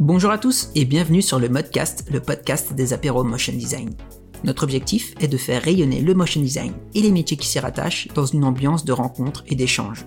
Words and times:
Bonjour 0.00 0.30
à 0.30 0.38
tous 0.38 0.70
et 0.74 0.86
bienvenue 0.86 1.20
sur 1.20 1.38
le 1.38 1.50
Modcast, 1.50 2.06
le 2.10 2.20
podcast 2.20 2.72
des 2.72 2.94
apéros 2.94 3.22
motion 3.22 3.52
design. 3.52 3.90
Notre 4.44 4.62
objectif 4.62 5.12
est 5.20 5.28
de 5.28 5.36
faire 5.36 5.60
rayonner 5.60 6.00
le 6.00 6.14
motion 6.14 6.40
design 6.40 6.72
et 6.94 7.02
les 7.02 7.12
métiers 7.12 7.36
qui 7.36 7.46
s'y 7.46 7.58
rattachent 7.58 8.08
dans 8.14 8.24
une 8.24 8.44
ambiance 8.44 8.86
de 8.86 8.94
rencontre 8.94 9.44
et 9.46 9.54
d'échange. 9.54 10.06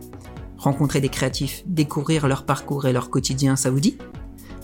Rencontrer 0.57 0.99
des 0.99 1.09
créatifs, 1.09 1.61
découvrir 1.67 2.27
leur 2.27 2.43
parcours 2.43 2.87
et 2.87 2.91
leur 2.91 3.11
quotidien, 3.11 3.55
ça 3.55 3.69
vous 3.69 3.79
dit? 3.79 3.99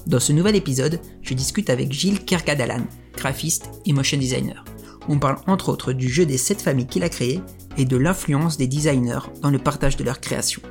Dans 0.08 0.20
ce 0.20 0.34
nouvel 0.34 0.56
épisode, 0.56 1.00
je 1.22 1.36
discute 1.36 1.70
avec 1.70 1.92
Gilles 1.92 2.26
Kerkadalan, 2.26 2.88
graphiste 3.16 3.70
et 3.86 3.94
motion 3.94 4.18
designer. 4.18 4.66
On 5.10 5.20
parle 5.20 5.38
entre 5.46 5.70
autres 5.70 5.94
du 5.94 6.10
jeu 6.10 6.26
des 6.26 6.40
7 6.40 6.60
familles 6.60 6.88
qu'il 6.88 7.04
a 7.04 7.10
créé 7.10 7.40
et 7.78 7.86
de 7.86 7.98
l'influence 7.98 8.58
des 8.58 8.68
designers 8.68 9.30
dans 9.44 9.52
le 9.52 9.60
partage 9.60 9.96
de 9.96 10.04
leurs 10.04 10.22
créations. 10.22 10.64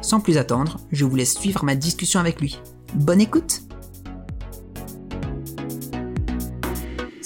Sans 0.00 0.20
plus 0.20 0.38
attendre, 0.38 0.78
je 0.90 1.04
vous 1.04 1.16
laisse 1.16 1.34
suivre 1.34 1.64
ma 1.64 1.74
discussion 1.74 2.18
avec 2.18 2.40
lui. 2.40 2.58
Bonne 2.94 3.20
écoute 3.20 3.60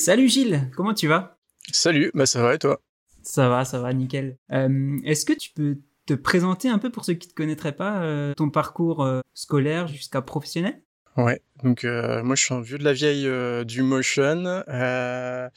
Salut 0.01 0.29
Gilles, 0.31 0.71
comment 0.75 0.95
tu 0.95 1.09
vas? 1.09 1.37
Salut, 1.73 2.11
bah 2.15 2.25
ça 2.25 2.41
va 2.43 2.55
et 2.55 2.59
toi? 2.59 2.81
Ça 3.23 3.51
va, 3.51 3.67
ça 3.67 3.81
va, 3.81 3.93
nickel. 3.93 4.39
Euh, 4.51 4.99
Est-ce 5.05 5.27
que 5.27 5.35
tu 5.35 5.51
peux 5.55 5.77
te 6.07 6.15
présenter 6.15 6.71
un 6.71 6.79
peu 6.79 6.89
pour 6.91 7.05
ceux 7.05 7.13
qui 7.13 7.29
ne 7.29 7.33
te 7.33 7.35
connaîtraient 7.37 7.77
pas, 7.77 8.01
euh, 8.03 8.33
ton 8.33 8.49
parcours 8.49 9.05
euh, 9.05 9.21
scolaire 9.35 9.89
jusqu'à 9.89 10.23
professionnel? 10.23 10.81
Ouais, 11.19 11.43
donc 11.65 11.85
euh, 11.85 12.23
moi 12.23 12.35
je 12.35 12.43
suis 12.47 12.55
un 12.55 12.63
vieux 12.63 12.79
de 12.79 12.85
la 12.85 12.95
vieille 12.95 13.27
euh, 13.27 13.63
du 13.65 13.83
motion. 13.83 14.47
Euh, 14.69 15.51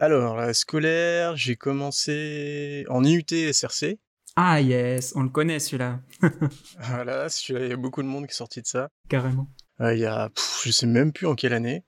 alors, 0.00 0.34
la 0.34 0.54
scolaire, 0.54 1.36
j'ai 1.36 1.54
commencé 1.54 2.84
en 2.88 3.04
IUT 3.04 3.52
SRC. 3.52 4.00
Ah 4.34 4.60
yes, 4.60 5.12
on 5.14 5.22
le 5.22 5.28
connaît 5.28 5.60
celui-là, 5.60 6.00
Voilà, 6.80 7.28
celui-là, 7.28 7.64
il 7.66 7.70
y 7.70 7.74
a 7.74 7.76
beaucoup 7.76 8.02
de 8.02 8.08
monde 8.08 8.26
qui 8.26 8.32
est 8.32 8.34
sorti 8.34 8.60
de 8.60 8.66
ça. 8.66 8.88
carrément. 9.08 9.46
Il 9.80 9.98
y 9.98 10.06
a, 10.06 10.30
pff, 10.30 10.62
je 10.64 10.72
sais 10.72 10.86
même 10.88 11.12
plus 11.12 11.28
en 11.28 11.36
quelle 11.36 11.52
année. 11.52 11.84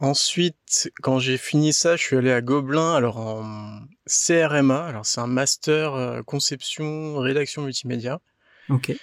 Ensuite, 0.00 0.90
quand 1.02 1.18
j'ai 1.18 1.36
fini 1.36 1.74
ça, 1.74 1.94
je 1.94 2.02
suis 2.02 2.16
allé 2.16 2.32
à 2.32 2.40
Gobelin, 2.40 2.94
alors 2.94 3.18
en 3.18 3.80
CRMA. 4.06 4.86
Alors 4.86 5.04
c'est 5.04 5.20
un 5.20 5.26
master 5.26 5.94
euh, 5.94 6.22
conception, 6.22 7.18
rédaction 7.18 7.62
multimédia. 7.62 8.20
Ok. 8.70 8.96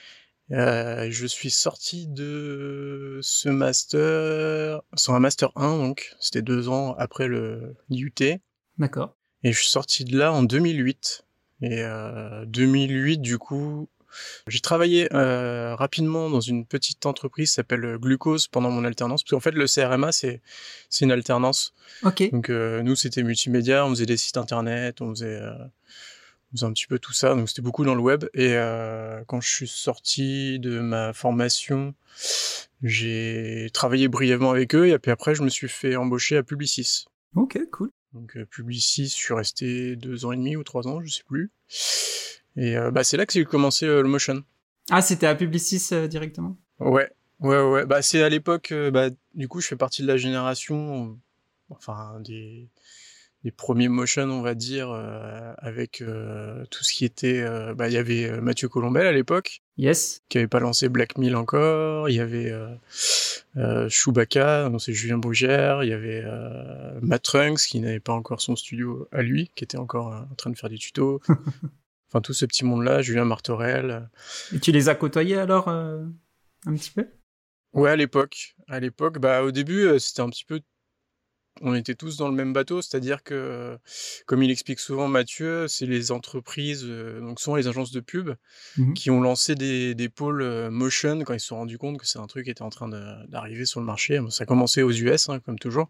Euh, 0.51 1.07
je 1.11 1.27
suis 1.27 1.51
sorti 1.51 2.07
de 2.07 3.19
ce 3.21 3.49
master, 3.49 4.81
c'est 4.95 5.11
un 5.11 5.19
master 5.19 5.51
1 5.55 5.77
donc, 5.77 6.15
c'était 6.19 6.41
deux 6.41 6.69
ans 6.69 6.95
après 6.97 7.27
le 7.27 7.75
l'IUT, 7.89 8.13
et 8.21 8.39
D'accord. 8.77 9.15
je 9.43 9.51
suis 9.51 9.69
sorti 9.69 10.05
de 10.05 10.17
là 10.17 10.31
en 10.31 10.43
2008. 10.43 11.25
Et 11.61 11.81
euh, 11.81 12.45
2008 12.45 13.17
du 13.17 13.37
coup, 13.37 13.89
j'ai 14.47 14.59
travaillé 14.59 15.13
euh, 15.13 15.75
rapidement 15.75 16.29
dans 16.29 16.39
une 16.39 16.65
petite 16.65 17.05
entreprise 17.05 17.49
qui 17.49 17.55
s'appelle 17.55 17.97
Glucose 17.97 18.47
pendant 18.47 18.71
mon 18.71 18.85
alternance, 18.85 19.23
parce 19.23 19.31
qu'en 19.31 19.39
fait 19.39 19.51
le 19.51 19.65
CRMA 19.65 20.11
c'est 20.11 20.41
une 21.01 21.11
alternance. 21.11 21.73
Donc 22.29 22.49
euh, 22.49 22.83
nous 22.83 22.95
c'était 22.95 23.23
multimédia, 23.23 23.85
on 23.85 23.89
faisait 23.89 24.05
des 24.05 24.17
sites 24.17 24.37
internet, 24.37 25.01
on 25.01 25.09
faisait, 25.11 25.39
euh, 25.41 25.53
on 26.51 26.57
faisait 26.57 26.65
un 26.65 26.73
petit 26.73 26.87
peu 26.87 26.99
tout 26.99 27.13
ça, 27.13 27.35
donc 27.35 27.49
c'était 27.49 27.61
beaucoup 27.61 27.85
dans 27.85 27.95
le 27.95 28.01
web. 28.01 28.25
Et 28.33 28.53
euh, 28.53 29.23
quand 29.27 29.41
je 29.41 29.49
suis 29.49 29.67
sorti 29.67 30.59
de 30.59 30.79
ma 30.79 31.13
formation, 31.13 31.93
j'ai 32.83 33.69
travaillé 33.73 34.07
brièvement 34.07 34.51
avec 34.51 34.75
eux 34.75 34.87
et 34.89 34.99
puis 34.99 35.11
après 35.11 35.35
je 35.35 35.43
me 35.43 35.49
suis 35.49 35.69
fait 35.69 35.95
embaucher 35.95 36.37
à 36.37 36.43
Publicis. 36.43 37.05
Ok, 37.35 37.59
cool. 37.71 37.91
Donc 38.13 38.37
euh, 38.37 38.45
Publicis, 38.45 39.09
je 39.09 39.15
suis 39.15 39.33
resté 39.33 39.95
deux 39.95 40.25
ans 40.25 40.31
et 40.31 40.37
demi 40.37 40.55
ou 40.55 40.63
trois 40.63 40.87
ans, 40.87 41.01
je 41.01 41.09
sais 41.09 41.23
plus. 41.23 41.51
Et 42.57 42.75
euh, 42.77 42.91
bah 42.91 43.03
c'est 43.03 43.17
là 43.17 43.25
que 43.25 43.33
j'ai 43.33 43.45
commencé 43.45 43.85
euh, 43.85 44.01
le 44.01 44.09
motion. 44.09 44.43
Ah, 44.89 45.01
c'était 45.01 45.27
à 45.27 45.35
Publicis 45.35 45.89
euh, 45.91 46.07
directement? 46.07 46.57
Ouais, 46.79 47.09
ouais, 47.39 47.61
ouais. 47.61 47.85
Bah 47.85 48.01
c'est 48.01 48.23
à 48.23 48.29
l'époque, 48.29 48.73
bah 48.91 49.09
du 49.35 49.47
coup 49.47 49.61
je 49.61 49.67
fais 49.67 49.75
partie 49.75 50.01
de 50.01 50.07
la 50.07 50.17
génération, 50.17 51.17
enfin 51.69 52.19
des 52.23 52.67
des 53.43 53.51
premiers 53.51 53.87
motion, 53.87 54.23
on 54.23 54.41
va 54.41 54.55
dire, 54.55 54.89
euh, 54.91 55.53
avec 55.59 56.01
euh, 56.01 56.65
tout 56.71 56.83
ce 56.83 56.91
qui 56.91 57.05
était, 57.05 57.39
euh, 57.41 57.73
bah 57.75 57.87
il 57.87 57.93
y 57.93 57.97
avait 57.97 58.41
Mathieu 58.41 58.67
Colombel 58.67 59.05
à 59.05 59.11
l'époque, 59.11 59.61
Yes. 59.77 60.23
qui 60.27 60.39
avait 60.39 60.47
pas 60.47 60.59
lancé 60.59 60.89
Black 60.89 61.17
Mill 61.19 61.35
encore, 61.35 62.09
il 62.09 62.15
y 62.15 62.19
avait 62.19 62.51
Chewbacca, 63.55 64.71
c'est 64.79 64.91
Julien 64.93 65.17
Bougère, 65.19 65.83
il 65.83 65.89
y 65.89 65.93
avait 65.93 66.25
Matt 67.01 67.23
Trunks 67.23 67.59
qui 67.59 67.79
n'avait 67.79 67.99
pas 67.99 68.13
encore 68.13 68.41
son 68.41 68.55
studio 68.55 69.07
à 69.11 69.21
lui, 69.21 69.51
qui 69.55 69.63
était 69.63 69.77
encore 69.77 70.07
en 70.29 70.35
train 70.35 70.49
de 70.49 70.57
faire 70.57 70.69
des 70.69 70.77
tutos. 70.79 71.21
enfin 72.07 72.21
tout 72.21 72.33
ce 72.33 72.45
petit 72.45 72.65
monde-là, 72.65 73.01
Julien 73.01 73.25
Martorell. 73.25 74.09
Et 74.53 74.59
tu 74.59 74.71
les 74.71 74.89
as 74.89 74.95
côtoyés 74.95 75.37
alors 75.37 75.67
euh, 75.67 76.03
un 76.65 76.73
petit 76.73 76.91
peu? 76.91 77.07
Ouais, 77.73 77.91
à 77.91 77.95
l'époque. 77.95 78.55
À 78.67 78.79
l'époque, 78.79 79.19
bah, 79.19 79.43
au 79.43 79.51
début, 79.51 79.85
euh, 79.85 79.99
c'était 79.99 80.21
un 80.21 80.29
petit 80.29 80.45
peu. 80.45 80.61
On 81.61 81.73
était 81.75 81.95
tous 81.95 82.17
dans 82.17 82.27
le 82.27 82.33
même 82.35 82.53
bateau, 82.53 82.81
c'est-à-dire 82.81 83.23
que, 83.23 83.77
comme 84.25 84.43
il 84.43 84.51
explique 84.51 84.79
souvent 84.79 85.07
Mathieu, 85.07 85.67
c'est 85.67 85.85
les 85.85 86.11
entreprises, 86.11 86.83
euh, 86.85 87.19
donc 87.19 87.39
souvent 87.39 87.55
les 87.57 87.67
agences 87.67 87.91
de 87.91 87.99
pub, 87.99 88.31
Mhm. 88.77 88.93
qui 88.93 89.09
ont 89.09 89.21
lancé 89.21 89.55
des, 89.55 89.95
des 89.95 90.09
pôles 90.09 90.41
euh, 90.41 90.69
motion 90.69 91.23
quand 91.23 91.33
ils 91.33 91.39
se 91.39 91.47
sont 91.47 91.57
rendus 91.57 91.77
compte 91.77 91.97
que 91.97 92.05
c'est 92.07 92.19
un 92.19 92.27
truc 92.27 92.45
qui 92.45 92.51
était 92.51 92.61
en 92.61 92.69
train 92.69 92.87
d'arriver 93.27 93.65
sur 93.65 93.79
le 93.79 93.85
marché. 93.85 94.19
Ça 94.29 94.43
a 94.43 94.45
commencé 94.45 94.81
aux 94.83 94.91
US, 94.91 95.29
hein, 95.29 95.39
comme 95.39 95.57
toujours. 95.59 95.89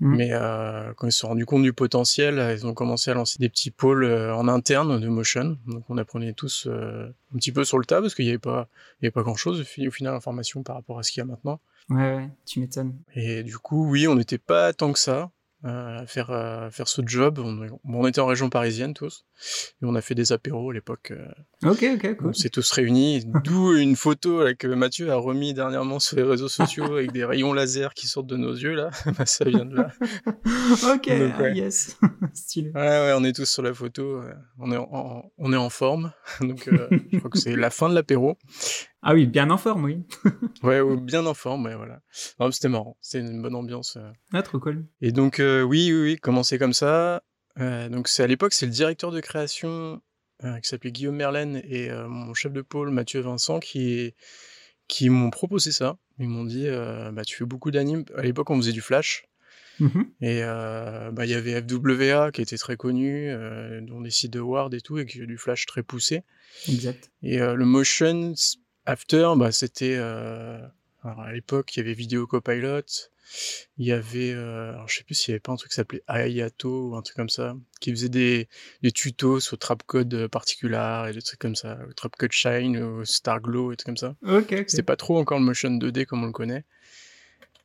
Mhm. 0.00 0.16
Mais 0.16 0.28
euh, 0.32 0.92
quand 0.96 1.06
ils 1.08 1.12
se 1.12 1.18
sont 1.20 1.28
rendus 1.28 1.44
compte 1.46 1.62
du 1.64 1.72
potentiel, 1.72 2.38
euh, 2.38 2.54
ils 2.54 2.66
ont 2.66 2.74
commencé 2.74 3.10
à 3.10 3.14
lancer 3.14 3.38
des 3.40 3.48
petits 3.48 3.70
pôles 3.72 4.04
en 4.06 4.46
interne 4.48 5.00
de 5.00 5.08
motion. 5.08 5.58
Donc 5.66 5.84
on 5.88 5.98
apprenait 5.98 6.32
tous 6.34 6.66
euh, 6.68 7.08
un 7.34 7.38
petit 7.38 7.50
peu 7.52 7.64
sur 7.64 7.78
le 7.78 7.84
tas 7.84 8.00
parce 8.00 8.14
qu'il 8.14 8.24
n'y 8.24 8.30
avait 8.30 8.38
pas, 8.38 8.68
il 9.00 9.04
y 9.04 9.06
avait 9.06 9.12
pas 9.12 9.22
grand-chose 9.22 9.60
au 9.60 9.64
fi- 9.64 9.88
au 9.88 9.90
final 9.90 10.14
en 10.14 10.20
formation 10.20 10.62
par 10.62 10.76
rapport 10.76 10.98
à 10.98 11.02
ce 11.02 11.10
qu'il 11.10 11.20
y 11.20 11.22
a 11.22 11.24
maintenant. 11.24 11.60
Ouais, 11.90 12.16
ouais, 12.16 12.30
tu 12.46 12.60
m'étonnes. 12.60 12.98
Et 13.14 13.42
du 13.42 13.56
coup, 13.58 13.88
oui, 13.88 14.06
on 14.08 14.14
n'était 14.14 14.38
pas 14.38 14.72
tant 14.72 14.92
que 14.92 14.98
ça 14.98 15.30
euh, 15.64 15.98
à 16.02 16.06
faire 16.06 16.30
euh, 16.30 16.70
faire 16.70 16.86
ce 16.86 17.02
job. 17.04 17.40
On, 17.42 17.66
on 17.84 18.06
était 18.06 18.20
en 18.20 18.26
région 18.26 18.48
parisienne 18.48 18.94
tous, 18.94 19.24
et 19.82 19.84
on 19.86 19.94
a 19.96 20.00
fait 20.00 20.14
des 20.14 20.30
apéros 20.32 20.70
à 20.70 20.74
l'époque. 20.74 21.10
euh, 21.12 21.26
Ok, 21.68 21.84
ok, 21.94 22.16
cool. 22.16 22.28
on 22.28 22.32
s'est 22.32 22.48
tous 22.50 22.70
réunis. 22.70 23.24
D'où 23.42 23.72
une 23.76 23.96
photo 23.96 24.44
là, 24.44 24.54
que 24.54 24.68
Mathieu 24.68 25.10
a 25.10 25.16
remis 25.16 25.54
dernièrement 25.54 25.98
sur 25.98 26.16
les 26.16 26.22
réseaux 26.22 26.46
sociaux 26.48 26.84
avec 26.94 27.10
des 27.10 27.24
rayons 27.24 27.52
laser 27.54 27.94
qui 27.94 28.06
sortent 28.06 28.28
de 28.28 28.36
nos 28.36 28.52
yeux 28.54 28.74
là. 28.74 28.90
Bah, 29.18 29.26
ça 29.26 29.46
vient 29.46 29.64
de 29.64 29.74
là. 29.76 29.90
ok, 30.36 31.08
Donc, 31.08 31.32
ah, 31.38 31.42
ouais. 31.42 31.54
yes. 31.56 31.98
Stylé. 32.34 32.70
Ouais, 32.74 32.80
ouais, 32.80 33.14
on 33.16 33.24
est 33.24 33.32
tous 33.32 33.50
sur 33.50 33.62
la 33.62 33.74
photo. 33.74 34.22
On 34.58 34.70
est 34.70 34.76
en, 34.76 34.88
en- 34.92 35.32
on 35.38 35.52
est 35.52 35.56
en 35.56 35.70
forme. 35.70 36.12
Donc, 36.40 36.68
je 37.12 37.18
crois 37.18 37.30
que 37.30 37.38
c'est 37.38 37.56
la 37.56 37.70
fin 37.70 37.88
de 37.88 37.94
l'apéro. 37.94 38.36
Ah 39.02 39.14
oui, 39.14 39.26
bien 39.26 39.50
en 39.50 39.58
forme, 39.58 39.84
oui. 39.84 40.02
Ouais, 40.62 40.80
ouais, 40.80 40.96
bien 40.96 41.24
en 41.26 41.34
forme. 41.34 41.66
Ouais, 41.66 41.76
voilà. 41.76 42.00
C'était 42.50 42.68
marrant. 42.68 42.96
C'était 43.00 43.24
une 43.24 43.40
bonne 43.40 43.54
ambiance. 43.54 43.96
euh. 43.96 44.10
Ah, 44.32 44.42
trop 44.42 44.58
cool. 44.58 44.86
Et 45.00 45.12
donc, 45.12 45.38
euh, 45.38 45.62
oui, 45.62 45.92
oui, 45.92 46.02
oui, 46.02 46.16
commencer 46.16 46.58
comme 46.58 46.72
ça. 46.72 47.22
Euh, 47.60 47.88
donc, 47.88 48.08
c'est 48.08 48.22
à 48.22 48.26
l'époque, 48.26 48.52
c'est 48.52 48.66
le 48.66 48.72
directeur 48.72 49.10
de 49.12 49.20
création 49.20 50.00
qui 50.40 50.68
s'appelait 50.68 50.92
Guillaume 50.92 51.16
Merlène 51.16 51.60
et 51.64 51.90
mon 51.90 52.32
chef 52.32 52.52
de 52.52 52.62
pôle 52.62 52.90
Mathieu 52.90 53.18
Vincent 53.20 53.58
qui, 53.58 54.14
qui 54.86 55.08
m'ont 55.10 55.30
proposé 55.30 55.72
ça. 55.72 55.96
Ils 56.20 56.28
m'ont 56.28 56.44
dit, 56.44 56.68
bah, 57.12 57.24
tu 57.24 57.36
fais 57.36 57.44
beaucoup 57.44 57.72
d'animes. 57.72 58.04
À 58.16 58.22
l'époque, 58.22 58.48
on 58.50 58.56
faisait 58.56 58.70
du 58.72 58.80
flash. 58.80 59.24
Mhm. 59.80 60.10
Et 60.20 60.40
bah, 60.42 61.24
il 61.24 61.30
y 61.30 61.34
avait 61.34 61.60
FWA 61.60 62.30
qui 62.30 62.42
était 62.42 62.56
très 62.56 62.76
connu, 62.76 63.32
dont 63.82 64.00
des 64.00 64.10
sites 64.10 64.32
de 64.32 64.38
Word 64.38 64.74
et 64.74 64.80
tout, 64.80 64.98
et 64.98 65.06
qui 65.06 65.18
avait 65.18 65.26
du 65.26 65.38
flash 65.38 65.66
très 65.66 65.82
poussé. 65.82 66.22
Exact. 66.68 67.10
Et 67.24 67.38
le 67.38 67.64
motion 67.64 68.32
after, 68.88 69.32
bah, 69.36 69.52
c'était 69.52 69.96
euh, 69.96 70.58
à 71.04 71.32
l'époque 71.32 71.76
il 71.76 71.80
y 71.80 71.82
avait 71.82 71.92
Video 71.94 72.26
Copilot, 72.26 72.82
il 73.76 73.86
y 73.86 73.92
avait, 73.92 74.32
euh, 74.32 74.70
alors, 74.70 74.88
je 74.88 74.96
sais 74.96 75.04
plus 75.04 75.14
s'il 75.14 75.32
y 75.32 75.34
avait 75.34 75.40
pas 75.40 75.52
un 75.52 75.56
truc 75.56 75.70
qui 75.70 75.76
s'appelait 75.76 76.02
Ayato 76.06 76.88
ou 76.88 76.96
un 76.96 77.02
truc 77.02 77.16
comme 77.16 77.28
ça, 77.28 77.54
qui 77.80 77.90
faisait 77.90 78.08
des, 78.08 78.48
des 78.82 78.90
tutos 78.90 79.40
sur 79.40 79.58
Trapcode 79.58 80.28
Particular 80.28 81.08
et 81.08 81.12
des 81.12 81.20
trucs 81.22 81.38
comme 81.38 81.54
ça, 81.54 81.78
ou 81.88 81.92
Trapcode 81.92 82.32
Shine 82.32 82.78
ou 82.82 83.04
Starglow 83.04 83.70
et 83.70 83.74
des 83.74 83.76
trucs 83.76 83.86
comme 83.86 83.96
ça. 83.96 84.16
Ok, 84.22 84.52
ok. 84.52 84.64
C'était 84.66 84.82
pas 84.82 84.96
trop 84.96 85.18
encore 85.18 85.38
le 85.38 85.44
motion 85.44 85.70
2D 85.70 86.06
comme 86.06 86.24
on 86.24 86.26
le 86.28 86.32
connaît. 86.32 86.64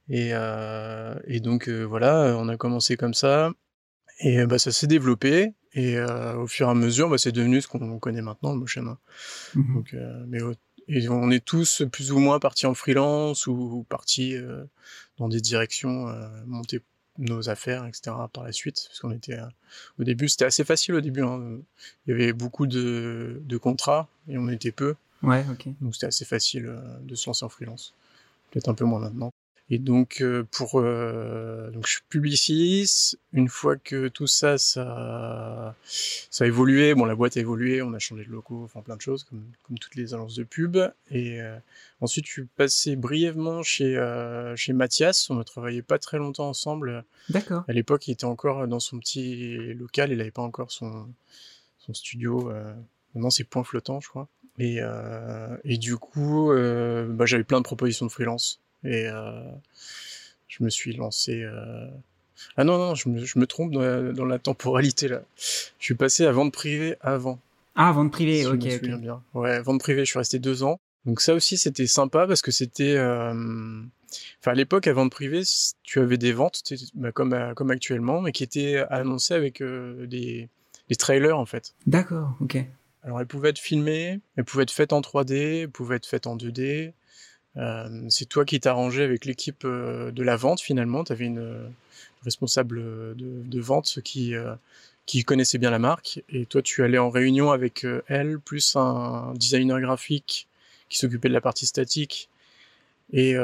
Et, 0.10 0.32
euh, 0.34 1.16
et 1.26 1.40
donc 1.40 1.70
euh, 1.70 1.84
voilà, 1.84 2.36
on 2.38 2.50
a 2.50 2.58
commencé 2.58 2.98
comme 2.98 3.14
ça. 3.14 3.52
Et 4.20 4.46
bah, 4.46 4.60
ça 4.60 4.72
s'est 4.72 4.88
développé. 4.88 5.54
Et 5.76 6.00
au 6.00 6.46
fur 6.46 6.68
et 6.68 6.70
à 6.70 6.76
mesure, 6.76 7.10
bah, 7.10 7.18
c'est 7.18 7.32
devenu 7.32 7.60
ce 7.60 7.68
qu'on 7.68 7.98
connaît 7.98 8.22
maintenant, 8.22 8.54
le 8.54 8.60
motion. 8.60 8.84
hein. 8.86 9.00
Mhm. 9.56 9.74
Donc, 9.74 9.96
mais 10.28 10.40
et 10.88 11.08
on 11.10 11.30
est 11.32 11.44
tous 11.44 11.84
plus 11.92 12.12
ou 12.12 12.20
moins 12.20 12.40
partis 12.40 12.66
en 12.66 12.74
freelance 12.74 13.48
ou 13.48 13.86
partis 13.90 14.36
euh, 14.36 14.64
dans 15.18 15.30
des 15.30 15.42
directions, 15.42 16.08
euh, 16.10 16.28
monter 16.46 16.82
nos 17.20 17.50
affaires, 17.50 17.86
etc. 17.86 18.16
par 18.34 18.44
la 18.44 18.52
suite. 18.52 18.86
Parce 18.88 19.00
qu'on 19.00 19.12
était 19.12 19.38
euh, 19.40 19.46
au 20.00 20.04
début, 20.04 20.28
c'était 20.30 20.46
assez 20.46 20.64
facile 20.64 20.96
au 20.96 21.02
début. 21.02 21.22
hein. 21.22 21.60
Il 22.06 22.12
y 22.12 22.14
avait 22.14 22.34
beaucoup 22.34 22.66
de, 22.68 23.42
de 23.46 23.58
contrats 23.58 24.08
et 24.28 24.38
on 24.38 24.50
était 24.50 24.72
peu. 24.72 24.96
Ouais, 25.22 25.46
ok. 25.52 25.68
Donc 25.82 25.94
c'était 25.94 26.08
assez 26.08 26.26
facile 26.26 26.66
euh, 26.66 26.80
de 27.04 27.16
se 27.16 27.28
lancer 27.30 27.46
en 27.46 27.50
freelance. 27.50 27.94
Peut-être 28.52 28.68
un 28.70 28.74
peu 28.74 28.86
moins 28.86 29.00
maintenant. 29.00 29.32
Et 29.70 29.80
donc 29.80 30.18
euh, 30.22 30.44
pour 30.52 30.74
euh, 30.76 31.72
donc 31.72 31.88
je 31.88 31.94
suis 31.94 32.02
publiciste. 32.10 33.18
Une 33.32 33.48
fois 33.48 33.78
que 33.78 34.10
tout 34.10 34.28
ça 34.28 34.58
ça 34.58 35.76
ça 36.30 36.44
a 36.44 36.48
évolué, 36.48 36.94
bon 36.94 37.06
la 37.06 37.16
boîte 37.16 37.38
a 37.38 37.40
évolué, 37.40 37.82
on 37.82 37.94
a 37.94 38.00
changé 38.00 38.26
de 38.26 38.30
logo, 38.30 38.64
enfin 38.66 38.82
plein 38.82 38.98
de 38.98 39.02
choses 39.02 39.24
comme 39.24 39.44
comme 39.64 39.80
toutes 39.80 39.96
les 39.96 40.14
agences 40.14 40.36
de 40.36 40.44
pub. 40.44 40.78
Et 41.12 41.42
euh, 41.42 41.58
ensuite 42.02 42.26
je 42.28 42.32
suis 42.32 42.46
passé 42.46 42.98
brièvement 42.98 43.64
chez 43.64 43.96
chez 44.58 44.74
Mathias. 44.74 45.30
On 45.30 45.36
ne 45.36 45.44
travaillait 45.44 45.82
pas 45.82 45.98
très 45.98 46.18
longtemps 46.18 46.50
ensemble. 46.50 47.06
D'accord. 47.30 47.64
À 47.68 47.74
l'époque 47.74 48.08
il 48.08 48.12
était 48.12 48.26
encore 48.26 48.68
dans 48.68 48.82
son 48.82 49.00
petit 49.00 49.74
local, 49.76 50.12
il 50.12 50.18
n'avait 50.18 50.32
pas 50.32 50.42
encore 50.42 50.72
son 50.72 51.08
son 51.80 51.94
studio. 51.94 52.52
maintenant 53.16 53.30
c'est 53.30 53.46
Point 53.46 53.64
Flottant 53.64 54.02
je 54.02 54.10
crois. 54.10 54.28
Et, 54.60 54.80
et 55.64 55.78
du 55.78 55.96
coup, 55.96 56.52
bah, 56.54 57.26
j'avais 57.26 57.46
plein 57.46 57.60
de 57.60 57.64
propositions 57.64 58.06
de 58.06 58.12
freelance. 58.12 58.60
Et 58.84 59.08
euh, 59.08 59.44
je 60.48 60.64
me 60.64 60.70
suis 60.70 60.94
lancé. 60.96 61.44
Euh, 61.44 61.88
ah 62.58 62.64
non, 62.64 62.78
non, 62.78 62.96
je 62.96 63.10
me, 63.10 63.24
je 63.24 63.40
me 63.40 63.48
trompe 63.48 63.72
dans 63.72 63.82
la, 63.82 64.12
dans 64.12 64.26
la, 64.26 64.40
temporalité 64.40 65.08
là. 65.08 65.22
Je 65.38 65.86
suis 65.86 65.96
passé 65.96 66.26
à 66.26 66.32
vente 66.32 66.54
privée 66.54 66.96
avant. 67.02 67.40
Ah, 67.76 67.92
vente 67.92 68.12
privée, 68.12 68.42
si 68.42 68.48
ok. 68.48 68.62
Je 68.62 68.68
me 68.68 68.78
souviens 68.80 68.98
bien. 68.98 69.24
Ouais, 69.34 69.62
vente 69.62 69.80
privée, 69.80 70.06
je 70.06 70.12
suis 70.12 70.20
resté 70.20 70.40
deux 70.40 70.64
ans. 70.64 70.80
Donc 71.06 71.22
ça 71.22 71.34
aussi, 71.34 71.58
c'était 71.58 71.88
sympa 71.88 72.28
parce 72.28 72.42
que 72.42 72.52
c'était... 72.52 72.96
Euh... 72.96 73.82
Enfin, 74.40 74.52
à 74.52 74.54
l'époque, 74.54 74.86
à 74.86 74.94
vente 74.94 75.12
privée, 75.12 75.42
tu 75.82 76.00
avais 76.00 76.18
des 76.18 76.34
ventes, 76.34 76.62
bah, 76.94 77.12
comme, 77.12 77.36
comme 77.56 77.72
actuellement, 77.72 78.22
mais 78.22 78.32
qui 78.32 78.44
étaient 78.44 78.86
annoncées 78.90 79.34
avec 79.34 79.60
euh, 79.60 80.06
des, 80.06 80.50
des 80.88 80.96
trailers, 80.96 81.38
en 81.38 81.48
fait. 81.48 81.74
D'accord, 81.88 82.38
ok. 82.40 82.58
Alors, 83.02 83.20
elles 83.20 83.28
pouvaient 83.28 83.50
être 83.50 83.60
filmées, 83.60 84.20
elles 84.36 84.46
pouvaient 84.46 84.64
être 84.64 84.72
faites 84.72 84.94
en 84.94 85.02
3D, 85.02 85.64
elles 85.64 85.70
pouvaient 85.70 85.96
être 85.96 86.06
faites 86.06 86.28
en 86.28 86.38
2D, 86.38 86.94
euh, 87.58 88.06
c'est 88.10 88.26
toi 88.26 88.46
qui 88.46 88.60
t'arrangeais 88.60 89.04
avec 89.04 89.26
l'équipe 89.26 89.64
euh, 89.66 90.12
de 90.12 90.24
la 90.24 90.36
vente 90.36 90.62
finalement. 90.62 91.04
Tu 91.04 91.12
avais 91.12 91.26
une, 91.26 91.40
euh, 91.40 91.68
responsable 92.24 92.82
de, 93.16 93.42
de, 93.44 93.60
vente 93.60 94.00
qui, 94.02 94.34
qui 95.06 95.26
connaissait 95.26 95.58
bien 95.58 95.72
la 95.72 95.80
marque. 95.80 96.24
Et 96.30 96.46
toi, 96.46 96.62
tu 96.62 96.82
allais 96.82 96.98
en 96.98 97.10
réunion 97.10 97.52
avec 97.52 97.86
elle, 98.08 98.40
plus 98.40 98.78
un 98.78 99.34
designer 99.36 99.82
graphique 99.82 100.48
qui 100.88 100.98
s'occupait 100.98 101.28
de 101.28 101.34
la 101.34 101.42
partie 101.42 101.66
statique 101.66 102.30
et 103.12 103.36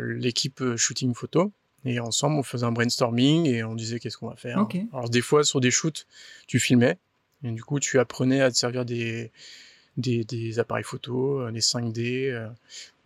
l'équipe 0.00 0.64
shooting 0.76 1.12
photo. 1.12 1.52
Et 1.84 2.00
ensemble, 2.00 2.36
on 2.36 2.42
faisait 2.42 2.64
un 2.64 2.72
brainstorming 2.72 3.44
et 3.46 3.64
on 3.64 3.74
disait 3.74 4.00
qu'est-ce 4.00 4.16
qu'on 4.16 4.30
va 4.30 4.36
faire. 4.36 4.66
Alors 4.94 5.10
des 5.10 5.20
fois, 5.20 5.44
sur 5.44 5.60
des 5.60 5.70
shoots, 5.70 6.06
tu 6.46 6.58
filmais. 6.58 6.96
Et 7.44 7.50
du 7.50 7.62
coup, 7.62 7.80
tu 7.80 7.98
apprenais 7.98 8.40
à 8.40 8.50
te 8.50 8.56
servir 8.56 8.86
des, 8.86 9.30
des, 9.96 10.24
des 10.24 10.58
appareils 10.58 10.84
photo, 10.84 11.50
des 11.50 11.60
5D. 11.60 12.50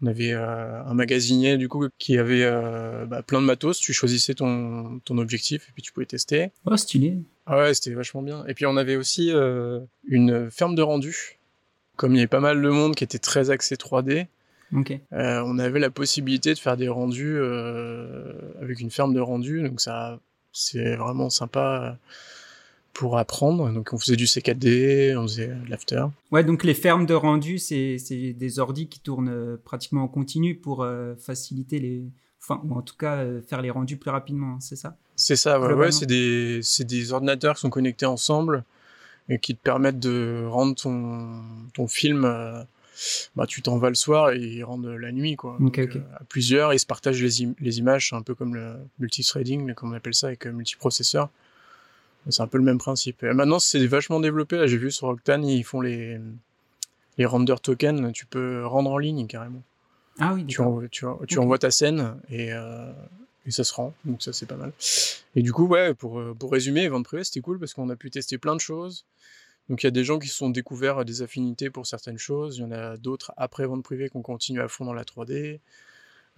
On 0.03 0.07
avait 0.07 0.33
euh, 0.33 0.83
un 0.85 0.93
magasinier 0.93 1.57
du 1.57 1.69
coup 1.69 1.87
qui 1.99 2.19
avait 2.19 2.43
euh, 2.43 3.07
bah, 3.07 3.23
plein 3.23 3.41
de 3.41 3.47
matos. 3.47 3.79
Tu 3.79 3.95
choisissais 3.95 4.35
ton, 4.35 5.01
ton 5.05 5.17
objectif 5.17 5.69
et 5.69 5.73
puis 5.73 5.83
tu 5.83 5.93
pouvais 5.93 6.07
tester. 6.07 6.51
Oh, 6.67 6.77
stylé. 6.77 7.17
Ah 7.47 7.59
ouais, 7.59 7.75
c'était 7.75 7.93
vachement 7.93 8.21
bien. 8.21 8.45
Et 8.47 8.55
puis 8.55 8.67
on 8.67 8.77
avait 8.77 8.97
aussi 8.97 9.31
euh, 9.33 9.81
une 10.07 10.51
ferme 10.51 10.75
de 10.75 10.83
rendu. 10.83 11.39
Comme 11.97 12.13
il 12.13 12.17
y 12.17 12.21
avait 12.21 12.27
pas 12.27 12.41
mal 12.41 12.61
de 12.61 12.69
monde 12.69 12.95
qui 12.95 13.05
était 13.05 13.19
très 13.19 13.49
axé 13.49 13.77
3D, 13.77 14.27
okay. 14.75 15.01
on 15.13 15.59
avait 15.59 15.79
la 15.79 15.89
possibilité 15.89 16.53
de 16.53 16.59
faire 16.59 16.77
des 16.77 16.89
rendus 16.89 17.39
avec 18.61 18.81
une 18.81 18.91
ferme 18.91 19.15
de 19.15 19.21
rendu. 19.21 19.63
Donc 19.63 19.81
ça, 19.81 20.21
c'est 20.53 20.95
vraiment 20.97 21.31
sympa 21.31 21.99
pour 22.97 23.19
apprendre. 23.19 23.71
Donc 23.73 23.91
on 23.93 23.99
faisait 23.99 24.17
du 24.17 24.25
C4D, 24.25 25.17
on 25.19 25.25
faisait 25.25 25.49
de 25.49 25.69
l'after. 25.69 26.07
Ouais, 26.33 26.43
donc 26.43 26.65
les 26.65 26.73
fermes 26.73 27.05
de 27.05 27.13
rendu, 27.13 27.59
c'est 27.59 27.99
des 28.09 28.59
ordis 28.59 28.89
qui 28.89 29.01
tournent 29.01 29.29
euh, 29.29 29.61
pratiquement 29.63 30.03
en 30.05 30.09
continu 30.09 30.55
pour 30.55 30.83
euh, 30.83 31.15
faciliter 31.17 31.79
les... 31.79 32.05
Enfin, 32.43 32.63
ou 32.65 32.75
en 32.75 32.81
tout 32.81 32.97
cas 32.97 33.17
euh, 33.17 33.43
faire 33.43 33.61
les 33.61 33.71
rendus 33.71 33.99
plus 33.99 34.11
rapidement, 34.11 34.55
hein, 34.55 34.59
c'est 34.61 34.77
ça? 34.77 34.97
C'est 35.15 35.37
ça, 35.37 35.61
ouais, 35.61 35.75
ouais 35.75 35.93
c'est 35.93 36.07
des, 36.07 36.61
des 36.81 37.13
ordinateurs 37.13 37.57
qui 37.57 37.61
sont 37.61 37.71
connectés 37.71 38.07
ensemble 38.07 38.65
et 39.29 39.39
qui 39.39 39.55
te 39.55 39.63
permettent 39.63 40.01
de 40.01 40.47
rendre 40.49 40.75
ton, 40.75 41.43
ton 41.75 41.89
film... 41.89 42.23
bah, 43.35 43.47
tu 43.47 43.61
t'en 43.61 43.77
vas 43.77 43.91
le 43.91 43.95
soir 43.95 44.31
et 44.31 44.39
ils 44.39 44.65
rendent 44.65 44.87
la 44.87 45.13
nuit, 45.13 45.37
quoi. 45.37 45.59
à 46.19 46.25
plusieurs, 46.25 46.73
ils 46.73 46.79
se 46.79 46.87
partagent 46.87 47.23
les, 47.23 47.47
les 47.61 47.79
images, 47.79 48.09
c'est 48.09 48.17
un 48.17 48.23
peu 48.23 48.35
comme 48.35 48.55
le 48.55 48.77
multithreading, 49.01 49.75
comme 49.75 49.91
on 49.93 49.95
appelle 49.95 50.15
ça, 50.15 50.29
avec 50.29 50.47
multiprocesseur. 50.47 51.29
C'est 52.29 52.43
un 52.43 52.47
peu 52.47 52.59
le 52.59 52.65
même 52.65 52.79
principe. 52.79 53.23
maintenant, 53.23 53.59
c'est 53.59 53.85
vachement 53.87 54.21
développé. 54.21 54.57
Là, 54.57 54.67
j'ai 54.67 54.79
vu 54.79 54.91
sur 54.91 55.09
Octane, 55.09 55.45
ils 55.45 55.65
font 55.65 55.81
les, 55.81 56.19
les 57.19 57.27
render 57.27 57.55
tokens. 57.63 58.13
Tu 58.13 58.27
peux 58.27 58.65
rendre 58.67 58.91
en 58.91 58.99
ligne 58.99 59.27
carrément. 59.27 59.63
Ah 60.19 60.33
oui, 60.35 60.47
tu, 60.47 60.61
envoies, 60.61 60.89
tu, 60.89 61.05
tu 61.29 61.39
envoies 61.39 61.59
ta 61.59 61.71
scène 61.71 62.17
et, 62.31 62.53
euh, 62.53 62.91
et 63.45 63.51
ça 63.51 63.65
se 63.65 63.75
rend. 63.75 63.95
Donc 64.05 64.23
ça, 64.23 64.33
c'est 64.33 64.47
pas 64.47 64.57
mal. 64.57 64.73
Et 65.35 65.43
du 65.43 65.53
coup, 65.53 65.67
ouais, 65.67 65.95
pour, 65.95 66.19
euh, 66.19 66.35
pour 66.35 66.51
résumer, 66.51 66.89
vente 66.89 67.05
privée, 67.05 67.25
c'était 67.25 67.41
cool 67.41 67.59
parce 67.59 67.75
qu'on 67.75 67.89
a 67.91 67.97
pu 67.97 68.11
tester 68.11 68.39
plein 68.39 68.55
de 68.55 68.61
choses. 68.61 69.05
Donc 69.69 69.83
il 69.83 69.87
y 69.87 69.89
a 69.89 69.93
des 69.93 70.05
gens 70.05 70.19
qui 70.19 70.29
se 70.29 70.37
sont 70.37 70.51
découverts 70.51 71.05
des 71.05 71.23
affinités 71.23 71.71
pour 71.71 71.87
certaines 71.87 72.19
choses. 72.19 72.59
Il 72.59 72.61
y 72.63 72.65
en 72.65 72.73
a 72.73 72.97
d'autres 72.97 73.33
après 73.37 73.67
vente 73.67 73.83
privée 73.83 74.09
qui 74.09 74.17
ont 74.17 74.23
continué 74.23 74.63
à 74.63 74.69
fond 74.69 74.85
dans 74.85 74.95
la 74.95 75.05
3D. 75.05 75.61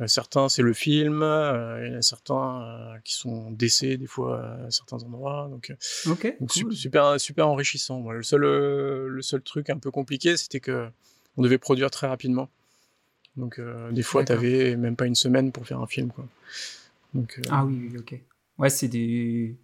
Euh, 0.01 0.07
certains, 0.07 0.49
c'est 0.49 0.63
le 0.63 0.73
film. 0.73 1.23
Euh, 1.23 1.85
il 1.85 1.93
y 1.93 1.95
en 1.95 1.99
a 1.99 2.03
certains 2.03 2.63
euh, 2.63 2.99
qui 3.05 3.15
sont 3.15 3.51
décès 3.51 3.97
des 3.97 4.07
fois 4.07 4.45
à 4.67 4.71
certains 4.71 5.03
endroits. 5.03 5.49
Donc, 5.51 5.75
super, 6.49 7.21
super 7.21 7.49
enrichissant. 7.49 8.09
le 8.11 8.23
seul, 8.23 8.43
le 8.43 9.23
seul 9.23 9.43
truc 9.43 9.71
un 9.71 9.79
peu 9.79 9.91
compliqué, 9.91 10.37
c'était 10.37 10.61
que 10.61 10.89
on 11.37 11.43
devait 11.43 11.59
produire 11.59 11.91
très 11.91 12.07
rapidement. 12.07 12.49
Donc, 13.37 13.61
des 13.93 14.03
fois, 14.03 14.25
tu 14.25 14.33
avais 14.33 14.77
même 14.77 14.97
pas 14.97 15.07
une 15.07 15.15
semaine 15.15 15.53
pour 15.53 15.67
faire 15.67 15.81
un 15.81 15.87
film, 15.87 16.11
quoi. 16.11 16.27
Donc, 17.15 17.41
ah 17.51 17.65
oui, 17.65 17.89
oui, 17.91 17.99
ok. 17.99 18.21
Ouais, 18.59 18.71
c'est 18.71 18.89
des... 18.89 19.57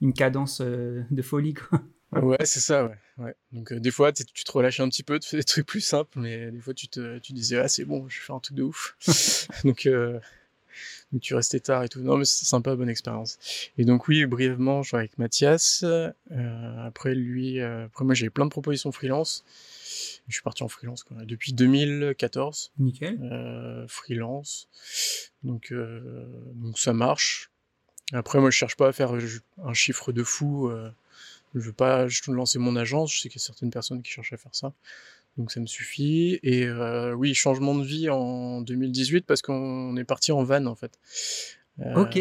une 0.00 0.14
cadence 0.14 0.62
de 0.62 1.22
folie, 1.22 1.54
quoi. 1.54 1.82
Ouais, 2.22 2.38
c'est 2.44 2.60
ça, 2.60 2.86
ouais. 2.86 2.98
Ouais. 3.18 3.34
Donc, 3.52 3.72
euh, 3.72 3.80
des 3.80 3.90
fois, 3.90 4.12
tu 4.12 4.24
te 4.24 4.52
relâches 4.52 4.80
un 4.80 4.88
petit 4.88 5.02
peu, 5.02 5.18
tu 5.18 5.28
fais 5.28 5.36
des 5.38 5.44
trucs 5.44 5.66
plus 5.66 5.80
simples, 5.80 6.18
mais 6.18 6.50
des 6.50 6.60
fois, 6.60 6.74
tu 6.74 6.88
te 6.88 7.18
tu 7.18 7.32
disais, 7.32 7.58
ah, 7.58 7.68
c'est 7.68 7.84
bon, 7.84 8.08
je 8.08 8.20
fais 8.20 8.32
un 8.32 8.40
truc 8.40 8.56
de 8.56 8.62
ouf. 8.62 8.96
donc, 9.64 9.86
euh, 9.86 10.18
donc, 11.12 11.22
tu 11.22 11.34
restais 11.34 11.60
tard 11.60 11.84
et 11.84 11.88
tout. 11.88 12.00
Non, 12.00 12.18
mais 12.18 12.24
c'est 12.24 12.44
sympa, 12.44 12.74
bonne 12.76 12.88
expérience. 12.88 13.38
Et 13.78 13.84
donc, 13.84 14.08
oui, 14.08 14.26
brièvement, 14.26 14.82
je 14.82 14.88
suis 14.88 14.96
avec 14.96 15.16
Mathias. 15.18 15.82
Euh, 15.84 16.12
après, 16.86 17.14
lui, 17.14 17.60
euh, 17.60 17.86
après, 17.86 18.04
moi, 18.04 18.14
j'ai 18.14 18.28
plein 18.30 18.44
de 18.44 18.50
propositions 18.50 18.92
freelance. 18.92 19.44
Je 20.28 20.34
suis 20.34 20.42
parti 20.42 20.62
en 20.62 20.68
freelance 20.68 21.04
quoi. 21.04 21.16
depuis 21.24 21.54
2014. 21.54 22.72
Nickel. 22.78 23.18
Euh, 23.22 23.86
freelance. 23.88 24.68
Donc, 25.42 25.72
donc, 26.54 26.78
ça 26.78 26.92
marche. 26.92 27.50
Après, 28.12 28.38
moi, 28.38 28.50
je 28.50 28.56
cherche 28.56 28.76
pas 28.76 28.88
à 28.88 28.92
faire 28.92 29.12
un 29.64 29.74
chiffre 29.74 30.12
de 30.12 30.22
fou. 30.22 30.70
Je 31.54 31.60
veux 31.60 31.72
pas 31.72 32.08
je 32.08 32.30
lancer 32.30 32.58
mon 32.58 32.76
agence, 32.76 33.12
je 33.12 33.20
sais 33.20 33.28
qu'il 33.28 33.40
y 33.40 33.42
a 33.42 33.46
certaines 33.46 33.70
personnes 33.70 34.02
qui 34.02 34.10
cherchent 34.10 34.32
à 34.32 34.36
faire 34.36 34.54
ça. 34.54 34.72
Donc 35.38 35.52
ça 35.52 35.60
me 35.60 35.66
suffit. 35.66 36.40
Et 36.42 36.64
euh, 36.66 37.14
oui, 37.14 37.32
changement 37.34 37.74
de 37.74 37.84
vie 37.84 38.10
en 38.10 38.60
2018 38.60 39.24
parce 39.24 39.40
qu'on 39.40 39.96
est 39.96 40.04
parti 40.04 40.32
en 40.32 40.42
van 40.42 40.66
en 40.66 40.74
fait. 40.74 40.98
Euh, 41.80 41.94
ok. 41.94 42.18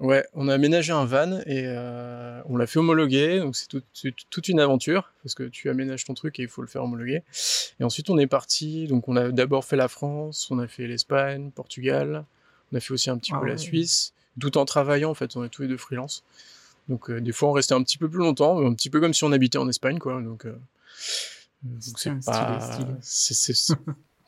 Ouais, 0.00 0.26
on 0.34 0.48
a 0.48 0.54
aménagé 0.54 0.92
un 0.92 1.04
van 1.04 1.38
et 1.46 1.62
euh, 1.66 2.42
on 2.46 2.56
l'a 2.56 2.66
fait 2.66 2.80
homologuer. 2.80 3.38
Donc 3.38 3.54
c'est 3.54 3.68
tout, 3.68 3.82
toute 4.30 4.48
une 4.48 4.58
aventure 4.58 5.12
parce 5.22 5.34
que 5.34 5.44
tu 5.44 5.70
aménages 5.70 6.04
ton 6.04 6.14
truc 6.14 6.40
et 6.40 6.42
il 6.42 6.48
faut 6.48 6.60
le 6.60 6.68
faire 6.68 6.82
homologuer. 6.82 7.22
Et 7.78 7.84
ensuite 7.84 8.10
on 8.10 8.18
est 8.18 8.26
parti. 8.26 8.88
Donc 8.88 9.08
on 9.08 9.16
a 9.16 9.30
d'abord 9.30 9.64
fait 9.64 9.76
la 9.76 9.88
France, 9.88 10.48
on 10.50 10.58
a 10.58 10.66
fait 10.66 10.88
l'Espagne, 10.88 11.52
Portugal, 11.54 12.24
on 12.72 12.76
a 12.76 12.80
fait 12.80 12.92
aussi 12.92 13.10
un 13.10 13.18
petit 13.18 13.30
peu 13.30 13.38
ah 13.42 13.48
la 13.48 13.58
Suisse, 13.58 14.12
tout 14.40 14.58
en 14.58 14.64
travaillant 14.64 15.10
en 15.10 15.14
fait. 15.14 15.36
On 15.36 15.44
est 15.44 15.50
tous 15.50 15.62
les 15.62 15.68
deux 15.68 15.76
freelance. 15.76 16.24
Donc 16.90 17.08
euh, 17.08 17.20
des 17.20 17.30
fois 17.30 17.48
on 17.48 17.52
restait 17.52 17.74
un 17.74 17.82
petit 17.82 17.96
peu 17.96 18.08
plus 18.08 18.18
longtemps, 18.18 18.66
un 18.66 18.74
petit 18.74 18.90
peu 18.90 19.00
comme 19.00 19.14
si 19.14 19.22
on 19.22 19.30
habitait 19.30 19.58
en 19.58 19.68
Espagne 19.68 19.98
quoi. 19.98 20.20
Donc 20.20 20.44
euh, 20.44 20.58
c'est 21.78 22.10
pas 22.26 22.78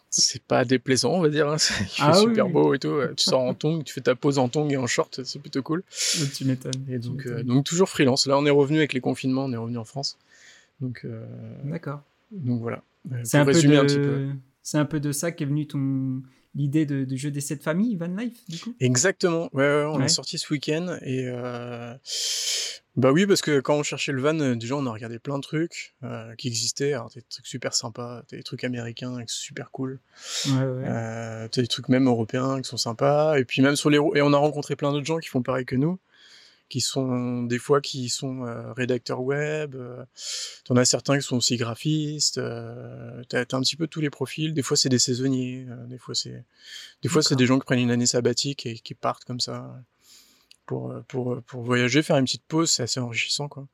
c'est 0.09 0.43
pas 0.43 0.65
déplaisant 0.65 1.11
on 1.15 1.23
va 1.23 1.29
dire. 1.29 1.49
Hein. 1.49 1.57
Il 1.81 1.87
fait 1.87 2.03
ah 2.03 2.15
super 2.15 2.49
beau 2.49 2.73
et 2.73 2.79
tout. 2.79 3.01
Tu 3.17 3.25
sors 3.25 3.41
en 3.41 3.53
tongs, 3.53 3.83
tu 3.83 3.93
fais 3.93 4.01
ta 4.01 4.15
pause 4.15 4.39
en 4.39 4.49
tongs 4.49 4.71
et 4.71 4.77
en 4.77 4.87
short, 4.87 5.25
c'est 5.25 5.41
plutôt 5.41 5.63
cool. 5.63 5.83
Tu 6.35 6.45
m'étonnes. 6.45 6.87
Et 6.89 6.99
donc 6.99 7.27
euh, 7.27 7.43
donc 7.43 7.65
toujours 7.65 7.89
freelance. 7.89 8.27
Là 8.29 8.39
on 8.39 8.47
est 8.47 8.51
revenu 8.51 8.79
avec 8.79 8.93
les 8.93 9.01
confinements, 9.01 9.47
on 9.47 9.53
est 9.53 9.57
revenu 9.57 9.79
en 9.79 9.85
France. 9.85 10.17
Donc 10.81 11.05
d'accord. 11.65 12.01
Donc 12.31 12.61
voilà. 12.61 12.83
C'est 13.25 13.39
un, 13.39 13.45
peu 13.45 13.53
de... 13.53 14.31
C'est 14.63 14.79
un 14.79 14.85
peu 14.85 15.01
de 15.01 15.11
ça 15.11 15.33
qu'est 15.33 15.45
venu 15.45 15.67
ton 15.67 16.23
l'idée 16.55 16.87
de, 16.87 17.05
de, 17.05 17.17
jeu 17.17 17.31
d'essai 17.31 17.57
de 17.57 17.63
famille, 17.63 17.97
Van 17.97 18.07
Life, 18.07 18.39
du 18.49 18.59
coup? 18.59 18.75
Exactement. 18.81 19.49
Ouais, 19.53 19.63
ouais 19.63 19.85
on 19.87 20.01
est 20.01 20.09
sorti 20.09 20.39
ce 20.39 20.53
week-end 20.53 20.99
et 21.03 21.27
euh... 21.27 21.95
bah 22.97 23.13
oui, 23.13 23.27
parce 23.27 23.41
que 23.41 23.61
quand 23.61 23.77
on 23.77 23.83
cherchait 23.83 24.13
le 24.13 24.21
van, 24.21 24.39
euh, 24.41 24.55
déjà 24.55 24.77
on 24.77 24.87
a 24.87 24.93
regardé 24.93 25.19
plein 25.19 25.39
de 25.39 25.43
trucs 25.43 25.95
euh, 26.05 26.35
qui 26.37 26.49
existaient. 26.49 26.93
Alors, 26.93 27.11
des 27.11 27.23
trucs 27.23 27.47
super 27.47 27.75
sympas, 27.75 28.23
des 28.31 28.43
trucs 28.43 28.65
américains 28.65 29.25
qui 29.25 29.35
sont 29.35 29.41
super 29.41 29.71
cool. 29.71 30.01
Ouais, 30.47 30.53
ouais. 30.53 30.85
Euh, 30.87 31.49
des 31.49 31.67
trucs 31.67 31.89
même 31.89 32.07
européens 32.07 32.61
qui 32.61 32.69
sont 32.69 32.77
sympas. 32.77 33.39
Et 33.39 33.45
puis 33.45 33.63
même 33.63 33.77
sur 33.77 33.91
les 33.91 33.97
et 33.97 34.23
on 34.23 34.33
a 34.33 34.39
rencontré 34.39 34.77
plein 34.77 34.93
d'autres 34.93 35.07
gens 35.07 35.19
qui 35.19 35.29
font 35.29 35.43
pareil 35.43 35.65
que 35.65 35.77
nous 35.77 35.99
qui 36.73 36.81
sont 36.81 37.43
des 37.43 37.59
fois 37.59 37.83
qui 37.83 38.09
sont 38.09 38.45
rédacteurs 38.75 39.21
web. 39.21 39.77
T'en 40.65 40.77
as 40.77 40.87
certains 40.87 41.19
qui 41.19 41.23
sont 41.23 41.37
aussi 41.37 41.59
graphistes. 41.59 42.41
T'as 43.29 43.41
as 43.41 43.55
un 43.55 43.61
petit 43.61 43.77
peu 43.77 43.87
tous 43.87 44.01
les 44.01 44.09
profils. 44.09 44.55
Des 44.55 44.63
fois 44.63 44.79
c'est 44.79 44.89
des 44.89 44.99
saisonniers. 44.99 45.67
des 45.89 45.99
fois 45.99 46.15
c'est 46.15 46.45
des 47.03 47.11
fois 47.11 47.23
c'est 47.23 47.37
des 47.37 47.45
gens 47.45 47.59
qui 47.59 47.67
prennent 47.67 47.81
une 47.81 47.91
année 47.91 48.07
sabbatique 48.07 48.65
et 48.65 48.79
qui 48.79 48.95
partent 48.95 49.25
comme 49.25 49.41
ça 49.41 49.79
pour, 50.65 50.95
pour, 51.09 51.43
pour 51.43 51.63
voyager, 51.63 52.03
faire 52.03 52.17
une 52.17 52.25
petite 52.25 52.45
pause, 52.47 52.71
c'est 52.71 52.85
assez 52.85 53.01
enrichissant, 53.01 53.49
quoi. 53.49 53.67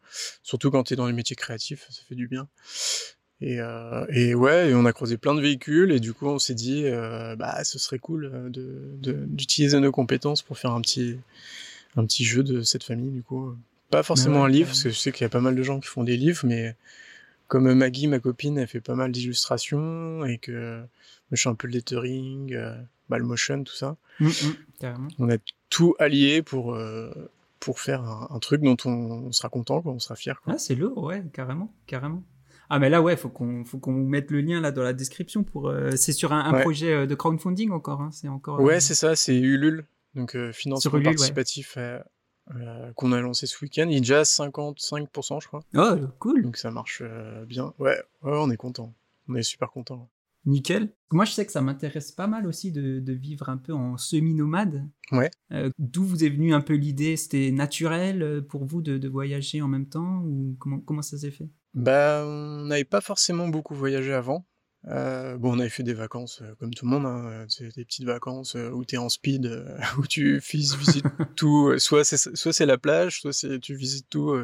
Surtout 0.43 0.71
quand 0.71 0.85
tu 0.85 0.95
es 0.95 0.97
dans 0.97 1.07
les 1.07 1.13
métiers 1.13 1.37
créatifs, 1.37 1.87
ça 1.91 2.03
fait 2.09 2.17
du 2.17 2.27
bien. 2.27 2.49
Et, 3.41 3.61
euh, 3.61 4.05
et 4.09 4.35
ouais, 4.35 4.71
et 4.71 4.75
on 4.75 4.85
a 4.85 4.93
croisé 4.93 5.17
plein 5.17 5.35
de 5.35 5.41
véhicules 5.41 5.93
et 5.93 6.01
du 6.01 6.13
coup 6.13 6.27
on 6.27 6.41
s'est 6.41 6.57
dit, 6.57 6.87
euh, 6.87 7.37
bah 7.37 7.63
ce 7.63 7.79
serait 7.79 8.01
cool 8.01 8.51
de, 8.51 8.99
d'utiliser 9.29 9.79
nos 9.79 9.93
compétences 9.93 10.43
pour 10.43 10.59
faire 10.59 10.73
un 10.73 10.81
petit, 10.81 11.21
un 11.99 12.05
petit 12.05 12.25
jeu 12.25 12.43
de 12.43 12.63
cette 12.63 12.85
famille, 12.85 13.11
du 13.11 13.23
coup. 13.23 13.55
Pas 13.91 14.03
forcément 14.03 14.45
un 14.45 14.49
livre, 14.49 14.69
parce 14.69 14.83
que 14.83 14.91
je 14.91 14.99
sais 14.99 15.13
qu'il 15.13 15.23
y 15.23 15.27
a 15.27 15.31
pas 15.31 15.41
mal 15.41 15.55
de 15.55 15.63
gens 15.63 15.81
qui 15.81 15.89
font 15.89 16.05
des 16.05 16.17
livres, 16.17 16.41
mais 16.45 16.77
comme 17.47 17.73
Maggie, 17.73 18.07
ma 18.07 18.19
copine, 18.19 18.59
elle 18.59 18.69
fait 18.69 18.81
pas 18.81 18.95
mal 18.95 19.13
d'illustrations 19.13 20.25
et 20.25 20.39
que 20.39 20.83
je 21.33 21.37
suis 21.37 21.49
un 21.49 21.55
peu 21.55 21.67
le 21.67 21.73
lettering, 21.75 22.55
euh, 22.55 22.75
motion, 23.09 23.65
tout 23.65 23.75
ça. 23.75 23.97
Mmh, 24.21 24.29
mmh, 24.83 25.09
on 25.19 25.31
a 25.31 25.37
tout 25.71 25.95
allié 25.99 26.43
pour, 26.43 26.75
euh, 26.75 27.11
pour 27.61 27.81
faire 27.81 28.03
un, 28.05 28.39
truc 28.39 28.63
dont 28.63 28.77
on, 28.85 29.33
sera 29.33 29.49
content, 29.49 29.81
quoi, 29.81 29.93
on 29.93 29.99
sera 29.99 30.17
fier. 30.17 30.41
Ah, 30.47 30.59
c'est 30.59 30.75
lourd, 30.75 31.05
ouais, 31.05 31.25
carrément, 31.33 31.73
carrément. 31.87 32.23
Ah 32.71 32.79
mais 32.79 32.91
là 32.91 33.01
ouais, 33.01 33.17
faut 33.17 33.31
qu'on 33.31 33.65
faut 33.65 33.79
qu'on 33.79 33.95
mette 33.95 34.31
le 34.31 34.43
lien 34.43 34.61
là 34.61 34.73
dans 34.73 34.83
la 34.83 34.93
description 34.93 35.43
pour. 35.43 35.69
Euh, 35.69 35.93
c'est 35.97 36.13
sur 36.13 36.35
un, 36.35 36.53
projet 36.61 36.93
euh, 36.93 37.07
de 37.07 37.15
crowdfunding 37.15 37.71
encore, 37.71 38.03
hein, 38.03 38.11
c'est 38.13 38.29
encore. 38.29 38.61
Ouais, 38.61 38.79
c'est 38.79 38.95
ça, 38.95 39.17
c'est 39.17 39.35
Ulule, 39.35 39.87
donc 40.15 40.37
financement 40.53 41.01
participatif 41.03 41.79
qu'on 42.97 43.13
a 43.13 43.21
lancé 43.21 43.47
ce 43.47 43.63
week-end. 43.63 43.87
Il 43.89 43.97
est 43.97 44.01
déjà 44.01 44.21
à 44.21 44.23
55%, 44.23 45.43
je 45.43 45.49
crois. 45.49 45.61
Oh 45.75 45.97
cool. 46.19 46.43
Donc 46.43 46.57
ça 46.57 46.71
marche 46.71 47.03
bien. 47.47 47.75
Ouais, 47.79 48.01
ouais, 48.23 48.33
on 48.39 48.51
est 48.51 48.57
content. 48.57 48.95
On 49.29 49.35
est 49.35 49.43
super 49.43 49.71
content. 49.71 50.09
Nickel. 50.49 50.89
Moi, 51.13 51.25
je 51.25 51.33
sais 51.33 51.47
que 51.47 51.53
ça 51.53 51.61
m'intéresse 51.61 52.13
pas 52.13 52.27
mal 52.27 52.47
aussi 52.47 52.73
de, 52.73 53.13
vivre 53.13 53.49
un 53.49 53.57
peu 53.57 53.73
en 53.73 53.97
semi-nomade. 53.97 54.89
Ouais. 55.13 55.31
Euh, 55.53 55.71
d'où 55.79 56.05
vous 56.05 56.25
est 56.25 56.29
venue 56.29 56.55
un 56.55 56.61
peu 56.61 56.75
l'idée? 56.75 57.17
C'était 57.17 57.51
naturel 57.51 58.23
euh, 58.23 58.41
pour 58.41 58.65
vous 58.65 58.83
de, 58.83 59.09
voyager 59.09 59.63
en 59.63 59.69
même 59.69 59.87
temps 59.87 60.23
ou 60.25 60.57
comment, 60.59 60.81
comment 60.81 61.03
ça 61.03 61.19
s'est 61.19 61.31
fait? 61.31 61.49
Bah, 61.75 62.25
on 62.27 62.65
n'avait 62.65 62.85
pas 62.85 63.01
forcément 63.01 63.49
beaucoup 63.49 63.75
voyagé 63.75 64.13
avant. 64.13 64.47
Euh, 64.91 65.37
bon, 65.37 65.55
on 65.55 65.59
avait 65.59 65.69
fait 65.69 65.83
des 65.83 65.95
vacances 65.95 66.41
euh, 66.43 66.55
comme 66.59 66.73
tout 66.73 66.87
le 66.87 66.91
monde, 66.91 67.05
hein, 67.05 67.47
des 67.77 67.85
petites 67.85 68.05
vacances 68.05 68.57
euh, 68.57 68.71
où 68.71 68.85
tu 68.85 68.95
es 68.95 68.99
en 68.99 69.09
speed, 69.09 69.65
où 69.99 70.07
tu 70.07 70.39
visites 70.39 71.05
tout. 71.37 71.79
Soit 71.79 72.05
c'est 72.05 72.37
soit 72.37 72.53
c'est 72.53 72.67
la 72.67 72.79
plage, 72.79 73.21
soit 73.21 73.33
c'est 73.33 73.59
tu 73.61 73.75
visites 73.75 74.09
tout 74.09 74.35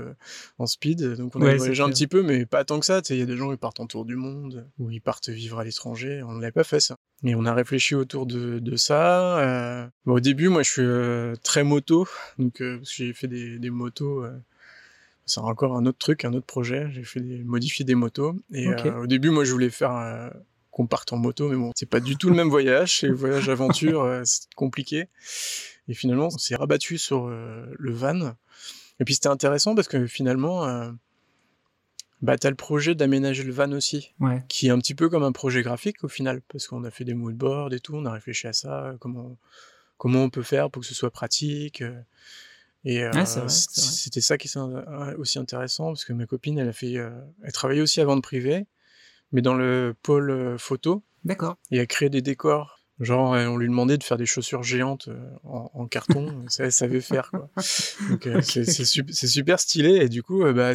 en 0.58 0.66
speed. 0.66 1.14
Donc 1.14 1.34
on 1.36 1.42
a 1.42 1.54
voyagé 1.54 1.82
un 1.82 1.90
petit 1.90 2.06
peu, 2.06 2.22
mais 2.22 2.46
pas 2.46 2.64
tant 2.64 2.78
que 2.78 2.86
ça. 2.86 3.00
Il 3.08 3.16
y 3.16 3.22
a 3.22 3.26
des 3.26 3.36
gens 3.36 3.50
qui 3.50 3.56
partent 3.56 3.80
en 3.80 3.86
tour 3.86 4.04
du 4.04 4.16
monde, 4.16 4.68
ou 4.78 4.90
ils 4.90 5.00
partent 5.00 5.30
vivre 5.30 5.58
à 5.58 5.64
l'étranger. 5.64 6.22
On 6.22 6.34
l'avait 6.34 6.52
pas 6.52 6.64
fait 6.64 6.80
ça. 6.80 6.96
Et 7.22 7.34
on 7.34 7.46
a 7.46 7.54
réfléchi 7.54 7.94
autour 7.94 8.26
de, 8.26 8.58
de 8.58 8.76
ça. 8.76 9.90
Bon, 10.04 10.14
au 10.14 10.20
début, 10.20 10.48
moi, 10.48 10.62
je 10.62 10.70
suis 10.70 11.42
très 11.42 11.64
moto, 11.64 12.06
donc 12.38 12.62
j'ai 12.82 13.12
fait 13.14 13.28
des, 13.28 13.58
des 13.58 13.70
motos 13.70 14.24
c'est 15.26 15.40
encore 15.40 15.76
un 15.76 15.87
autre 15.87 15.99
truc, 15.99 16.25
un 16.25 16.35
autre 16.35 16.47
projet. 16.47 16.88
J'ai 16.90 17.02
fait 17.02 17.21
des, 17.21 17.43
modifier 17.45 17.85
des 17.85 17.95
motos. 17.95 18.37
Et 18.52 18.69
euh, 18.69 19.02
au 19.02 19.07
début, 19.07 19.31
moi, 19.31 19.45
je 19.45 19.52
voulais 19.52 19.71
faire 19.71 19.95
euh, 19.97 20.28
qu'on 20.71 20.87
parte 20.87 21.12
en 21.12 21.16
moto, 21.16 21.49
mais 21.49 21.57
bon, 21.57 21.73
c'est 21.75 21.88
pas 21.88 22.00
du 22.00 22.16
tout 22.16 22.28
le 22.28 22.37
même 22.37 22.49
voyage. 22.49 23.00
C'est 23.00 23.09
voyage 23.09 23.49
aventure, 23.49 24.02
euh, 24.02 24.23
c'est 24.25 24.52
compliqué. 24.54 25.09
Et 25.88 25.95
finalement, 25.95 26.26
on 26.26 26.38
s'est 26.38 26.57
rabattu 26.57 26.99
sur 26.99 27.28
le 27.28 27.93
van. 27.93 28.35
Et 29.00 29.04
puis 29.04 29.14
c'était 29.14 29.28
intéressant 29.28 29.75
parce 29.75 29.88
que 29.88 30.07
finalement, 30.07 30.66
bah, 32.23 32.38
tu 32.38 32.47
as 32.47 32.50
le 32.50 32.57
projet 32.57 32.95
d'aménager 32.95 33.43
le 33.43 33.52
van 33.52 33.71
aussi, 33.73 34.14
qui 34.49 34.69
est 34.69 34.71
un 34.71 34.78
petit 34.78 34.95
peu 34.95 35.11
comme 35.11 35.25
un 35.25 35.33
projet 35.33 35.61
graphique 35.61 36.02
au 36.02 36.09
final, 36.09 36.40
parce 36.49 36.69
qu'on 36.69 36.85
a 36.85 36.90
fait 36.90 37.04
des 37.04 37.12
moodboards 37.12 37.75
et 37.75 37.81
tout, 37.81 37.95
on 37.95 38.07
a 38.07 38.12
réfléchi 38.12 38.47
à 38.47 38.54
ça, 38.54 38.95
comment, 38.99 39.37
comment 39.99 40.23
on 40.23 40.31
peut 40.31 40.43
faire 40.43 40.71
pour 40.71 40.81
que 40.81 40.88
ce 40.88 40.95
soit 40.95 41.11
pratique. 41.11 41.83
Et 42.85 43.03
euh, 43.03 43.11
c'était 43.49 44.21
ça 44.21 44.37
qui 44.37 44.49
est 44.49 45.14
aussi 45.17 45.38
intéressant 45.38 45.87
parce 45.87 46.05
que 46.05 46.12
ma 46.12 46.26
copine, 46.26 46.59
elle 46.59 46.69
a 46.69 46.73
fait, 46.73 46.97
euh, 46.97 47.11
elle 47.43 47.53
travaillait 47.53 47.81
aussi 47.81 48.00
à 48.00 48.05
vente 48.05 48.23
privée, 48.23 48.67
mais 49.33 49.41
dans 49.41 49.55
le 49.55 49.95
pôle 50.03 50.31
euh, 50.31 50.59
photo. 50.59 51.03
D'accord. 51.25 51.57
Et 51.71 51.81
a 51.81 51.87
créé 51.87 52.11
des 52.11 52.21
décors. 52.21 52.81
Genre, 53.00 53.31
on 53.31 53.57
lui 53.57 53.67
demandait 53.67 53.99
de 53.99 54.05
faire 54.05 54.19
des 54.19 54.26
chaussures 54.26 54.62
géantes 54.62 55.09
en, 55.43 55.88
carton, 55.88 56.45
ça, 56.49 56.64
elle 56.64 56.73
savait 56.73 57.00
faire 57.00 57.29
quoi. 57.31 57.50
Donc 58.09 58.45
c'est 58.45 59.26
super 59.26 59.59
stylé 59.59 59.97
et 59.97 60.09
du 60.09 60.23
coup, 60.23 60.45
bah, 60.53 60.75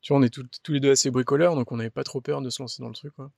tu 0.00 0.12
vois, 0.12 0.20
on 0.20 0.22
est 0.22 0.32
tous 0.32 0.72
les 0.72 0.78
deux 0.78 0.92
assez 0.92 1.10
bricoleurs, 1.10 1.56
donc 1.56 1.72
on 1.72 1.78
n'avait 1.78 1.90
pas 1.90 2.04
trop 2.04 2.20
peur 2.20 2.40
de 2.40 2.50
se 2.50 2.62
lancer 2.62 2.82
dans 2.82 2.88
le 2.88 2.94
truc 2.94 3.12
quoi. 3.16 3.32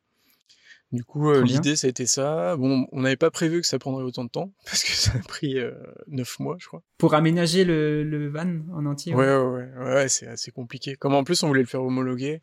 Du 0.92 1.02
coup, 1.02 1.30
euh, 1.30 1.42
l'idée, 1.42 1.74
ça 1.74 1.88
a 1.88 1.90
été 1.90 2.06
ça. 2.06 2.56
Bon, 2.56 2.86
on 2.92 3.00
n'avait 3.00 3.16
pas 3.16 3.30
prévu 3.30 3.60
que 3.60 3.66
ça 3.66 3.78
prendrait 3.78 4.04
autant 4.04 4.24
de 4.24 4.30
temps, 4.30 4.52
parce 4.64 4.84
que 4.84 4.92
ça 4.92 5.12
a 5.14 5.18
pris 5.18 5.58
euh, 5.58 5.72
neuf 6.06 6.38
mois, 6.38 6.56
je 6.60 6.66
crois. 6.66 6.82
Pour 6.98 7.14
aménager 7.14 7.64
le, 7.64 8.04
le 8.04 8.28
van 8.28 8.60
en 8.72 8.86
entier 8.86 9.14
Ouais, 9.14 9.26
ouais, 9.26 9.68
ouais, 9.78 9.94
ouais, 9.94 10.08
c'est 10.08 10.28
assez 10.28 10.52
compliqué. 10.52 10.94
Comme 10.96 11.14
en 11.14 11.24
plus, 11.24 11.42
on 11.42 11.48
voulait 11.48 11.62
le 11.62 11.66
faire 11.66 11.82
homologuer, 11.82 12.40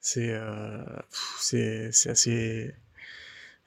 c'est 0.00 0.30
euh, 0.30 0.84
c'est 1.40 1.90
assez, 2.06 2.74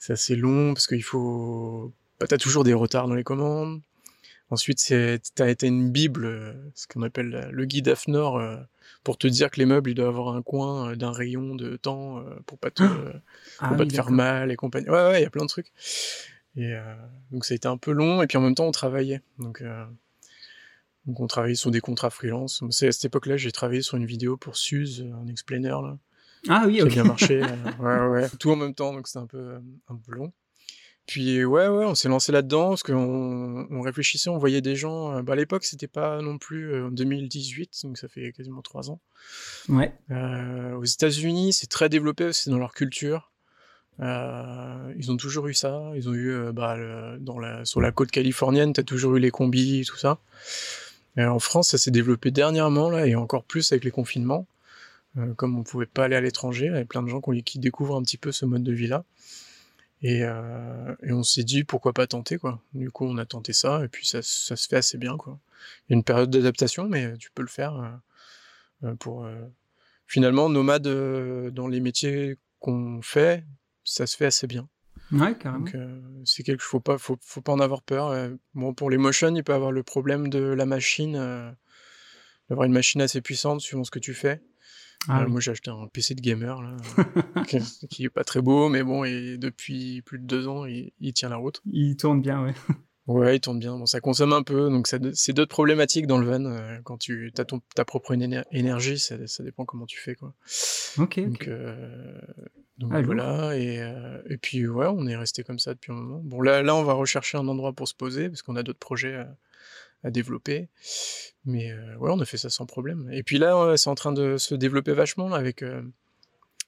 assez 0.08 0.36
long, 0.36 0.74
parce 0.74 0.88
qu'il 0.88 1.04
faut... 1.04 1.94
Bah, 2.20 2.28
t'as 2.28 2.38
toujours 2.38 2.64
des 2.64 2.74
retards 2.74 3.08
dans 3.08 3.16
les 3.16 3.24
commandes. 3.24 3.82
Ensuite, 4.50 4.94
t'as 5.36 5.50
été 5.50 5.68
une 5.68 5.92
bible, 5.92 6.56
ce 6.74 6.88
qu'on 6.88 7.02
appelle 7.02 7.50
le 7.52 7.66
guide 7.66 7.90
AFNOR, 7.90 8.66
pour 9.04 9.18
te 9.18 9.28
dire 9.28 9.50
que 9.50 9.58
les 9.58 9.66
meubles, 9.66 9.92
ils 9.92 9.96
doivent 9.96 10.10
avoir 10.10 10.36
un 10.36 10.42
coin 10.42 10.92
euh, 10.92 10.96
d'un 10.96 11.12
rayon 11.12 11.56
de 11.56 11.78
temps 11.78 12.20
euh, 12.20 12.24
pour 12.46 12.58
pas 12.58 12.72
te, 12.72 12.84
ah 13.60 13.74
pas 13.74 13.86
te 13.86 13.94
faire 13.94 14.12
mal 14.12 14.52
et 14.52 14.58
compagnie. 14.58 14.90
Ouais, 14.90 15.08
ouais, 15.08 15.22
il 15.22 15.24
y 15.24 15.26
a 15.26 15.30
plein 15.30 15.44
de 15.44 15.50
trucs. 15.50 15.72
Et 16.56 16.74
euh, 16.74 16.96
donc 17.32 17.46
ça 17.46 17.54
a 17.54 17.56
été 17.56 17.70
un 17.70 17.78
peu 17.78 17.92
long, 17.92 18.22
et 18.22 18.28
puis 18.28 18.38
en 18.38 18.42
même 18.42 18.54
temps, 18.54 18.66
on 18.66 18.72
travaillait. 18.72 19.22
Donc, 19.40 19.64
donc 21.06 21.20
on 21.22 21.28
travaillait 21.28 21.56
sur 21.56 21.72
des 21.72 21.80
contrats 21.80 22.10
freelance. 22.10 22.64
C'est 22.72 22.88
à 22.88 22.92
cette 22.92 23.06
époque-là, 23.06 23.38
j'ai 23.38 23.54
travaillé 23.54 23.82
sur 23.82 23.96
une 23.96 24.06
vidéo 24.06 24.36
pour 24.36 24.58
Suze, 24.58 25.06
un 25.24 25.28
explainer, 25.28 25.70
là. 25.70 25.98
Ah 26.50 26.64
oui, 26.68 26.82
ok. 26.82 26.90
Qui 26.90 27.00
a 27.00 27.04
bien 27.04 27.12
marché. 27.12 27.42
ouais, 27.80 28.08
ouais. 28.08 28.30
Tout 28.40 28.52
en 28.52 28.56
même 28.56 28.74
temps, 28.74 28.94
donc 28.94 29.08
c'était 29.08 29.20
un 29.20 29.26
peu, 29.26 29.56
un 29.88 29.96
peu 29.96 30.12
long. 30.16 30.34
Puis 31.08 31.46
ouais, 31.46 31.70
ouais, 31.70 31.86
on 31.86 31.96
s'est 31.96 32.10
lancé 32.10 32.34
là-dedans 32.34 32.70
parce 32.70 32.84
qu'on 32.84 33.66
on 33.72 33.82
réfléchissait, 33.82 34.30
on 34.30 34.38
voyait 34.38 34.60
des 34.60 34.76
gens. 34.76 35.24
Bah, 35.24 35.34
à 35.34 35.36
l'époque, 35.38 35.64
c'était 35.64 35.88
pas 35.88 36.22
non 36.22 36.38
plus 36.38 36.84
en 36.84 36.92
2018, 36.92 37.80
donc 37.86 37.98
ça 37.98 38.10
fait 38.10 38.34
quasiment 38.34 38.62
trois 38.62 38.92
ans. 38.92 39.00
Ouais. 39.70 39.94
Euh, 40.12 40.74
aux 40.74 40.84
États-Unis, 40.84 41.54
c'est 41.54 41.68
très 41.68 41.88
développé 41.88 42.26
aussi 42.26 42.50
dans 42.50 42.58
leur 42.58 42.74
culture. 42.74 43.32
Euh, 44.02 44.94
ils 44.98 45.10
ont 45.10 45.16
toujours 45.16 45.48
eu 45.48 45.54
ça. 45.54 45.82
Ils 45.96 46.10
ont 46.10 46.14
eu 46.14 46.52
bah, 46.52 46.78
dans 47.20 47.40
la, 47.40 47.64
sur 47.64 47.80
la 47.80 47.94
côte 47.94 48.12
californienne, 48.12 48.74
t'as 48.74 48.84
toujours 48.84 49.16
eu 49.16 49.20
les 49.22 49.32
combis, 49.32 49.86
tout 49.88 49.98
ça. 49.98 50.20
en 51.18 51.40
France, 51.40 51.70
ça 51.70 51.78
s'est 51.78 51.90
développé 51.90 52.32
dernièrement 52.32 52.90
là 52.90 53.08
et 53.08 53.16
encore 53.16 53.46
plus 53.46 53.72
avec 53.72 53.86
les 53.86 53.92
confinements. 53.92 54.46
comme 55.38 55.58
on 55.58 55.64
pouvait 55.64 55.86
pas 55.86 56.04
aller 56.04 56.18
à 56.18 56.22
l'étranger, 56.22 56.66
il 56.66 56.72
y 56.74 56.76
avait 56.76 56.84
plein 56.84 57.02
de 57.02 57.08
gens 57.08 57.22
qui, 57.22 57.44
qui 57.44 57.60
découvrent 57.60 57.96
un 57.96 58.04
petit 58.04 58.18
peu 58.18 58.34
ce 58.34 58.46
mode 58.46 58.64
de 58.64 58.74
vie 58.74 58.88
là. 58.88 59.06
Et, 60.02 60.24
euh, 60.24 60.96
et 61.02 61.12
on 61.12 61.24
s'est 61.24 61.44
dit 61.44 61.64
pourquoi 61.64 61.94
pas 61.94 62.06
tenter 62.06 62.38
quoi. 62.38 62.62
Du 62.74 62.92
coup 62.92 63.06
on 63.06 63.18
a 63.18 63.26
tenté 63.26 63.54
ça 63.54 63.84
et 63.84 63.88
puis 63.88 64.06
ça, 64.06 64.22
ça 64.22 64.56
se 64.56 64.68
fait 64.68 64.78
assez 64.78 64.98
bien 64.98 65.18
quoi. 65.18 65.40
Il 65.88 65.92
y 65.92 65.94
a 65.94 65.98
une 65.98 66.04
période 66.04 66.30
d'adaptation 66.30 66.88
mais 66.88 67.18
tu 67.18 67.32
peux 67.32 67.42
le 67.42 67.48
faire 67.48 67.76
euh, 67.76 68.90
euh 68.90 68.96
pour 68.96 69.26
euh, 69.26 69.36
finalement 70.06 70.50
nomade 70.50 70.86
euh, 70.88 71.50
dans 71.50 71.68
les 71.68 71.80
métiers 71.80 72.38
qu'on 72.60 73.02
fait, 73.02 73.44
ça 73.84 74.06
se 74.06 74.16
fait 74.16 74.28
assez 74.28 74.46
bien. 74.46 74.68
Ouais 75.12 75.36
carrément. 75.36 75.66
Donc 75.66 75.76
c'est 76.26 76.44
quelque 76.44 76.62
chose 76.62 76.70
faut 76.70 76.80
pas 76.80 76.98
faut, 77.00 77.18
faut 77.22 77.42
pas 77.42 77.54
en 77.54 77.60
avoir 77.60 77.82
peur. 77.82 78.30
bon 78.54 78.74
pour 78.74 78.90
les 78.92 78.98
motion 78.98 79.34
il 79.34 79.44
peut 79.44 79.54
avoir 79.54 79.72
le 79.72 79.82
problème 79.82 80.30
de 80.30 80.40
la 80.40 80.66
machine, 80.66 81.14
d'avoir 82.50 82.66
une 82.66 82.74
machine 82.74 83.02
assez 83.02 83.22
puissante 83.22 83.62
suivant 83.62 83.84
ce 83.84 83.92
que 83.92 84.00
tu 84.00 84.14
fais. 84.14 84.42
Ah 85.10 85.26
moi, 85.26 85.40
j'ai 85.40 85.52
acheté 85.52 85.72
un 85.72 85.88
PC 85.88 86.16
de 86.16 86.22
gamer 86.22 86.62
là, 86.62 86.76
qui, 87.90 88.04
est 88.04 88.10
pas 88.10 88.24
très 88.24 88.42
beau, 88.42 88.68
mais 88.68 88.84
bon, 88.84 89.04
et 89.04 89.38
depuis 89.38 90.02
plus 90.02 90.20
de 90.20 90.26
deux 90.26 90.48
ans, 90.48 90.66
il, 90.66 91.14
tient 91.14 91.30
la 91.30 91.38
route. 91.38 91.62
Il 91.72 91.96
tourne 91.96 92.22
bien, 92.22 92.44
ouais. 92.44 92.54
Ouais, 93.08 93.38
il 93.38 93.40
tourne 93.40 93.60
bien. 93.60 93.78
Bon, 93.78 93.86
ça 93.86 94.02
consomme 94.02 94.34
un 94.34 94.44
peu, 94.44 94.70
donc 94.70 94.88
c'est 94.88 95.34
d'autres 95.34 95.50
problématiques 95.50 96.08
dans 96.08 96.18
le 96.18 96.28
van. 96.28 96.44
Euh, 96.44 96.80
quand 96.84 96.98
tu 96.98 97.32
as 97.38 97.46
ton, 97.46 97.62
ta 97.74 97.86
propre 97.86 98.14
énergie, 98.52 99.00
ça, 99.00 99.16
ça, 99.28 99.44
dépend 99.44 99.64
comment 99.64 99.86
tu 99.86 99.98
fais, 99.98 100.16
quoi. 100.16 100.34
Ok. 100.98 101.18
Donc, 101.22 101.48
euh, 101.48 102.20
donc 102.78 102.92
ah, 102.94 103.02
voilà. 103.02 103.56
Et, 103.56 103.82
euh, 103.82 104.22
et 104.30 104.38
puis 104.38 104.68
ouais, 104.68 104.88
on 104.88 105.08
est 105.08 105.16
resté 105.16 105.44
comme 105.44 105.58
ça 105.58 105.74
depuis 105.74 105.94
un 105.94 105.96
moment. 105.96 106.22
Bon, 106.22 106.42
là, 106.42 106.62
là, 106.62 106.76
on 106.76 106.84
va 106.84 106.94
rechercher 106.94 107.38
un 107.38 107.48
endroit 107.48 107.72
pour 107.72 107.88
se 107.88 107.96
poser 107.96 108.28
parce 108.28 108.42
qu'on 108.42 108.58
a 108.58 108.64
d'autres 108.64 108.78
projets 108.78 109.26
à 110.08 110.12
développer. 110.12 110.70
Mais 111.46 111.72
euh, 111.72 111.96
ouais, 111.98 112.10
on 112.12 112.20
a 112.20 112.26
fait 112.26 112.38
ça 112.38 112.50
sans 112.50 112.66
problème. 112.66 113.10
Et 113.12 113.24
puis 113.24 113.38
là, 113.38 113.76
c'est 113.78 113.90
en 113.90 113.96
train 113.96 114.14
de 114.14 114.38
se 114.38 114.56
développer 114.56 114.94
vachement 114.94 115.34
avec, 115.34 115.62
euh, 115.62 115.84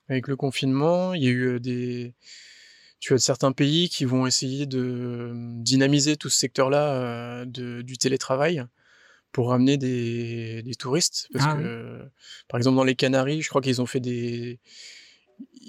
avec 0.08 0.28
le 0.28 0.36
confinement. 0.36 1.14
Il 1.14 1.24
y 1.24 1.28
a 1.28 1.32
eu 1.32 1.56
euh, 1.56 1.60
des. 1.60 2.14
Tu 3.00 3.14
as 3.14 3.18
certains 3.18 3.54
pays 3.54 3.88
qui 3.88 4.04
vont 4.04 4.28
essayer 4.28 4.66
de 4.66 5.32
dynamiser 5.62 6.18
tout 6.18 6.30
ce 6.30 6.38
secteur-là 6.38 7.46
du 7.46 7.98
télétravail 7.98 8.66
pour 9.32 9.50
ramener 9.50 9.78
des, 9.78 10.64
des 10.64 10.76
touristes. 10.76 11.30
Parce 11.32 11.46
Ah 11.48 11.56
que, 11.56 12.02
par 12.50 12.58
exemple, 12.58 12.76
dans 12.76 12.84
les 12.84 12.96
Canaries, 12.96 13.42
je 13.42 13.48
crois 13.48 13.62
qu'ils 13.62 13.82
ont 13.82 13.86
fait 13.86 14.02
des. 14.02 14.60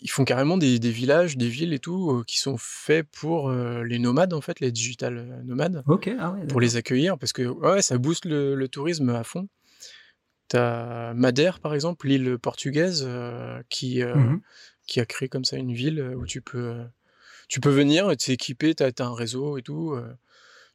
Ils 0.03 0.09
font 0.11 0.25
carrément 0.25 0.57
des, 0.57 0.79
des 0.79 0.91
villages, 0.91 1.37
des 1.37 1.49
villes 1.49 1.73
et 1.75 1.79
tout, 1.79 2.11
euh, 2.11 2.25
qui 2.27 2.39
sont 2.39 2.57
faits 2.59 3.07
pour 3.11 3.51
euh, 3.51 3.85
les 3.85 3.99
nomades, 3.99 4.33
en 4.33 4.41
fait, 4.41 4.61
les 4.61 4.73
digital 4.73 5.19
euh, 5.19 5.43
nomades, 5.43 5.83
Ok, 5.87 6.11
ah 6.19 6.33
ouais. 6.33 6.47
pour 6.47 6.61
les 6.61 6.77
accueillir, 6.77 7.19
parce 7.19 7.33
que 7.33 7.43
ouais, 7.43 7.83
ça 7.83 7.99
booste 7.99 8.25
le, 8.25 8.55
le 8.55 8.69
tourisme 8.69 9.11
à 9.11 9.25
fond. 9.25 9.49
T'as 10.49 11.15
Madère, 11.15 11.61
par 11.61 11.75
exemple, 11.75 12.09
l'île 12.09 12.39
portugaise, 12.39 13.05
euh, 13.07 13.63
qui, 13.69 14.03
Mhm. 14.03 14.41
qui 14.87 15.01
a 15.01 15.07
créé 15.07 15.29
comme 15.29 15.45
ça 15.45 15.57
une 15.57 15.73
ville 15.73 16.01
où 16.17 16.27
tu 16.27 16.41
peux, 16.41 16.85
tu 17.49 17.61
peux 17.61 17.71
venir, 17.71 18.11
t'es 18.17 18.33
équipé, 18.33 18.75
t'as 18.75 18.91
as 18.99 19.05
un 19.05 19.15
réseau 19.15 19.59
et 19.59 19.63
tout. 19.63 19.97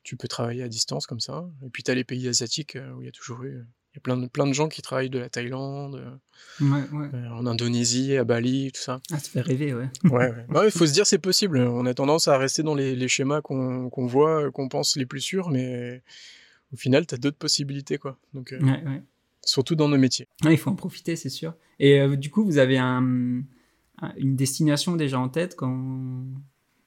tu 0.03 0.15
peux 0.17 0.27
travailler 0.27 0.61
à 0.63 0.67
distance 0.69 1.07
comme 1.07 1.19
ça. 1.19 1.49
Et 1.65 1.69
puis 1.71 1.81
t'as 1.83 1.95
les 1.95 2.03
pays 2.03 2.27
asiatiques 2.27 2.77
où 2.95 3.01
il 3.01 3.05
y 3.05 3.09
a 3.09 3.11
toujours 3.11 3.43
eu. 3.43 3.65
Il 3.95 3.99
y 3.99 3.99
a 3.99 4.01
plein 4.01 4.17
de, 4.17 4.27
plein 4.27 4.45
de 4.45 4.51
gens 4.51 4.67
qui 4.67 4.81
travaillent 4.81 5.09
de 5.09 5.19
la 5.19 5.29
Thaïlande, 5.29 5.95
euh, 5.95 6.65
Ouais, 6.65 6.83
ouais. 6.91 7.09
euh, 7.13 7.29
en 7.29 7.45
Indonésie, 7.45 8.17
à 8.17 8.25
Bali, 8.25 8.73
tout 8.73 8.81
ça. 8.81 8.99
Ah, 9.09 9.19
ça 9.19 9.29
fait 9.29 9.39
rêver, 9.41 9.73
ouais. 9.73 9.89
Ouais, 10.03 10.33
il 10.65 10.71
faut 10.71 10.85
se 10.85 10.91
dire 10.91 11.07
c'est 11.07 11.17
possible. 11.17 11.59
On 11.59 11.85
a 11.85 11.93
tendance 11.93 12.27
à 12.27 12.37
rester 12.37 12.61
dans 12.61 12.75
les, 12.75 12.93
les 12.93 13.07
schémas 13.07 13.39
qu'on 13.41 13.89
voit, 14.05 14.51
qu'on 14.51 14.67
pense 14.67 14.97
les 14.97 15.05
plus 15.05 15.21
sûrs, 15.21 15.49
mais 15.49 16.03
au 16.73 16.75
final, 16.77 17.05
t'as 17.05 17.15
d'autres 17.15 17.37
possibilités, 17.37 17.97
quoi. 17.97 18.17
Donc, 18.33 18.51
euh, 18.51 18.59
Ouais, 18.59 19.01
surtout 19.45 19.75
dans 19.75 19.87
nos 19.87 19.97
métiers. 19.97 20.27
Il 20.43 20.57
faut 20.57 20.69
en 20.71 20.75
profiter, 20.75 21.15
c'est 21.15 21.29
sûr. 21.29 21.53
Et 21.79 22.01
euh, 22.01 22.17
du 22.17 22.29
coup, 22.29 22.43
vous 22.43 22.57
avez 22.57 22.77
un, 22.77 23.41
un- 24.01 24.13
une 24.17 24.35
destination 24.35 24.97
déjà 24.97 25.19
en 25.19 25.29
tête 25.29 25.55
quand, 25.55 26.25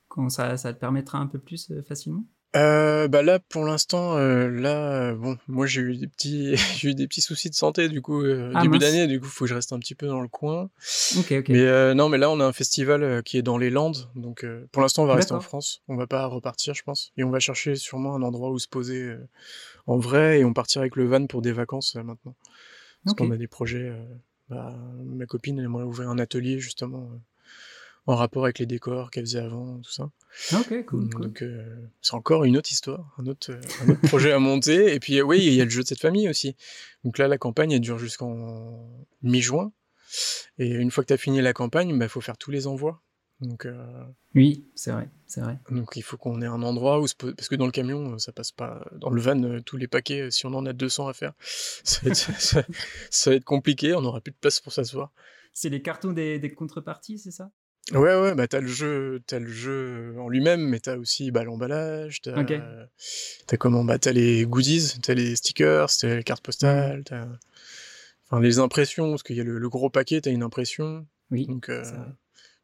quand 0.09 0.29
ça, 0.29 0.59
ça 0.59 0.75
te 0.75 0.79
permettra 0.79 1.19
un 1.19 1.27
peu 1.27 1.39
plus 1.39 1.71
euh, 1.71 1.83
facilement? 1.83 2.25
Euh, 2.57 3.09
bah 3.09 3.23
là, 3.23 3.39
pour 3.39 3.65
l'instant, 3.65 4.17
euh, 4.17 4.49
là, 4.49 5.13
bon, 5.15 5.37
moi 5.49 5.67
j'ai 5.67 5.83
eu 5.83 5.97
des 5.97 6.07
petits, 6.07 6.57
j'ai 6.79 6.89
eu 6.91 6.95
des 6.95 7.07
petits 7.07 7.21
soucis 7.21 7.51
de 7.51 7.55
santé, 7.55 7.89
du 7.91 8.01
coup, 8.01 8.23
euh, 8.23 8.53
Ah, 8.55 8.63
début 8.63 8.79
d'année, 8.79 9.07
du 9.07 9.21
coup, 9.21 9.27
faut 9.27 9.45
que 9.45 9.51
je 9.51 9.55
reste 9.55 9.73
un 9.75 9.79
petit 9.79 9.95
peu 9.95 10.07
dans 10.07 10.21
le 10.23 10.29
coin. 10.29 10.71
Ok, 11.19 11.33
ok. 11.33 11.49
Mais 11.51 11.61
euh, 11.61 11.93
non, 11.95 12.09
mais 12.09 12.17
là, 12.17 12.31
on 12.31 12.41
a 12.41 12.45
un 12.47 12.53
festival 12.53 13.03
euh, 13.03 13.21
qui 13.23 13.37
est 13.37 13.43
dans 13.43 13.59
les 13.59 13.69
Landes, 13.69 14.09
donc 14.15 14.45
euh, 14.45 14.67
pour 14.73 14.81
l'instant, 14.81 15.03
on 15.03 15.07
va 15.07 15.15
rester 15.15 15.33
en. 15.35 15.41
France. 15.41 15.83
On 15.89 15.97
va 15.97 16.07
pas 16.07 16.25
repartir, 16.27 16.73
je 16.75 16.83
pense, 16.83 17.13
et 17.19 17.25
on 17.25 17.31
va 17.31 17.39
chercher 17.39 17.75
sûrement 17.77 18.15
un 18.15 18.23
endroit 18.23 18.51
où 18.51 18.59
se 18.59 18.69
poser 18.69 19.03
euh, 19.03 19.29
en 19.87 19.99
vrai, 19.99 20.41
et 20.41 20.45
on 20.45 20.53
partira 20.55 20.81
avec 20.83 20.97
le 20.97 21.07
van 21.07 21.27
pour 21.27 21.43
des 21.43 21.53
vacances 21.53 21.95
maintenant, 21.97 22.35
parce 23.05 23.15
qu'on 23.15 23.31
a 23.31 23.37
des 23.37 23.47
projets. 23.49 23.89
euh, 23.91 24.03
bah, 24.49 24.75
ma 25.05 25.27
copine, 25.27 25.59
elle 25.59 25.67
aimerait 25.67 25.85
ouvrir 25.85 26.09
un 26.09 26.19
atelier 26.19 26.59
justement 26.59 27.11
en 28.09 28.17
rapport 28.17 28.45
avec 28.45 28.59
les 28.59 28.67
décors 28.67 29.11
qu'elle 29.11 29.25
faisait 29.27 29.39
avant, 29.39 29.81
tout 29.81 29.91
ça. 29.93 30.11
Ok, 30.55 30.85
cool, 30.87 31.11
cool. 31.11 31.21
Donc 31.27 31.43
euh, 31.43 31.87
c'est 32.01 32.15
encore 32.15 32.45
une 32.45 32.57
autre 32.57 32.71
histoire, 32.73 33.15
un 33.19 33.27
autre, 33.27 33.53
euh, 33.53 33.61
un 33.85 33.91
autre 33.91 34.01
projet 34.09 34.33
à 34.33 34.39
monter. 34.39 34.95
Et 34.95 34.99
puis 34.99 35.19
euh, 35.19 35.23
oui, 35.23 35.39
il 35.45 35.53
y 35.55 35.61
a 35.61 35.65
le 35.65 35.71
jeu 35.71 35.83
de 35.83 35.87
cette 35.89 36.01
famille 36.01 36.29
aussi. 36.29 36.57
Donc 37.05 37.19
là, 37.19 37.29
la 37.29 37.37
campagne, 37.39 37.73
elle 37.73 37.81
dure 37.81 37.99
jusqu'en 37.99 38.89
mi-juin. 39.23 39.73
Et 40.59 40.69
une 40.71 40.91
fois 40.91 41.05
que 41.05 41.09
tu 41.09 41.13
as 41.13 41.19
fini 41.19 41.41
la 41.43 41.53
campagne, 41.53 41.91
il 41.91 42.09
faut 42.09 42.21
faire 42.23 42.39
tous 42.39 42.51
les 42.51 42.67
envois. 42.67 43.03
Donc, 43.41 43.67
euh, 43.67 44.05
Oui, 44.35 44.67
c'est 44.75 44.91
vrai, 44.91 45.09
c'est 45.27 45.41
vrai. 45.43 45.59
donc 45.71 45.93
il 45.95 46.03
faut 46.03 46.17
qu'on 46.17 46.41
ait 46.43 46.47
un 46.47 46.63
endroit 46.63 46.99
où... 46.99 47.07
se 47.07 47.15
Parce 47.15 47.47
que 47.49 47.55
dans 47.55 47.67
le 47.67 47.71
camion, 47.73 48.19
ça 48.19 48.33
passe 48.33 48.51
pas... 48.51 48.85
Dans 48.97 49.11
le 49.11 49.21
van, 49.21 49.61
tous 49.61 49.77
les 49.77 49.87
paquets, 49.87 50.31
si 50.33 50.45
on 50.47 50.55
en 50.55 50.67
a 50.67 50.73
200 50.73 51.07
à 51.09 51.13
faire, 51.13 51.35
ça 51.85 52.01
va 52.03 52.09
être, 52.11 52.17
ça- 52.17 52.65
ça 53.11 53.31
va 53.31 53.37
être 53.37 53.45
compliqué. 53.45 53.95
On 53.95 54.01
n'aura 54.01 54.21
plus 54.23 54.33
de 54.33 54.37
place 54.41 54.59
pour 54.61 54.73
s'asseoir. 54.73 55.13
C'est 55.53 55.69
les 55.69 55.83
cartons 55.83 56.13
des, 56.13 56.39
des 56.41 56.51
contreparties, 56.53 57.19
c'est 57.19 57.31
ça? 57.31 57.51
Ouais, 57.93 58.21
ouais, 58.21 58.35
bah 58.35 58.47
t'as 58.47 58.61
le 58.61 58.67
jeu, 58.67 59.21
t'as 59.27 59.39
le 59.39 59.49
jeu 59.51 60.15
en 60.19 60.29
lui-même, 60.29 60.61
mais 60.61 60.79
t'as 60.79 60.97
aussi 60.99 61.31
bah, 61.31 61.43
l'emballage, 61.45 62.21
t'as, 62.21 62.39
Ok. 62.41 62.53
t'as 63.47 63.57
comment, 63.57 63.83
bah 63.83 63.99
t'as 63.99 64.13
les 64.13 64.45
goodies, 64.45 65.01
t'as 65.03 65.15
les 65.15 65.37
stickers, 65.37 65.89
t'as 65.99 66.17
les 66.17 66.23
cartes 66.25 66.43
postales, 66.45 67.03
t'as, 67.05 67.27
enfin 68.27 68.41
les 68.43 68.59
impressions, 68.59 69.09
parce 69.11 69.23
qu'il 69.23 69.37
y 69.37 69.41
a 69.41 69.45
le, 69.45 69.59
le 69.59 69.69
gros 69.71 69.89
paquet, 69.89 70.21
t'as 70.21 70.31
une 70.31 70.43
impression, 70.43 71.07
Oui, 71.31 71.47
donc 71.47 71.71
euh, 71.71 71.83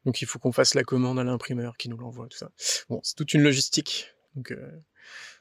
donc 0.04 0.20
il 0.20 0.26
faut 0.26 0.38
qu'on 0.38 0.52
fasse 0.52 0.74
la 0.74 0.84
commande 0.84 1.18
à 1.18 1.24
l'imprimeur 1.24 1.78
qui 1.78 1.88
nous 1.88 1.96
l'envoie, 1.96 2.28
tout 2.28 2.36
ça. 2.36 2.50
Bon, 2.90 3.00
c'est 3.02 3.16
toute 3.16 3.32
une 3.32 3.42
logistique, 3.42 4.14
donc 4.36 4.52
euh, 4.52 4.70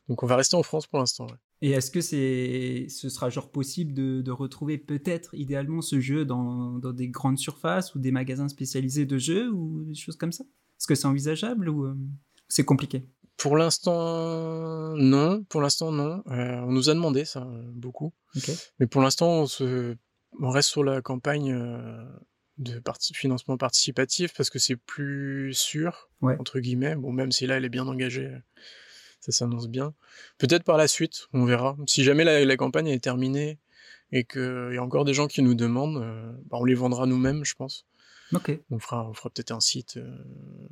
donc 0.07 0.23
on 0.23 0.27
va 0.27 0.37
rester 0.37 0.55
en 0.55 0.63
France 0.63 0.87
pour 0.87 0.99
l'instant. 0.99 1.27
ouais. 1.27 1.35
Et 1.65 1.71
est-ce 1.71 1.91
que 1.91 2.01
c'est, 2.01 2.87
ce 2.89 3.07
sera 3.07 3.29
genre 3.29 3.49
possible 3.49 3.93
de, 3.93 4.21
de 4.21 4.31
retrouver 4.31 4.77
peut-être 4.77 5.33
idéalement 5.33 5.81
ce 5.81 6.01
jeu 6.01 6.25
dans, 6.25 6.77
dans 6.77 6.91
des 6.91 7.07
grandes 7.07 7.37
surfaces 7.37 7.95
ou 7.95 7.99
des 7.99 8.11
magasins 8.11 8.49
spécialisés 8.49 9.05
de 9.05 9.17
jeux 9.17 9.49
ou 9.49 9.85
des 9.85 9.95
choses 9.95 10.17
comme 10.17 10.33
ça? 10.33 10.43
Est-ce 10.43 10.87
que 10.87 10.95
c'est 10.95 11.07
envisageable 11.07 11.69
ou 11.69 11.85
euh, 11.85 11.95
c'est 12.49 12.65
compliqué? 12.65 13.07
Pour 13.37 13.55
l'instant, 13.55 14.93
non. 14.97 15.45
Pour 15.45 15.61
l'instant, 15.61 15.93
non. 15.93 16.21
Euh, 16.27 16.59
on 16.63 16.73
nous 16.73 16.89
a 16.89 16.93
demandé 16.95 17.23
ça 17.23 17.47
euh, 17.47 17.63
beaucoup. 17.71 18.11
Mais 18.81 18.87
pour 18.87 19.01
l'instant, 19.01 19.29
on, 19.29 19.45
se... 19.45 19.95
on 20.41 20.49
reste 20.49 20.67
sur 20.67 20.83
la 20.83 21.01
campagne 21.01 21.53
euh, 21.53 22.03
de 22.57 22.79
parti- 22.79 23.13
financement 23.13 23.55
participatif 23.55 24.33
parce 24.35 24.49
que 24.49 24.59
c'est 24.59 24.75
plus 24.75 25.53
sûr, 25.53 26.09
Ouais. 26.21 26.35
entre 26.41 26.59
guillemets. 26.59 26.97
Bon, 26.97 27.13
même 27.13 27.31
si 27.31 27.47
là, 27.47 27.55
elle 27.55 27.63
est 27.63 27.69
bien 27.69 27.87
engagée, 27.87 28.35
ça 29.23 29.31
s'annonce 29.31 29.67
bien. 29.69 29.93
Peut-être 30.37 30.63
par 30.63 30.77
la 30.77 30.87
suite, 30.87 31.27
on 31.33 31.45
verra. 31.45 31.77
Si 31.87 32.03
jamais 32.03 32.23
la, 32.23 32.43
la 32.43 32.57
campagne 32.57 32.87
est 32.87 32.99
terminée 33.03 33.57
et 34.11 34.25
qu'il 34.25 34.71
y 34.73 34.77
a 34.77 34.83
encore 34.83 35.05
des 35.05 35.13
gens 35.13 35.27
qui 35.27 35.41
nous 35.41 35.55
demandent, 35.55 35.97
euh, 36.03 36.31
bah, 36.49 36.57
on 36.59 36.65
les 36.65 36.73
vendra 36.75 37.05
nous-mêmes, 37.05 37.45
je 37.45 37.55
pense. 37.55 37.85
Ok. 38.33 38.51
On 38.69 38.79
fera, 38.79 39.07
on 39.07 39.13
fera 39.13 39.29
peut-être 39.29 39.51
un 39.51 39.59
site 39.59 39.97
euh, 39.97 40.17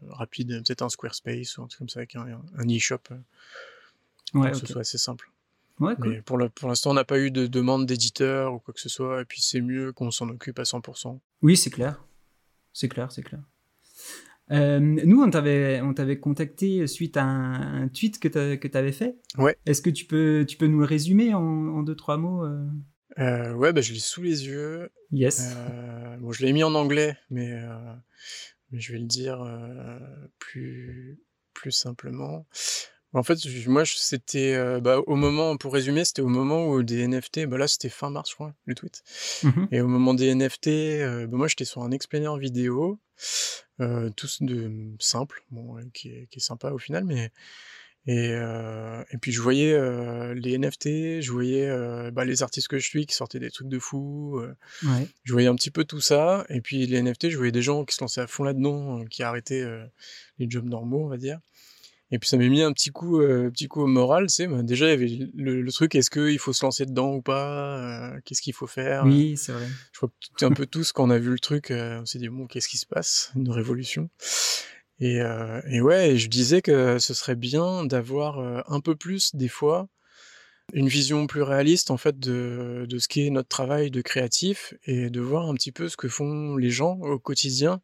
rapide, 0.10 0.64
peut-être 0.66 0.82
un 0.82 0.90
Squarespace 0.90 1.58
ou 1.58 1.64
un 1.64 1.68
truc 1.68 1.80
comme 1.80 1.90
ça 1.90 2.00
avec 2.00 2.16
un, 2.16 2.26
un 2.58 2.68
e-shop 2.68 2.98
euh, 3.12 3.16
pour 4.34 4.42
Ouais, 4.42 4.52
que 4.52 4.58
ce 4.58 4.66
soit 4.66 4.82
assez 4.82 4.98
simple. 4.98 5.32
Ouais, 5.80 5.96
cool. 5.96 6.10
Mais 6.10 6.22
pour 6.22 6.38
le- 6.38 6.50
pour 6.50 6.70
l'instant, 6.70 6.92
on 6.92 6.94
n'a 6.94 7.04
pas 7.06 7.20
eu 7.20 7.32
de 7.32 7.48
demande 7.48 7.86
d'éditeur 7.86 8.54
ou 8.54 8.60
quoi 8.60 8.74
que 8.74 8.80
ce 8.82 8.90
soit, 8.90 9.22
et 9.22 9.26
puis 9.26 9.42
c'est 9.42 9.62
mieux 9.62 9.94
qu'on 9.94 10.12
s'en 10.12 10.30
occupe 10.30 10.60
à 10.60 10.64
100%. 10.64 11.20
Oui, 11.42 11.56
c'est 11.58 11.70
clair. 11.72 12.04
C'est 12.74 12.88
clair, 12.90 13.12
c'est 13.12 13.24
clair. 13.24 13.42
Euh, 14.52 14.80
nous, 14.80 15.22
on 15.22 15.30
t'avait, 15.30 15.82
on 15.82 15.94
t'avait 15.94 16.20
contacté 16.20 16.86
suite 16.88 17.18
à 17.18 17.24
un, 17.24 17.84
un 17.84 17.88
tweet 17.88 18.20
que 18.20 18.28
tu 18.28 18.78
avais 18.78 18.92
fait. 18.92 19.18
Ouais. 19.38 19.58
Est-ce 19.66 19.82
que 19.82 19.90
tu 19.90 20.06
peux, 20.06 20.46
tu 20.48 20.58
peux 20.58 20.68
nous 20.68 20.80
le 20.80 20.86
résumer 20.86 21.34
en, 21.34 21.42
en 21.42 21.84
deux, 21.84 21.96
trois 21.96 22.18
mots 22.18 22.46
euh? 22.46 22.66
Euh, 23.20 23.54
ouais, 23.54 23.74
bah, 23.74 23.82
je 23.82 23.94
l'ai 23.94 24.00
sous 24.00 24.22
les 24.22 24.48
yeux. 24.48 24.90
Yes. 25.12 25.54
Euh, 25.56 26.18
bon, 26.18 26.32
je 26.32 26.46
l'ai 26.46 26.54
mis 26.54 26.64
en 26.64 26.76
anglais, 26.76 27.18
mais, 27.30 27.54
mais 28.72 28.80
je 28.80 28.94
vais 28.94 29.00
le 29.00 29.08
dire 29.08 29.46
plus, 30.40 31.20
plus 31.54 31.72
simplement. 31.72 32.46
En 33.14 33.24
fait, 33.24 33.38
moi, 33.68 33.84
c'était 33.86 34.54
euh, 34.56 34.80
bah, 34.80 35.00
au 35.06 35.16
moment, 35.16 35.58
pour 35.58 35.74
résumer, 35.74 36.06
c'était 36.06 36.22
au 36.22 36.30
moment 36.30 36.70
où 36.70 36.82
des 36.82 37.06
NFT, 37.06 37.46
bah 37.46 37.58
là, 37.58 37.68
c'était 37.68 37.90
fin 37.90 38.10
mars, 38.10 38.30
je 38.30 38.36
crois, 38.36 38.54
le 38.66 38.74
tweet. 38.74 39.04
Mhm. 39.44 39.68
Et 39.72 39.82
au 39.82 39.88
moment 39.88 40.14
des 40.14 40.34
NFT, 40.34 40.68
euh, 40.68 41.28
bah, 41.28 41.38
moi 41.38 41.48
j'étais 41.48 41.66
sur 41.66 41.84
un 41.84 41.92
explainer 41.92 42.30
vidéo, 42.40 43.00
tous 44.16 44.42
de 44.42 44.72
simple, 45.00 45.44
bon, 45.52 45.78
euh, 45.78 45.82
qui, 45.94 46.10
est, 46.10 46.28
qui 46.30 46.40
est 46.40 46.42
sympa 46.42 46.72
au 46.72 46.78
final, 46.78 47.04
mais 47.06 47.32
et, 48.08 48.30
euh, 48.32 49.04
et 49.12 49.18
puis 49.20 49.32
je 49.32 49.42
voyais 49.42 49.74
euh, 49.74 50.34
les 50.34 50.58
NFT, 50.58 51.22
je 51.22 51.32
voyais 51.32 51.68
euh, 51.70 52.10
bah, 52.10 52.26
les 52.26 52.42
artistes 52.42 52.68
que 52.68 52.80
je 52.80 52.86
suis 52.88 53.06
qui 53.06 53.14
sortaient 53.14 53.40
des 53.40 53.52
trucs 53.52 53.68
de 53.70 53.78
fou, 53.78 54.40
euh, 54.40 54.56
Ouais. 54.84 55.08
je 55.24 55.34
voyais 55.34 55.48
un 55.48 55.56
petit 55.56 55.70
peu 55.70 55.84
tout 55.84 56.02
ça, 56.02 56.44
et 56.50 56.62
puis 56.62 56.88
les 56.88 57.02
NFT, 57.04 57.30
je 57.30 57.38
voyais 57.38 57.52
des 57.52 57.62
gens 57.62 57.86
qui 57.86 57.96
se 57.96 58.02
lançaient 58.02 58.22
à 58.22 58.28
fond 58.28 58.44
là-dedans, 58.44 59.02
euh, 59.02 59.06
qui 59.06 59.22
arrêtaient 59.22 59.62
euh, 59.62 59.86
les 60.40 60.50
jobs 60.50 60.66
normaux, 60.66 61.04
on 61.06 61.10
va 61.10 61.18
dire. 61.18 61.40
Et 62.14 62.20
puis 62.20 62.28
ça 62.28 62.36
m'a 62.38 62.46
mis 62.48 62.62
un 62.62 62.74
petit 62.74 62.90
coup, 62.90 63.22
euh, 63.22 63.50
petit 63.50 63.68
coup 63.68 63.82
au 63.82 63.88
moral, 63.88 64.30
sais. 64.30 64.46
bah, 64.48 64.64
déjà, 64.64 64.88
il 64.88 64.90
y 64.90 64.94
avait 64.94 65.30
le, 65.34 65.62
le 65.62 65.72
truc, 65.72 65.96
est-ce 65.96 66.10
qu'il 66.10 66.38
faut 66.40 66.52
se 66.52 66.66
lancer 66.66 66.86
dedans 66.86 67.14
ou 67.14 67.22
pas 67.22 67.78
euh, 67.78 68.20
Qu'est-ce 68.26 68.42
qu'il 68.42 68.54
faut 68.54 68.68
faire 68.68 69.06
Oui, 69.06 69.38
c'est 69.38 69.54
vrai. 69.54 69.66
je 69.94 69.98
crois 69.98 70.10
que 70.38 70.46
un 70.46 70.52
peu 70.52 70.66
tous, 70.66 70.92
quand 70.92 71.06
on 71.06 71.10
a 71.10 71.18
vu 71.18 71.30
le 71.30 71.40
truc, 71.40 71.72
euh, 71.72 72.02
on 72.02 72.06
s'est 72.06 72.20
dit, 72.20 72.28
bon, 72.28 72.48
qu'est-ce 72.48 72.68
qui 72.68 72.78
se 72.78 72.86
passe? 72.86 73.32
Une 73.36 73.50
révolution. 73.50 74.10
Et, 75.00 75.22
euh, 75.22 75.62
et 75.70 75.80
ouais, 75.82 76.18
je 76.18 76.28
disais 76.28 76.62
que 76.62 77.00
ce 77.00 77.14
serait 77.14 77.36
bien 77.36 77.86
d'avoir 77.86 78.40
euh, 78.40 78.62
un 78.68 78.82
peu 78.82 78.96
plus, 78.96 79.34
des 79.36 79.48
fois, 79.48 79.88
une 80.74 80.88
vision 80.90 81.28
plus 81.28 81.42
réaliste, 81.42 81.92
en 81.92 81.98
fait, 81.98 82.20
de, 82.20 82.86
de 82.90 83.00
ce 83.00 83.08
qu'est 83.08 83.30
notre 83.30 83.50
travail 83.50 83.90
de 83.90 84.02
créatif 84.02 84.74
et 84.86 85.10
de 85.10 85.22
voir 85.22 85.50
un 85.50 85.54
petit 85.54 85.72
peu 85.72 85.88
ce 85.88 85.98
que 85.98 86.08
font 86.10 86.56
les 86.58 86.70
gens 86.70 87.00
au 87.02 87.20
quotidien 87.20 87.82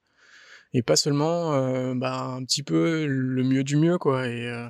et 0.74 0.82
pas 0.84 0.96
seulement 0.96 1.54
euh, 1.54 1.94
bah, 1.96 2.24
un 2.24 2.44
petit 2.46 2.64
peu 2.64 3.06
le 3.08 3.44
mieux 3.44 3.64
du 3.64 3.78
mieux, 3.78 3.98
quoi. 3.98 4.28
Et, 4.28 4.48
euh, 4.48 4.70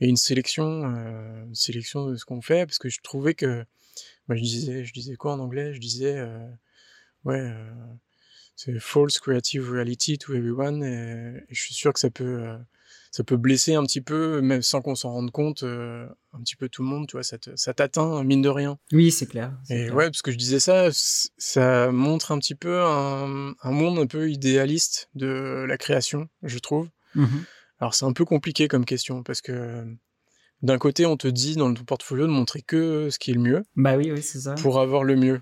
et 0.00 0.08
une 0.08 0.16
sélection, 0.16 0.94
euh, 0.94 1.44
une 1.46 1.54
sélection 1.54 2.06
de 2.06 2.16
ce 2.16 2.24
qu'on 2.24 2.42
fait, 2.42 2.66
parce 2.66 2.78
que 2.78 2.88
je 2.88 3.00
trouvais 3.02 3.34
que 3.34 3.64
bah, 4.28 4.36
je 4.36 4.42
disais, 4.42 4.84
je 4.84 4.92
disais 4.92 5.16
quoi 5.16 5.34
en 5.34 5.40
anglais? 5.40 5.74
Je 5.74 5.80
disais, 5.80 6.18
euh, 6.18 6.38
ouais, 7.24 7.40
euh, 7.40 7.72
c'est 8.56 8.78
false 8.80 9.18
creative 9.20 9.70
reality 9.70 10.18
to 10.18 10.34
everyone, 10.34 10.82
et, 10.84 11.44
et 11.50 11.54
je 11.54 11.60
suis 11.60 11.74
sûr 11.74 11.92
que 11.92 12.00
ça 12.00 12.10
peut, 12.10 12.24
euh, 12.24 12.58
ça 13.16 13.24
peut 13.24 13.38
blesser 13.38 13.74
un 13.74 13.82
petit 13.84 14.02
peu, 14.02 14.42
même 14.42 14.60
sans 14.60 14.82
qu'on 14.82 14.94
s'en 14.94 15.10
rende 15.10 15.30
compte, 15.30 15.62
euh, 15.62 16.06
un 16.34 16.40
petit 16.40 16.54
peu 16.54 16.68
tout 16.68 16.82
le 16.82 16.88
monde, 16.88 17.06
tu 17.08 17.12
vois, 17.16 17.22
ça 17.22 17.38
te- 17.38 17.56
ça 17.56 17.72
t'atteint, 17.72 18.22
mine 18.24 18.42
de 18.42 18.50
rien. 18.50 18.78
Oui, 18.92 19.10
c'est 19.10 19.24
clair. 19.24 19.56
Et 19.70 19.84
clair. 19.84 19.94
ouais, 19.94 20.04
parce 20.10 20.20
que 20.20 20.30
je 20.30 20.36
disais 20.36 20.60
ça, 20.60 20.88
ça 20.92 21.90
montre 21.90 22.30
un 22.32 22.38
petit 22.38 22.54
peu 22.54 22.82
un, 22.82 23.54
un 23.62 23.70
monde 23.70 23.98
un 23.98 24.06
peu 24.06 24.30
idéaliste 24.30 25.08
de 25.14 25.64
la 25.66 25.78
création, 25.78 26.28
je 26.42 26.58
trouve. 26.58 26.90
Mhm. 27.14 27.44
Alors 27.78 27.94
c'est 27.94 28.04
un 28.04 28.12
peu 28.12 28.26
compliqué 28.26 28.68
comme 28.68 28.84
question 28.84 29.22
parce 29.22 29.40
que 29.40 29.86
d'un 30.60 30.76
côté, 30.76 31.06
on 31.06 31.16
te 31.16 31.28
dit 31.28 31.56
dans 31.56 31.72
ton 31.72 31.84
portfolio 31.84 32.26
de 32.26 32.32
montrer 32.32 32.60
que 32.60 33.08
ce 33.10 33.18
qui 33.18 33.30
est 33.30 33.34
le 33.34 33.40
mieux. 33.40 33.62
Bah 33.76 33.96
oui, 33.96 34.12
oui, 34.12 34.20
c'est 34.22 34.40
ça. 34.40 34.56
Pour 34.56 34.78
avoir 34.78 35.04
le 35.04 35.16
mieux. 35.16 35.40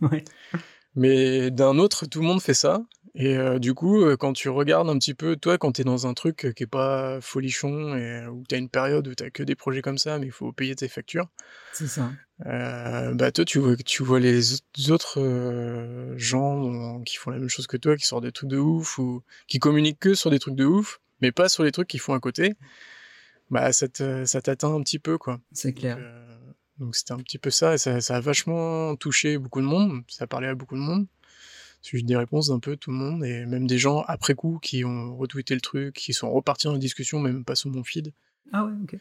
Mais 0.94 1.50
d'un 1.50 1.78
autre, 1.78 2.06
tout 2.06 2.20
le 2.20 2.26
monde 2.26 2.40
fait 2.40 2.54
ça. 2.54 2.84
Et 3.16 3.36
euh, 3.36 3.60
du 3.60 3.74
coup, 3.74 4.04
quand 4.16 4.32
tu 4.32 4.48
regardes 4.48 4.88
un 4.88 4.98
petit 4.98 5.14
peu, 5.14 5.36
toi, 5.36 5.56
quand 5.56 5.72
tu 5.72 5.82
es 5.82 5.84
dans 5.84 6.08
un 6.08 6.14
truc 6.14 6.52
qui 6.56 6.64
est 6.64 6.66
pas 6.66 7.20
folichon 7.20 7.96
et 7.96 8.26
où 8.26 8.42
tu 8.48 8.56
as 8.56 8.58
une 8.58 8.68
période 8.68 9.06
où 9.06 9.14
tu 9.14 9.30
que 9.30 9.44
des 9.44 9.54
projets 9.54 9.82
comme 9.82 9.98
ça, 9.98 10.18
mais 10.18 10.26
il 10.26 10.32
faut 10.32 10.52
payer 10.52 10.74
tes 10.74 10.88
factures. 10.88 11.28
C'est 11.72 11.86
ça. 11.86 12.10
Euh, 12.46 13.14
bah 13.14 13.30
toi, 13.30 13.44
tu 13.44 13.60
vois, 13.60 13.76
tu 13.76 14.02
vois 14.02 14.18
les 14.18 14.60
autres 14.90 16.14
gens 16.16 17.02
qui 17.02 17.16
font 17.16 17.30
la 17.30 17.38
même 17.38 17.48
chose 17.48 17.68
que 17.68 17.76
toi, 17.76 17.96
qui 17.96 18.04
sortent 18.04 18.24
des 18.24 18.32
trucs 18.32 18.50
de 18.50 18.58
ouf 18.58 18.98
ou 18.98 19.22
qui 19.46 19.60
communiquent 19.60 20.00
que 20.00 20.14
sur 20.14 20.30
des 20.30 20.40
trucs 20.40 20.56
de 20.56 20.64
ouf, 20.64 21.00
mais 21.20 21.30
pas 21.30 21.48
sur 21.48 21.62
les 21.62 21.70
trucs 21.70 21.86
qu'ils 21.86 22.00
font 22.00 22.14
à 22.14 22.20
côté. 22.20 22.54
Bah 23.50 23.72
ça 23.72 23.86
t'atteint 23.88 24.74
un 24.74 24.82
petit 24.82 24.98
peu, 24.98 25.18
quoi. 25.18 25.38
C'est 25.52 25.72
clair. 25.72 25.98
Donc 26.78 26.96
c'était 26.96 27.12
un 27.12 27.18
petit 27.18 27.38
peu 27.38 27.50
ça, 27.50 27.74
et 27.74 27.78
ça, 27.78 28.00
ça, 28.00 28.16
a 28.16 28.20
vachement 28.20 28.96
touché 28.96 29.38
beaucoup 29.38 29.60
de 29.60 29.66
monde, 29.66 30.02
ça 30.08 30.24
a 30.24 30.26
parlé 30.26 30.48
à 30.48 30.56
beaucoup 30.56 30.74
de 30.74 30.80
monde 30.80 31.06
j'ai 31.84 31.98
eu 31.98 32.02
des 32.02 32.16
réponses 32.16 32.48
d'un 32.48 32.58
peu 32.58 32.76
tout 32.76 32.90
le 32.90 32.96
monde, 32.96 33.24
et 33.24 33.44
même 33.46 33.66
des 33.66 33.78
gens 33.78 34.02
après 34.08 34.34
coup 34.34 34.58
qui 34.60 34.84
ont 34.84 35.16
retweeté 35.16 35.54
le 35.54 35.60
truc, 35.60 35.94
qui 35.94 36.12
sont 36.12 36.30
repartis 36.32 36.66
en 36.66 36.78
discussion, 36.78 37.20
même 37.20 37.44
pas 37.44 37.54
sur 37.54 37.70
mon 37.70 37.84
feed. 37.84 38.12
Ah 38.52 38.64
ouais, 38.64 38.72
ok. 38.82 38.98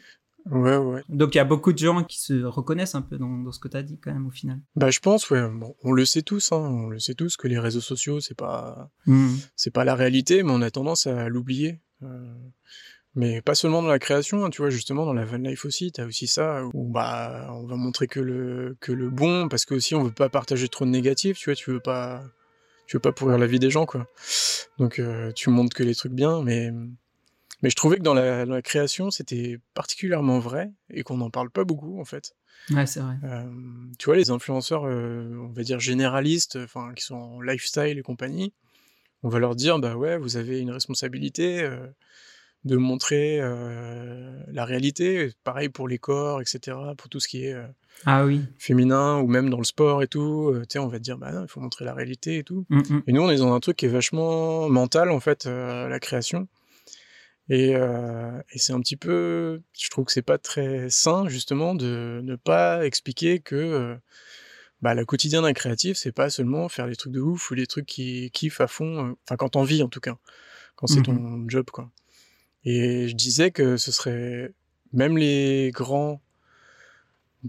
Ouais, 0.52 0.76
ouais. 0.76 1.04
Donc 1.08 1.36
il 1.36 1.38
y 1.38 1.42
a 1.42 1.46
beaucoup 1.46 1.72
de 1.72 1.78
gens 1.78 2.04
qui 2.04 2.20
se 2.20 2.44
reconnaissent 2.44 2.96
un 2.96 3.02
peu 3.02 3.18
dans, 3.18 3.50
ce 3.54 3.60
que 3.60 3.70
tu 3.70 3.78
as 3.78 3.84
dit 3.84 3.98
quand 3.98 4.12
même 4.12 4.28
au 4.28 4.32
final. 4.32 4.60
Bah 4.76 4.90
je 4.90 5.00
pense, 5.00 5.30
ouais. 5.30 5.48
Bon, 5.48 5.76
on 5.84 5.94
le 5.94 6.04
sait 6.04 6.22
tous, 6.22 6.52
hein. 6.52 6.58
on 6.58 6.90
le 6.90 7.00
sait 7.00 7.14
tous 7.14 7.38
que 7.38 7.48
les 7.48 7.58
réseaux 7.58 7.80
sociaux 7.80 8.20
c'est 8.20 8.36
pas, 8.36 8.92
mmh. 9.06 9.36
c'est 9.56 9.72
pas 9.72 9.86
la 9.86 9.96
réalité, 9.96 10.44
mais 10.44 10.52
on 10.52 10.62
a 10.62 10.70
tendance 10.70 11.08
à 11.08 11.30
l'oublier. 11.30 11.80
Euh, 12.02 12.34
mais 13.16 13.42
pas 13.42 13.56
seulement 13.56 13.82
dans 13.82 13.90
la 13.90 14.00
création, 14.00 14.44
hein, 14.44 14.50
tu 14.50 14.62
vois, 14.62 14.72
justement 14.72 15.06
dans 15.06 15.14
la 15.14 15.24
van 15.24 15.38
life 15.38 15.66
aussi, 15.66 15.92
t'as 15.92 16.06
aussi 16.06 16.28
ça 16.28 16.64
où 16.74 16.92
bah 16.92 17.48
on 17.52 17.66
va 17.66 17.76
montrer 17.76 18.08
que 18.08 18.20
le 18.20 18.76
que 18.82 18.92
le 18.92 19.10
bon, 19.10 19.48
parce 19.48 19.66
que 19.66 19.76
aussi 19.76 19.96
on 19.96 20.04
veut 20.04 20.12
pas 20.12 20.30
partager 20.30 20.68
trop 20.68 20.84
de 20.84 20.90
négatif, 20.90 21.38
tu 21.38 21.50
vois, 21.50 21.56
tu 21.56 21.72
veux 21.72 21.80
pas 21.80 22.24
tu 22.94 22.98
veux 22.98 23.02
pas 23.02 23.12
pourrir 23.12 23.40
la 23.40 23.48
vie 23.48 23.58
des 23.58 23.72
gens, 23.72 23.88
quoi. 23.88 24.06
Donc 24.78 25.00
euh, 25.00 25.32
tu 25.32 25.50
montres 25.50 25.76
que 25.76 25.82
les 25.82 25.96
trucs 25.96 26.12
bien, 26.12 26.44
mais 26.44 26.70
mais 27.64 27.72
je 27.72 27.76
trouvais 27.76 27.98
que 27.98 28.04
dans 28.04 28.14
la, 28.14 28.62
création, 28.62 29.10
c'était 29.10 29.58
particulièrement 29.74 30.38
vrai 30.38 30.72
et 30.92 31.02
qu'on 31.02 31.18
n'en 31.18 31.32
parle 31.32 31.50
pas 31.50 31.64
beaucoup, 31.64 32.00
en 32.00 32.06
fait. 32.06 32.36
Ouais, 32.70 32.86
c'est 32.86 33.00
vrai. 33.00 33.16
Euh, 33.24 33.50
tu 33.98 34.06
vois, 34.06 34.16
les 34.16 34.30
influenceurs, 34.30 34.86
euh, 34.86 35.28
on 35.42 35.52
va 35.54 35.64
dire 35.64 35.80
généralistes, 35.80 36.60
enfin, 36.64 36.94
qui 36.96 37.04
sont 37.04 37.16
en 37.16 37.42
lifestyle 37.42 37.98
et 37.98 38.04
compagnie, 38.04 38.54
on 39.24 39.30
va 39.30 39.40
leur 39.40 39.56
dire, 39.56 39.80
bah 39.80 39.96
ouais, 39.96 40.20
vous 40.20 40.38
avez 40.38 40.60
une 40.60 40.70
responsabilité 40.70 41.68
de 42.66 42.78
montrer 42.78 43.40
la 43.40 44.66
réalité. 44.66 45.32
Pareil 45.44 45.70
pour 45.70 45.88
les 45.88 45.98
corps, 45.98 46.42
etc. 46.42 46.78
Pour 46.98 47.10
tout 47.10 47.20
ce 47.20 47.28
qui 47.28 47.46
est 47.46 47.56
ah 48.06 48.26
oui. 48.26 48.42
féminin 48.58 49.20
ou 49.20 49.28
même 49.28 49.50
dans 49.50 49.58
le 49.58 49.64
sport 49.64 50.02
et 50.04 50.08
tout. 50.08 50.54
tu 50.54 50.66
sais, 50.70 50.80
on 50.80 50.88
va 50.88 50.98
te 50.98 51.04
dire, 51.04 51.18
bah 51.18 51.32
non, 51.32 51.44
il 51.44 51.48
faut 51.48 51.60
montrer 51.60 51.86
la 51.86 51.94
réalité 51.94 52.38
et 52.38 52.44
tout. 52.44 52.66
Mmh, 52.70 52.78
mmh. 52.78 53.04
Et 53.08 53.14
nous, 53.14 53.22
on 53.22 53.30
est 53.30 53.38
dans 53.38 53.54
un 53.54 53.60
truc 53.60 53.78
qui 53.78 53.86
est 53.86 53.90
vachement 53.90 54.70
mental, 54.70 55.12
en 55.12 55.20
fait, 55.20 55.46
la 55.46 56.00
création. 56.00 56.48
Et, 57.50 57.72
et 57.72 58.58
c'est 58.58 58.74
un 58.74 58.80
petit 58.80 58.96
peu, 58.96 59.62
je 59.74 59.90
trouve 59.90 60.06
que 60.06 60.12
c'est 60.12 60.22
pas 60.22 60.38
très 60.38 60.90
sain 60.90 61.28
justement 61.28 61.76
de 61.76 62.22
ne 62.24 62.36
pas 62.36 62.86
expliquer 62.86 63.40
que 63.40 63.98
bah, 64.84 64.94
le 64.94 65.06
quotidien 65.06 65.42
d'un 65.44 65.54
créatif, 65.54 65.96
c'est 65.98 66.12
pas 66.12 66.30
seulement 66.30 66.68
faire 66.68 66.88
des 66.88 66.98
trucs 66.98 67.14
de 67.14 67.22
ouf 67.22 67.50
ou 67.50 67.56
des 67.56 67.68
trucs 67.68 67.86
qui 67.86 68.30
kiffent 68.32 68.60
à 68.60 68.68
fond, 68.68 69.16
enfin 69.24 69.38
quand 69.38 69.50
t'en 69.50 69.64
vis 69.64 69.82
en 69.82 69.88
tout 69.88 70.02
cas, 70.02 70.18
quand 70.76 70.88
c'est 70.88 71.00
mmh 71.00 71.04
ton 71.04 71.46
job 71.48 71.70
quoi. 71.72 71.90
Et 72.66 73.08
je 73.08 73.16
disais 73.16 73.52
que 73.52 73.78
ce 73.78 73.92
serait 73.92 74.54
même 74.94 75.18
les 75.18 75.72
grands 75.74 76.22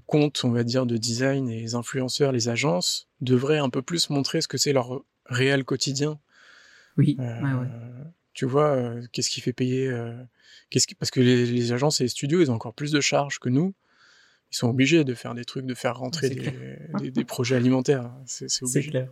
comptes, 0.06 0.44
on 0.44 0.50
va 0.50 0.64
dire, 0.64 0.86
de 0.86 0.96
design 0.96 1.48
et 1.48 1.60
les 1.60 1.74
influenceurs, 1.74 2.32
les 2.32 2.48
agences, 2.48 3.08
devraient 3.20 3.58
un 3.58 3.70
peu 3.70 3.82
plus 3.82 4.10
montrer 4.10 4.40
ce 4.40 4.48
que 4.48 4.58
c'est 4.58 4.72
leur 4.72 5.04
réel 5.26 5.64
quotidien. 5.64 6.18
Oui. 6.96 7.16
Euh, 7.20 7.40
ouais, 7.40 7.68
Tu 8.32 8.44
vois, 8.44 8.70
euh, 8.70 9.02
qu'est-ce 9.12 9.30
qui 9.30 9.40
fait 9.40 9.52
payer 9.52 9.88
euh, 9.88 10.12
qu'est-ce 10.70 10.86
qui... 10.86 10.94
Parce 10.94 11.10
que 11.10 11.20
les, 11.20 11.72
agences 11.72 12.00
et 12.00 12.04
les 12.04 12.08
studios, 12.08 12.40
ils 12.40 12.50
ont 12.50 12.54
encore 12.54 12.74
plus 12.74 12.90
de 12.90 13.00
charges 13.00 13.38
que 13.38 13.48
nous. 13.48 13.74
Ils 14.50 14.56
sont 14.56 14.68
obligés 14.68 15.04
de 15.04 15.14
faire 15.14 15.34
des 15.34 15.44
trucs, 15.44 15.66
de 15.66 15.74
faire 15.74 15.96
rentrer 15.96 16.30
des, 16.30 17.10
des, 17.10 17.24
projets 17.24 17.56
alimentaires. 17.56 18.12
C'est 18.26 18.46
obligé. 18.62 18.82
C'est 18.82 18.88
clair. 18.88 19.08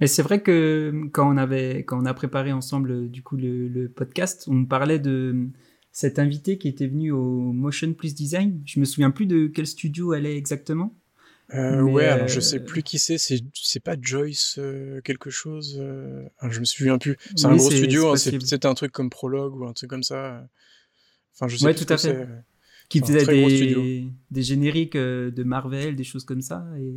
Et 0.00 0.06
c'est 0.06 0.22
vrai 0.22 0.42
que 0.42 0.92
quand 1.12 1.32
on 1.32 1.36
avait, 1.36 1.78
quand 1.84 2.00
on 2.00 2.06
a 2.06 2.14
préparé 2.14 2.52
ensemble 2.52 3.10
du 3.10 3.22
coup 3.22 3.36
le, 3.36 3.88
podcast, 3.88 4.44
on 4.48 4.64
parlait 4.64 4.98
de 4.98 5.48
cet 5.90 6.18
invité 6.18 6.58
qui 6.58 6.68
était 6.68 6.86
venu 6.86 7.10
au 7.10 7.52
Motion 7.52 7.92
Plus 7.92 8.14
Design. 8.14 8.60
Je 8.64 8.78
me 8.78 8.84
souviens 8.84 9.10
plus 9.10 9.26
de 9.26 9.48
quel 9.48 9.66
studio 9.66 10.14
elle 10.14 10.26
est 10.26 10.36
exactement. 10.36 10.94
Euh, 11.54 11.80
ouais, 11.80 12.04
alors 12.04 12.28
je 12.28 12.40
sais 12.40 12.58
euh, 12.58 12.64
plus 12.64 12.82
qui 12.82 12.98
c'est. 12.98 13.16
C'est 13.18 13.80
pas 13.80 13.96
Joyce 14.00 14.56
euh, 14.58 15.00
quelque 15.00 15.30
chose. 15.30 15.78
Euh, 15.80 16.28
je 16.48 16.60
me 16.60 16.64
souviens 16.64 16.98
plus. 16.98 17.16
C'est 17.34 17.46
un 17.46 17.56
gros 17.56 17.70
studio. 17.70 18.10
Hein, 18.10 18.16
c'est 18.16 18.66
un 18.66 18.74
truc 18.74 18.92
comme 18.92 19.10
Prologue 19.10 19.56
ou 19.56 19.66
un 19.66 19.72
truc 19.72 19.88
comme 19.88 20.02
ça. 20.02 20.46
Enfin, 21.34 21.48
je 21.48 21.56
sais 21.56 21.64
ouais, 21.64 21.74
tout 21.74 21.86
à 21.88 21.96
fait. 21.96 22.28
Qui 22.88 23.00
faisait 23.00 23.24
des, 23.26 24.08
des 24.30 24.42
génériques 24.42 24.96
de 24.96 25.42
Marvel, 25.42 25.96
des 25.96 26.04
choses 26.04 26.24
comme 26.24 26.40
ça. 26.42 26.66
Et... 26.78 26.94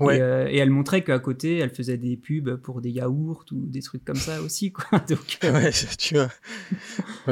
Euh, 0.00 0.46
et, 0.48 0.56
elle 0.56 0.70
montrait 0.70 1.02
qu'à 1.04 1.18
côté, 1.18 1.58
elle 1.58 1.70
faisait 1.70 1.98
des 1.98 2.16
pubs 2.16 2.56
pour 2.56 2.80
des 2.80 2.90
yaourts 2.90 3.44
ou 3.52 3.66
des 3.66 3.82
trucs 3.82 4.04
comme 4.04 4.16
ça 4.16 4.40
aussi, 4.40 4.72
quoi. 4.72 4.98
Donc, 5.08 5.38
euh, 5.44 5.52
ouais, 5.52 5.70
tu 5.98 6.14
vois. 6.14 6.30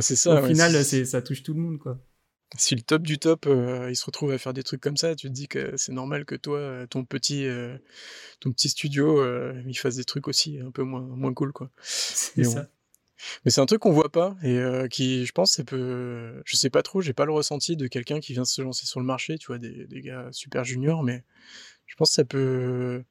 c'est 0.00 0.16
ça. 0.16 0.42
Au 0.42 0.46
final, 0.46 0.84
c'est, 0.84 1.04
ça 1.04 1.22
touche 1.22 1.42
tout 1.42 1.54
le 1.54 1.60
monde, 1.60 1.78
quoi. 1.78 1.98
Si 2.56 2.74
le 2.74 2.80
top 2.80 3.02
du 3.02 3.18
top, 3.18 3.46
euh, 3.46 3.90
il 3.90 3.96
se 3.96 4.06
retrouve 4.06 4.30
à 4.32 4.38
faire 4.38 4.54
des 4.54 4.62
trucs 4.62 4.80
comme 4.80 4.96
ça, 4.96 5.14
tu 5.14 5.28
te 5.28 5.32
dis 5.32 5.48
que 5.48 5.76
c'est 5.76 5.92
normal 5.92 6.24
que 6.24 6.34
toi, 6.34 6.86
ton 6.88 7.04
petit, 7.04 7.46
ton 8.40 8.52
petit 8.52 8.70
studio, 8.70 9.22
il 9.66 9.74
fasse 9.74 9.96
des 9.96 10.04
trucs 10.04 10.28
aussi 10.28 10.58
un 10.58 10.70
peu 10.70 10.82
moins, 10.82 11.02
moins 11.02 11.34
cool, 11.34 11.52
quoi. 11.52 11.70
C'est 11.80 12.44
ça. 12.44 12.68
Mais 13.44 13.50
c'est 13.50 13.60
un 13.60 13.66
truc 13.66 13.80
qu'on 13.80 13.92
voit 13.92 14.12
pas 14.12 14.36
et 14.42 14.62
qui, 14.90 15.26
je 15.26 15.32
pense, 15.32 15.52
c'est 15.52 15.64
peu. 15.64 16.40
Je 16.46 16.56
sais 16.56 16.70
pas 16.70 16.82
trop, 16.82 17.02
j'ai 17.02 17.12
pas 17.12 17.26
le 17.26 17.32
ressenti 17.32 17.76
de 17.76 17.86
quelqu'un 17.86 18.18
qui 18.20 18.32
vient 18.32 18.46
se 18.46 18.62
lancer 18.62 18.86
sur 18.86 19.00
le 19.00 19.06
marché, 19.06 19.36
tu 19.36 19.48
vois, 19.48 19.58
des, 19.58 19.86
des 19.86 20.00
gars 20.00 20.28
super 20.32 20.64
juniors, 20.64 21.02
mais 21.02 21.24
je 21.88 21.96
pense 21.96 22.10
que 22.10 22.14
ça 22.14 22.24
peut, 22.24 23.02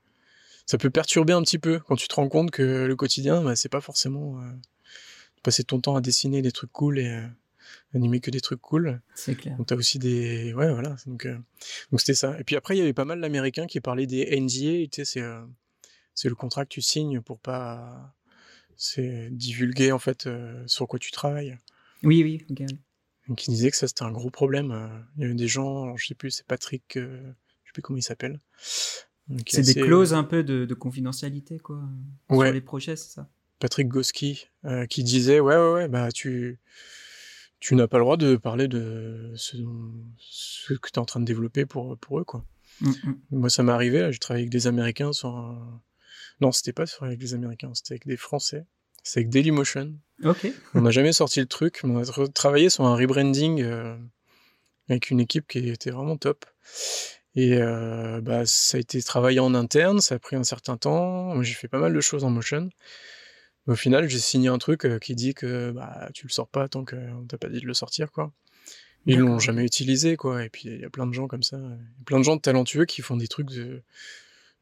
ça 0.66 0.78
peut 0.78 0.90
perturber 0.90 1.34
un 1.34 1.42
petit 1.42 1.60
peu 1.60 1.80
quand 1.80 1.96
tu 1.96 2.08
te 2.08 2.16
rends 2.16 2.30
compte 2.30 2.52
que 2.52 2.86
le 2.86 2.96
quotidien, 2.96 3.42
bah, 3.42 3.56
c'est 3.56 3.70
pas 3.70 3.82
forcément 3.82 4.40
euh, 4.40 4.52
passer 5.44 5.64
ton 5.64 5.82
temps 5.82 5.96
à 5.96 6.02
dessiner 6.02 6.42
des 6.42 6.52
trucs 6.52 6.72
cool 6.72 7.00
et 7.00 7.08
euh, 7.08 7.28
animer 7.96 8.20
que 8.20 8.32
des 8.32 8.40
trucs 8.42 8.62
cool. 8.62 9.02
C'est 9.16 9.36
clair. 9.36 9.58
Donc 9.58 9.68
t'as 9.68 9.76
aussi 9.76 9.98
des, 9.98 10.54
ouais 10.54 10.72
voilà. 10.72 10.96
Donc 11.08 11.26
euh, 11.26 11.38
donc 11.92 12.00
c'était 12.00 12.14
ça. 12.14 12.40
Et 12.40 12.44
puis 12.44 12.56
après 12.56 12.76
il 12.76 12.80
y 12.80 12.82
avait 12.82 12.94
pas 12.94 13.06
mal 13.06 13.20
d'Américains 13.20 13.66
qui 13.66 13.82
parlaient 13.82 14.08
des 14.08 14.40
NDA. 14.40 14.88
Tu 14.88 14.90
sais 14.92 15.06
c'est 15.06 15.24
c'est 16.14 16.30
le 16.30 16.36
contrat 16.36 16.66
que 16.66 16.70
tu 16.70 16.82
signes 16.82 17.22
pour 17.22 17.40
pas 17.40 18.14
c'est 18.76 19.30
divulguer 19.32 19.92
en 19.92 20.00
fait 20.00 20.30
sur 20.68 20.88
quoi 20.88 21.00
tu 21.00 21.12
travailles. 21.12 21.58
Oui 22.04 22.24
oui. 22.24 22.46
Okay. 22.52 22.66
Donc 23.28 23.48
ils 23.48 23.52
disaient 23.52 23.72
que 23.72 23.78
ça 23.78 23.88
c'était 23.88 24.04
un 24.04 24.12
gros 24.12 24.30
problème. 24.30 25.08
Il 25.16 25.24
y 25.24 25.26
avait 25.26 25.34
des 25.34 25.48
gens, 25.48 25.96
je 25.96 26.08
sais 26.08 26.16
plus, 26.16 26.32
c'est 26.32 26.46
Patrick 26.46 26.98
comment 27.82 27.98
il 27.98 28.04
s'appelle. 28.04 28.40
C'est 29.48 29.62
des 29.62 29.76
clauses 29.76 30.14
un 30.14 30.24
peu 30.24 30.44
de, 30.44 30.74
confidentialité, 30.74 31.60
quoi. 31.60 31.82
Sur 32.30 32.44
les 32.44 32.62
projets, 32.62 32.96
c'est 32.96 33.14
ça? 33.14 33.30
Patrick 33.60 33.88
Goski, 33.88 34.50
euh, 34.66 34.86
qui 34.86 35.04
disait, 35.04 35.40
ouais, 35.40 35.56
ouais, 35.56 35.74
ouais, 35.74 35.88
bah, 35.88 36.12
tu, 36.12 36.60
tu 37.60 37.76
n'as 37.76 37.88
pas 37.88 37.98
le 37.98 38.04
droit 38.04 38.18
de 38.18 38.36
parler 38.36 38.68
de 38.68 39.34
ce, 39.36 39.58
ce 40.20 40.74
que 40.74 40.90
tu 40.92 40.94
es 40.94 41.00
en 41.00 41.06
train 41.06 41.20
de 41.20 41.26
développer 41.26 41.66
pour, 41.66 41.98
pour 41.98 42.20
eux, 42.20 42.24
quoi. 42.24 42.46
Mm, 42.82 42.90
mm. 42.90 43.20
Moi, 43.32 43.50
ça 43.50 43.64
m'est 43.64 43.72
arrivé, 43.72 44.12
j'ai 44.12 44.20
travaillé 44.20 44.44
avec 44.44 44.52
des 44.52 44.68
Américains 44.68 45.12
sur 45.12 45.30
un... 45.30 45.82
Non, 46.40 46.52
c'était 46.52 46.74
pas 46.74 46.84
avec 47.02 47.18
des 47.18 47.34
Américains, 47.34 47.72
c'était 47.74 47.94
avec 47.94 48.06
des 48.06 48.18
Français. 48.18 48.66
C'est 49.02 49.22
avec 49.22 49.30
Dailymotion. 49.30 49.94
Ok. 50.24 50.52
on 50.74 50.82
n'a 50.82 50.92
jamais 50.92 51.14
sorti 51.14 51.40
le 51.40 51.46
truc, 51.46 51.82
mais 51.84 51.96
on 51.96 52.22
a 52.22 52.28
travaillé 52.28 52.70
sur 52.70 52.86
un 52.86 52.96
rebranding 52.96 53.62
euh, 53.62 53.98
avec 54.90 55.10
une 55.10 55.20
équipe 55.20 55.48
qui 55.48 55.70
était 55.70 55.92
vraiment 55.92 56.18
top. 56.18 56.46
Et 57.38 57.62
euh, 57.62 58.20
bah, 58.20 58.48
ça 58.48 58.78
a 58.78 58.80
été 58.80 59.02
travaillé 59.04 59.40
en 59.40 59.54
interne, 59.54 60.02
ça 60.02 60.16
a 60.16 60.20
pris 60.20 60.36
un 60.36 60.44
certain 60.44 60.76
temps. 60.76 61.40
J'ai 61.44 61.54
fait 61.54 61.68
pas 61.68 61.78
mal 61.78 61.94
de 61.94 62.02
choses 62.02 62.24
en 62.24 62.32
motion. 62.32 62.72
au 63.68 63.76
final, 63.76 64.10
j'ai 64.10 64.18
signé 64.18 64.50
un 64.50 64.58
truc 64.58 64.88
qui 65.00 65.14
dit 65.14 65.36
que 65.36 65.70
bah, 65.70 66.10
tu 66.16 66.26
le 66.26 66.32
sors 66.32 66.48
pas 66.48 66.68
tant 66.68 66.84
qu'on 66.84 67.28
t'a 67.28 67.38
pas 67.38 67.48
dit 67.48 67.62
de 67.62 67.68
le 67.68 67.76
sortir, 67.76 68.12
quoi. 68.12 68.34
Ils 69.06 69.20
l'ont 69.20 69.38
jamais 69.38 69.64
utilisé, 69.64 70.18
quoi. 70.18 70.44
Et 70.44 70.50
puis 70.50 70.64
il 70.66 70.82
y 70.82 70.84
a 70.84 70.90
plein 70.90 71.06
de 71.06 71.14
gens 71.14 71.28
comme 71.28 71.44
ça, 71.44 71.60
plein 72.06 72.18
de 72.18 72.24
gens 72.24 72.40
talentueux 72.40 72.86
qui 72.86 73.04
font 73.04 73.16
des 73.16 73.28
trucs 73.28 73.52
de, 73.52 73.84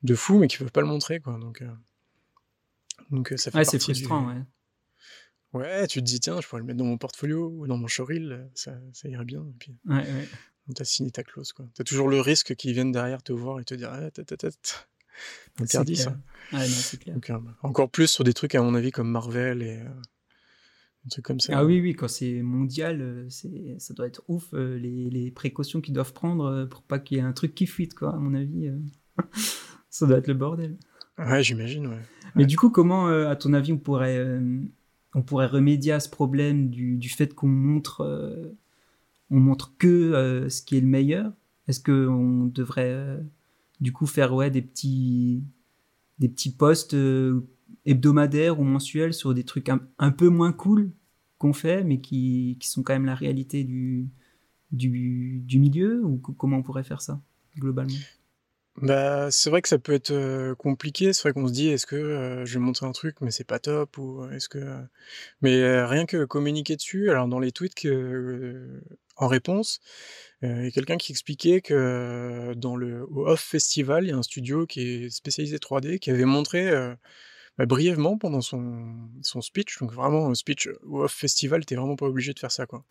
de 0.03 0.15
fou, 0.15 0.37
mais 0.37 0.47
qui 0.47 0.57
peuvent 0.57 0.71
pas 0.73 0.81
le 0.81 0.87
montrer, 0.87 1.21
quoi. 1.21 1.39
Donc, 1.39 1.61
euh, 1.61 1.71
donc 3.09 3.33
ça 3.37 3.51
fait 3.51 3.59
ouais, 3.59 3.65
c'est 3.65 3.79
frustrant, 3.81 4.27
ouais. 4.27 4.41
Ouais, 5.53 5.87
tu 5.87 5.99
te 5.99 6.05
dis, 6.05 6.19
tiens, 6.19 6.41
je 6.41 6.47
pourrais 6.47 6.59
le 6.59 6.65
mettre 6.65 6.79
dans 6.79 6.85
mon 6.85 6.97
portfolio 6.97 7.47
ou 7.55 7.67
dans 7.67 7.77
mon 7.77 7.87
showreel, 7.87 8.49
ça, 8.53 8.73
ça 8.91 9.07
irait 9.07 9.23
bien. 9.23 9.45
Et 9.47 9.55
puis... 9.57 9.77
Ouais, 9.85 9.95
ouais 9.95 10.27
t'as 10.73 10.83
signé 10.83 11.11
ta 11.11 11.23
clause, 11.23 11.53
quoi. 11.53 11.67
T'as 11.75 11.83
toujours 11.83 12.09
le 12.09 12.19
risque 12.19 12.55
qu'ils 12.55 12.73
viennent 12.73 12.91
derrière 12.91 13.21
te 13.21 13.33
voir 13.33 13.59
et 13.59 13.65
te 13.65 13.75
dire, 13.75 13.91
ah, 13.91 14.09
interdit 15.59 15.95
ça. 15.95 16.17
Ah, 16.51 16.65
non, 16.65 16.99
clair. 16.99 17.15
Donc, 17.15 17.29
euh, 17.29 17.39
encore 17.61 17.89
plus 17.89 18.07
sur 18.07 18.23
des 18.23 18.33
trucs, 18.33 18.55
à 18.55 18.61
mon 18.61 18.73
avis, 18.75 18.91
comme 18.91 19.09
Marvel 19.09 19.61
et, 19.61 19.77
euh, 19.77 19.89
un 21.05 21.09
truc 21.09 21.25
comme 21.25 21.39
ça. 21.39 21.53
Ah 21.55 21.65
oui, 21.65 21.79
oui, 21.81 21.93
quand 21.93 22.07
c'est 22.07 22.41
mondial, 22.41 23.27
c'est, 23.29 23.75
ça 23.77 23.93
doit 23.93 24.07
être 24.07 24.23
ouf, 24.27 24.53
les, 24.53 25.09
les, 25.11 25.29
précautions 25.29 25.79
qu'ils 25.79 25.93
doivent 25.93 26.13
prendre 26.13 26.65
pour 26.65 26.81
pas 26.81 26.97
qu'il 26.97 27.17
y 27.17 27.19
ait 27.19 27.23
un 27.23 27.33
truc 27.33 27.53
qui 27.53 27.67
fuite, 27.67 27.93
quoi, 27.93 28.13
à 28.15 28.17
mon 28.17 28.33
avis. 28.33 28.71
ça 29.91 30.07
doit 30.07 30.17
être 30.17 30.27
le 30.27 30.33
bordel. 30.33 30.77
Ouais, 31.19 31.43
j'imagine, 31.43 31.87
ouais. 31.87 32.01
Mais 32.33 32.47
du 32.47 32.57
coup, 32.57 32.71
comment, 32.71 33.07
à 33.07 33.35
ton 33.35 33.53
avis, 33.53 33.71
on 33.71 33.77
pourrait, 33.77 34.19
on 35.13 35.21
pourrait 35.21 35.45
remédier 35.45 35.91
à 35.91 35.99
ce 35.99 36.09
problème 36.09 36.71
du, 36.71 36.97
du 36.97 37.09
fait 37.09 37.35
qu'on 37.35 37.47
montre, 37.47 38.03
on 39.31 39.39
montre 39.39 39.75
que 39.77 40.47
ce 40.49 40.61
qui 40.61 40.77
est 40.77 40.81
le 40.81 40.87
meilleur. 40.87 41.33
Est-ce 41.67 41.81
qu'on 41.81 42.45
devrait 42.45 43.19
du 43.81 43.91
coup 43.91 44.05
faire 44.05 44.33
ouais, 44.33 44.49
des 44.49 44.61
petits 44.61 45.43
des 46.19 46.29
petits 46.29 46.51
posts 46.51 46.93
euh, 46.93 47.45
hebdomadaires 47.85 48.59
ou 48.59 48.63
mensuels 48.63 49.13
sur 49.13 49.33
des 49.33 49.43
trucs 49.43 49.69
un, 49.69 50.11
peu 50.11 50.29
moins 50.29 50.53
cool 50.53 50.91
qu'on 51.37 51.53
fait 51.53 51.83
mais 51.83 51.99
qui, 51.99 52.57
sont 52.61 52.83
quand 52.83 52.93
même 52.93 53.05
la 53.05 53.15
réalité 53.15 53.63
du, 53.65 54.09
du 54.71 55.59
milieu 55.59 56.03
ou 56.03 56.17
comment 56.17 56.57
on 56.57 56.63
pourrait 56.63 56.83
faire 56.83 57.01
ça 57.01 57.21
globalement? 57.57 57.97
Bah, 58.81 59.31
c'est 59.31 59.49
vrai 59.49 59.61
que 59.61 59.69
ça 59.69 59.79
peut 59.79 59.93
être 59.93 60.53
compliqué. 60.57 61.13
C'est 61.13 61.21
vrai 61.23 61.33
qu'on 61.33 61.47
se 61.47 61.53
dit, 61.53 61.69
est-ce 61.69 61.85
que 61.85 61.95
euh, 61.95 62.45
je 62.45 62.55
vais 62.55 62.59
montrer 62.59 62.85
un 62.85 62.91
truc, 62.91 63.21
mais 63.21 63.31
c'est 63.31 63.45
pas 63.45 63.59
top, 63.59 63.97
ou 63.97 64.25
est-ce 64.31 64.49
que. 64.49 64.59
Mais 65.41 65.83
rien 65.85 66.05
que 66.05 66.25
communiquer 66.25 66.75
dessus. 66.75 67.09
Alors 67.09 67.27
dans 67.27 67.39
les 67.39 67.51
tweets 67.51 67.75
que, 67.75 68.81
en 69.15 69.27
réponse, 69.27 69.79
il 70.41 70.65
y 70.65 70.67
a 70.67 70.71
quelqu'un 70.71 70.97
qui 70.97 71.11
expliquait 71.13 71.61
que 71.61 72.53
dans 72.57 72.75
le 72.75 73.05
au 73.11 73.27
Off 73.27 73.41
Festival, 73.41 74.05
il 74.05 74.09
y 74.09 74.11
a 74.13 74.17
un 74.17 74.23
studio 74.23 74.65
qui 74.67 74.81
est 75.05 75.09
spécialisé 75.09 75.57
3D 75.57 75.99
qui 75.99 76.11
avait 76.11 76.25
montré 76.25 76.69
bah, 77.57 77.65
brièvement 77.65 78.17
pendant 78.17 78.41
son, 78.41 79.09
son 79.21 79.41
speech. 79.41 79.79
Donc 79.79 79.93
vraiment, 79.93 80.27
un 80.27 80.35
speech 80.35 80.67
au 80.83 81.03
Off 81.03 81.13
Festival, 81.13 81.65
t'es 81.65 81.75
vraiment 81.75 81.95
pas 81.95 82.07
obligé 82.07 82.33
de 82.33 82.39
faire 82.39 82.51
ça, 82.51 82.65
quoi. 82.65 82.83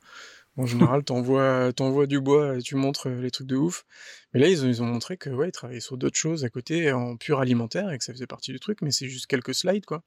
En 0.56 0.66
général, 0.66 1.04
t'envoies, 1.04 1.72
t'envoies 1.72 2.06
du 2.06 2.20
bois 2.20 2.58
et 2.58 2.62
tu 2.62 2.76
montres 2.76 3.08
les 3.08 3.30
trucs 3.30 3.46
de 3.46 3.56
ouf. 3.56 3.84
Mais 4.32 4.40
là, 4.40 4.48
ils 4.48 4.64
ont, 4.64 4.68
ils 4.68 4.82
ont 4.82 4.86
montré 4.86 5.16
que 5.16 5.30
ouais, 5.30 5.48
ils 5.48 5.52
travaillaient 5.52 5.80
sur 5.80 5.96
d'autres 5.96 6.18
choses 6.18 6.44
à 6.44 6.48
côté 6.48 6.92
en 6.92 7.16
pur 7.16 7.40
alimentaire 7.40 7.90
et 7.90 7.98
que 7.98 8.04
ça 8.04 8.12
faisait 8.12 8.26
partie 8.26 8.52
du 8.52 8.60
truc, 8.60 8.82
mais 8.82 8.90
c'est 8.90 9.08
juste 9.08 9.26
quelques 9.26 9.54
slides, 9.54 9.86
quoi. 9.86 10.02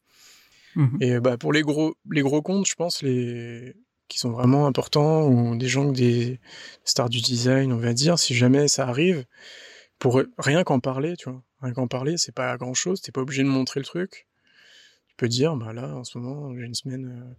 Mmh 0.75 0.97
et 1.01 1.19
bah 1.19 1.37
pour 1.37 1.53
les 1.53 1.61
gros, 1.61 1.95
les 2.11 2.21
gros 2.21 2.41
comptes, 2.41 2.67
je 2.67 2.75
pense 2.75 3.01
les 3.01 3.75
qui 4.07 4.19
sont 4.19 4.31
vraiment 4.31 4.67
importants 4.67 5.27
ou 5.27 5.55
des 5.57 5.67
gens, 5.67 5.91
des 5.91 6.39
stars 6.85 7.09
du 7.09 7.21
design, 7.21 7.73
on 7.73 7.77
va 7.77 7.93
dire, 7.93 8.17
si 8.19 8.35
jamais 8.35 8.67
ça 8.67 8.87
arrive, 8.87 9.25
pour 9.99 10.21
rien 10.37 10.63
qu'en 10.63 10.79
parler, 10.79 11.15
tu 11.17 11.29
vois, 11.29 11.43
rien 11.61 11.73
qu'en 11.73 11.87
parler, 11.87 12.17
c'est 12.17 12.33
pas 12.33 12.55
grand 12.57 12.73
chose, 12.73 13.01
t'es 13.01 13.11
pas 13.11 13.21
obligé 13.21 13.43
de 13.43 13.49
montrer 13.49 13.79
le 13.79 13.85
truc. 13.85 14.27
Tu 15.09 15.15
peux 15.17 15.27
dire, 15.27 15.55
bah 15.55 15.73
là, 15.73 15.95
en 15.95 16.03
ce 16.03 16.17
moment, 16.17 16.55
j'ai 16.55 16.65
une 16.65 16.75
semaine 16.75 17.07
euh, 17.07 17.33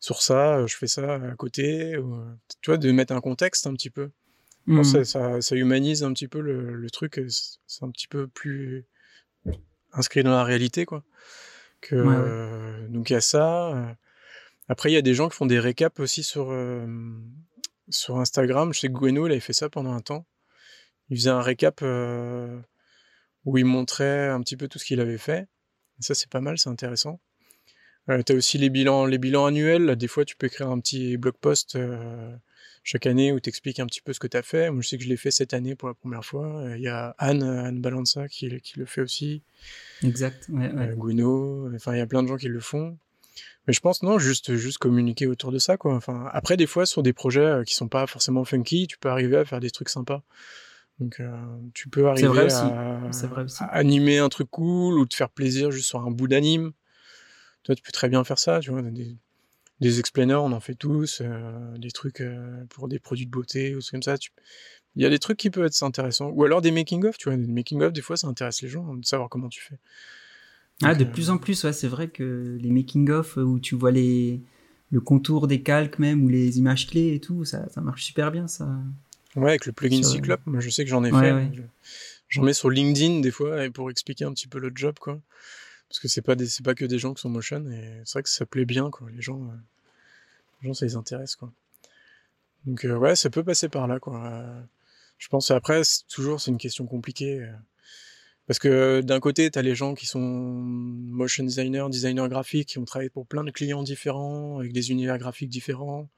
sur 0.00 0.22
ça, 0.22 0.66
je 0.66 0.76
fais 0.76 0.86
ça 0.86 1.14
à 1.14 1.34
côté, 1.34 1.96
ou, 1.96 2.24
tu 2.62 2.70
vois, 2.70 2.78
de 2.78 2.90
mettre 2.92 3.12
un 3.12 3.20
contexte 3.20 3.66
un 3.66 3.74
petit 3.74 3.90
peu. 3.90 4.10
Mmh. 4.66 5.04
ça, 5.04 5.40
ça, 5.40 5.56
humanise 5.56 6.04
un 6.04 6.12
petit 6.12 6.28
peu 6.28 6.40
le, 6.40 6.74
le 6.74 6.90
truc, 6.90 7.20
c'est 7.28 7.84
un 7.84 7.90
petit 7.90 8.06
peu 8.06 8.28
plus 8.28 8.84
inscrit 9.92 10.22
dans 10.22 10.30
la 10.30 10.44
réalité, 10.44 10.84
quoi. 10.84 11.04
Que, 11.80 11.94
euh, 11.96 12.88
donc 12.88 13.10
il 13.10 13.14
y 13.14 13.16
a 13.16 13.20
ça. 13.20 13.70
Euh, 13.70 13.92
après, 14.68 14.90
il 14.90 14.94
y 14.94 14.98
a 14.98 15.02
des 15.02 15.14
gens 15.14 15.28
qui 15.28 15.36
font 15.36 15.46
des 15.46 15.58
récaps 15.58 15.98
aussi 16.00 16.22
sur, 16.22 16.50
euh, 16.50 16.86
sur 17.88 18.18
Instagram. 18.18 18.72
Je 18.72 18.80
sais 18.80 18.88
que 18.88 18.92
Gweno, 18.92 19.26
il 19.26 19.32
avait 19.32 19.40
fait 19.40 19.52
ça 19.52 19.70
pendant 19.70 19.92
un 19.92 20.00
temps. 20.00 20.26
Il 21.08 21.16
faisait 21.16 21.30
un 21.30 21.40
récap 21.40 21.80
euh, 21.82 22.60
où 23.44 23.56
il 23.56 23.64
montrait 23.64 24.28
un 24.28 24.40
petit 24.42 24.56
peu 24.56 24.68
tout 24.68 24.78
ce 24.78 24.84
qu'il 24.84 25.00
avait 25.00 25.18
fait. 25.18 25.48
Et 25.98 26.02
ça, 26.02 26.14
c'est 26.14 26.28
pas 26.28 26.40
mal, 26.40 26.58
c'est 26.58 26.68
intéressant. 26.68 27.20
Euh, 28.10 28.22
tu 28.22 28.32
as 28.32 28.36
aussi 28.36 28.58
les 28.58 28.70
bilans, 28.70 29.06
les 29.06 29.18
bilans 29.18 29.46
annuels. 29.46 29.96
des 29.96 30.08
fois, 30.08 30.24
tu 30.24 30.36
peux 30.36 30.46
écrire 30.46 30.70
un 30.70 30.80
petit 30.80 31.16
blog 31.16 31.34
post 31.40 31.76
euh, 31.76 32.34
chaque 32.84 33.06
année 33.06 33.32
où 33.32 33.40
tu 33.40 33.48
expliques 33.48 33.80
un 33.80 33.86
petit 33.86 34.00
peu 34.00 34.12
ce 34.12 34.20
que 34.20 34.26
tu 34.26 34.36
as 34.36 34.42
fait. 34.42 34.70
Moi, 34.70 34.82
je 34.82 34.88
sais 34.88 34.98
que 34.98 35.04
je 35.04 35.08
l'ai 35.08 35.16
fait 35.16 35.30
cette 35.30 35.54
année 35.54 35.74
pour 35.74 35.88
la 35.88 35.94
première 35.94 36.24
fois. 36.24 36.64
Il 36.76 36.82
y 36.82 36.88
a 36.88 37.14
Anne, 37.18 37.42
Anne 37.42 37.80
Balanza 37.80 38.28
qui, 38.28 38.60
qui 38.60 38.78
le 38.78 38.86
fait 38.86 39.02
aussi. 39.02 39.42
Exact. 40.02 40.48
Ouais, 40.48 40.70
ouais. 40.72 40.94
Gweno. 40.96 41.70
Enfin, 41.74 41.94
il 41.94 41.98
y 41.98 42.02
a 42.02 42.06
plein 42.06 42.22
de 42.22 42.28
gens 42.28 42.36
qui 42.36 42.48
le 42.48 42.60
font. 42.60 42.96
Mais 43.68 43.74
je 43.74 43.80
pense 43.80 44.02
non, 44.02 44.18
juste 44.18 44.56
juste 44.56 44.78
communiquer 44.78 45.26
autour 45.26 45.52
de 45.52 45.58
ça 45.58 45.76
quoi. 45.76 45.94
Enfin 45.94 46.26
après 46.32 46.56
des 46.56 46.66
fois 46.66 46.86
sur 46.86 47.02
des 47.02 47.12
projets 47.12 47.40
euh, 47.40 47.64
qui 47.64 47.74
sont 47.74 47.86
pas 47.86 48.06
forcément 48.06 48.44
funky, 48.46 48.86
tu 48.86 48.96
peux 48.96 49.10
arriver 49.10 49.36
à 49.36 49.44
faire 49.44 49.60
des 49.60 49.70
trucs 49.70 49.90
sympas. 49.90 50.22
Donc 50.98 51.20
euh, 51.20 51.30
tu 51.74 51.90
peux 51.90 52.08
arriver 52.08 52.50
à, 52.50 52.98
animer 53.70 54.18
un 54.18 54.30
truc 54.30 54.48
cool 54.50 54.98
ou 54.98 55.04
te 55.04 55.14
faire 55.14 55.28
plaisir 55.28 55.70
juste 55.70 55.86
sur 55.86 56.00
un 56.00 56.10
bout 56.10 56.28
d'anime. 56.28 56.72
Toi 57.64 57.74
tu 57.74 57.82
peux 57.82 57.92
très 57.92 58.08
bien 58.08 58.24
faire 58.24 58.38
ça, 58.38 58.60
tu 58.60 58.70
vois, 58.70 58.82
des, 58.82 59.16
des 59.80 60.00
explainers, 60.00 60.42
on 60.42 60.52
en 60.52 60.60
fait 60.60 60.74
tous, 60.74 61.20
euh, 61.22 61.76
des 61.78 61.90
trucs 61.90 62.22
pour 62.70 62.88
des 62.88 62.98
produits 62.98 63.26
de 63.26 63.30
beauté 63.30 63.74
ou 63.74 63.80
comme 63.90 64.02
ça. 64.02 64.16
Il 64.96 65.02
y 65.02 65.06
a 65.06 65.10
des 65.10 65.18
trucs 65.18 65.36
qui 65.36 65.50
peuvent 65.50 65.66
être 65.66 65.82
intéressants. 65.82 66.30
Ou 66.30 66.44
alors 66.44 66.60
des 66.60 66.72
making-of, 66.72 67.16
tu 67.18 67.28
vois, 67.28 67.36
des 67.36 67.46
making-of, 67.46 67.92
des 67.92 68.00
fois 68.00 68.16
ça 68.16 68.26
intéresse 68.26 68.62
les 68.62 68.68
gens 68.68 68.94
de 68.94 69.04
savoir 69.04 69.28
comment 69.28 69.48
tu 69.48 69.60
fais. 69.60 69.78
Ah, 70.82 70.94
de 70.94 71.04
plus 71.04 71.30
en 71.30 71.38
plus, 71.38 71.64
ouais, 71.64 71.72
c'est 71.72 71.88
vrai 71.88 72.08
que 72.08 72.56
les 72.60 72.70
making-of 72.70 73.36
où 73.36 73.58
tu 73.58 73.74
vois 73.74 73.90
les, 73.90 74.40
le 74.90 75.00
contour 75.00 75.46
des 75.46 75.62
calques 75.62 75.98
même 75.98 76.24
ou 76.24 76.28
les 76.28 76.58
images 76.58 76.86
clés 76.86 77.14
et 77.14 77.20
tout, 77.20 77.44
ça, 77.44 77.68
ça 77.68 77.80
marche 77.80 78.04
super 78.04 78.30
bien 78.30 78.46
ça. 78.48 78.68
Ouais, 79.36 79.50
avec 79.50 79.66
le 79.66 79.72
plugin 79.72 80.02
Cyclope, 80.02 80.40
moi 80.46 80.60
je 80.60 80.70
sais 80.70 80.84
que 80.84 80.90
j'en 80.90 81.04
ai 81.04 81.10
fait. 81.10 81.34
J'en 82.28 82.42
mets 82.42 82.52
sur 82.54 82.70
LinkedIn 82.70 83.20
des 83.20 83.30
fois 83.30 83.70
pour 83.72 83.90
expliquer 83.90 84.24
un 84.24 84.32
petit 84.32 84.48
peu 84.48 84.58
le 84.58 84.70
job 84.74 84.96
quoi. 84.98 85.20
Parce 85.88 86.00
que 86.00 86.08
c'est 86.08 86.22
pas 86.22 86.34
c'est 86.46 86.64
pas 86.64 86.74
que 86.74 86.84
des 86.84 86.98
gens 86.98 87.14
qui 87.14 87.22
sont 87.22 87.30
motion 87.30 87.64
et 87.70 88.02
c'est 88.04 88.14
vrai 88.14 88.22
que 88.22 88.28
ça 88.28 88.44
plaît 88.46 88.66
bien 88.66 88.90
quoi. 88.90 89.08
Les 89.10 89.22
gens, 89.22 89.42
euh, 89.42 89.56
les 90.62 90.68
gens 90.68 90.74
ça 90.74 90.84
les 90.86 90.96
intéresse 90.96 91.36
quoi. 91.36 91.50
Donc 92.66 92.84
euh, 92.84 92.96
ouais, 92.96 93.16
ça 93.16 93.30
peut 93.30 93.42
passer 93.42 93.68
par 93.68 93.86
là 93.86 93.98
quoi. 93.98 94.44
je 95.18 95.28
pense 95.28 95.50
après 95.50 95.82
toujours 96.08 96.40
c'est 96.40 96.50
une 96.50 96.58
question 96.58 96.86
compliquée. 96.86 97.40
Euh. 97.40 97.52
Parce 98.46 98.58
que 98.58 99.02
d'un 99.02 99.20
côté, 99.20 99.50
tu 99.50 99.58
as 99.58 99.62
les 99.62 99.74
gens 99.74 99.94
qui 99.94 100.06
sont 100.06 100.20
motion 100.20 101.44
designers, 101.44 101.84
designers 101.90 102.28
graphiques, 102.30 102.68
qui 102.70 102.78
ont 102.78 102.86
travaillé 102.86 103.10
pour 103.10 103.26
plein 103.26 103.44
de 103.44 103.50
clients 103.50 103.82
différents, 103.82 104.58
avec 104.58 104.72
des 104.72 104.90
univers 104.90 105.18
graphiques 105.18 105.50
différents. 105.50 106.08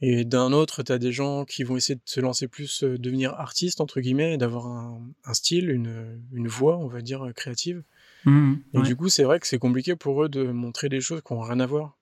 Et 0.00 0.24
d'un 0.24 0.52
autre, 0.52 0.82
tu 0.82 0.92
as 0.92 0.98
des 0.98 1.12
gens 1.12 1.44
qui 1.44 1.64
vont 1.64 1.76
essayer 1.76 1.96
de 1.96 2.00
se 2.04 2.20
lancer 2.20 2.46
plus, 2.48 2.84
euh, 2.84 2.98
devenir 2.98 3.34
artistes, 3.34 3.80
entre 3.80 4.00
guillemets, 4.00 4.38
d'avoir 4.38 4.66
un, 4.68 5.02
un, 5.24 5.34
style, 5.34 5.70
une, 5.70 6.22
une 6.32 6.48
voix, 6.48 6.78
on 6.78 6.86
va 6.86 7.02
dire, 7.02 7.26
euh, 7.26 7.32
créative. 7.32 7.82
Mmh, 8.24 8.54
et 8.74 8.82
du 8.82 8.96
coup, 8.96 9.08
c'est 9.08 9.24
vrai 9.24 9.40
que 9.40 9.46
c'est 9.46 9.58
compliqué 9.58 9.96
pour 9.96 10.24
eux 10.24 10.28
de 10.28 10.44
montrer 10.44 10.88
des 10.88 11.00
choses 11.00 11.22
qui 11.24 11.32
n'ont 11.32 11.40
rien 11.40 11.60
à 11.60 11.66
voir. 11.66 11.96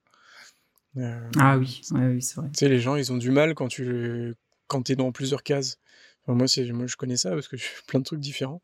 Euh, 0.96 1.30
ah 1.38 1.58
oui, 1.58 1.82
oui 1.92 2.22
c'est 2.22 2.36
vrai. 2.36 2.48
Tu 2.48 2.58
sais, 2.58 2.68
les 2.68 2.80
gens, 2.80 2.96
ils 2.96 3.12
ont 3.12 3.18
du 3.18 3.30
mal 3.30 3.54
quand 3.54 3.68
tu 3.68 4.34
quand 4.66 4.88
es 4.90 4.96
dans 4.96 5.12
plusieurs 5.12 5.42
cases. 5.42 5.78
Enfin, 6.22 6.34
moi, 6.34 6.46
moi, 6.72 6.86
je 6.86 6.96
connais 6.96 7.16
ça 7.16 7.30
parce 7.30 7.48
que 7.48 7.56
je 7.56 7.64
fais 7.64 7.82
plein 7.86 8.00
de 8.00 8.04
trucs 8.04 8.20
différents 8.20 8.62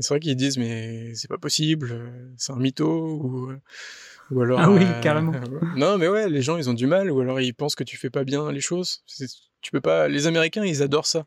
c'est 0.00 0.14
vrai 0.14 0.20
qu'ils 0.20 0.36
disent 0.36 0.58
mais 0.58 1.14
c'est 1.14 1.28
pas 1.28 1.38
possible, 1.38 1.90
euh, 1.92 2.32
c'est 2.36 2.52
un 2.52 2.56
mytho 2.56 2.86
ou 2.86 3.50
euh, 3.50 3.60
ou 4.30 4.40
alors 4.40 4.60
ah 4.60 4.70
oui 4.70 4.84
euh, 4.84 5.00
carrément. 5.00 5.32
non 5.76 5.98
mais 5.98 6.08
ouais 6.08 6.28
les 6.28 6.42
gens 6.42 6.56
ils 6.56 6.70
ont 6.70 6.74
du 6.74 6.86
mal 6.86 7.10
ou 7.10 7.20
alors 7.20 7.40
ils 7.40 7.54
pensent 7.54 7.74
que 7.74 7.84
tu 7.84 7.96
fais 7.96 8.10
pas 8.10 8.24
bien 8.24 8.50
les 8.52 8.60
choses. 8.60 9.02
Tu 9.62 9.70
peux 9.70 9.80
pas. 9.80 10.08
Les 10.08 10.26
Américains 10.26 10.64
ils 10.64 10.82
adorent 10.82 11.06
ça. 11.06 11.26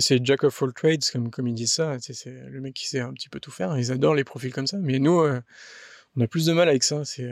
C'est 0.00 0.24
Jack 0.24 0.44
of 0.44 0.62
all 0.62 0.72
trades 0.72 1.04
comme 1.12 1.30
comme 1.30 1.46
ils 1.48 1.54
disent 1.54 1.74
ça. 1.74 1.96
C'est 2.00 2.26
le 2.26 2.60
mec 2.60 2.74
qui 2.74 2.88
sait 2.88 3.00
un 3.00 3.12
petit 3.12 3.28
peu 3.28 3.40
tout 3.40 3.50
faire. 3.50 3.76
Ils 3.78 3.92
adorent 3.92 4.14
les 4.14 4.24
profils 4.24 4.52
comme 4.52 4.66
ça. 4.66 4.78
Mais 4.78 4.98
nous 4.98 5.22
on 6.16 6.20
a 6.20 6.26
plus 6.26 6.46
de 6.46 6.52
mal 6.52 6.68
avec 6.68 6.82
ça. 6.84 7.04
C'est 7.04 7.30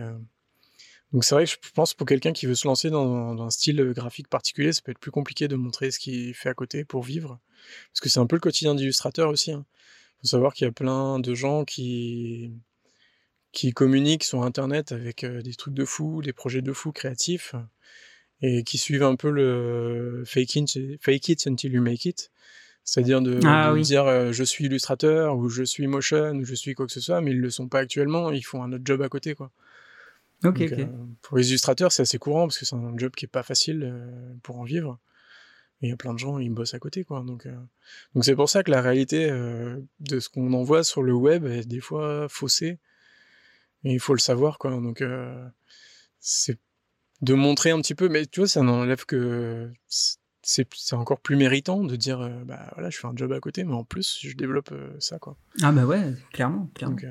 donc 1.13 1.25
c'est 1.25 1.35
vrai 1.35 1.45
que 1.45 1.51
je 1.51 1.71
pense 1.75 1.93
pour 1.95 2.07
quelqu'un 2.07 2.33
qui 2.33 2.47
veut 2.47 2.55
se 2.55 2.67
lancer 2.67 2.89
dans, 2.89 3.41
un 3.43 3.51
style 3.51 3.93
graphique 3.95 4.29
particulier, 4.29 4.73
ça 4.73 4.81
peut 4.83 4.93
être 4.93 4.99
plus 4.99 5.11
compliqué 5.11 5.47
de 5.47 5.57
montrer 5.57 5.91
ce 5.91 5.99
qu'il 5.99 6.35
fait 6.35 6.49
à 6.49 6.55
côté 6.55 6.85
pour 6.85 7.03
vivre. 7.03 7.39
Parce 7.93 8.01
que 8.01 8.09
c'est 8.09 8.21
un 8.21 8.27
peu 8.27 8.37
le 8.37 8.41
quotidien 8.41 8.75
d'illustrateur 8.75 9.29
aussi. 9.29 9.53
Hein 9.53 9.67
faut 10.23 10.29
savoir 10.29 10.55
qu'il 10.55 10.67
y 10.67 10.69
a 10.69 10.73
plein 10.73 11.19
de 11.19 11.35
gens 11.35 11.65
qui 11.65 12.53
qui 13.53 13.73
communiquent 13.73 14.25
sur 14.25 14.43
internet 14.45 14.93
avec 14.93 15.25
euh, 15.25 15.43
des 15.43 15.55
trucs 15.55 15.75
de 15.75 15.85
fou, 15.85 16.23
des 16.23 16.33
projets 16.33 16.63
de 16.63 16.73
fou 16.73 16.91
créatifs 16.93 17.55
et 18.43 18.65
qui 18.65 18.79
suivent 18.79 19.03
un 19.03 19.17
peu 19.17 19.31
le 19.31 20.23
fake 20.27 20.57
it, 20.57 20.79
fake 21.01 21.29
it 21.29 21.47
until 21.47 21.73
you 21.73 21.83
make 21.83 22.05
it. 22.05 22.31
C'est-à-dire 22.85 23.21
de, 23.21 23.39
ah 23.45 23.73
dire 23.79 24.07
euh, 24.07 24.33
je 24.33 24.43
suis 24.43 24.65
illustrateur 24.65 25.37
ou 25.37 25.49
je 25.49 25.63
suis 25.63 25.87
motion 25.87 26.33
ou 26.33 26.45
je 26.45 26.55
suis 26.55 26.75
quoi 26.75 26.87
que 26.87 26.93
ce 26.93 27.01
soit, 27.01 27.21
mais 27.21 27.31
ils 27.31 27.41
le 27.41 27.51
sont 27.51 27.69
pas 27.69 27.79
actuellement, 27.79 28.33
ils 28.33 28.43
font 28.43 28.63
un 28.63 28.73
autre 28.73 28.83
job 28.85 29.03
à 29.03 29.09
côté 29.09 29.35
quoi. 29.35 29.53
Ok, 30.45 30.61
ok. 30.61 30.73
Euh, 30.73 30.87
pour 31.23 31.39
les 31.39 31.51
illustrateurs, 31.51 31.93
c'est 31.93 32.03
assez 32.03 32.19
courant 32.19 32.49
parce 32.49 32.59
que 32.59 32.65
c'est 32.65 32.75
un 32.75 32.99
job 32.99 33.13
qui 33.15 33.27
est 33.27 33.29
pas 33.29 33.45
facile 33.45 33.95
pour 34.43 34.59
en 34.59 34.65
vivre 34.65 34.99
il 35.83 35.89
y 35.89 35.93
a 35.93 35.97
plein 35.97 36.15
de 36.15 36.19
gens, 36.19 36.39
ils 36.39 36.51
bossent 36.51 36.75
à 36.75 36.79
côté, 36.79 37.05
quoi. 37.05 37.23
Donc, 37.27 37.47
euh, 37.47 37.57
donc 38.15 38.25
c'est 38.25 38.37
pour 38.37 38.49
ça 38.49 38.63
que 38.63 38.71
la 38.71 38.81
réalité 38.81 39.29
euh, 39.29 39.81
de 40.01 40.21
ce 40.21 40.29
qu'on 40.29 40.53
envoie 40.53 40.85
sur 40.85 41.03
le 41.03 41.13
web 41.13 41.45
est 41.45 41.67
des 41.67 41.81
fois 41.81 42.29
faussée. 42.29 42.79
Et 43.85 43.93
il 43.93 44.01
faut 44.01 44.15
le 44.15 44.21
savoir, 44.21 44.59
quoi. 44.59 44.71
Donc, 44.71 45.03
euh, 45.03 45.45
c'est 46.21 46.59
de 47.23 47.35
montrer 47.35 47.71
un 47.71 47.81
petit 47.81 47.95
peu, 47.95 48.09
mais 48.09 48.27
tu 48.27 48.41
vois, 48.41 48.49
ça 48.49 48.63
n'enlève 48.63 49.07
que 49.07 49.71
c'est 50.43 50.67
encore 50.93 51.21
plus 51.21 51.37
méritant 51.37 51.85
de 51.85 51.97
dire, 51.97 52.29
bah 52.45 52.71
voilà, 52.75 52.91
je 52.91 52.99
fais 52.99 53.07
un 53.07 53.13
job 53.15 53.33
à 53.33 53.41
côté, 53.41 53.65
mais 53.65 53.75
en 53.75 53.85
plus, 53.85 54.19
je 54.23 54.35
développe 54.35 54.75
ça, 54.99 55.19
quoi. 55.19 55.37
Ah 55.63 55.73
bah 55.73 55.85
ouais, 55.85 56.15
clairement, 56.33 56.69
clairement. 56.75 56.97
Donc, 56.97 57.07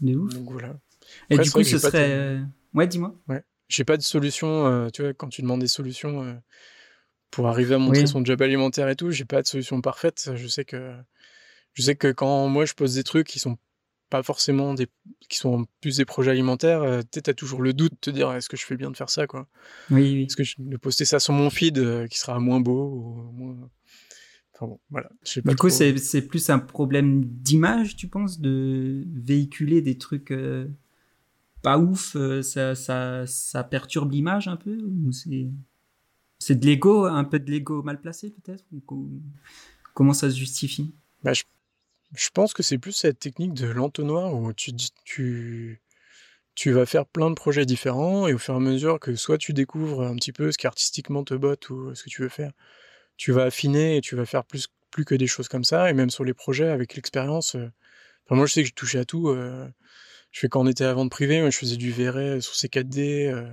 de 0.00 0.14
ouf. 0.16 0.32
Donc 0.32 0.50
voilà. 0.50 0.78
Et 1.30 1.38
du 1.38 1.50
coup, 1.50 1.64
ce 1.64 1.78
serait... 1.78 2.40
Ouais, 2.72 2.86
dis-moi. 2.86 3.14
Ouais. 3.28 3.42
j'ai 3.68 3.84
pas 3.84 3.96
de 3.96 4.02
solution. 4.02 4.88
tu 4.92 5.02
vois, 5.02 5.12
quand 5.12 5.28
tu 5.28 5.42
demandes 5.42 5.60
des 5.60 5.68
solutions 5.68 6.40
pour 7.30 7.48
arriver 7.48 7.74
à 7.74 7.78
montrer 7.78 8.06
son 8.06 8.24
job 8.24 8.40
alimentaire 8.42 8.88
et 8.88 8.96
tout, 8.96 9.10
j'ai 9.10 9.24
pas 9.24 9.42
de 9.42 9.46
solution 9.46 9.80
parfaite. 9.80 10.30
Je 10.34 10.46
sais 10.46 10.64
que 10.64 10.94
je 11.74 11.82
sais 11.82 11.96
que 11.96 12.12
quand 12.12 12.48
moi 12.48 12.64
je 12.64 12.74
pose 12.74 12.94
des 12.94 13.04
trucs 13.04 13.26
qui 13.26 13.38
sont 13.38 13.58
pas 14.10 14.22
forcément 14.22 14.74
des 14.74 14.88
qui 15.28 15.38
sont 15.38 15.66
plus 15.80 15.96
des 15.96 16.04
projets 16.04 16.30
alimentaires, 16.30 16.82
euh, 16.82 17.02
tu 17.10 17.20
as 17.28 17.34
toujours 17.34 17.62
le 17.62 17.72
doute 17.72 17.92
de 17.92 17.98
te 17.98 18.10
dire 18.10 18.32
est-ce 18.32 18.48
que 18.48 18.56
je 18.56 18.64
fais 18.64 18.76
bien 18.76 18.90
de 18.90 18.96
faire 18.96 19.10
ça 19.10 19.26
quoi? 19.26 19.48
Oui, 19.90 20.02
oui. 20.02 20.22
Est-ce 20.24 20.36
que 20.36 20.44
je 20.44 20.54
de 20.58 20.76
poster 20.76 21.04
ça 21.04 21.18
sur 21.18 21.32
mon 21.32 21.50
feed 21.50 21.78
euh, 21.78 22.06
qui 22.06 22.18
sera 22.18 22.38
moins 22.38 22.60
beau 22.60 23.28
ou 23.28 23.32
moins 23.32 23.56
Enfin 24.54 24.68
bon, 24.68 24.80
voilà. 24.88 25.10
du 25.44 25.56
coup, 25.56 25.68
c'est 25.68 26.22
plus 26.22 26.48
un 26.48 26.58
problème 26.58 27.24
d'image, 27.24 27.94
tu 27.94 28.08
penses, 28.08 28.40
de 28.40 29.04
véhiculer 29.12 29.82
des 29.82 29.98
trucs 29.98 30.30
euh, 30.30 30.66
pas 31.60 31.78
ouf, 31.78 32.16
ça, 32.40 32.74
ça, 32.74 33.26
ça 33.26 33.64
perturbe 33.64 34.12
l'image 34.12 34.48
un 34.48 34.56
peu 34.56 34.78
ou 34.78 35.12
c'est 35.12 35.48
c'est 36.38 36.54
de 36.54 36.66
l'ego, 36.66 37.04
un 37.06 37.24
peu 37.24 37.38
de 37.38 37.50
l'ego 37.50 37.82
mal 37.82 38.00
placé 38.00 38.30
peut-être 38.30 38.64
Comment 39.94 40.12
ça 40.12 40.30
se 40.30 40.36
justifie? 40.36 40.94
Bah, 41.22 41.32
je 41.32 41.42
je 42.14 42.28
pense 42.30 42.54
que 42.54 42.62
c'est 42.62 42.78
plus 42.78 42.92
cette 42.92 43.18
technique 43.18 43.54
de 43.54 43.66
l'entonnoir 43.66 44.34
où 44.34 44.52
tu, 44.52 44.72
tu, 45.04 45.82
tu 46.54 46.72
vas 46.72 46.86
faire 46.86 47.06
plein 47.06 47.30
de 47.30 47.34
projets 47.34 47.66
différents 47.66 48.28
et 48.28 48.34
au 48.34 48.38
fur 48.38 48.54
et 48.54 48.56
à 48.58 48.60
mesure 48.60 49.00
que 49.00 49.14
soit 49.16 49.38
tu 49.38 49.52
découvres 49.52 50.02
un 50.02 50.14
petit 50.16 50.32
peu 50.32 50.52
ce 50.52 50.58
qui 50.58 50.66
artistiquement 50.66 51.24
te 51.24 51.34
botte 51.34 51.68
ou 51.70 51.94
ce 51.94 52.04
que 52.04 52.10
tu 52.10 52.22
veux 52.22 52.28
faire, 52.28 52.52
tu 53.16 53.32
vas 53.32 53.44
affiner 53.44 53.96
et 53.96 54.00
tu 54.00 54.16
vas 54.16 54.26
faire 54.26 54.44
plus, 54.44 54.68
plus 54.90 55.04
que 55.04 55.14
des 55.14 55.26
choses 55.26 55.48
comme 55.48 55.64
ça. 55.64 55.90
Et 55.90 55.94
même 55.94 56.10
sur 56.10 56.24
les 56.24 56.34
projets, 56.34 56.68
avec 56.68 56.94
l'expérience, 56.94 57.56
euh, 57.56 57.70
moi 58.30 58.46
je 58.46 58.52
sais 58.52 58.62
que 58.62 58.68
je 58.68 58.74
touchais 58.74 58.98
à 58.98 59.04
tout. 59.04 59.28
Euh, 59.28 59.68
je 60.30 60.40
fais 60.40 60.48
quand 60.48 60.62
on 60.62 60.66
était 60.66 60.84
à 60.84 60.94
vente 60.94 61.10
privée, 61.10 61.48
je 61.50 61.56
faisais 61.58 61.76
du 61.76 61.92
VRE 61.92 62.42
sur 62.42 62.54
C4D, 62.54 63.32
euh, 63.32 63.48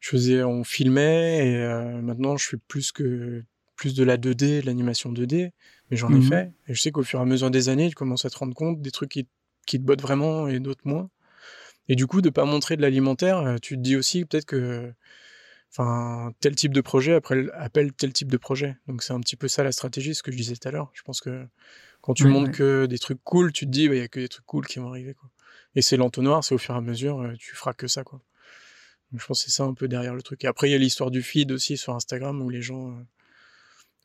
je 0.00 0.08
faisais, 0.10 0.42
on 0.44 0.64
filmait 0.64 1.46
et 1.46 2.02
maintenant 2.02 2.36
je 2.36 2.48
fais 2.48 2.56
plus 2.68 2.92
que 2.92 3.42
plus 3.76 3.94
de 3.94 4.04
la 4.04 4.16
2D, 4.18 4.60
de 4.60 4.66
l'animation 4.66 5.12
2D 5.12 5.52
mais 5.90 5.96
j'en 5.96 6.12
ai 6.12 6.18
mmh 6.18 6.22
fait. 6.22 6.52
Et 6.68 6.74
je 6.74 6.80
sais 6.80 6.90
qu'au 6.90 7.02
fur 7.02 7.18
et 7.18 7.22
à 7.22 7.26
mesure 7.26 7.50
des 7.50 7.68
années, 7.68 7.88
tu 7.88 7.94
commences 7.94 8.24
à 8.24 8.30
te 8.30 8.38
rendre 8.38 8.54
compte 8.54 8.80
des 8.80 8.90
trucs 8.90 9.10
qui, 9.10 9.26
qui 9.66 9.78
te 9.78 9.84
bottent 9.84 10.02
vraiment 10.02 10.48
et 10.48 10.60
d'autres 10.60 10.82
moins. 10.84 11.10
Et 11.88 11.96
du 11.96 12.06
coup, 12.06 12.22
de 12.22 12.30
pas 12.30 12.44
montrer 12.44 12.76
de 12.76 12.82
l'alimentaire, 12.82 13.38
euh, 13.38 13.56
tu 13.60 13.76
te 13.76 13.80
dis 13.80 13.96
aussi 13.96 14.24
peut-être 14.24 14.46
que 14.46 14.92
enfin, 15.70 16.32
tel 16.40 16.54
type 16.54 16.72
de 16.72 16.80
projet 16.80 17.20
appelle 17.54 17.92
tel 17.92 18.12
type 18.12 18.30
de 18.30 18.36
projet. 18.36 18.76
Donc 18.86 19.02
c'est 19.02 19.12
un 19.12 19.20
petit 19.20 19.36
peu 19.36 19.48
ça 19.48 19.64
la 19.64 19.72
stratégie, 19.72 20.14
ce 20.14 20.22
que 20.22 20.30
je 20.30 20.36
disais 20.36 20.54
tout 20.54 20.68
à 20.68 20.70
l'heure. 20.70 20.90
Je 20.94 21.02
pense 21.02 21.20
que 21.20 21.46
quand 22.00 22.14
tu 22.14 22.26
montres 22.26 22.52
que 22.52 22.86
des 22.86 22.98
trucs 22.98 23.22
cool, 23.24 23.52
tu 23.52 23.66
te 23.66 23.70
dis, 23.70 23.88
bah, 23.88 23.94
il 23.94 23.98
y 23.98 24.02
a 24.02 24.08
que 24.08 24.20
des 24.20 24.28
trucs 24.28 24.46
cool 24.46 24.66
qui 24.66 24.78
vont 24.78 24.88
arriver. 24.88 25.14
Quoi. 25.14 25.30
Et 25.74 25.82
c'est 25.82 25.96
l'entonnoir, 25.96 26.44
c'est 26.44 26.54
au 26.54 26.58
fur 26.58 26.74
et 26.74 26.78
à 26.78 26.80
mesure, 26.80 27.20
euh, 27.20 27.34
tu 27.38 27.54
feras 27.56 27.72
que 27.72 27.88
ça. 27.88 28.04
Quoi. 28.04 28.20
Donc 29.10 29.20
je 29.20 29.26
pense 29.26 29.42
que 29.42 29.50
c'est 29.50 29.56
ça 29.56 29.64
un 29.64 29.74
peu 29.74 29.88
derrière 29.88 30.14
le 30.14 30.22
truc. 30.22 30.44
Et 30.44 30.46
après, 30.46 30.68
il 30.68 30.72
y 30.72 30.74
a 30.74 30.78
l'histoire 30.78 31.10
du 31.10 31.22
feed 31.22 31.50
aussi 31.52 31.76
sur 31.76 31.94
Instagram 31.94 32.40
où 32.40 32.50
les 32.50 32.62
gens... 32.62 32.96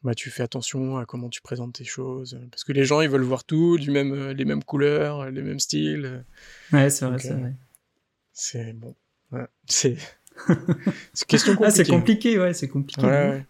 Bah, 0.01 0.13
tu 0.15 0.29
fais 0.29 0.43
attention 0.43 0.97
à 0.97 1.05
comment 1.05 1.27
tu 1.27 1.41
présentes 1.41 1.73
tes 1.73 1.83
choses. 1.83 2.33
Euh, 2.33 2.47
parce 2.49 2.63
que 2.63 2.71
les 2.71 2.85
gens, 2.85 3.01
ils 3.01 3.09
veulent 3.09 3.21
voir 3.21 3.43
tout, 3.43 3.77
du 3.77 3.91
même, 3.91 4.13
euh, 4.13 4.33
les 4.33 4.45
mêmes 4.45 4.63
couleurs, 4.63 5.21
euh, 5.21 5.29
les 5.29 5.41
mêmes 5.41 5.59
styles. 5.59 6.23
Ouais, 6.71 6.89
c'est 6.89 7.05
vrai, 7.05 7.19
c'est 7.19 7.33
vrai. 7.33 7.55
C'est 8.31 8.73
bon. 8.73 8.95
C'est. 9.65 9.97
c'est 11.13 11.27
question 11.27 11.53
compliquée. 11.53 11.67
Ah, 11.67 11.71
c'est 11.71 11.91
compliqué, 11.91 12.39
ouais, 12.39 12.53
c'est 12.53 12.69
compliqué. 12.69 13.05
Ouais, 13.05 13.45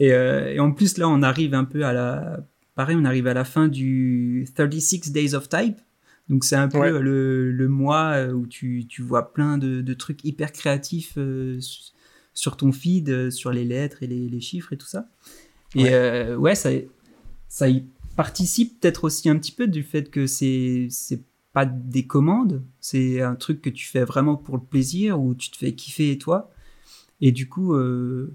Et, 0.00 0.08
et, 0.08 0.58
en 0.58 0.72
plus, 0.72 0.98
là, 0.98 1.08
on 1.08 1.22
arrive 1.22 1.54
un 1.54 1.64
peu 1.64 1.84
à 1.84 1.92
la. 1.92 2.40
Pareil, 2.74 2.96
on 2.98 3.04
arrive 3.04 3.28
à 3.28 3.34
la 3.34 3.44
fin 3.44 3.68
du 3.68 4.44
36 4.56 5.12
Days 5.12 5.34
of 5.34 5.48
Type. 5.48 5.78
Donc, 6.28 6.44
c'est 6.44 6.56
un 6.56 6.68
peu 6.68 6.98
le, 6.98 7.52
le, 7.52 7.68
mois 7.68 8.26
où 8.28 8.46
tu, 8.46 8.86
tu 8.88 9.02
vois 9.02 9.32
plein 9.32 9.58
de, 9.58 9.82
de 9.82 9.94
trucs 9.94 10.24
hyper 10.24 10.50
créatifs 10.50 11.16
sur 12.32 12.56
ton 12.56 12.72
feed, 12.72 13.30
sur 13.30 13.52
les 13.52 13.64
lettres 13.64 14.02
et 14.02 14.06
les, 14.08 14.28
les 14.28 14.40
chiffres 14.40 14.72
et 14.72 14.76
tout 14.76 14.86
ça. 14.86 15.06
Et 15.74 15.84
ouais, 15.84 15.92
euh, 15.92 16.36
ouais 16.36 16.54
ça, 16.54 16.70
ça 17.48 17.68
y 17.68 17.84
participe 18.16 18.80
peut-être 18.80 19.04
aussi 19.04 19.28
un 19.28 19.38
petit 19.38 19.52
peu 19.52 19.66
du 19.66 19.82
fait 19.82 20.10
que 20.10 20.26
c'est 20.26 20.88
c'est 20.90 21.22
pas 21.52 21.66
des 21.66 22.06
commandes, 22.06 22.64
c'est 22.80 23.20
un 23.20 23.34
truc 23.34 23.60
que 23.60 23.70
tu 23.70 23.86
fais 23.86 24.04
vraiment 24.04 24.36
pour 24.36 24.56
le 24.56 24.62
plaisir 24.62 25.20
ou 25.20 25.34
tu 25.34 25.50
te 25.50 25.56
fais 25.56 25.74
kiffer 25.74 26.16
toi. 26.16 26.50
Et 27.20 27.30
du 27.30 27.48
coup, 27.48 27.74
euh, 27.74 28.34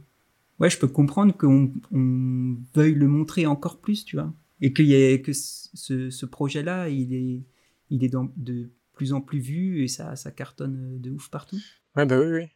ouais, 0.60 0.70
je 0.70 0.78
peux 0.78 0.88
comprendre 0.88 1.36
qu'on 1.36 1.74
on 1.92 2.58
veuille 2.76 2.94
le 2.94 3.08
montrer 3.08 3.48
encore 3.48 3.80
plus, 3.80 4.06
tu 4.06 4.16
vois, 4.18 4.32
et 4.62 4.72
qu'il 4.72 4.86
y 4.86 4.94
ait 4.94 5.22
que 5.22 5.34
ce, 5.34 6.10
ce 6.10 6.26
projet-là, 6.26 6.90
il 6.90 7.14
est 7.14 7.42
il 7.90 8.04
est 8.04 8.10
dans, 8.10 8.32
de 8.36 8.70
plus 8.94 9.14
en 9.14 9.22
plus 9.22 9.40
vu 9.40 9.84
et 9.84 9.88
ça 9.88 10.16
ça 10.16 10.32
cartonne 10.32 11.00
de 11.00 11.12
ouf 11.12 11.30
partout. 11.30 11.58
Ouais 11.96 12.06
bah 12.06 12.20
oui 12.20 12.28
oui. 12.28 12.48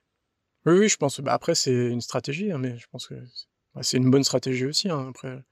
Oui, 0.66 0.74
oui, 0.78 0.90
je 0.90 0.98
pense. 0.98 1.20
Bah 1.22 1.34
après, 1.34 1.56
c'est 1.56 1.90
une 1.90 2.02
stratégie, 2.02 2.52
hein, 2.52 2.60
mais 2.60 2.78
je 2.78 2.86
pense 2.92 3.08
que 3.08 3.16
c'est 3.82 3.98
une 3.98 4.10
bonne 4.10 4.24
stratégie 4.24 4.66
aussi. 4.66 4.90
Hein, 4.90 5.08
après, 5.10 5.44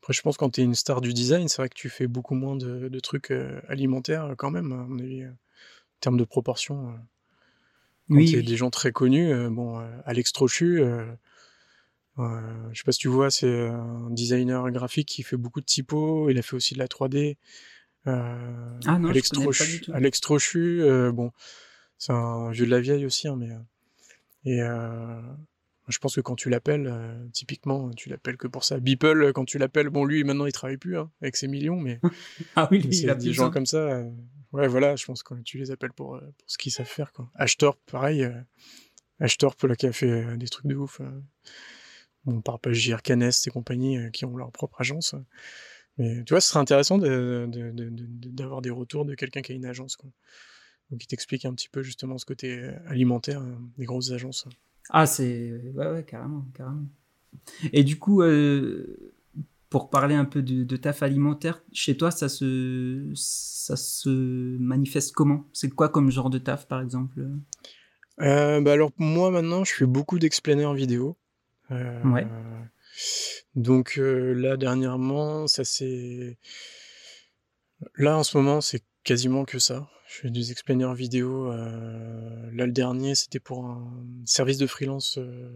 après, 0.00 0.12
je 0.14 0.22
pense 0.22 0.36
que 0.36 0.40
quand 0.40 0.50
tu 0.50 0.62
es 0.62 0.64
une 0.64 0.74
star 0.74 1.00
du 1.00 1.12
design, 1.12 1.48
c'est 1.48 1.58
vrai 1.58 1.68
que 1.68 1.74
tu 1.74 1.90
fais 1.90 2.06
beaucoup 2.06 2.34
moins 2.34 2.56
de, 2.56 3.00
trucs 3.00 3.30
euh, 3.30 3.60
alimentaires 3.68 4.24
euh, 4.24 4.34
quand 4.34 4.50
même, 4.50 4.72
à 4.72 4.76
mon 4.76 4.98
avis, 4.98 5.22
euh, 5.22 5.30
en 5.30 6.00
termes 6.00 6.16
de 6.16 6.24
proportion. 6.24 6.94
quand 8.08 8.16
oui. 8.16 8.30
y 8.30 8.42
des 8.42 8.56
gens 8.56 8.70
très 8.70 8.92
connus, 8.92 9.32
bon, 9.50 9.78
Alex 10.06 10.32
Trochu, 10.32 10.82
je 12.16 12.24
sais 12.74 12.84
pas 12.84 12.92
si 12.92 12.98
tu 12.98 13.08
vois, 13.08 13.30
c'est 13.30 13.68
un 13.68 14.08
designer 14.10 14.70
graphique 14.70 15.08
qui 15.08 15.22
fait 15.22 15.36
beaucoup 15.36 15.60
de 15.60 15.66
typos, 15.66 16.30
il 16.30 16.38
a 16.38 16.42
fait 16.42 16.56
aussi 16.56 16.72
de 16.72 16.78
la 16.78 16.86
3D. 16.86 17.36
ah 18.06 18.98
non, 18.98 19.10
Alex, 19.10 19.28
Trochu, 19.28 19.84
Alex 19.92 20.20
Trochu, 20.22 20.82
bon, 21.12 21.32
c'est 21.98 22.12
un 22.12 22.50
vieux 22.50 22.64
de 22.64 22.70
la 22.70 22.80
vieille 22.80 23.04
aussi, 23.04 23.28
hein, 23.28 23.36
mais 23.36 23.50
et 24.46 24.62
je 25.88 25.98
pense 25.98 26.14
que 26.14 26.20
quand 26.20 26.36
tu 26.36 26.50
l'appelles, 26.50 26.86
euh, 26.86 27.28
typiquement, 27.32 27.90
tu 27.90 28.08
l'appelles 28.08 28.36
que 28.36 28.46
pour 28.46 28.64
ça. 28.64 28.78
Beeple, 28.78 29.32
quand 29.32 29.44
tu 29.44 29.58
l'appelles, 29.58 29.88
bon, 29.88 30.04
lui, 30.04 30.24
maintenant, 30.24 30.46
il 30.46 30.52
travaille 30.52 30.76
plus 30.76 30.98
hein, 30.98 31.10
avec 31.20 31.36
ses 31.36 31.48
millions, 31.48 31.80
mais. 31.80 32.00
ah 32.56 32.68
oui, 32.70 32.80
lui, 32.80 32.96
il 32.96 33.10
a 33.10 33.14
des 33.14 33.32
gens 33.32 33.50
comme 33.50 33.66
ça. 33.66 33.78
Euh, 33.78 34.10
ouais, 34.52 34.68
voilà, 34.68 34.96
je 34.96 35.04
pense 35.04 35.22
que 35.22 35.34
tu 35.42 35.58
les 35.58 35.70
appelles 35.70 35.92
pour, 35.92 36.16
euh, 36.16 36.20
pour 36.20 36.50
ce 36.50 36.58
qu'ils 36.58 36.72
savent 36.72 36.86
faire, 36.86 37.12
quoi. 37.12 37.30
Ashtorp, 37.34 37.78
pareil. 37.90 38.28
Ashtorp, 39.18 39.62
là, 39.64 39.76
qui 39.76 39.86
a 39.86 39.92
fait 39.92 40.36
des 40.36 40.48
trucs 40.48 40.66
de 40.66 40.76
ouf. 40.76 41.00
on 42.26 42.40
parle 42.40 42.60
pas 42.60 42.72
JR 42.72 43.02
Canes 43.02 43.30
et 43.46 43.50
compagnie 43.50 44.10
qui 44.12 44.24
ont 44.24 44.36
leur 44.36 44.52
propre 44.52 44.80
agence. 44.80 45.14
Mais 45.98 46.22
tu 46.24 46.32
vois, 46.32 46.40
ce 46.40 46.48
serait 46.48 46.60
intéressant 46.60 46.98
d'avoir 46.98 47.48
de, 47.48 47.70
de, 47.70 48.60
des 48.60 48.70
retours 48.70 49.04
de 49.04 49.14
quelqu'un 49.14 49.42
qui 49.42 49.52
a 49.52 49.54
une 49.54 49.66
agence, 49.66 49.96
quoi. 49.96 50.10
Donc, 50.90 51.00
qui 51.00 51.06
t'explique 51.06 51.44
un 51.44 51.54
petit 51.54 51.68
peu 51.68 51.82
justement 51.82 52.18
ce 52.18 52.24
côté 52.24 52.68
alimentaire 52.86 53.42
des 53.78 53.84
grosses 53.84 54.10
agences. 54.10 54.48
Ah, 54.90 55.06
c'est. 55.06 55.52
Ouais, 55.74 55.90
ouais, 55.90 56.04
carrément, 56.04 56.46
carrément. 56.54 56.86
Et 57.72 57.84
du 57.84 57.98
coup, 57.98 58.22
euh, 58.22 59.12
pour 59.68 59.88
parler 59.90 60.14
un 60.14 60.24
peu 60.24 60.42
de, 60.42 60.76
taf 60.76 61.02
alimentaire, 61.02 61.62
chez 61.72 61.96
toi, 61.96 62.10
ça 62.10 62.28
se, 62.28 63.10
ça 63.14 63.76
se 63.76 64.10
manifeste 64.58 65.12
comment? 65.12 65.46
C'est 65.52 65.70
quoi 65.70 65.88
comme 65.88 66.10
genre 66.10 66.30
de 66.30 66.38
taf, 66.38 66.66
par 66.66 66.82
exemple? 66.82 67.26
Euh, 68.20 68.60
bah 68.60 68.72
Alors, 68.72 68.90
moi, 68.98 69.30
maintenant, 69.30 69.64
je 69.64 69.72
fais 69.72 69.86
beaucoup 69.86 70.18
d'explainers 70.18 70.74
vidéo. 70.74 71.16
Euh, 71.70 72.02
ouais. 72.04 72.26
Donc, 73.54 73.94
là, 73.96 74.56
dernièrement, 74.56 75.46
ça 75.46 75.64
c'est. 75.64 76.38
Là, 77.96 78.18
en 78.18 78.24
ce 78.24 78.36
moment, 78.36 78.60
c'est 78.60 78.84
quasiment 79.04 79.44
que 79.44 79.58
ça. 79.58 79.88
Je 80.10 80.22
fais 80.22 80.30
des 80.30 80.50
explainers 80.50 80.92
vidéo. 80.92 81.52
Euh, 81.52 82.50
là, 82.52 82.66
le 82.66 82.72
dernier, 82.72 83.14
c'était 83.14 83.38
pour 83.38 83.64
un 83.64 83.88
service 84.24 84.58
de 84.58 84.66
freelance 84.66 85.18
euh, 85.18 85.52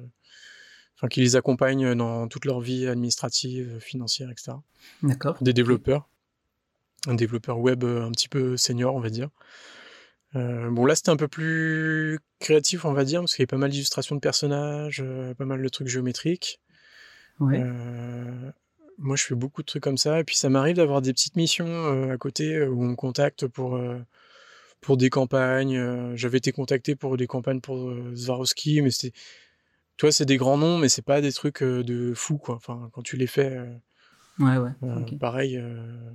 enfin, 0.97 1.09
qui 1.09 1.21
les 1.23 1.35
accompagne 1.35 1.97
dans 1.97 2.29
toute 2.29 2.45
leur 2.45 2.61
vie 2.61 2.87
administrative, 2.87 3.81
financière, 3.81 4.31
etc. 4.31 4.53
D'accord. 5.03 5.37
Des 5.41 5.53
développeurs. 5.53 6.09
Un 7.09 7.15
développeur 7.15 7.59
web 7.59 7.83
euh, 7.83 8.07
un 8.07 8.13
petit 8.13 8.29
peu 8.29 8.57
senior, 8.57 8.95
on 8.95 9.01
va 9.01 9.11
dire. 9.11 9.29
bon, 10.35 10.85
là, 10.87 10.95
c'était 10.95 11.11
un 11.11 11.17
peu 11.17 11.29
plus 11.29 12.21
créatif, 12.39 12.85
on 12.85 12.93
va 12.93 13.05
dire, 13.05 13.23
parce 13.23 13.35
qu'il 13.35 13.43
y 13.43 13.49
a 13.49 13.49
pas 13.49 13.57
mal 13.57 13.71
d'illustrations 13.71 14.15
de 14.15 14.21
personnages, 14.21 15.03
pas 15.37 15.47
mal 15.47 15.61
de 15.61 15.69
trucs 15.69 15.89
géométriques. 15.89 16.61
Ouais 17.41 17.61
moi, 18.99 19.17
je 19.17 19.25
fais 19.25 19.35
beaucoup 19.35 19.63
de 19.63 19.67
trucs 19.67 19.83
comme 19.83 19.99
ça. 19.99 20.21
Et 20.21 20.25
puis, 20.25 20.37
ça 20.37 20.49
m'arrive 20.49 20.77
d'avoir 20.77 21.03
des 21.03 21.13
petites 21.13 21.35
missions 21.35 22.13
à 22.13 22.17
côté 22.17 22.63
où 22.63 22.81
on 22.81 22.91
me 22.91 22.95
contacte 22.95 23.49
pour, 23.49 23.77
pour 24.85 24.97
des 24.97 25.11
campagnes. 25.11 26.15
J'avais 26.17 26.39
été 26.39 26.53
contacté 26.53 26.95
pour 26.95 27.17
des 27.17 27.27
campagnes 27.27 27.61
pour 27.61 27.93
Swarovski, 28.15 28.83
mais 28.83 28.91
c'est. 28.91 29.13
Toi, 29.97 30.11
c'est 30.11 30.25
des 30.25 30.37
grands 30.37 30.59
noms, 30.59 30.79
mais 30.79 30.89
c'est 30.89 31.03
pas 31.03 31.21
des 31.21 31.33
trucs 31.33 31.63
de 31.63 32.15
fou, 32.15 32.37
quoi. 32.39 32.57
Enfin, 32.57 32.89
quand 32.93 33.03
tu 33.03 33.17
les 33.17 33.27
fais. 33.27 33.59
ouais, 34.39 34.57
ouais. 34.57 34.73
Pareil. 35.21 35.63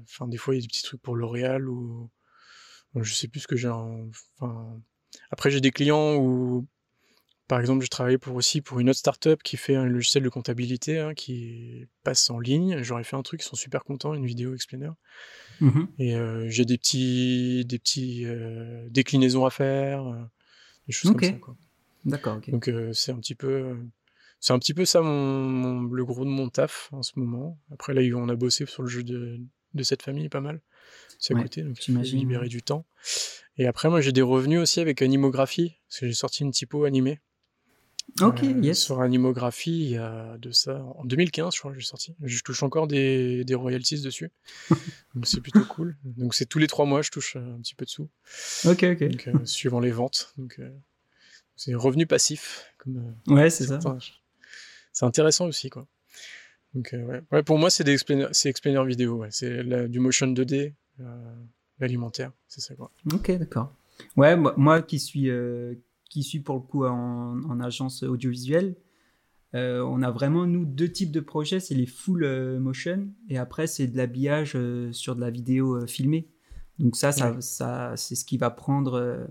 Enfin, 0.04 0.28
des 0.28 0.38
fois, 0.38 0.54
il 0.54 0.58
y 0.58 0.60
a 0.60 0.62
des 0.62 0.68
petits 0.68 0.84
trucs 0.84 1.02
pour 1.02 1.16
L'Oréal 1.16 1.68
ou. 1.70 2.10
Je 2.96 3.14
sais 3.14 3.28
plus 3.28 3.42
ce 3.42 3.48
que 3.48 3.56
j'ai. 3.56 3.70
Enfin. 3.70 4.82
Après, 5.32 5.50
j'ai 5.50 5.62
des 5.62 5.72
clients 5.72 6.16
où 6.16 6.68
par 7.50 7.60
exemple, 7.60 7.84
je 7.84 7.90
travaillais 7.90 8.20
pour 8.20 8.36
aussi 8.36 8.62
pour 8.62 8.80
une 8.80 8.92
autre 8.92 9.00
startup 9.00 9.42
qui 9.42 9.58
fait 9.58 9.76
un 9.76 9.84
logiciel 9.84 10.24
de 10.24 10.30
comptabilité 10.30 11.00
hein, 11.00 11.16
qui 11.16 11.88
passe 12.04 12.30
en 12.30 12.40
ligne. 12.40 12.84
J'aurais 12.84 13.04
fait 13.04 13.16
un 13.16 13.24
truc, 13.24 13.42
ils 13.42 13.46
sont 13.46 13.56
super 13.56 13.84
contents, 13.84 14.14
une 14.14 14.28
vidéo 14.28 14.54
explainer. 14.54 14.92
Mmh 15.60 15.82
Et 15.98 16.16
euh, 16.16 16.48
j'ai 16.48 16.64
des 16.64 16.78
petits, 16.78 17.66
des 17.66 17.80
petits 17.80 18.24
euh, 18.26 18.88
déclinaisons 18.92 19.48
à 19.48 19.50
faire, 19.50 20.06
euh, 20.06 20.22
des 20.86 20.94
choses 20.94 21.12
comme 21.12 21.24
ça. 21.24 21.34
D'accord. 22.06 22.40
Donc 22.50 22.72
c'est 22.94 23.12
un 23.12 23.18
petit 23.18 23.36
peu 23.36 23.76
c'est 24.40 24.54
un 24.54 24.60
petit 24.60 24.76
peu 24.76 24.86
ça 24.86 25.02
mon, 25.02 25.82
le 25.82 26.06
gros 26.06 26.24
de 26.24 26.30
mon 26.30 26.50
taf 26.50 26.90
en 26.92 27.02
ce 27.02 27.14
moment. 27.16 27.58
Après 27.74 27.96
là 27.96 28.02
on 28.16 28.30
a 28.30 28.36
bossé 28.36 28.68
sur 28.68 28.84
le 28.84 28.90
jeu 28.90 29.04
de, 29.04 29.40
de 29.74 29.84
cette 29.84 30.04
famille 30.04 30.30
pas 30.30 30.40
mal. 30.40 30.62
C'est 31.18 31.36
à 31.36 31.42
côté 31.42 31.64
donc 31.64 31.78
j'imagine 31.82 32.20
libérer 32.20 32.48
du 32.48 32.62
temps. 32.62 32.86
Et 33.58 33.66
après 33.66 33.90
moi 33.90 34.02
j'ai 34.02 34.12
des 34.12 34.22
revenus 34.22 34.60
aussi 34.60 34.80
avec 34.80 35.02
Animographie 35.02 35.78
parce 35.90 36.02
que 36.02 36.08
j'ai 36.08 36.14
sorti 36.14 36.44
une 36.44 36.52
typo 36.52 36.86
animée. 36.86 37.20
Ok, 38.22 38.44
euh, 38.44 38.62
yes. 38.62 38.80
Sur 38.80 39.02
Animographie, 39.02 39.80
il 39.80 39.90
y 39.92 39.98
a 39.98 40.38
de 40.38 40.52
ça. 40.52 40.84
En 40.98 41.06
2015, 41.06 41.54
je 41.54 41.60
crois 41.60 41.72
que 41.72 41.80
j'ai 41.80 41.86
sorti. 41.86 42.16
Je 42.24 42.42
touche 42.42 42.64
encore 42.64 42.88
des, 42.88 43.44
des 43.44 43.56
royalties 43.56 44.02
dessus. 44.02 44.32
donc 45.16 45.26
c'est 45.26 45.42
plutôt 45.42 45.64
cool. 45.66 45.96
Donc 46.04 46.34
c'est 46.34 46.46
tous 46.46 46.60
les 46.60 46.68
trois 46.68 46.86
mois, 46.86 47.02
je 47.02 47.12
touche 47.12 47.36
un 47.36 47.60
petit 47.62 47.76
peu 47.76 47.86
de 47.86 47.90
sous. 47.90 48.10
Ok, 48.66 48.84
ok. 48.84 49.04
Donc, 49.04 49.28
euh, 49.28 49.46
suivant 49.46 49.80
les 49.80 49.92
ventes. 49.92 50.34
Donc 50.38 50.56
euh, 50.60 50.70
c'est 51.56 51.76
revenu 51.76 52.06
passif. 52.06 52.74
Comme, 52.78 53.16
ouais, 53.28 53.50
c'est 53.50 53.66
ça. 53.66 53.80
C'est 54.92 55.06
intéressant 55.06 55.48
aussi, 55.48 55.70
quoi. 55.70 55.88
Donc 56.74 56.90
ouais. 56.94 57.22
ouais. 57.32 57.44
pour 57.44 57.58
moi, 57.58 57.70
c'est 57.70 57.84
des 57.84 57.94
explainers 57.94 58.86
vidéo. 58.86 59.18
Ouais. 59.18 59.30
C'est 59.32 59.64
du 59.88 60.00
motion 60.00 60.28
2D, 60.28 60.74
l'alimentaire. 61.80 62.32
C'est 62.48 62.62
ça, 62.62 62.76
quoi. 62.76 62.92
Ok, 63.14 63.32
d'accord. 63.32 63.74
Ouais, 64.16 64.36
moi, 64.36 64.82
qui 64.82 65.00
suis 65.00 65.30
qui 66.10 66.24
suis 66.24 66.40
pour 66.40 66.56
le 66.56 66.62
coup 66.62 66.86
en, 66.86 67.60
agence 67.60 68.04
audiovisuelle, 68.04 68.76
euh, 69.56 69.82
on 69.82 70.02
a 70.02 70.12
vraiment, 70.12 70.46
nous, 70.46 70.66
deux 70.66 70.92
types 70.92 71.12
de 71.12 71.20
projets. 71.20 71.60
C'est 71.60 71.76
les 71.76 71.86
full 71.86 72.24
euh, 72.24 72.60
motion 72.60 73.10
et 73.30 73.38
après, 73.38 73.68
c'est 73.68 73.88
de 73.88 73.98
l'habillage 73.98 74.54
euh, 74.56 74.92
sur 74.92 75.16
de 75.16 75.22
la 75.22 75.30
vidéo 75.30 75.86
filmée. 75.88 76.30
Donc 76.78 76.96
ça, 76.96 77.12
ça, 77.12 77.40
ça 77.42 77.94
c'est 77.98 78.16
ce 78.16 78.24
qui 78.26 78.38
va 78.38 78.50
prendre 78.50 79.28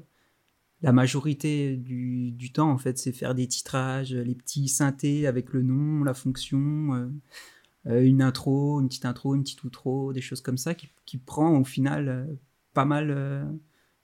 la 0.82 0.92
majorité 0.92 1.76
du, 1.76 2.30
du, 2.32 2.52
temps, 2.52 2.70
en 2.70 2.78
fait. 2.78 2.98
C'est 2.98 3.12
faire 3.12 3.34
des 3.34 3.46
titrages, 3.48 4.12
les 4.12 4.34
petits 4.34 4.68
synthés 4.68 5.26
avec 5.26 5.52
le 5.52 5.62
nom, 5.62 6.04
la 6.04 6.12
fonction, 6.12 7.10
une 7.86 8.20
intro, 8.20 8.80
une 8.80 8.88
petite 8.88 9.06
intro, 9.06 9.34
une 9.34 9.44
petite 9.44 9.64
outro, 9.64 10.12
des 10.12 10.20
choses 10.20 10.42
comme 10.42 10.58
ça 10.58 10.74
qui, 10.74 10.90
qui 11.06 11.16
prend 11.16 11.58
au 11.58 11.64
final 11.64 12.28
pas 12.74 12.84
mal, 12.84 13.48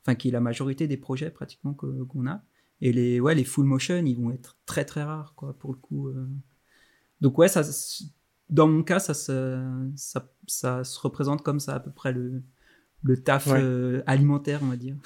enfin 0.01 0.15
qui 0.15 0.29
est 0.29 0.33
la 0.33 0.41
majorité 0.41 0.89
des 0.89 0.97
projets 0.97 1.31
pratiquement 1.31 1.75
qu'on 1.75 2.27
a. 2.27 2.43
Et 2.81 2.93
les, 2.93 3.21
ouais, 3.21 3.35
les 3.35 3.45
full 3.45 3.65
motion, 3.65 4.05
ils 4.05 4.17
vont 4.17 4.31
être 4.31 4.57
très 4.67 4.85
très 4.85 5.03
rares, 5.03 5.35
quoi, 5.37 5.57
pour 5.59 5.73
le 5.73 5.79
coup. 5.79 6.09
Euh. 6.09 6.27
Donc, 7.21 7.39
ouais, 7.39 7.49
ça, 7.49 7.63
dans 8.51 8.69
mon 8.69 8.83
cas, 8.83 8.99
ça, 8.99 9.15
ça, 9.15 10.33
ça, 10.47 10.85
se 10.85 11.01
représente 11.01 11.43
comme 11.43 11.61
ça, 11.61 11.75
à 11.75 11.81
peu 11.81 11.91
près, 11.91 12.13
le, 12.13 12.43
le 13.03 13.23
taf 13.23 13.49
euh, 13.49 14.03
alimentaire, 14.07 14.61
on 14.63 14.67
va 14.67 14.77
dire. 14.77 14.97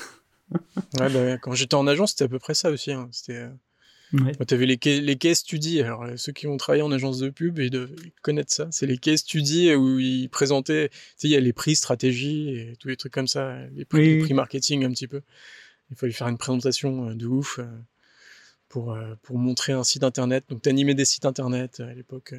ouais, 0.51 1.13
bah, 1.13 1.39
quand 1.39 1.53
j'étais 1.53 1.75
en 1.75 1.87
agence, 1.87 2.11
c'était 2.11 2.25
à 2.25 2.29
peu 2.29 2.39
près 2.39 2.55
ça 2.55 2.71
aussi. 2.71 2.91
Hein. 2.91 3.09
C'était. 3.13 3.37
Euh, 3.37 4.19
ouais. 4.25 4.33
Tu 4.47 4.55
avais 4.55 4.67
les, 4.67 5.01
les 5.01 5.17
case 5.17 5.39
studies. 5.39 5.83
Alors, 5.83 6.07
ceux 6.17 6.33
qui 6.33 6.47
ont 6.47 6.57
travaillé 6.57 6.83
en 6.83 6.91
agence 6.91 7.19
de 7.19 7.29
pub, 7.29 7.59
ils 7.59 7.71
doivent 7.71 7.95
connaître 8.23 8.53
ça. 8.53 8.67
C'est 8.71 8.87
les 8.87 8.99
case 8.99 9.21
studies 9.21 9.75
où 9.75 9.99
ils 9.99 10.31
présentaient, 10.31 10.89
tu 10.89 10.97
sais, 11.17 11.29
il 11.29 11.33
y 11.33 11.37
a 11.37 11.41
les 11.41 11.53
prix 11.53 11.77
stratégie 11.77 12.49
et 12.49 12.77
tous 12.81 12.89
les 12.89 12.97
trucs 12.97 13.13
comme 13.13 13.29
ça, 13.29 13.57
les 13.75 13.85
prix, 13.85 14.17
les 14.17 14.25
prix 14.25 14.35
marketing 14.35 14.85
un 14.85 14.91
petit 14.91 15.07
peu 15.07 15.21
il 15.91 15.97
fallait 15.97 16.13
faire 16.13 16.29
une 16.29 16.39
présentation 16.39 17.09
euh, 17.09 17.15
de 17.15 17.27
ouf 17.27 17.59
euh, 17.59 17.67
pour, 18.69 18.93
euh, 18.93 19.15
pour 19.23 19.39
montrer 19.39 19.73
un 19.73 19.85
site 19.85 20.05
internet. 20.05 20.45
Donc, 20.49 20.63
t'animais 20.63 20.95
des 20.95 21.05
sites 21.05 21.25
internet 21.25 21.81
à 21.81 21.95
l'époque. 21.95 22.35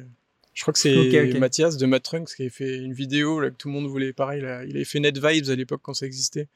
Je 0.52 0.62
crois 0.62 0.72
que 0.72 0.80
c'est 0.80 1.38
Mathias 1.38 1.76
de 1.76 1.86
Matrunks 1.86 2.34
qui 2.34 2.42
avait 2.42 2.50
fait 2.50 2.76
une 2.76 2.92
vidéo 2.92 3.40
là, 3.40 3.50
que 3.50 3.56
tout 3.56 3.68
le 3.68 3.74
monde 3.74 3.86
voulait. 3.86 4.12
Pareil, 4.12 4.42
là, 4.42 4.64
il 4.64 4.76
avait 4.76 4.84
fait 4.84 5.00
NetVibes 5.00 5.48
à 5.48 5.54
l'époque 5.54 5.80
quand 5.82 5.94
ça 5.94 6.06
existait. 6.06 6.48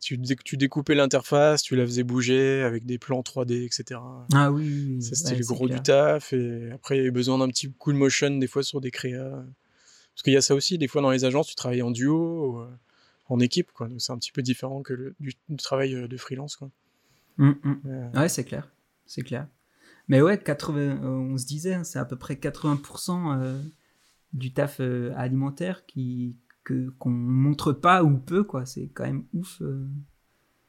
tu, 0.00 0.18
tu 0.44 0.56
découpais 0.56 0.94
l'interface, 0.94 1.62
tu 1.62 1.76
la 1.76 1.84
faisais 1.84 2.04
bouger 2.04 2.62
avec 2.62 2.86
des 2.86 2.98
plans 2.98 3.20
3D, 3.20 3.64
etc. 3.64 4.00
Ah 4.32 4.50
oui. 4.50 4.98
Ça, 5.02 5.14
c'était 5.14 5.36
le 5.36 5.44
gros 5.44 5.68
du 5.68 5.80
taf. 5.80 6.32
Et 6.32 6.70
après, 6.72 6.96
il 6.96 6.98
y 6.98 7.00
avait 7.02 7.10
besoin 7.10 7.38
d'un 7.38 7.48
petit 7.48 7.70
coup 7.70 7.92
de 7.92 7.98
motion 7.98 8.30
des 8.30 8.46
fois 8.46 8.62
sur 8.62 8.80
des 8.80 8.90
créas. 8.90 9.44
Parce 10.14 10.22
qu'il 10.24 10.32
y 10.32 10.36
a 10.36 10.42
ça 10.42 10.54
aussi, 10.54 10.78
des 10.78 10.88
fois 10.88 11.02
dans 11.02 11.10
les 11.10 11.26
agences, 11.26 11.48
tu 11.48 11.54
travailles 11.54 11.82
en 11.82 11.90
duo 11.90 12.66
en 13.28 13.40
équipe, 13.40 13.72
quoi. 13.72 13.88
c'est 13.98 14.12
un 14.12 14.18
petit 14.18 14.32
peu 14.32 14.42
différent 14.42 14.82
que 14.82 14.92
le, 14.92 15.14
du, 15.20 15.34
travail 15.56 15.94
euh, 15.94 16.08
de 16.08 16.16
freelance, 16.16 16.56
quoi. 16.56 16.70
Mm, 17.38 17.50
mm. 17.62 17.80
Euh, 17.86 18.10
ouais, 18.20 18.28
c'est 18.28 18.44
clair, 18.44 18.70
c'est 19.06 19.22
clair. 19.22 19.48
Mais 20.08 20.22
ouais, 20.22 20.38
80, 20.38 20.80
euh, 20.80 21.06
on 21.06 21.36
se 21.36 21.46
disait, 21.46 21.74
hein, 21.74 21.84
c'est 21.84 21.98
à 21.98 22.04
peu 22.04 22.16
près 22.16 22.34
80% 22.34 23.60
du 24.32 24.52
taf 24.52 24.80
alimentaire 24.80 25.86
qui 25.86 26.36
que 26.62 26.90
qu'on 26.98 27.10
montre 27.10 27.72
pas 27.72 28.02
ou 28.02 28.16
peu, 28.18 28.44
quoi. 28.44 28.66
C'est 28.66 28.88
quand 28.88 29.04
même 29.04 29.24
ouf. 29.32 29.62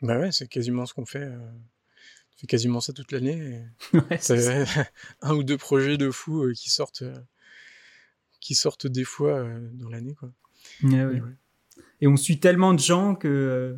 Bah 0.01 0.19
ouais, 0.19 0.31
c'est 0.31 0.47
quasiment 0.47 0.85
ce 0.85 0.93
qu'on 0.93 1.05
fait. 1.05 1.27
On 1.27 2.37
fait 2.37 2.47
quasiment 2.47 2.79
ça 2.79 2.93
toute 2.93 3.11
l'année. 3.11 3.63
ouais, 3.93 4.17
c'est 4.19 4.65
un 5.21 5.35
ou 5.35 5.43
deux 5.43 5.57
projets 5.57 5.97
de 5.97 6.09
fou 6.11 6.51
qui 6.55 6.69
sortent, 6.69 7.03
qui 8.39 8.55
sortent 8.55 8.87
des 8.87 9.03
fois 9.03 9.43
dans 9.73 9.89
l'année, 9.89 10.15
quoi. 10.15 10.31
ouais. 10.83 11.03
ouais 11.03 11.21
et 12.01 12.07
on 12.07 12.17
suit 12.17 12.39
tellement 12.39 12.73
de 12.73 12.79
gens 12.79 13.15
que 13.15 13.27
euh, 13.27 13.75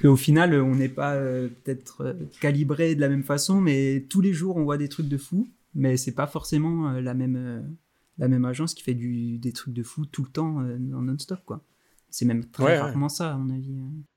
qu'au 0.00 0.16
final 0.16 0.54
on 0.60 0.74
n'est 0.74 0.88
pas 0.88 1.14
euh, 1.14 1.48
peut-être 1.48 2.02
euh, 2.02 2.14
calibré 2.40 2.94
de 2.94 3.00
la 3.00 3.08
même 3.08 3.22
façon 3.22 3.60
mais 3.60 4.06
tous 4.08 4.20
les 4.20 4.32
jours 4.32 4.56
on 4.56 4.64
voit 4.64 4.78
des 4.78 4.88
trucs 4.88 5.08
de 5.08 5.18
fou. 5.18 5.48
Mais 5.74 5.96
c'est 5.96 6.12
pas 6.12 6.26
forcément 6.26 6.92
la 6.92 7.14
même 7.14 7.76
la 8.18 8.28
même 8.28 8.44
agence 8.44 8.74
qui 8.74 8.82
fait 8.82 8.92
du, 8.92 9.38
des 9.38 9.52
trucs 9.52 9.72
de 9.72 9.82
fou 9.82 10.04
tout 10.04 10.22
le 10.22 10.28
temps 10.28 10.56
en 10.58 11.02
non-stop 11.02 11.40
quoi. 11.46 11.64
C'est 12.10 12.26
même 12.26 12.44
très 12.44 12.78
rarement 12.78 13.08
ça 13.08 13.32
à 13.32 13.36
mon 13.38 13.54
avis 13.54 13.74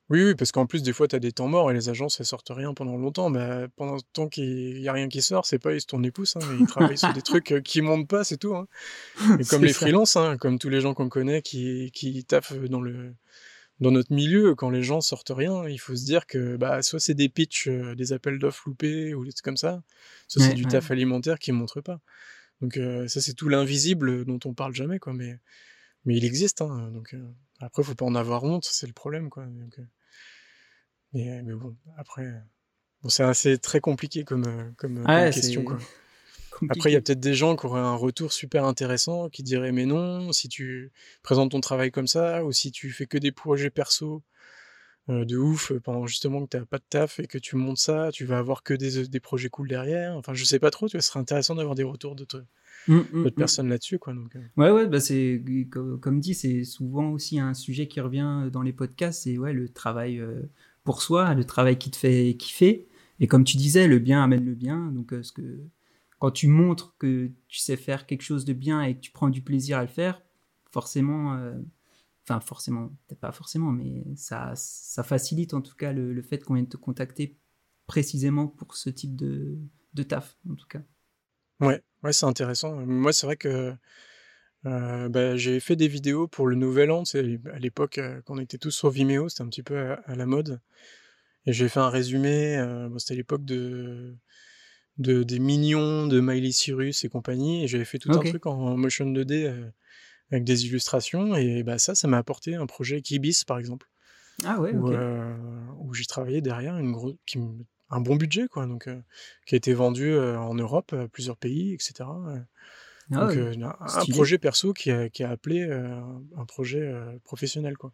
oui, 0.09 0.23
oui, 0.23 0.35
parce 0.35 0.51
qu'en 0.51 0.67
plus, 0.67 0.83
des 0.83 0.93
fois, 0.93 1.07
tu 1.07 1.15
as 1.15 1.19
des 1.19 1.31
temps 1.31 1.47
morts 1.47 1.71
et 1.71 1.73
les 1.73 1.89
agences, 1.89 2.19
elles 2.19 2.27
sortent 2.27 2.51
rien 2.51 2.75
pendant 2.75 2.95
longtemps. 2.95 3.29
Mais 3.31 3.67
pendant 3.75 3.95
le 3.95 4.01
temps 4.13 4.29
qu'il 4.29 4.79
n'y 4.79 4.87
a 4.87 4.93
rien 4.93 5.07
qui 5.07 5.23
sort, 5.23 5.47
c'est 5.47 5.57
pas 5.57 5.73
ils 5.73 5.81
se 5.81 5.87
tournent 5.87 6.03
les 6.03 6.11
pouces, 6.11 6.35
hein, 6.35 6.57
ils 6.59 6.67
travaillent 6.67 6.97
sur 6.97 7.11
des 7.13 7.21
trucs 7.23 7.51
euh, 7.53 7.61
qui 7.61 7.81
montent 7.81 8.07
pas, 8.07 8.23
c'est 8.23 8.37
tout. 8.37 8.55
Hein. 8.55 8.67
Et 9.39 9.45
comme 9.45 9.65
les 9.65 9.73
freelances, 9.73 10.15
hein, 10.15 10.37
comme 10.37 10.59
tous 10.59 10.69
les 10.69 10.79
gens 10.79 10.93
qu'on 10.93 11.09
connaît 11.09 11.41
qui, 11.41 11.91
qui 11.91 12.23
taffent 12.23 12.53
dans, 12.53 12.81
le, 12.81 13.15
dans 13.79 13.89
notre 13.89 14.13
milieu, 14.13 14.53
quand 14.53 14.69
les 14.69 14.83
gens 14.83 15.01
sortent 15.01 15.33
rien, 15.35 15.67
il 15.67 15.79
faut 15.79 15.95
se 15.95 16.05
dire 16.05 16.27
que 16.27 16.55
bah, 16.55 16.83
soit 16.83 16.99
c'est 16.99 17.15
des 17.15 17.27
pitchs, 17.29 17.67
euh, 17.67 17.95
des 17.95 18.13
appels 18.13 18.37
d'offres 18.37 18.63
loupés 18.67 19.15
ou 19.15 19.25
des 19.25 19.31
trucs 19.31 19.45
comme 19.45 19.57
ça, 19.57 19.81
soit 20.27 20.43
c'est 20.43 20.53
du 20.53 20.67
taf 20.67 20.91
alimentaire 20.91 21.39
qui 21.39 21.51
montre 21.51 21.81
pas. 21.81 21.99
Donc 22.61 22.77
euh, 22.77 23.07
ça, 23.07 23.21
c'est 23.21 23.33
tout 23.33 23.49
l'invisible 23.49 24.23
dont 24.23 24.39
on 24.45 24.53
parle 24.53 24.75
jamais, 24.75 24.99
quoi. 24.99 25.13
Mais, 25.13 25.39
mais 26.05 26.15
il 26.15 26.25
existe, 26.25 26.61
hein, 26.61 26.89
donc... 26.93 27.15
Après, 27.59 27.83
faut 27.83 27.95
pas 27.95 28.05
en 28.05 28.15
avoir 28.15 28.43
honte, 28.43 28.65
c'est 28.65 28.87
le 28.87 28.93
problème, 28.93 29.29
quoi. 29.29 29.45
Donc, 29.45 29.79
euh, 29.79 29.83
mais, 31.13 31.41
mais, 31.43 31.53
bon, 31.53 31.75
après, 31.97 32.33
bon, 33.01 33.09
c'est 33.09 33.23
assez 33.23 33.57
très 33.57 33.79
compliqué 33.79 34.23
comme, 34.23 34.45
euh, 34.45 34.71
comme, 34.77 35.05
question, 35.31 35.63
quoi. 35.63 35.77
Après, 36.69 36.89
il 36.89 36.93
y 36.93 36.95
a 36.95 37.01
peut-être 37.01 37.19
des 37.19 37.33
gens 37.33 37.57
qui 37.57 37.65
auraient 37.65 37.81
un 37.81 37.95
retour 37.95 38.31
super 38.31 38.63
intéressant, 38.63 39.29
qui 39.29 39.43
diraient 39.43 39.73
mais 39.73 39.85
non, 39.85 40.31
si 40.31 40.47
tu 40.47 40.93
présentes 41.21 41.51
ton 41.51 41.59
travail 41.59 41.91
comme 41.91 42.07
ça, 42.07 42.45
ou 42.45 42.53
si 42.53 42.71
tu 42.71 42.91
fais 42.91 43.07
que 43.07 43.17
des 43.17 43.33
projets 43.33 43.69
perso 43.69 44.15
euh, 44.15 44.19
de 45.07 45.37
ouf 45.37 45.71
pendant 45.83 46.07
justement 46.07 46.43
que 46.45 46.49
tu 46.49 46.57
n'as 46.57 46.65
pas 46.65 46.79
de 46.79 46.85
taf 46.89 47.19
et 47.19 47.27
que 47.27 47.37
tu 47.37 47.55
montes 47.55 47.77
ça, 47.77 48.09
tu 48.11 48.25
vas 48.25 48.39
avoir 48.39 48.63
que 48.63 48.73
des, 48.73 49.07
des 49.07 49.19
projets 49.19 49.49
cool 49.49 49.67
derrière. 49.67 50.15
Enfin, 50.15 50.33
je 50.33 50.43
sais 50.43 50.59
pas 50.59 50.71
trop, 50.71 50.87
tu 50.87 50.97
vois, 50.97 51.01
ce 51.01 51.09
serait 51.09 51.19
intéressant 51.19 51.55
d'avoir 51.55 51.75
des 51.75 51.83
retours 51.83 52.15
de, 52.15 52.25
Mmh, 52.87 52.97
mmh, 52.97 53.23
d'autres 53.23 53.35
mmh. 53.35 53.39
personnes 53.39 53.69
là-dessus. 53.69 53.99
Quoi, 53.99 54.13
donc, 54.13 54.35
euh. 54.35 54.41
Ouais, 54.57 54.71
ouais, 54.71 54.87
bah 54.87 54.99
c'est, 54.99 55.43
comme, 55.71 56.19
dit, 56.19 56.33
c'est 56.33 56.63
souvent 56.63 57.11
aussi 57.11 57.39
un 57.39 57.53
sujet 57.53 57.87
qui 57.87 57.99
revient 57.99 58.49
dans 58.51 58.61
les 58.61 58.73
podcasts, 58.73 59.23
c'est 59.23 59.37
ouais, 59.37 59.53
le 59.53 59.69
travail 59.69 60.19
euh, 60.19 60.43
pour 60.83 61.01
soi, 61.01 61.33
le 61.33 61.43
travail 61.43 61.77
qui 61.77 61.89
te 61.91 61.97
fait 61.97 62.35
kiffer. 62.37 62.87
Et 63.19 63.27
comme 63.27 63.43
tu 63.43 63.57
disais, 63.57 63.87
le 63.87 63.99
bien 63.99 64.23
amène 64.23 64.45
le 64.45 64.55
bien. 64.55 64.91
Donc, 64.91 65.13
euh, 65.13 65.23
ce 65.23 65.31
que, 65.31 65.61
quand 66.19 66.31
tu 66.31 66.47
montres 66.47 66.95
que 66.99 67.31
tu 67.47 67.59
sais 67.59 67.77
faire 67.77 68.05
quelque 68.05 68.21
chose 68.21 68.45
de 68.45 68.53
bien 68.53 68.81
et 68.83 68.95
que 68.95 68.99
tu 68.99 69.11
prends 69.11 69.29
du 69.29 69.41
plaisir 69.41 69.77
à 69.79 69.81
le 69.81 69.87
faire, 69.87 70.21
forcément, 70.71 71.39
enfin 72.27 72.39
forcément, 72.39 72.89
peut-être 73.07 73.19
pas 73.19 73.31
forcément, 73.31 73.71
mais 73.71 74.03
ça, 74.15 74.53
ça 74.55 75.03
facilite 75.03 75.53
en 75.53 75.61
tout 75.61 75.75
cas 75.75 75.93
le, 75.93 76.13
le 76.13 76.21
fait 76.21 76.43
qu'on 76.43 76.55
vienne 76.55 76.67
te 76.67 76.77
contacter 76.77 77.37
précisément 77.87 78.47
pour 78.47 78.75
ce 78.75 78.89
type 78.89 79.15
de, 79.15 79.57
de 79.93 80.03
taf, 80.03 80.37
en 80.49 80.55
tout 80.55 80.67
cas. 80.67 80.81
Ouais, 81.59 81.81
ouais, 82.03 82.13
c'est 82.13 82.25
intéressant. 82.25 82.75
Moi, 82.85 83.13
c'est 83.13 83.25
vrai 83.25 83.37
que 83.37 83.73
euh, 84.65 85.09
bah, 85.09 85.37
j'ai 85.37 85.59
fait 85.59 85.75
des 85.75 85.87
vidéos 85.87 86.27
pour 86.27 86.47
le 86.47 86.55
Nouvel 86.55 86.91
An. 86.91 87.05
C'est 87.05 87.39
à 87.53 87.59
l'époque 87.59 87.97
euh, 87.97 88.21
quand 88.25 88.35
on 88.35 88.39
était 88.39 88.57
tous 88.57 88.71
sur 88.71 88.89
Vimeo, 88.89 89.29
c'était 89.29 89.43
un 89.43 89.49
petit 89.49 89.63
peu 89.63 89.95
à, 90.05 90.15
la 90.15 90.25
mode. 90.25 90.59
Et 91.45 91.53
j'ai 91.53 91.69
fait 91.69 91.79
un 91.79 91.89
résumé. 91.89 92.57
Euh, 92.57 92.89
c'était 92.97 93.13
à 93.13 93.17
l'époque 93.17 93.45
de, 93.45 94.15
de 94.97 95.23
des 95.23 95.39
mignons 95.39 96.07
de 96.07 96.19
Miley 96.19 96.51
Cyrus 96.51 97.03
et 97.05 97.09
compagnie. 97.09 97.63
Et 97.63 97.67
j'avais 97.67 97.85
fait 97.85 97.99
tout 97.99 98.11
un 98.11 98.19
truc 98.19 98.45
en, 98.47 98.75
motion 98.75 99.05
2D 99.05 99.71
avec 100.31 100.43
des 100.43 100.65
illustrations. 100.65 101.35
Et 101.35 101.63
bah 101.63 101.77
ça, 101.77 101.95
ça 101.95 102.07
m'a 102.07 102.17
apporté 102.17 102.55
un 102.55 102.65
projet 102.65 103.01
Kibis, 103.01 103.43
par 103.45 103.59
exemple. 103.59 103.87
Ah 104.43 104.59
ouais, 104.59 104.73
où, 104.73 104.91
où 105.79 105.93
j'ai 105.93 106.05
travaillé 106.05 106.41
derrière 106.41 106.77
une 106.77 106.91
grosse 106.91 107.15
qui 107.25 107.39
un 107.89 108.01
bon 108.01 108.15
budget, 108.15 108.47
quoi, 108.47 108.65
donc, 108.65 108.87
euh, 108.87 108.99
qui 109.45 109.55
a 109.55 109.57
été 109.57 109.73
vendu 109.73 110.11
euh, 110.11 110.37
en 110.39 110.55
Europe, 110.55 110.93
à 110.93 111.07
plusieurs 111.07 111.37
pays, 111.37 111.73
etc. 111.73 112.09
Ah 113.11 113.27
donc, 113.27 113.37
un 113.37 114.05
projet 114.09 114.39
perso 114.39 114.73
qui 114.73 114.89
a, 114.89 115.09
qui 115.09 115.23
a 115.23 115.29
appelé 115.29 115.61
un 115.61 116.45
projet 116.45 116.91
professionnel, 117.23 117.77
quoi. 117.77 117.93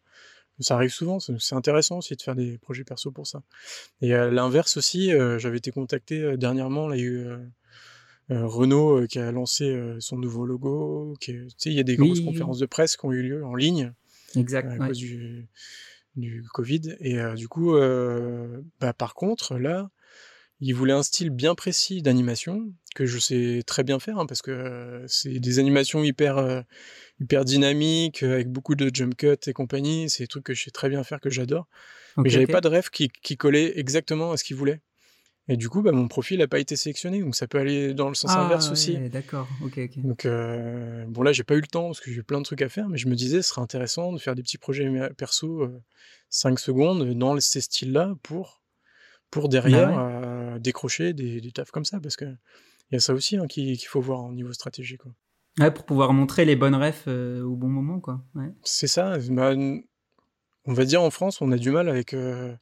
ça 0.62 0.76
arrive 0.76 0.92
souvent, 0.92 1.20
c'est 1.20 1.56
intéressant 1.56 1.98
aussi 1.98 2.16
de 2.16 2.22
faire 2.22 2.36
des 2.36 2.58
projets 2.58 2.86
perso 2.86 3.12
pour 3.12 3.28
ça. 3.28 3.44
Et 4.00 4.14
à 4.14 4.30
l'inverse 4.30 4.78
aussi, 4.78 5.12
j'avais 5.38 5.58
été 5.58 5.72
contacté 5.72 6.38
dernièrement, 6.38 6.88
là, 6.88 6.96
il 6.96 7.00
y 7.02 7.04
a 7.04 7.08
eu 7.08 7.28
Renault 8.30 9.08
qui 9.08 9.20
a 9.20 9.32
lancé 9.32 9.78
son 10.00 10.18
nouveau 10.18 10.46
logo, 10.46 11.16
il 11.28 11.74
y 11.74 11.80
a 11.80 11.84
des 11.84 11.98
grosses 11.98 12.22
conférences 12.22 12.60
de 12.60 12.66
presse 12.66 12.96
qui 12.96 13.06
ont 13.06 13.12
eu 13.12 13.22
lieu 13.22 13.46
en 13.46 13.56
ligne. 13.56 13.94
Exact. 14.36 14.72
à 14.72 14.88
cause 14.88 14.98
du, 14.98 15.50
du 16.16 16.44
Covid. 16.54 16.96
Et 17.02 17.18
du 17.36 17.48
coup, 17.48 17.76
bah, 18.80 18.94
par 18.94 19.16
contre, 19.16 19.58
là, 19.58 19.90
il 20.62 20.74
voulait 20.74 20.94
un 20.94 21.04
style 21.04 21.32
bien 21.32 21.56
précis 21.56 22.02
d'animation 22.02 22.72
que 22.96 23.06
je 23.06 23.18
sais 23.18 23.64
très 23.66 23.84
bien 23.84 24.00
faire 24.00 24.20
hein, 24.20 24.26
parce 24.26 24.42
que 24.42 25.04
c'est 25.08 25.40
des 25.40 25.60
animations 25.60 26.04
hyper 26.04 26.64
hyper 27.20 27.46
dynamiques 27.46 28.24
avec 28.24 28.50
beaucoup 28.50 28.76
de 28.76 28.90
jump 28.94 29.16
cuts 29.16 29.36
et 29.46 29.54
compagnie. 29.54 30.10
C'est 30.10 30.24
des 30.24 30.28
trucs 30.28 30.44
que 30.44 30.54
je 30.54 30.64
sais 30.64 30.72
très 30.72 30.90
bien 30.90 31.04
faire 31.04 31.20
que 31.20 31.30
j'adore. 31.30 31.68
mais 32.18 32.30
j'avais 32.30 32.48
pas 32.48 32.62
de 32.62 32.68
rêve 32.68 32.90
qui, 32.90 33.10
qui 33.10 33.38
collait 33.38 33.78
exactement 33.80 34.32
à 34.32 34.38
ce 34.38 34.44
qu'il 34.44 34.56
voulait. 34.56 34.82
Et 35.48 35.58
du 35.58 35.70
coup, 35.70 35.82
bah, 35.82 35.92
mon 35.92 36.08
profil 36.08 36.40
n'a 36.40 36.48
pas 36.48 36.60
été 36.60 36.76
sélectionné, 36.76 37.22
donc 37.22 37.36
ça 37.36 37.48
peut 37.48 37.58
aller 37.58 37.94
dans 37.94 38.10
le 38.10 38.16
sens 38.16 38.32
inverse 38.32 38.68
ah, 38.70 38.72
aussi. 38.72 38.98
D'accord, 39.10 39.48
ok, 39.64 39.80
ok. 39.80 40.00
Donc, 40.00 40.28
bon, 41.08 41.24
là, 41.24 41.34
j'ai 41.34 41.44
pas 41.44 41.56
eu 41.56 41.62
le 41.62 41.68
temps 41.68 41.88
parce 41.88 42.00
que 42.00 42.12
j'ai 42.12 42.24
plein 42.24 42.40
de 42.40 42.46
trucs 42.46 42.62
à 42.62 42.70
faire, 42.70 42.88
mais 42.90 42.98
je 42.98 43.08
me 43.08 43.16
disais, 43.16 43.42
ce 43.42 43.50
serait 43.50 43.62
intéressant 43.62 44.14
de 44.14 44.20
faire 44.20 44.36
des 44.36 44.44
petits 44.44 44.60
projets 44.60 44.90
perso, 45.18 45.68
5 46.30 46.60
secondes, 46.60 47.14
dans 47.14 47.40
ces 47.40 47.62
styles-là, 47.62 48.14
pour, 48.22 48.62
pour 49.30 49.44
bah 49.44 49.50
derrière 49.50 50.60
décrocher 50.60 51.14
des, 51.14 51.42
des 51.42 51.52
tafs 51.52 51.72
comme 51.72 51.86
ça, 51.86 52.00
parce 52.00 52.16
que 52.16 52.26
il 52.92 52.96
y 52.96 52.98
a 52.98 53.00
ça 53.00 53.14
aussi 53.14 53.38
hein, 53.38 53.48
qu'il 53.48 53.80
faut 53.80 54.02
voir 54.02 54.26
au 54.26 54.34
niveau 54.34 54.52
stratégique. 54.52 55.02
Quoi. 55.02 55.14
Ouais, 55.60 55.72
pour 55.72 55.86
pouvoir 55.86 56.14
montrer 56.14 56.46
les 56.46 56.56
bonnes 56.56 56.76
refs 56.76 57.06
euh, 57.08 57.42
au 57.42 57.56
bon 57.56 57.68
moment, 57.68 58.00
quoi. 58.00 58.22
Ouais. 58.36 58.52
C'est 58.64 58.88
ça. 58.88 59.18
Bah, 59.30 59.54
on 60.66 60.74
va 60.74 60.86
dire 60.86 61.02
en 61.02 61.10
France, 61.10 61.42
on 61.42 61.52
a 61.52 61.58
du 61.58 61.72
mal 61.72 61.88
avec 61.88 62.14
euh, 62.14 62.54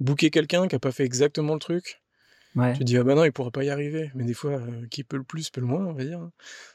booker 0.00 0.30
quelqu'un 0.30 0.66
qui 0.66 0.74
a 0.74 0.78
pas 0.78 0.92
fait 0.92 1.04
exactement 1.04 1.54
le 1.54 1.60
truc. 1.60 2.02
Ouais. 2.58 2.72
Tu 2.72 2.80
te 2.80 2.84
dis 2.84 2.96
ah 2.96 3.04
bah 3.04 3.14
non, 3.14 3.24
il 3.24 3.32
pourra 3.32 3.50
pas 3.50 3.64
y 3.64 3.70
arriver. 3.70 4.10
Mais 4.14 4.24
des 4.24 4.34
fois, 4.34 4.52
euh, 4.52 4.86
qui 4.90 5.04
peut 5.04 5.16
le 5.16 5.24
plus 5.24 5.50
peut 5.50 5.60
le 5.60 5.66
moins, 5.66 5.86
on 5.86 5.92
va 5.92 6.04
dire. 6.04 6.28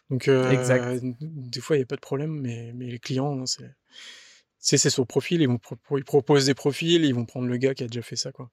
Donc 0.10 0.28
exact. 0.28 1.04
des 1.22 1.62
fois, 1.62 1.76
il 1.76 1.80
y 1.80 1.84
a 1.84 1.86
pas 1.86 1.96
de 1.96 2.02
problème, 2.02 2.40
mais, 2.40 2.72
mais 2.74 2.88
les 2.88 3.00
clients, 3.00 3.40
hein, 3.40 3.46
c'est 3.46 3.76
c'est 4.64 4.90
sur 4.90 5.06
profil, 5.06 5.42
ils, 5.42 5.48
vont 5.48 5.60
ils 5.98 6.06
proposent 6.06 6.46
des 6.46 6.54
profils, 6.54 7.04
ils 7.04 7.14
vont 7.14 7.26
prendre 7.26 7.48
le 7.48 7.58
gars 7.58 7.74
qui 7.74 7.84
a 7.84 7.88
déjà 7.88 8.02
fait 8.02 8.16
ça, 8.16 8.32
quoi. 8.32 8.50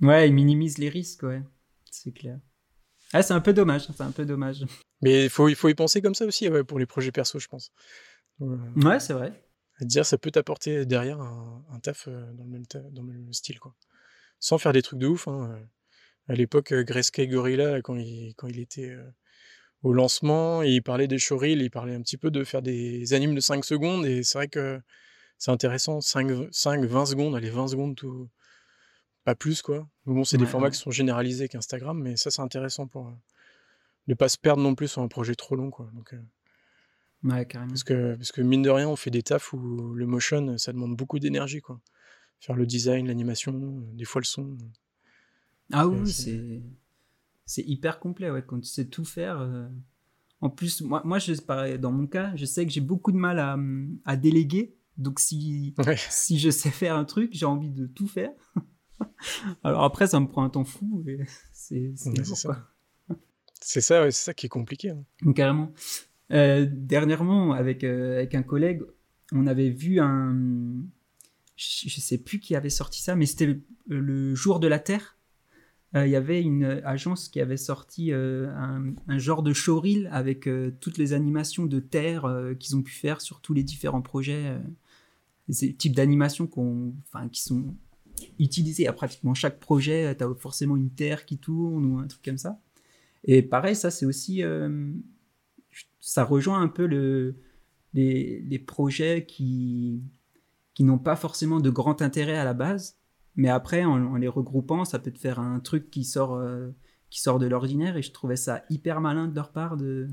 Ouais, 0.00 0.28
ils 0.28 0.34
minimisent 0.34 0.78
les 0.78 0.88
risques, 0.88 1.22
ouais, 1.22 1.40
c'est 1.88 2.12
clair. 2.12 2.40
Ah, 3.12 3.22
c'est 3.22 3.32
un 3.32 3.40
peu 3.40 3.52
dommage, 3.52 3.86
c'est 3.86 4.02
un 4.02 4.10
peu 4.10 4.24
dommage. 4.24 4.64
Mais 5.02 5.24
il 5.24 5.30
faut, 5.30 5.48
il 5.48 5.54
faut 5.54 5.68
y 5.68 5.74
penser 5.74 6.02
comme 6.02 6.16
ça 6.16 6.24
aussi 6.24 6.48
ouais, 6.48 6.64
pour 6.64 6.80
les 6.80 6.86
projets 6.86 7.12
perso, 7.12 7.38
je 7.38 7.46
pense. 7.46 7.70
Euh, 8.40 8.56
ouais, 8.76 8.98
c'est 8.98 9.12
vrai. 9.12 9.40
À 9.78 9.84
dire, 9.84 10.04
ça 10.04 10.18
peut 10.18 10.32
t'apporter 10.32 10.84
derrière 10.84 11.20
un, 11.20 11.78
taf 11.80 12.08
euh, 12.08 12.32
dans 12.32 12.44
le, 12.44 12.50
même 12.50 12.64
dans 12.90 13.02
le 13.02 13.12
même 13.12 13.32
style, 13.32 13.60
quoi. 13.60 13.74
Sans 14.40 14.58
faire 14.58 14.72
des 14.72 14.82
trucs 14.82 14.98
de 14.98 15.06
ouf. 15.06 15.28
Hein. 15.28 15.52
Euh. 15.52 15.64
À 16.28 16.34
l'époque, 16.34 16.72
Greysky 16.72 17.28
Gorilla, 17.28 17.82
quand 17.82 17.96
il, 17.96 18.34
quand 18.36 18.48
il 18.48 18.60
était 18.60 18.96
au 19.82 19.92
lancement, 19.92 20.62
il 20.62 20.82
parlait 20.82 21.06
des 21.06 21.18
showreels, 21.18 21.60
il 21.60 21.70
parlait 21.70 21.94
un 21.94 22.00
petit 22.00 22.16
peu 22.16 22.30
de 22.30 22.42
faire 22.44 22.62
des 22.62 23.12
animes 23.12 23.34
de 23.34 23.40
5 23.40 23.64
secondes, 23.64 24.06
et 24.06 24.22
c'est 24.22 24.38
vrai 24.38 24.48
que 24.48 24.80
c'est 25.38 25.50
intéressant, 25.50 26.00
5, 26.00 26.48
5, 26.50 26.84
20 26.84 27.06
secondes, 27.06 27.36
allez, 27.36 27.50
20 27.50 27.68
secondes, 27.68 27.94
tout, 27.94 28.30
pas 29.24 29.34
plus, 29.34 29.62
quoi. 29.62 29.88
Bon, 30.06 30.24
c'est 30.24 30.38
des 30.38 30.46
formats 30.46 30.70
qui 30.70 30.78
sont 30.78 30.90
généralisés 30.90 31.48
qu'Instagram, 31.48 32.00
mais 32.00 32.16
ça, 32.16 32.30
c'est 32.30 32.42
intéressant 32.42 32.86
pour 32.86 33.08
euh, 33.08 33.12
ne 34.06 34.14
pas 34.14 34.28
se 34.28 34.38
perdre 34.38 34.62
non 34.62 34.74
plus 34.74 34.88
sur 34.88 35.02
un 35.02 35.08
projet 35.08 35.34
trop 35.34 35.56
long, 35.56 35.70
quoi. 35.70 35.90
Donc, 35.94 36.14
euh, 36.14 36.20
ouais, 37.24 37.46
carrément. 37.46 37.70
Parce 37.70 37.84
que, 37.84 38.14
parce 38.14 38.32
que, 38.32 38.42
mine 38.42 38.62
de 38.62 38.70
rien, 38.70 38.88
on 38.88 38.96
fait 38.96 39.10
des 39.10 39.22
tafs 39.22 39.52
où 39.52 39.94
le 39.94 40.06
motion, 40.06 40.56
ça 40.58 40.72
demande 40.72 40.96
beaucoup 40.96 41.18
d'énergie, 41.18 41.60
quoi. 41.60 41.80
Faire 42.40 42.56
le 42.56 42.66
design, 42.66 43.06
l'animation, 43.06 43.54
euh, 43.54 43.92
des 43.94 44.04
fois 44.04 44.20
le 44.20 44.26
son. 44.26 44.56
Ah 45.72 45.86
oui, 45.86 46.10
c'est 46.10 46.62
c'est 47.46 47.62
hyper 47.62 48.00
complet, 48.00 48.30
ouais, 48.30 48.42
quand 48.46 48.58
tu 48.58 48.68
sais 48.68 48.86
tout 48.86 49.04
faire. 49.04 49.46
En 50.40 50.50
plus, 50.50 50.82
moi, 50.82 51.02
moi 51.04 51.18
je, 51.18 51.32
dans 51.76 51.92
mon 51.92 52.06
cas, 52.06 52.32
je 52.36 52.44
sais 52.44 52.66
que 52.66 52.72
j'ai 52.72 52.80
beaucoup 52.80 53.12
de 53.12 53.16
mal 53.16 53.38
à, 53.38 53.58
à 54.04 54.16
déléguer. 54.16 54.76
Donc, 54.96 55.18
si, 55.18 55.74
si 56.10 56.38
je 56.38 56.50
sais 56.50 56.70
faire 56.70 56.96
un 56.96 57.04
truc, 57.04 57.30
j'ai 57.32 57.46
envie 57.46 57.70
de 57.70 57.86
tout 57.86 58.06
faire. 58.06 58.30
Alors 59.64 59.84
après, 59.84 60.06
ça 60.06 60.20
me 60.20 60.26
prend 60.26 60.44
un 60.44 60.50
temps 60.50 60.64
fou. 60.64 61.04
C'est 61.52 61.94
ça. 61.96 62.68
C'est 63.60 63.80
ça, 63.80 64.10
c'est 64.10 64.24
ça 64.24 64.34
qui 64.34 64.46
est 64.46 64.50
compliqué. 64.50 64.90
Hein. 64.90 65.32
Carrément. 65.32 65.72
Euh, 66.30 66.66
dernièrement, 66.70 67.52
avec, 67.52 67.82
euh, 67.82 68.16
avec 68.16 68.34
un 68.34 68.42
collègue, 68.42 68.82
on 69.32 69.46
avait 69.46 69.70
vu 69.70 70.00
un. 70.00 70.36
Je, 71.56 71.86
ne 71.86 72.00
sais 72.00 72.18
plus 72.18 72.40
qui 72.40 72.56
avait 72.56 72.70
sorti 72.70 73.00
ça, 73.00 73.16
mais 73.16 73.26
c'était 73.26 73.58
le 73.86 74.34
jour 74.34 74.60
de 74.60 74.66
la 74.66 74.78
Terre. 74.78 75.13
Euh, 75.94 76.06
il 76.06 76.10
y 76.10 76.16
avait 76.16 76.42
une 76.42 76.64
agence 76.84 77.28
qui 77.28 77.40
avait 77.40 77.56
sorti 77.56 78.12
un, 78.12 78.94
un, 79.08 79.18
genre 79.18 79.42
de 79.42 79.52
showreel 79.52 80.08
avec 80.12 80.48
toutes 80.80 80.98
les 80.98 81.12
animations 81.12 81.66
de 81.66 81.78
Terre 81.78 82.26
qu'ils 82.58 82.76
ont 82.76 82.82
pu 82.82 82.92
faire 82.92 83.20
sur 83.20 83.40
tous 83.40 83.54
les 83.54 83.62
différents 83.62 84.02
projets. 84.02 84.58
ces 85.48 85.74
types 85.74 85.94
d'animations 85.94 86.50
enfin, 87.06 87.28
qui 87.28 87.42
sont 87.42 87.74
utilisé 88.38 88.86
à 88.86 88.92
pratiquement 88.92 89.34
chaque 89.34 89.60
projet. 89.60 90.14
Tu 90.16 90.24
as 90.24 90.34
forcément 90.34 90.76
une 90.76 90.90
terre 90.90 91.26
qui 91.26 91.38
tourne 91.38 91.84
ou 91.84 91.98
un 91.98 92.06
truc 92.06 92.24
comme 92.24 92.38
ça. 92.38 92.60
Et 93.24 93.42
pareil, 93.42 93.76
ça, 93.76 93.90
c'est 93.90 94.06
aussi. 94.06 94.42
Euh, 94.42 94.92
ça 96.00 96.24
rejoint 96.24 96.60
un 96.60 96.68
peu 96.68 96.86
le, 96.86 97.36
les, 97.94 98.40
les 98.40 98.58
projets 98.58 99.24
qui, 99.26 100.02
qui 100.74 100.84
n'ont 100.84 100.98
pas 100.98 101.16
forcément 101.16 101.60
de 101.60 101.70
grand 101.70 102.02
intérêt 102.02 102.36
à 102.36 102.44
la 102.44 102.54
base. 102.54 102.98
Mais 103.36 103.48
après, 103.48 103.84
en, 103.84 104.16
les 104.16 104.28
regroupant, 104.28 104.84
ça 104.84 104.98
peut 104.98 105.10
te 105.10 105.18
faire 105.18 105.38
un 105.40 105.60
truc 105.60 105.90
qui 105.90 106.04
sort, 106.04 106.34
euh, 106.34 106.70
qui 107.10 107.20
sort 107.20 107.38
de 107.38 107.46
l'ordinaire. 107.46 107.96
Et 107.96 108.02
je 108.02 108.12
trouvais 108.12 108.36
ça 108.36 108.64
hyper 108.70 109.00
malin 109.00 109.26
de 109.26 109.34
leur 109.34 109.50
part 109.50 109.76
de, 109.76 110.08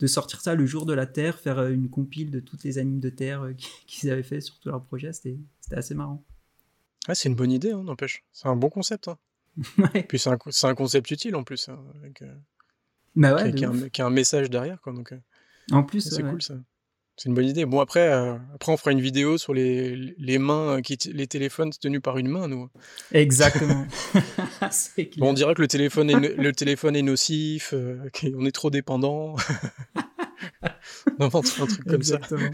de 0.00 0.06
sortir 0.06 0.40
ça 0.40 0.54
le 0.54 0.66
jour 0.66 0.86
de 0.86 0.92
la 0.92 1.06
Terre, 1.06 1.38
faire 1.38 1.58
euh, 1.58 1.70
une 1.70 1.88
compile 1.88 2.30
de 2.30 2.40
toutes 2.40 2.64
les 2.64 2.78
animes 2.78 3.00
de 3.00 3.10
Terre 3.10 3.48
qu'ils 3.86 4.10
avaient 4.10 4.22
fait 4.22 4.40
sur 4.40 4.58
tous 4.58 4.68
leurs 4.68 4.82
projets. 4.82 5.12
C'était 5.12 5.38
assez 5.72 5.94
marrant 5.94 6.24
c'est 7.14 7.28
une 7.28 7.34
bonne 7.34 7.52
idée, 7.52 7.72
hein, 7.72 7.82
n'empêche. 7.82 8.24
C'est 8.32 8.48
un 8.48 8.56
bon 8.56 8.70
concept. 8.70 9.08
Hein. 9.08 9.18
Puis 10.08 10.18
c'est 10.18 10.30
un, 10.30 10.74
concept 10.74 11.10
utile 11.10 11.36
en 11.36 11.44
plus. 11.44 11.68
Hein, 11.68 11.78
avec, 11.96 12.22
euh, 12.22 12.34
bah 13.16 13.34
ouais, 13.34 13.52
qui, 13.52 13.64
a, 13.64 14.06
un, 14.06 14.10
message 14.10 14.50
derrière. 14.50 14.80
Quoi, 14.80 14.92
donc, 14.92 15.12
euh, 15.12 15.18
en 15.72 15.82
plus, 15.82 16.08
c'est 16.08 16.22
cool 16.22 16.42
ça. 16.42 16.54
C'est 17.18 17.28
une 17.28 17.34
bonne 17.34 17.46
idie. 17.46 17.64
Bon, 17.64 17.80
après, 17.80 18.12
euh, 18.12 18.36
après 18.54 18.70
on 18.70 18.76
fera 18.76 18.92
une 18.92 19.00
vidéo 19.00 19.38
sur 19.38 19.52
les, 19.52 20.14
les 20.18 20.38
mains, 20.38 20.80
qui 20.82 20.96
les 21.12 21.26
téléphones 21.26 21.70
tenus 21.70 22.00
par 22.00 22.16
une 22.16 22.28
main, 22.28 22.46
nous. 22.46 22.70
Exactement. 23.10 23.86
bon, 25.18 25.30
on 25.30 25.32
dirait 25.32 25.54
que 25.54 25.60
le 25.60 25.66
téléphone 25.66 26.10
est, 26.10 26.36
le 26.36 26.52
téléphone 26.52 26.94
est 26.94 27.02
nocif, 27.02 27.74
qu'on 28.14 28.46
est 28.46 28.52
trop 28.52 28.70
dépendant. 28.70 29.34
on 31.18 31.24
invente 31.24 31.46
un 31.60 31.66
truc 31.66 31.84
comme 31.84 31.94
Exactement. 31.96 32.50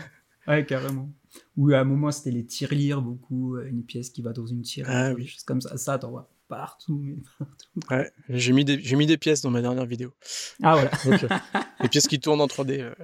Ouais, 0.47 0.65
carrément. 0.65 1.11
Ou 1.59 1.73
à 1.73 1.81
un 1.81 1.85
moment, 1.85 2.11
c'était 2.11 2.31
les 2.31 2.47
tirelires, 2.47 3.03
beaucoup. 3.03 3.57
Euh, 3.57 3.69
une 3.69 3.85
pièce 3.85 4.09
qui 4.09 4.23
va 4.23 4.33
dans 4.33 4.47
une 4.47 4.63
tirelire, 4.63 4.97
ah, 4.97 5.13
oui. 5.15 5.37
comme 5.47 5.61
ça. 5.61 5.77
Ça, 5.77 5.99
t'en 5.99 6.11
vois 6.11 6.31
partout, 6.49 7.01
mais 7.03 7.17
partout. 7.39 7.81
Ouais, 7.91 8.11
j'ai 8.31 8.53
mis, 8.53 8.65
des, 8.65 8.79
mis 8.97 9.07
des 9.07 9.19
pièces 9.19 9.43
dans 9.43 9.51
ma 9.51 9.61
dernière 9.61 9.87
vidéo. 9.87 10.15
Ah, 10.63 10.89
voilà. 11.05 11.43
des 11.81 11.89
pièces 11.89 12.09
qui 12.09 12.19
tournent 12.19 12.41
en 12.41 12.47
3D. 12.47 12.95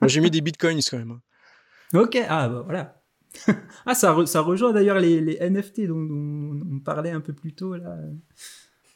Moi, 0.00 0.08
j'ai 0.08 0.20
mis 0.20 0.30
des 0.30 0.40
bitcoins 0.40 0.80
quand 0.88 0.98
même. 0.98 1.12
Hein. 1.12 1.98
Ok, 1.98 2.18
ah, 2.28 2.48
bah 2.48 2.62
voilà. 2.64 3.02
ah, 3.86 3.94
ça, 3.94 4.16
ça 4.26 4.40
rejoint 4.40 4.72
d'ailleurs 4.72 4.98
les, 4.98 5.20
les 5.20 5.38
NFT 5.50 5.86
dont, 5.86 5.96
on 5.96 6.80
parlait 6.80 7.10
un 7.10 7.20
peu 7.20 7.32
plus 7.32 7.54
tôt, 7.54 7.76
là. 7.76 7.96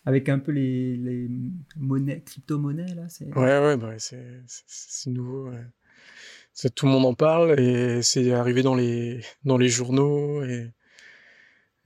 Avec 0.07 0.29
un 0.31 0.39
peu 0.39 0.53
les, 0.53 0.97
les 0.97 1.29
monnaies, 1.77 2.23
crypto-monnaies, 2.23 2.95
là. 2.95 3.07
Ouais, 3.37 3.59
ouais, 3.61 3.77
bah, 3.77 3.95
c'est, 3.99 5.11
nouveau. 5.11 5.51
Ouais 5.51 5.67
tout 6.69 6.87
le 6.87 6.93
monde 6.93 7.07
en 7.07 7.15
parle 7.15 7.59
et 7.59 8.03
c'est 8.03 8.33
arrivé 8.33 8.63
dans 8.63 8.75
les 8.75 9.21
dans 9.45 9.57
les 9.57 9.69
journaux 9.69 10.43
et, 10.43 10.73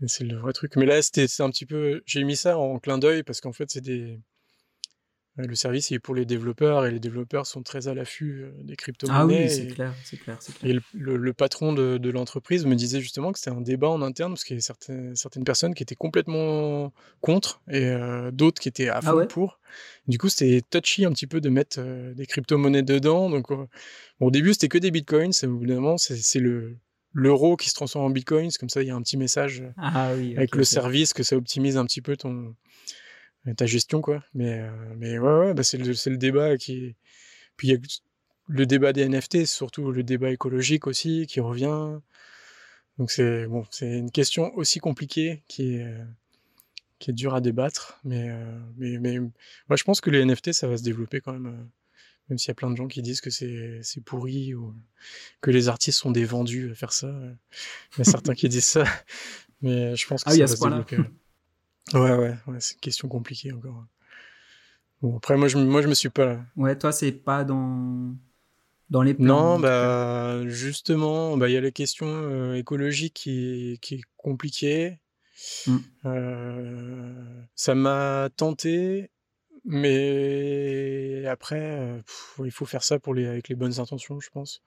c'est 0.07 0.24
le 0.24 0.36
vrai 0.36 0.53
truc. 0.53 0.76
Mais 0.76 0.84
là, 0.84 1.01
c'était 1.01 1.26
un 1.38 1.49
petit 1.49 1.64
peu, 1.64 2.03
j'ai 2.05 2.24
mis 2.24 2.36
ça 2.36 2.59
en 2.59 2.78
clin 2.78 2.99
d'œil 2.99 3.22
parce 3.22 3.40
qu'en 3.40 3.53
fait, 3.53 3.70
c'est 3.70 3.80
des 3.80 4.20
le 5.37 5.55
service 5.57 5.91
est 5.91 5.99
pour 5.99 6.14
les 6.14 6.24
développeurs 6.24 6.87
et 6.87 6.93
les 6.93 7.01
développeurs 7.01 7.47
sont 7.47 7.62
très 7.62 7.89
à 7.89 7.95
l'affût 7.95 8.43
euh, 8.43 8.51
des 8.62 8.76
crypto-monnaies. 8.76 9.18
Ah 9.18 9.45
oui, 9.45 9.51
c'est 9.51 9.66
clair, 9.66 9.95
c'est 10.05 10.16
clair, 10.16 10.39
Et 10.62 10.76
le, 10.93 11.32
patron 11.32 11.72
de, 11.72 11.99
de 11.99 12.11
l'entreprise 12.11 12.64
me 12.66 12.76
disait 12.76 13.01
justement 13.01 13.32
que 13.32 13.41
c'était 13.41 13.51
un 13.51 13.61
débat 13.61 13.89
en 13.89 14.01
interne 14.01 14.32
parce 14.32 14.45
qu'il 14.45 14.55
y 14.55 14.57
avait 14.57 14.62
certaines, 14.62 15.16
certaines 15.16 15.43
personnes 15.43 15.74
qui 15.74 15.82
étaient 15.82 15.97
complètement 15.97 16.93
contre 17.20 17.62
et 17.68 17.87
euh, 17.87 18.30
d'autres 18.30 18.61
qui 18.61 18.68
étaient 18.68 18.89
à 18.89 18.99
ah 18.99 19.11
fond 19.11 19.26
pour. 19.26 19.59
Du 20.07 20.18
coup, 20.18 20.28
c'était 20.28 20.62
touchy 20.62 21.05
un 21.05 21.11
petit 21.11 21.26
peu 21.26 21.41
de 21.41 21.49
mettre 21.49 21.78
euh, 21.80 22.14
des 22.14 22.26
crypto-monnaies 22.26 22.82
dedans. 22.82 23.28
Donc, 23.28 23.49
bon, 23.49 23.66
au 24.20 24.30
début, 24.30 24.53
c'était 24.53 24.68
que 24.68 24.78
des 24.78 24.93
bitcoins. 24.93 25.32
Évidemment, 25.43 25.97
c'est 25.99 26.41
le 26.41 26.76
l'euro 27.16 27.57
qui 27.57 27.70
se 27.70 27.74
transforme 27.74 28.07
en 28.07 28.11
bitcoins. 28.11 28.51
Comme 28.59 28.68
ça, 28.68 28.82
il 28.82 28.89
y 28.89 28.91
a 28.91 28.95
un 28.95 29.03
petit 29.03 29.16
message 29.16 29.62
ah, 29.78 30.12
oui, 30.16 30.37
avec 30.37 30.55
le 30.57 30.64
service 30.64 31.12
que 31.12 31.22
ça 31.22 31.37
optimise 31.37 31.76
un 31.76 31.85
petit 31.87 32.03
peu 32.03 32.16
ton 32.16 32.55
ta 33.53 33.66
gestion 33.66 34.01
quoi 34.01 34.22
mais 34.34 34.61
euh, 34.61 34.95
mais 34.97 35.18
ouais 35.18 35.38
ouais 35.38 35.55
bah 35.55 35.62
c'est 35.62 35.78
le 35.78 35.95
c'est 35.95 36.11
le 36.11 36.16
débat 36.16 36.57
qui 36.57 36.97
puis 37.57 37.68
il 37.68 37.70
y 37.72 37.76
a 37.76 37.78
le 38.49 38.66
débat 38.66 38.92
des 38.92 39.09
NFT 39.09 39.47
surtout 39.47 39.90
le 39.90 40.03
débat 40.03 40.30
écologique 40.30 40.86
aussi 40.86 41.26
qui 41.26 41.40
revient 41.40 42.01
Donc 42.99 43.11
c'est 43.11 43.47
bon, 43.47 43.66
c'est 43.70 43.99
une 43.99 44.11
question 44.11 44.55
aussi 44.57 44.78
compliquée 44.78 45.42
qui 45.49 45.76
est 45.76 45.97
qui 46.99 47.11
est 47.11 47.14
dure 47.14 47.34
à 47.34 47.40
débattre, 47.40 47.99
mais 48.05 48.30
mais 48.76 48.99
mais 48.99 49.18
moi 49.18 49.76
je 49.76 49.84
pense 49.84 50.01
que 50.01 50.11
les 50.11 50.24
NFT 50.24 50.53
ça 50.53 50.68
va 50.68 50.76
se 50.76 50.82
développer 50.82 51.20
quand 51.20 51.32
même, 51.32 51.68
même 52.28 52.38
s'il 52.38 52.49
y 52.49 52.51
a 52.53 52.55
plein 52.55 52.70
de 52.70 52.76
gens 52.76 52.86
qui 52.88 53.03
disent 53.03 53.20
que 53.20 53.30
c'est 53.30 53.80
c'est 53.82 54.01
pourri 54.01 54.55
ou 54.55 54.74
que 55.40 55.51
les 55.51 55.68
artistes 55.68 55.99
sont 55.99 56.12
des 56.12 56.24
vendus 56.24 56.70
à 56.70 56.74
faire 56.74 56.92
ça. 56.92 57.09
Il 57.97 57.99
y 57.99 58.01
a 58.03 58.05
certains 58.05 58.34
qui 58.34 58.49
disent 58.49 58.64
ça, 58.64 58.84
mais 59.61 59.97
je 59.97 60.07
pense 60.07 60.22
que 60.24 60.30
ah, 60.30 60.34
ça 60.34 60.40
va 60.40 60.47
se 60.47 60.62
développer. 60.62 60.99
Ouais 61.93 62.01
ouais, 62.01 62.37
ouais 62.47 62.61
c'est 62.61 62.74
une 62.74 62.80
question 62.80 63.09
compliquée 63.09 63.53
encore. 63.53 63.85
Bon 65.03 65.16
après 65.16 65.37
moi 65.37 65.49
je 65.49 65.59
moi 65.59 65.82
je 65.82 65.89
me 65.89 65.95
suis 65.95 66.09
pas. 66.09 66.39
Ouais 66.57 66.76
toi 66.78 66.93
c'est 66.93 67.12
pas 67.12 67.45
dans 67.45 68.14
dans 68.91 69.03
les 69.03 69.14
plans 69.14 69.24
Non, 69.24 69.59
bah, 69.59 70.47
justement, 70.47 71.37
bah, 71.37 71.49
il 71.49 71.53
y 71.53 71.57
a 71.57 71.61
la 71.61 71.70
question 71.70 72.07
euh, 72.07 72.55
écologique 72.55 73.14
qui, 73.14 73.78
qui 73.80 73.97
est 73.97 74.03
compliquée. 74.16 75.01
Mmh. 75.66 75.76
Euh, 76.07 77.43
ça 77.55 77.74
m'a 77.74 78.28
tenté, 78.37 79.11
mais 79.64 81.24
après, 81.26 81.61
euh, 81.61 82.01
il 82.45 82.51
faut 82.51 82.66
faire 82.66 82.85
ça 82.85 82.99
pour 82.99 83.14
les, 83.14 83.26
avec 83.26 83.49
les 83.49 83.55
bonnes 83.55 83.80
intentions, 83.80 84.20
je 84.20 84.30
pense. 84.30 84.62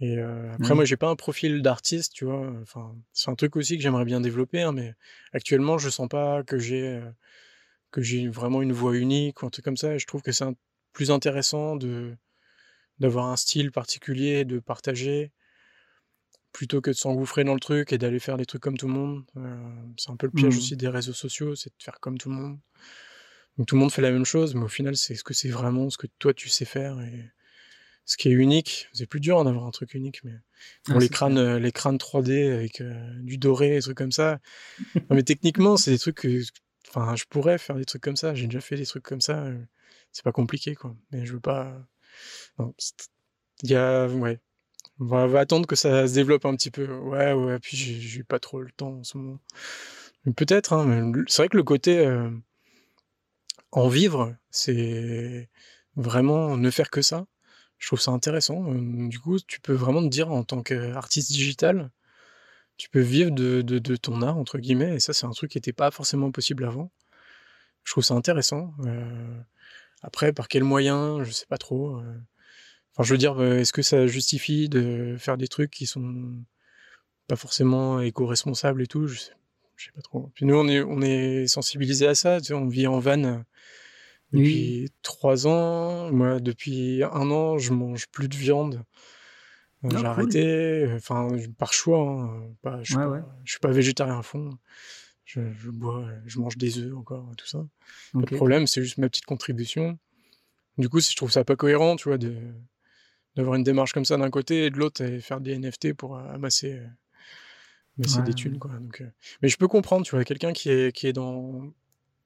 Et 0.00 0.18
après, 0.18 0.74
moi, 0.74 0.84
j'ai 0.86 0.96
pas 0.96 1.08
un 1.08 1.16
profil 1.16 1.60
d'artiste, 1.60 2.14
tu 2.14 2.24
vois. 2.24 2.50
Enfin, 2.62 2.94
c'est 3.12 3.30
un 3.30 3.34
truc 3.34 3.56
aussi 3.56 3.76
que 3.76 3.82
j'aimerais 3.82 4.06
bien 4.06 4.20
développer, 4.20 4.62
hein, 4.62 4.72
mais 4.72 4.94
actuellement, 5.32 5.76
je 5.76 5.90
sens 5.90 6.08
pas 6.08 6.42
que 6.42 6.58
j'ai 6.58 7.00
que 7.90 8.02
j'ai 8.02 8.28
vraiment 8.28 8.62
une 8.62 8.72
voix 8.72 8.96
unique 8.96 9.42
ou 9.42 9.46
un 9.46 9.50
truc 9.50 9.64
comme 9.64 9.76
ça. 9.76 9.94
Et 9.94 9.98
je 9.98 10.06
trouve 10.06 10.22
que 10.22 10.32
c'est 10.32 10.46
plus 10.92 11.10
intéressant 11.10 11.76
de 11.76 12.16
d'avoir 12.98 13.26
un 13.26 13.36
style 13.36 13.72
particulier, 13.72 14.44
de 14.44 14.58
partager, 14.58 15.32
plutôt 16.52 16.80
que 16.80 16.90
de 16.90 16.96
s'engouffrer 16.96 17.44
dans 17.44 17.54
le 17.54 17.60
truc 17.60 17.92
et 17.92 17.98
d'aller 17.98 18.18
faire 18.18 18.36
des 18.36 18.46
trucs 18.46 18.62
comme 18.62 18.76
tout 18.76 18.88
le 18.88 18.92
monde. 18.92 19.24
Euh, 19.36 19.72
c'est 19.96 20.10
un 20.10 20.16
peu 20.16 20.26
le 20.26 20.32
piège 20.32 20.54
mmh. 20.54 20.58
aussi 20.58 20.76
des 20.76 20.88
réseaux 20.88 21.12
sociaux, 21.12 21.54
c'est 21.54 21.70
de 21.70 21.82
faire 21.82 22.00
comme 22.00 22.18
tout 22.18 22.28
le 22.28 22.36
monde. 22.36 22.58
Donc 23.56 23.66
tout 23.66 23.74
le 23.74 23.80
monde 23.80 23.92
fait 23.92 24.02
la 24.02 24.10
même 24.10 24.24
chose, 24.24 24.54
mais 24.54 24.64
au 24.64 24.68
final, 24.68 24.96
c'est 24.96 25.14
ce 25.14 25.24
que 25.24 25.34
c'est 25.34 25.48
vraiment 25.48 25.90
ce 25.90 25.98
que 25.98 26.06
toi 26.18 26.34
tu 26.34 26.48
sais 26.48 26.64
faire 26.64 27.00
et 27.00 27.30
ce 28.10 28.16
qui 28.16 28.28
est 28.28 28.32
unique. 28.32 28.88
C'est 28.92 29.06
plus 29.06 29.20
dur 29.20 29.44
d'avoir 29.44 29.66
un 29.66 29.70
truc 29.70 29.94
unique, 29.94 30.24
mais 30.24 30.34
pour 30.84 30.98
les 30.98 31.08
crânes, 31.08 31.38
euh, 31.38 31.58
les 31.60 31.70
crânes 31.70 31.96
3D 31.96 32.52
avec 32.52 32.80
euh, 32.80 32.92
du 33.20 33.38
doré, 33.38 33.70
des 33.70 33.82
trucs 33.82 33.96
comme 33.96 34.10
ça. 34.10 34.40
mais 35.10 35.22
techniquement, 35.22 35.76
c'est 35.76 35.92
des 35.92 35.98
trucs 35.98 36.16
que, 36.16 36.42
enfin, 36.88 37.14
je 37.14 37.24
pourrais 37.28 37.58
faire 37.58 37.76
des 37.76 37.84
trucs 37.84 38.02
comme 38.02 38.16
ça. 38.16 38.34
J'ai 38.34 38.46
déjà 38.46 38.60
fait 38.60 38.76
des 38.76 38.86
trucs 38.86 39.04
comme 39.04 39.20
ça. 39.20 39.46
c'est 40.10 40.24
pas 40.24 40.32
compliqué, 40.32 40.74
quoi. 40.74 40.96
Mais 41.12 41.24
je 41.24 41.34
veux 41.34 41.40
pas 41.40 41.86
il 43.62 43.70
y 43.70 43.76
a, 43.76 44.06
ouais. 44.06 44.40
On 44.98 45.06
va, 45.06 45.40
attendre 45.40 45.66
que 45.66 45.76
ça 45.76 46.06
se 46.08 46.14
développe 46.14 46.44
un 46.44 46.56
petit 46.56 46.70
peu. 46.70 46.86
Ouais, 46.98 47.32
ouais, 47.32 47.58
puis 47.60 47.76
j'ai 47.76 48.24
pas 48.24 48.38
trop 48.40 48.60
le 48.60 48.70
temps 48.72 48.98
en 48.98 49.04
ce 49.04 49.16
moment. 49.16 49.38
Peut-être, 50.36 50.72
hein, 50.74 51.12
c'est 51.28 51.42
vrai 51.42 51.48
que 51.48 51.56
le 51.56 51.62
côté 51.62 51.98
euh, 51.98 52.28
en 53.72 53.88
vivre, 53.88 54.34
c'est 54.50 55.48
vraiment 55.96 56.56
ne 56.56 56.70
faire 56.70 56.90
que 56.90 57.02
ça. 57.02 57.26
Je 57.80 57.86
trouve 57.86 58.00
ça 58.00 58.12
intéressant. 58.12 58.62
Du 58.74 59.18
coup, 59.18 59.40
tu 59.40 59.58
peux 59.60 59.72
vraiment 59.72 60.02
te 60.02 60.08
dire 60.08 60.30
en 60.30 60.44
tant 60.44 60.62
qu'artiste 60.62 61.32
digital, 61.32 61.90
tu 62.76 62.90
peux 62.90 63.00
vivre 63.00 63.30
de, 63.30 63.96
ton 63.96 64.22
art, 64.22 64.36
entre 64.36 64.58
guillemets, 64.58 64.94
et 64.94 65.00
ça, 65.00 65.14
c'est 65.14 65.26
un 65.26 65.32
truc 65.32 65.50
qui 65.50 65.58
n'était 65.58 65.72
pas 65.72 65.90
forcément 65.90 66.30
possible 66.30 66.64
avant. 66.64 66.92
Je 67.84 67.92
trouve 67.92 68.04
ça 68.04 68.14
intéressant. 68.14 68.74
Euh, 68.84 69.40
après, 70.02 70.32
par 70.34 70.46
quels 70.46 70.62
moyens, 70.62 71.22
je 71.24 71.30
sais 71.30 71.46
pas 71.46 71.56
trop. 71.56 71.96
Euh. 71.96 72.20
Enfin, 72.92 73.02
je 73.02 73.14
veux 73.14 73.18
dire, 73.18 73.40
euh, 73.40 73.58
est-ce 73.58 73.72
que 73.72 73.82
ça 73.82 74.06
justifie 74.06 74.68
de 74.68 75.16
faire 75.18 75.38
des 75.38 75.48
trucs 75.48 75.70
qui 75.70 75.86
sont 75.86 76.44
pas 77.28 77.36
forcément 77.36 78.00
éco-responsables 78.00 78.82
et 78.82 78.86
tout? 78.86 79.06
Je 79.06 79.18
sais, 79.18 79.32
sais 79.78 79.92
pas 79.94 80.02
trop. 80.02 80.30
Puis 80.34 80.44
nous, 80.44 80.54
on 80.54 80.68
est, 80.68 80.82
on 80.82 81.00
est 81.00 81.46
sensibilisé 81.46 82.06
à 82.06 82.14
ça. 82.14 82.38
On 82.50 82.68
vit 82.68 82.86
en 82.86 82.98
van 82.98 83.42
euh, 84.34 84.38
depuis 84.38 84.90
trois 85.02 85.46
ans. 85.46 86.10
Moi, 86.12 86.40
depuis 86.40 87.02
un 87.04 87.30
an, 87.30 87.58
je 87.58 87.72
mange 87.72 88.06
plus 88.08 88.28
de 88.28 88.36
viande. 88.36 88.82
Ah, 89.82 89.88
j'ai 89.90 90.04
arrêté, 90.04 90.88
enfin, 90.94 91.28
par 91.58 91.72
choix. 91.72 92.00
Hein, 92.00 92.80
je, 92.82 92.92
suis 92.92 92.96
pas, 92.96 93.36
je 93.44 93.50
suis 93.50 93.60
pas 93.60 93.70
végétarien 93.70 94.18
à 94.18 94.22
fond 94.22 94.58
je, 95.38 95.70
bois, 95.70 96.08
je 96.26 96.38
mange 96.38 96.56
des 96.56 96.78
œufs 96.78 96.96
encore, 96.96 97.30
tout 97.36 97.46
ça. 97.46 97.64
Pas 98.12 98.20
de 98.20 98.36
problème, 98.36 98.66
c'est 98.66 98.82
juste 98.82 98.98
ma 98.98 99.08
petite 99.08 99.26
contribution. 99.26 99.98
Du 100.78 100.88
coup, 100.88 101.00
si 101.00 101.12
je 101.12 101.16
trouve 101.16 101.30
ça 101.30 101.44
pas 101.44 101.56
cohérent, 101.56 101.96
tu 101.96 102.08
vois, 102.08 102.18
de 102.18 102.36
d'avoir 103.36 103.54
une 103.54 103.62
démarche 103.62 103.92
comme 103.92 104.04
ça 104.04 104.16
d'un 104.16 104.30
côté 104.30 104.66
et 104.66 104.70
de 104.70 104.76
l'autre 104.76 105.02
et 105.02 105.20
faire 105.20 105.40
des 105.40 105.56
NFT 105.56 105.92
pour 105.92 106.18
amasser, 106.18 106.80
amasser 107.96 108.22
des 108.22 108.34
thunes, 108.34 108.58
quoi. 108.58 108.72
Donc, 108.72 109.00
euh, 109.02 109.10
mais 109.40 109.48
je 109.48 109.56
peux 109.56 109.68
comprendre, 109.68 110.04
tu 110.04 110.16
vois, 110.16 110.24
quelqu'un 110.24 110.52
qui 110.52 110.68
est 110.68 110.92
qui 110.92 111.06
est 111.06 111.12
dans 111.12 111.72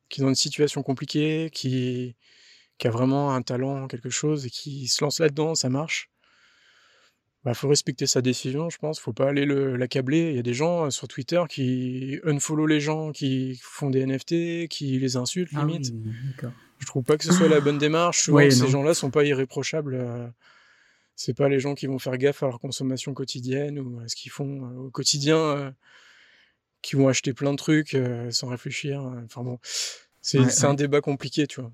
qui 0.08 0.20
est 0.20 0.24
dans 0.24 0.28
une 0.28 0.34
situation 0.34 0.82
compliquée, 0.82 1.50
qui 1.52 2.16
qui 2.78 2.88
a 2.88 2.90
vraiment 2.90 3.32
un 3.34 3.42
talent, 3.42 3.86
quelque 3.86 4.10
chose 4.10 4.46
et 4.46 4.50
qui 4.50 4.88
se 4.88 5.04
lance 5.04 5.20
là-dedans, 5.20 5.54
ça 5.54 5.68
marche 5.68 6.10
bah, 7.44 7.52
faut 7.52 7.68
respecter 7.68 8.06
sa 8.06 8.22
décision, 8.22 8.70
je 8.70 8.78
pense. 8.78 8.98
Faut 8.98 9.12
pas 9.12 9.28
aller 9.28 9.44
l'accabler. 9.44 10.30
Il 10.30 10.36
y 10.36 10.38
a 10.38 10.42
des 10.42 10.54
gens 10.54 10.86
euh, 10.86 10.90
sur 10.90 11.08
Twitter 11.08 11.42
qui 11.48 12.18
unfollow 12.24 12.66
les 12.66 12.80
gens 12.80 13.12
qui 13.12 13.60
font 13.62 13.90
des 13.90 14.06
NFT, 14.06 14.68
qui 14.68 14.98
les 14.98 15.16
insultent 15.16 15.50
ah 15.54 15.64
limite. 15.64 15.92
je 16.78 16.86
trouve 16.86 17.04
pas 17.04 17.18
que 17.18 17.24
ce 17.24 17.32
soit 17.32 17.48
la 17.48 17.60
bonne 17.60 17.76
démarche. 17.76 18.22
Souvent, 18.22 18.50
ces 18.50 18.68
gens-là 18.68 18.94
sont 18.94 19.10
pas 19.10 19.24
irréprochables. 19.24 19.94
Euh, 19.94 20.26
c'est 21.16 21.34
pas 21.34 21.50
les 21.50 21.60
gens 21.60 21.74
qui 21.74 21.86
vont 21.86 21.98
faire 21.98 22.16
gaffe 22.16 22.42
à 22.42 22.46
leur 22.46 22.58
consommation 22.58 23.12
quotidienne 23.12 23.78
ou 23.78 24.00
à 24.00 24.08
ce 24.08 24.16
qu'ils 24.16 24.32
font 24.32 24.64
euh, 24.64 24.86
au 24.86 24.90
quotidien, 24.90 25.74
qui 26.84 26.96
vont 26.96 27.08
acheter 27.08 27.32
plein 27.32 27.52
de 27.52 27.56
trucs 27.56 27.96
sans 28.30 28.48
réfléchir. 28.48 29.00
Enfin 29.24 29.42
bon, 29.42 29.58
c'est 30.24 30.64
un 30.64 30.74
débat 30.74 31.02
compliqué, 31.02 31.46
tu 31.46 31.60
vois. 31.60 31.72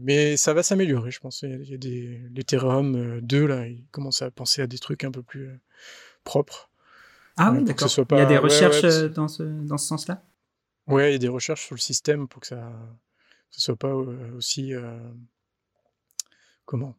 mais 0.00 0.36
ça 0.36 0.52
va 0.52 0.64
s'améliorer, 0.64 1.12
je 1.12 1.20
pense. 1.20 1.42
Il 1.42 1.70
y 1.70 1.74
a 1.74 1.76
des 1.76 2.20
l'Ethereum 2.34 3.20
2 3.20 3.42
euh, 3.42 3.46
là, 3.46 3.68
ils 3.68 3.86
commencent 3.92 4.22
à 4.22 4.30
penser 4.32 4.62
à 4.62 4.66
des 4.66 4.78
trucs 4.78 5.04
un 5.04 5.12
peu 5.12 5.22
plus 5.22 5.46
euh, 5.46 5.60
propres. 6.24 6.70
Ah 7.36 7.52
oui, 7.52 7.62
d'accord. 7.62 7.88
Il 8.10 8.18
y 8.18 8.20
a 8.20 8.26
des 8.26 8.38
recherches 8.38 8.84
euh, 8.84 9.08
dans 9.08 9.28
ce 9.28 9.44
dans 9.44 9.78
ce 9.78 9.86
sens-là? 9.86 10.24
Ouais, 10.88 11.10
il 11.10 11.12
y 11.12 11.14
a 11.14 11.18
des 11.18 11.28
recherches 11.28 11.66
sur 11.66 11.76
le 11.76 11.80
système 11.80 12.26
pour 12.26 12.40
que 12.40 12.48
ça 12.48 12.56
ne 12.56 13.60
soit 13.60 13.76
pas 13.76 13.94
aussi 13.94 14.72
comment? 16.64 16.96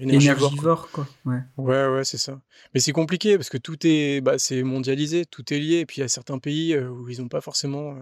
Énergivore, 0.00 0.90
quoi. 0.90 1.08
Ouais, 1.24 1.40
ouais, 1.56 1.86
ouais 1.88 2.04
c'est 2.04 2.18
ça. 2.18 2.40
Mais 2.74 2.80
c'est 2.80 2.92
compliqué 2.92 3.36
parce 3.36 3.48
que 3.48 3.58
tout 3.58 3.78
est, 3.86 4.20
bah, 4.20 4.38
c'est 4.38 4.62
mondialisé, 4.62 5.24
tout 5.24 5.52
est 5.52 5.58
lié. 5.58 5.76
Et 5.78 5.86
puis 5.86 5.98
il 5.98 6.00
y 6.00 6.04
a 6.04 6.08
certains 6.08 6.38
pays 6.38 6.76
où 6.78 7.08
ils 7.08 7.20
n'ont 7.20 7.28
pas 7.28 7.40
forcément 7.40 7.96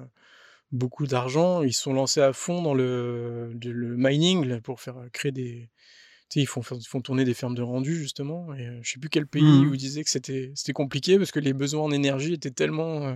beaucoup 0.72 1.06
d'argent. 1.06 1.62
Ils 1.62 1.72
sont 1.72 1.92
lancés 1.92 2.20
à 2.20 2.32
fond 2.32 2.62
dans 2.62 2.74
le, 2.74 3.52
le 3.62 3.96
mining 3.96 4.60
pour 4.60 4.80
faire 4.80 4.96
créer 5.12 5.32
des. 5.32 5.70
Tu 6.30 6.40
sais, 6.40 6.42
ils 6.42 6.46
font, 6.46 6.62
ils 6.62 6.86
font 6.86 7.00
tourner 7.00 7.24
des 7.24 7.34
fermes 7.34 7.54
de 7.54 7.62
rendu, 7.62 7.96
justement. 7.96 8.54
Et 8.54 8.66
euh, 8.66 8.80
je 8.82 8.92
sais 8.92 8.98
plus 8.98 9.10
quel 9.10 9.26
pays 9.26 9.42
mmh. 9.42 9.68
où 9.68 9.74
ils 9.74 9.78
disaient 9.78 10.04
que 10.04 10.10
c'était 10.10 10.72
compliqué 10.72 11.18
parce 11.18 11.32
que 11.32 11.40
les 11.40 11.52
besoins 11.52 11.82
en 11.82 11.90
énergie 11.90 12.32
étaient 12.32 12.50
tellement 12.50 13.06
euh, 13.06 13.14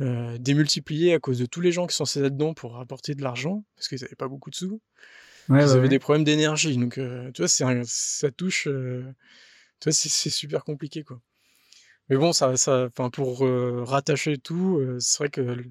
euh, 0.00 0.38
démultipliés 0.38 1.12
à 1.12 1.18
cause 1.18 1.38
de 1.38 1.46
tous 1.46 1.60
les 1.60 1.72
gens 1.72 1.86
qui 1.86 1.94
sont 1.94 2.06
censés 2.06 2.20
là-dedans 2.20 2.54
pour 2.54 2.72
rapporter 2.72 3.14
de 3.14 3.22
l'argent 3.22 3.64
parce 3.76 3.88
qu'ils 3.88 4.00
n'avaient 4.00 4.16
pas 4.16 4.28
beaucoup 4.28 4.50
de 4.50 4.56
sous. 4.56 4.80
Ils 5.48 5.54
avaient 5.54 5.88
des 5.88 5.98
problèmes 5.98 6.24
d'énergie. 6.24 6.76
Donc, 6.76 6.94
tu 6.94 7.42
vois, 7.42 7.48
ça 7.48 8.30
touche. 8.30 8.64
tu 8.64 9.84
vois, 9.84 9.92
c'est 9.92 10.30
super 10.30 10.64
compliqué, 10.64 11.02
quoi. 11.02 11.20
Mais 12.08 12.16
bon, 12.16 12.32
ça, 12.32 12.56
ça, 12.56 12.88
pour 13.12 13.40
rattacher 13.88 14.38
tout, 14.38 14.80
c'est 15.00 15.18
vrai 15.18 15.28
que 15.28 15.64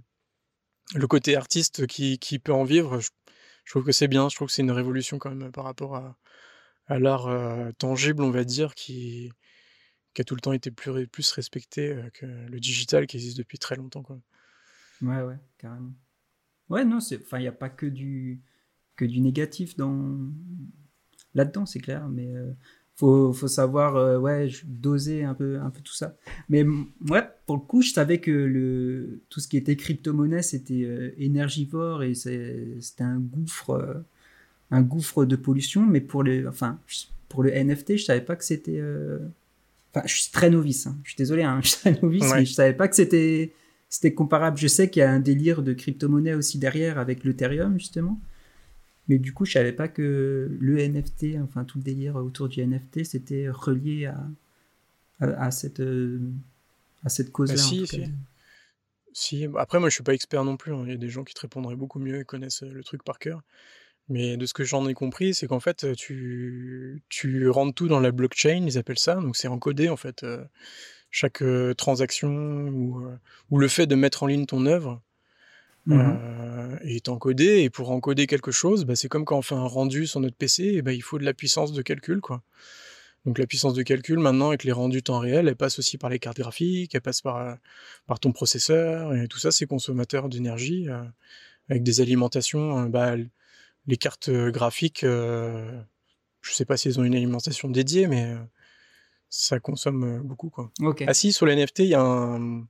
le 0.94 1.08
côté 1.08 1.36
artiste 1.36 1.88
qui, 1.88 2.20
qui 2.20 2.40
peut 2.40 2.54
en 2.54 2.64
vivre, 2.64 3.00
je, 3.00 3.10
trouve 3.70 3.84
que 3.84 3.92
c'est 3.92 4.08
bien. 4.08 4.30
Je 4.30 4.36
trouve 4.36 4.48
que 4.48 4.54
c'est 4.54 4.62
une 4.62 4.72
révolution 4.72 5.18
quand 5.18 5.34
même 5.34 5.52
par 5.52 5.64
rapport 5.64 5.96
à, 5.96 6.18
à 6.88 7.00
l'art 7.00 7.28
euh, 7.28 7.72
tangible, 7.78 8.24
on 8.24 8.32
va 8.32 8.44
dire, 8.44 8.76
qui, 8.76 9.32
qui 10.14 10.22
a 10.22 10.26
tout 10.26 10.36
le 10.36 10.42
temps 10.42 10.54
été 10.54 10.72
plus, 10.72 11.08
plus 11.08 11.32
respecté 11.32 11.90
euh, 11.90 12.10
que 12.12 12.26
le 12.26 12.60
digital 12.60 13.08
qui 13.08 13.18
existe 13.18 13.38
depuis 13.38 13.58
très 13.58 13.76
longtemps. 13.76 14.04
Quoi. 14.04 14.20
Ouais, 15.02 15.22
ouais, 15.22 15.38
carrément. 15.58 15.94
Ouais, 16.70 16.86
non, 16.86 17.00
il 17.00 17.40
n'y 17.40 17.48
a 17.48 17.52
pas 17.52 17.70
que 17.70 17.86
du, 17.86 18.42
que 18.96 19.06
du 19.06 19.22
négatif 19.22 19.78
dans... 19.78 20.18
là-dedans, 21.34 21.66
c'est 21.66 21.80
clair, 21.80 22.08
mais 22.10 22.28
euh, 22.36 22.52
faut, 22.96 23.34
faut 23.34 23.48
savoir 23.48 23.98
euh, 23.98 24.18
ouais 24.18 24.50
doser 24.64 25.24
un 25.24 25.34
peu 25.34 25.60
un 25.60 25.70
peu 25.70 25.82
tout 25.82 25.94
ça. 25.94 26.16
Mais 26.50 26.64
ouais 27.10 27.24
pour 27.46 27.58
le 27.58 27.62
coup 27.62 27.82
je 27.82 27.92
savais 27.92 28.20
que 28.20 28.32
le 28.32 29.22
tout 29.30 29.40
ce 29.40 29.48
qui 29.48 29.58
était 29.58 29.76
crypto-monnaie 29.76 30.42
c'était 30.42 30.84
euh, 30.86 31.14
énergivore 31.18 32.04
et 32.04 32.16
c'était 32.16 33.04
un 33.04 33.20
gouffre 33.20 33.72
euh, 33.72 33.94
un 34.72 34.82
gouffre 34.82 35.26
de 35.26 35.36
pollution 35.36 35.86
mais 35.86 36.02
pour 36.02 36.24
le 36.24 36.48
enfin 36.48 36.80
pour 37.28 37.44
le 37.44 37.52
NFT 37.52 37.98
je 37.98 38.06
savais 38.06 38.22
pas 38.22 38.38
que 38.38 38.46
c'était 38.46 38.82
enfin 39.94 40.06
je 40.08 40.16
suis 40.16 40.32
très 40.32 40.50
novice 40.50 40.88
hein. 40.88 40.98
je 41.04 41.10
suis 41.10 41.18
désolé 41.18 41.44
hein, 41.44 41.60
je 41.64 41.68
suis 41.70 41.80
très 41.80 42.00
novice 42.02 42.32
mais 42.34 42.46
je 42.46 42.54
savais 42.54 42.74
pas 42.74 42.88
que 42.88 42.96
c'était 42.96 43.54
c'était 43.88 44.14
comparable. 44.14 44.58
Je 44.58 44.68
sais 44.68 44.90
qu'il 44.90 45.00
y 45.02 45.04
a 45.04 45.12
un 45.12 45.22
délire 45.22 45.62
de 45.62 45.72
crypto-monnaie 45.72 46.34
aussi 46.34 46.58
derrière 46.58 46.98
avec 46.98 47.24
l'Ethereum 47.24 47.80
justement 47.80 48.20
mais 49.08 49.20
du 49.20 49.34
coup, 49.34 49.46
je 49.46 49.54
savais 49.54 49.72
pas 49.74 49.88
que 49.88 50.50
le 50.60 50.80
NFT, 50.80 51.38
enfin 51.44 51.64
tout 51.64 51.78
le 51.78 51.84
délire 51.84 52.16
autour 52.16 52.50
du 52.50 52.62
NFT, 52.62 53.04
c'était 53.04 53.50
relié 53.50 54.08
à, 54.08 54.28
à, 55.20 55.52
cette, 55.52 55.80
euh, 55.80 56.20
à 57.04 57.10
cette 57.10 57.32
cause-là. 57.32 57.56
Bah, 57.56 57.62
si, 59.14 59.48
bah, 59.48 59.62
après, 59.62 59.80
moi, 59.80 59.90
je 59.90 59.96
suis 59.96 60.04
pas 60.04 60.14
expert 60.14 60.44
non 60.44 60.58
plus. 60.58 60.74
hein. 60.74 60.84
Il 60.86 60.92
y 60.92 60.94
a 60.94 60.98
des 60.98 61.10
gens 61.10 61.24
qui 61.24 61.34
te 61.34 61.42
répondraient 61.42 61.76
beaucoup 61.76 62.00
mieux 62.00 62.20
et 62.20 62.26
connaissent 62.26 62.64
euh, 62.64 62.72
le 62.72 62.84
truc 62.84 63.04
par 63.04 63.20
cœur. 63.20 63.42
Mais 64.10 64.38
de 64.38 64.46
ce 64.46 64.54
que 64.54 64.64
j'en 64.64 64.88
ai 64.88 64.94
compris, 64.94 65.34
c'est 65.34 65.48
qu'en 65.48 65.60
fait, 65.60 65.94
tu, 65.96 67.02
tu 67.10 67.50
rentres 67.50 67.74
tout 67.74 67.88
dans 67.88 68.00
la 68.00 68.12
blockchain, 68.12 68.64
ils 68.68 68.78
appellent 68.78 69.00
ça. 69.00 69.16
Donc, 69.16 69.36
c'est 69.36 69.48
encodé, 69.48 69.90
en 69.90 69.98
fait. 69.98 70.24
euh, 70.24 70.44
chaque 71.12 71.42
transaction 71.78 72.68
ou, 72.68 73.08
ou 73.50 73.58
le 73.58 73.68
fait 73.70 73.88
de 73.88 73.96
mettre 73.96 74.24
en 74.24 74.28
ligne 74.28 74.46
ton 74.46 74.66
œuvre 74.66 75.02
Mhm. 75.86 76.20
euh, 76.22 76.78
est 76.84 77.10
encodé. 77.10 77.62
Et 77.62 77.70
pour 77.70 77.92
encoder 77.92 78.28
quelque 78.28 78.52
chose, 78.52 78.86
bah, 78.86 78.96
c'est 78.96 79.08
comme 79.08 79.26
quand 79.26 79.38
on 79.38 79.42
fait 79.42 79.56
un 79.56 79.68
rendu 79.68 80.08
sur 80.08 80.20
notre 80.20 80.36
PC, 80.36 80.64
et 80.64 80.82
bah, 80.82 80.94
il 80.94 81.02
faut 81.02 81.20
de 81.20 81.26
la 81.26 81.34
puissance 81.34 81.74
de 81.74 81.82
calcul, 81.82 82.22
quoi. 82.22 82.42
Donc 83.26 83.40
la 83.40 83.48
puissance 83.48 83.74
de 83.74 83.82
calcul, 83.82 84.20
maintenant, 84.20 84.50
avec 84.50 84.64
les 84.64 84.72
rendus 84.72 85.02
temps 85.02 85.18
réel, 85.18 85.48
elle 85.48 85.56
passe 85.56 85.80
aussi 85.80 85.98
par 85.98 86.12
les 86.12 86.20
cartes 86.20 86.38
graphiques, 86.38 86.94
elle 86.94 87.02
passe 87.02 87.22
par, 87.22 87.38
euh, 87.38 87.56
par 88.06 88.20
ton 88.20 88.32
processeur, 88.32 89.16
et 89.16 89.28
tout 89.28 89.40
ça, 89.40 89.52
c'est 89.52 89.66
consommateur 89.66 90.30
d'énergie, 90.30 90.88
euh, 90.90 91.04
avec 91.70 91.82
des 91.82 92.02
alimentations. 92.02 92.84
euh, 92.84 92.86
bah, 92.88 93.16
les 93.88 93.98
cartes 93.98 94.30
graphiques, 94.32 95.02
je 95.04 95.74
sais 96.42 96.66
pas 96.66 96.76
si 96.78 96.88
elles 96.88 97.00
ont 97.00 97.04
une 97.04 97.16
alimentation 97.16 97.70
dédiée, 97.70 98.08
mais 98.08 98.34
ça 99.30 99.60
consomme 99.60 100.22
beaucoup, 100.24 100.50
quoi. 100.50 100.72
Ok. 100.80 101.04
Ah 101.08 101.14
si, 101.14 101.32
sur 101.32 101.46
les 101.46 101.54
NFT, 101.54 101.80
il 101.80 101.90
y 101.90 101.94
a 101.94 102.02
un... 102.02 102.66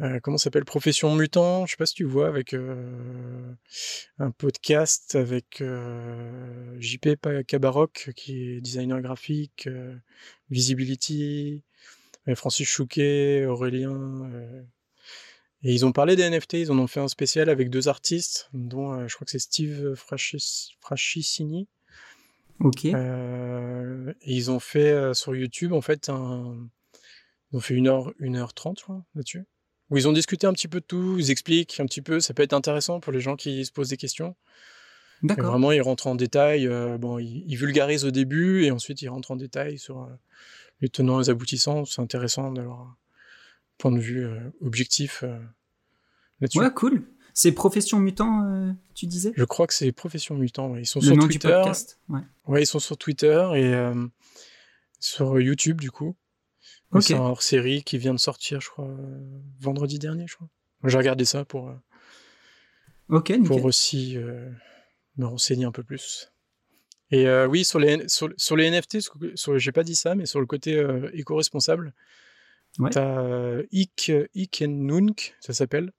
euh, 0.00 0.18
comment 0.20 0.38
s'appelle? 0.38 0.64
Profession 0.64 1.14
Mutant, 1.14 1.66
je 1.66 1.72
sais 1.72 1.76
pas 1.76 1.86
si 1.86 1.94
tu 1.94 2.04
vois, 2.04 2.26
avec 2.26 2.54
euh, 2.54 3.52
un 4.18 4.30
podcast 4.30 5.14
avec 5.14 5.60
euh, 5.60 6.74
JP 6.80 7.16
Kabarok, 7.46 8.10
qui 8.16 8.50
est 8.50 8.60
designer 8.60 9.00
graphique, 9.00 9.68
Visibility, 10.50 11.62
Francis 12.34 12.66
Chouquet, 12.68 13.44
Aurélien. 13.46 14.28
et 15.62 15.72
ils 15.72 15.84
ont 15.84 15.92
parlé 15.92 16.16
des 16.16 16.28
NFT, 16.28 16.54
ils 16.54 16.72
en 16.72 16.78
ont 16.78 16.86
fait 16.86 17.00
un 17.00 17.08
spécial 17.08 17.48
avec 17.48 17.70
deux 17.70 17.88
artistes, 17.88 18.48
dont 18.54 19.06
je 19.06 19.14
crois 19.14 19.24
que 19.24 19.30
c'est 19.30 19.38
Steve 19.38 19.94
Frascis- 19.94 20.72
Frascicini. 20.80 21.68
Ok. 22.60 22.86
Et 22.86 22.94
ils 24.24 24.50
ont 24.50 24.60
fait 24.60 25.14
sur 25.14 25.36
YouTube, 25.36 25.72
en 25.74 25.80
fait, 25.80 26.08
un... 26.08 26.56
ils 27.52 27.56
ont 27.56 27.60
fait 27.60 27.74
une 27.74 27.88
heure, 27.88 28.12
une 28.18 28.36
heure 28.36 28.54
trente, 28.54 28.78
je 28.78 28.84
crois, 28.84 29.04
là-dessus. 29.14 29.44
Où 29.92 29.98
ils 29.98 30.08
ont 30.08 30.12
discuté 30.12 30.46
un 30.46 30.54
petit 30.54 30.68
peu 30.68 30.80
de 30.80 30.86
tout, 30.86 31.16
ils 31.18 31.30
expliquent 31.30 31.78
un 31.78 31.84
petit 31.84 32.00
peu, 32.00 32.18
ça 32.18 32.32
peut 32.32 32.42
être 32.42 32.54
intéressant 32.54 32.98
pour 32.98 33.12
les 33.12 33.20
gens 33.20 33.36
qui 33.36 33.62
se 33.66 33.70
posent 33.70 33.90
des 33.90 33.98
questions. 33.98 34.34
D'accord. 35.22 35.50
vraiment, 35.50 35.70
ils 35.70 35.82
rentrent 35.82 36.06
en 36.06 36.14
détail, 36.14 36.66
euh, 36.66 36.96
bon, 36.96 37.18
ils, 37.18 37.44
ils 37.46 37.56
vulgarisent 37.56 38.06
au 38.06 38.10
début, 38.10 38.64
et 38.64 38.70
ensuite 38.70 39.02
ils 39.02 39.08
rentrent 39.08 39.32
en 39.32 39.36
détail 39.36 39.78
sur 39.78 40.00
euh, 40.00 40.06
les 40.80 40.88
tenants 40.88 41.20
et 41.20 41.24
les 41.24 41.30
aboutissants. 41.30 41.84
C'est 41.84 42.00
intéressant 42.00 42.50
d'avoir 42.50 42.80
un 42.80 42.96
point 43.76 43.92
de 43.92 43.98
vue 43.98 44.24
euh, 44.24 44.40
objectif 44.62 45.22
là-dessus. 46.40 46.60
Ouais, 46.60 46.72
cool. 46.74 47.04
C'est 47.34 47.52
Profession 47.52 47.98
Mutant, 47.98 48.74
tu 48.94 49.06
disais? 49.06 49.32
Je 49.36 49.44
crois 49.44 49.66
que 49.66 49.74
c'est 49.74 49.92
Profession 49.92 50.36
Mutant, 50.36 50.70
ouais. 50.70 50.80
ils 50.82 50.86
sont 50.86 51.00
Le 51.00 51.06
sur 51.06 51.16
nom 51.16 51.26
Twitter. 51.26 51.48
du 51.48 51.54
podcast. 51.54 52.00
Ouais. 52.08 52.20
Ouais, 52.46 52.62
ils 52.62 52.66
sont 52.66 52.78
sur 52.78 52.96
Twitter 52.96 53.46
et 53.56 53.74
sur 55.00 55.38
YouTube 55.38 55.82
du 55.82 55.90
coup. 55.90 56.16
C'est 57.00 57.14
un 57.14 57.18
hors-série 57.20 57.82
qui 57.84 57.96
vient 57.98 58.12
de 58.14 58.18
sortir, 58.18 58.60
je 58.60 58.68
crois, 58.68 58.86
euh, 58.88 59.18
vendredi 59.60 59.98
dernier, 59.98 60.26
je 60.26 60.34
crois. 60.36 60.48
J'ai 60.84 60.98
regardé 60.98 61.24
ça 61.24 61.44
pour, 61.44 61.68
euh, 61.68 61.74
Ok, 63.08 63.30
nickel. 63.30 63.44
pour 63.44 63.64
aussi 63.64 64.16
euh, 64.16 64.50
me 65.16 65.26
renseigner 65.26 65.64
un 65.64 65.72
peu 65.72 65.82
plus. 65.84 66.32
Et 67.10 67.26
euh, 67.28 67.46
oui, 67.46 67.64
sur 67.64 67.78
les, 67.78 68.08
sur, 68.08 68.28
sur 68.36 68.56
les 68.56 68.70
NFT, 68.70 69.00
sur, 69.00 69.14
sur- 69.34 69.58
j'ai 69.58 69.72
pas 69.72 69.84
dit 69.84 69.94
ça, 69.94 70.14
mais 70.14 70.26
sur 70.26 70.40
le 70.40 70.46
côté 70.46 70.76
euh, 70.76 71.10
éco-responsable, 71.14 71.92
Ouais. 72.78 72.88
t'as 72.90 73.20
euh, 73.22 73.64
Ik, 73.70 74.10
Ik 74.34 74.62
Nunk, 74.66 75.36
ça 75.40 75.52
s'appelle, 75.52 75.92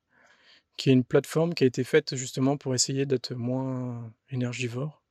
qui 0.75 0.89
est 0.89 0.93
une 0.93 1.03
plateforme 1.03 1.53
qui 1.53 1.63
a 1.63 1.67
été 1.67 1.83
faite 1.83 2.15
justement 2.15 2.57
pour 2.57 2.73
essayer 2.73 3.05
d'être 3.05 3.35
moins 3.35 4.11
énergivore. 4.31 5.02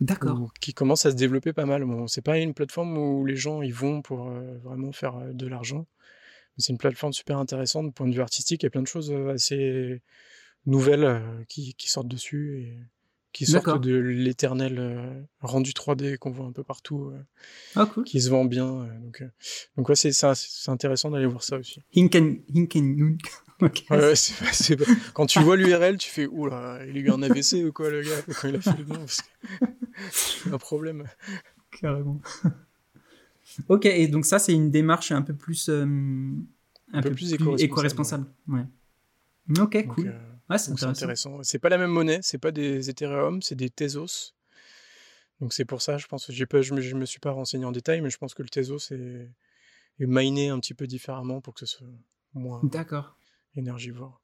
D'accord. 0.00 0.52
qui 0.60 0.74
commence 0.74 1.06
à 1.06 1.10
se 1.10 1.16
développer 1.16 1.52
pas 1.52 1.66
mal. 1.66 1.84
Bon, 1.84 2.06
c'est 2.06 2.22
pas 2.22 2.38
une 2.38 2.54
plateforme 2.54 2.96
où 2.96 3.24
les 3.26 3.36
gens 3.36 3.62
y 3.62 3.70
vont 3.70 4.00
pour 4.02 4.28
euh, 4.28 4.58
vraiment 4.62 4.92
faire 4.92 5.16
euh, 5.16 5.32
de 5.32 5.46
l'argent, 5.46 5.86
c'est 6.56 6.72
une 6.72 6.78
plateforme 6.78 7.12
super 7.12 7.38
intéressante 7.38 7.86
du 7.86 7.92
point 7.92 8.06
de 8.08 8.14
vue 8.14 8.20
artistique. 8.20 8.62
Il 8.62 8.66
y 8.66 8.68
a 8.68 8.70
plein 8.70 8.82
de 8.82 8.86
choses 8.88 9.10
euh, 9.12 9.30
assez 9.32 10.02
nouvelles 10.66 11.22
qui, 11.48 11.74
qui 11.74 11.88
sortent 11.88 12.08
dessus 12.08 12.60
et 12.62 12.78
qui 13.32 13.46
sortent 13.46 13.80
de 13.82 13.94
l'éternel 13.94 15.26
rendu 15.40 15.70
3D 15.72 16.16
qu'on 16.18 16.30
voit 16.30 16.46
un 16.46 16.52
peu 16.52 16.64
partout, 16.64 17.12
Ah, 17.76 17.86
cool. 17.86 18.04
qui 18.04 18.20
se 18.20 18.30
vend 18.30 18.44
bien. 18.44 18.88
donc, 19.02 19.22
donc 19.76 19.88
ouais, 19.88 19.94
c'est 19.96 20.12
ça, 20.12 20.34
c'est 20.34 20.70
intéressant 20.70 21.10
d'aller 21.10 21.26
voir 21.26 21.42
ça 21.44 21.56
aussi. 21.58 21.80
Hinken, 21.94 22.40
Hinken, 22.54 23.18
Ok. 23.60 23.84
Ouais, 23.90 24.14
c'est 24.16 24.36
pas- 24.44 24.52
c'est 24.52 24.76
pas- 24.76 24.84
Quand 25.14 25.26
tu 25.26 25.40
vois 25.40 25.56
l'URL, 25.56 25.98
tu 25.98 26.08
fais 26.10 26.26
oula, 26.26 26.80
il 26.88 26.96
a 26.96 27.00
eu 27.00 27.10
un 27.10 27.22
AVC 27.22 27.64
ou 27.64 27.72
quoi 27.72 27.90
le 27.90 28.02
gars 28.02 28.22
quand 28.40 28.48
il 28.48 28.56
a 28.56 28.60
fait 28.60 28.78
le 28.78 28.84
nom 28.84 28.98
parce 28.98 29.20
que 29.22 29.66
un 30.52 30.58
problème. 30.58 31.04
Carrément. 31.80 32.20
ok, 33.68 33.86
et 33.86 34.08
donc 34.08 34.24
ça, 34.24 34.38
c'est 34.38 34.52
une 34.52 34.70
démarche 34.70 35.12
un 35.12 35.22
peu 35.22 35.34
plus, 35.34 35.68
euh, 35.68 35.84
un, 36.92 37.02
peu 37.02 37.12
plus 37.12 37.32
éco-responsable, 37.32 37.62
éco-responsable. 37.62 38.26
Ouais. 38.48 38.66
Ok, 39.58 39.86
Donc, 39.86 39.94
cool. 39.94 40.08
euh, 40.08 40.18
ouais, 40.50 40.58
c'est 40.58 40.82
intéressant. 40.84 41.42
C'est 41.42 41.58
pas 41.58 41.68
la 41.68 41.78
même 41.78 41.90
monnaie, 41.90 42.20
c'est 42.22 42.38
pas 42.38 42.50
des 42.50 42.90
Ethereum, 42.90 43.42
c'est 43.42 43.54
des 43.54 43.70
Tezos. 43.70 44.34
Donc 45.40 45.52
c'est 45.52 45.64
pour 45.64 45.82
ça, 45.82 45.98
je 45.98 46.06
pense, 46.06 46.30
j'ai 46.30 46.46
pas, 46.46 46.62
je 46.62 46.74
me, 46.74 46.80
je 46.80 46.96
me 46.96 47.06
suis 47.06 47.20
pas 47.20 47.30
renseigné 47.30 47.64
en 47.64 47.72
détail, 47.72 48.00
mais 48.00 48.10
je 48.10 48.18
pense 48.18 48.34
que 48.34 48.42
le 48.42 48.48
Tezos 48.48 48.92
est, 48.92 49.30
est 50.00 50.06
miné 50.06 50.48
un 50.48 50.58
petit 50.58 50.74
peu 50.74 50.86
différemment 50.86 51.40
pour 51.40 51.54
que 51.54 51.60
ce 51.60 51.66
soit 51.66 51.86
moins 52.34 52.60
énergivore. 53.54 54.20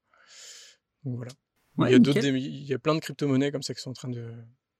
Donc 1.04 1.16
voilà. 1.16 1.32
Ouais, 1.76 1.92
il 1.92 2.06
y 2.06 2.18
a 2.18 2.22
il 2.22 2.64
y 2.64 2.74
a 2.74 2.78
plein 2.78 2.94
de 2.94 3.00
crypto-monnaies 3.00 3.50
comme 3.50 3.62
ça 3.62 3.74
qui 3.74 3.80
sont 3.80 3.90
en 3.90 3.94
train 3.94 4.08
de- 4.08 4.32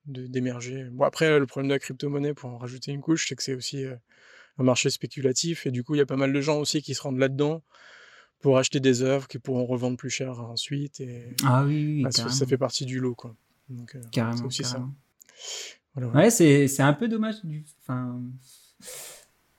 d'émerger. 0.07 0.85
Bon 0.91 1.05
après, 1.05 1.39
le 1.39 1.47
problème 1.47 1.69
de 1.69 1.75
la 1.75 1.79
crypto-monnaie, 1.79 2.35
pour 2.35 2.51
en 2.51 2.59
rajouter 2.59 2.93
une 2.93 3.01
couche, 3.01 3.29
c'est 3.29 3.37
que 3.37 3.43
c'est 3.43 3.55
aussi 3.55 3.85
euh, 3.85 3.95
un 4.59 4.65
marché 4.65 4.91
spéculatif 4.91 5.67
et 5.67 5.71
du 5.71 5.83
coup, 5.83 5.95
il 5.95 5.99
y 5.99 6.03
a 6.03 6.07
pas 6.07 6.17
mal 6.17 6.33
de 6.33 6.41
gens 6.41 6.59
aussi 6.59 6.83
qui 6.83 6.95
se 6.95 7.03
rendent 7.03 7.19
là-dedans 7.19 7.63
pour 8.41 8.59
acheter 8.59 8.81
des 8.81 9.03
œuvres 9.03 9.27
qui 9.27 9.39
pourront 9.39 9.65
revendre 9.65 9.97
plus 9.97 10.11
cher 10.11 10.41
ensuite 10.41 11.01
et 11.01 11.35
Ah 11.45 11.65
oui, 11.65 11.87
oui, 11.87 12.03
bah, 12.03 12.11
ça, 12.11 12.47
fait 12.47 12.59
partie 12.59 12.85
du 12.85 13.01
lot, 13.01 13.15
quoi. 13.15 13.35
Donc, 13.71 13.95
euh, 13.95 14.01
c'est 14.03 14.11
Carrément, 14.11 14.47
aussi 14.47 14.63
ça. 14.63 14.73
carrément. 14.73 14.95
Voilà. 15.95 16.09
Ouais, 16.11 16.31
c'est 16.31 16.69
c'est 16.69 16.83
un 16.83 16.93
peu 16.93 17.09
dommage. 17.09 17.43
Du... 17.45 17.65
Enfin, 17.83 18.21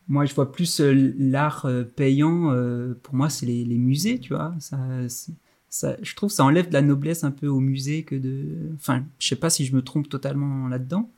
moi, 0.08 0.26
je 0.26 0.36
vois 0.36 0.52
plus 0.52 0.82
euh, 0.82 1.14
l'art 1.18 1.68
payant. 1.96 2.54
pour 3.02 3.16
moi, 3.16 3.30
c'est 3.30 3.46
les, 3.46 3.66
les 3.66 3.78
musées, 3.78 4.20
tu 4.20 4.34
vois. 4.34 4.54
Ça, 4.60 4.78
ça, 5.76 5.98
je 6.02 6.16
trouve 6.16 6.30
que 6.30 6.36
ça 6.36 6.46
enlève 6.46 6.70
de 6.70 6.74
la 6.74 6.82
noblesse 6.82 7.24
un 7.26 7.32
peu 7.32 7.48
au 7.48 7.60
musée 7.60 8.04
que 8.04 8.16
de. 8.16 8.72
Enfin, 8.76 9.06
je 9.20 9.28
sais 9.28 9.36
pas 9.36 9.50
si 9.50 9.66
je 9.66 9.76
me 9.76 9.82
trompe 9.82 10.08
totalement 10.08 10.68
là-dedans, 10.70 11.12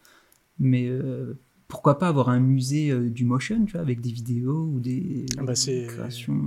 mais 0.60 0.88
euh, 0.88 1.38
pourquoi 1.68 2.00
pas 2.00 2.08
avoir 2.08 2.30
un 2.30 2.40
musée 2.40 2.90
euh, 2.90 3.10
du 3.10 3.24
motion, 3.24 3.64
tu 3.66 3.74
vois, 3.74 3.82
avec 3.82 4.02
des 4.02 4.12
vidéos 4.12 4.64
ou 4.74 4.80
des 4.80 5.26
Ah 5.38 5.44
bah, 5.44 5.56
c'est- 5.56 5.86
créations. 5.88 6.42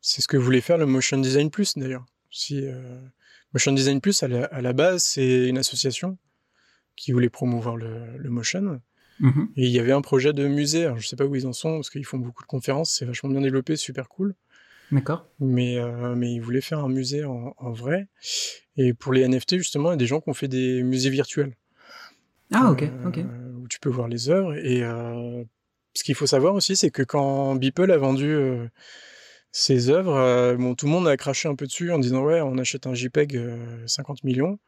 C'est 0.00 0.20
ce 0.22 0.28
que 0.28 0.36
voulait 0.36 0.60
faire 0.60 0.78
le 0.78 0.86
Motion 0.86 1.18
Design 1.18 1.50
Plus, 1.50 1.76
d'ailleurs. 1.76 2.04
Si, 2.30 2.60
euh, 2.62 3.00
Motion 3.54 3.72
Design 3.72 4.00
Plus, 4.00 4.22
à 4.22 4.28
la, 4.28 4.44
à 4.46 4.60
la 4.60 4.72
base, 4.72 5.02
c'est 5.02 5.48
une 5.48 5.58
association 5.58 6.18
qui 6.96 7.10
voulait 7.12 7.28
promouvoir 7.30 7.76
le, 7.76 8.18
le 8.18 8.30
motion. 8.30 8.80
Mhm. 9.20 9.48
Et 9.56 9.66
il 9.66 9.70
y 9.72 9.78
avait 9.80 9.92
un 9.92 10.00
projet 10.00 10.32
de 10.32 10.46
musée. 10.48 10.84
Alors, 10.86 10.98
je 10.98 11.06
sais 11.08 11.16
pas 11.16 11.24
où 11.26 11.34
ils 11.36 11.46
en 11.46 11.52
sont, 11.52 11.74
parce 11.76 11.90
qu'ils 11.90 12.04
font 12.04 12.18
beaucoup 12.18 12.42
de 12.42 12.48
conférences, 12.48 12.92
c'est 12.92 13.04
vachement 13.04 13.30
bien 13.30 13.40
développé, 13.40 13.74
super 13.76 14.08
cool. 14.08 14.34
D'accord. 14.92 15.26
Mais, 15.40 15.78
euh, 15.78 16.14
mais 16.14 16.32
ils 16.32 16.40
voulaient 16.40 16.60
faire 16.60 16.78
un 16.80 16.88
musée 16.88 17.24
en, 17.24 17.54
en 17.56 17.72
vrai. 17.72 18.06
Et 18.76 18.92
pour 18.94 19.12
les 19.12 19.22
NFT, 19.22 19.56
justement, 19.56 19.88
il 19.90 19.92
y 19.92 19.94
a 19.94 19.96
des 19.96 20.06
gens 20.06 20.20
qui 20.20 20.28
ont 20.30 20.34
fait 20.34 20.48
des 20.48 20.82
musées 20.82 21.10
virtuels. 21.10 21.54
Ah, 22.52 22.70
ok, 22.70 22.82
euh, 22.82 23.08
ok. 23.08 23.20
Où 23.62 23.68
tu 23.68 23.80
peux 23.80 23.88
voir 23.88 24.08
les 24.08 24.28
œuvres. 24.28 24.54
Et 24.54 24.82
euh, 24.82 25.42
ce 25.94 26.04
qu'il 26.04 26.14
faut 26.14 26.26
savoir 26.26 26.54
aussi, 26.54 26.76
c'est 26.76 26.90
que 26.90 27.02
quand 27.02 27.54
Beeple 27.56 27.90
a 27.90 27.96
vendu 27.96 28.28
euh, 28.30 28.66
ses 29.50 29.88
œuvres, 29.88 30.54
bon, 30.58 30.74
tout 30.74 30.86
le 30.86 30.92
monde 30.92 31.08
a 31.08 31.16
craché 31.16 31.48
un 31.48 31.54
peu 31.54 31.66
dessus 31.66 31.90
en 31.90 31.98
disant 31.98 32.22
ouais, 32.24 32.40
on 32.42 32.58
achète 32.58 32.86
un 32.86 32.94
JPEG 32.94 33.36
euh, 33.36 33.86
50 33.86 34.24
millions. 34.24 34.58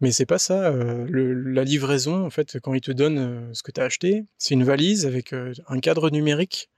Mais 0.00 0.12
c'est 0.12 0.26
pas 0.26 0.38
ça. 0.38 0.70
le- 0.70 1.34
la 1.34 1.64
livraison, 1.64 2.24
en 2.24 2.30
fait, 2.30 2.60
quand 2.60 2.72
ils 2.72 2.80
te 2.80 2.92
donnent 2.92 3.52
ce 3.52 3.64
que 3.64 3.72
tu 3.72 3.80
as 3.80 3.84
acheté, 3.84 4.26
c'est 4.38 4.54
une 4.54 4.62
valise 4.62 5.06
avec 5.06 5.32
un 5.32 5.80
cadre 5.80 6.10
numérique 6.10 6.70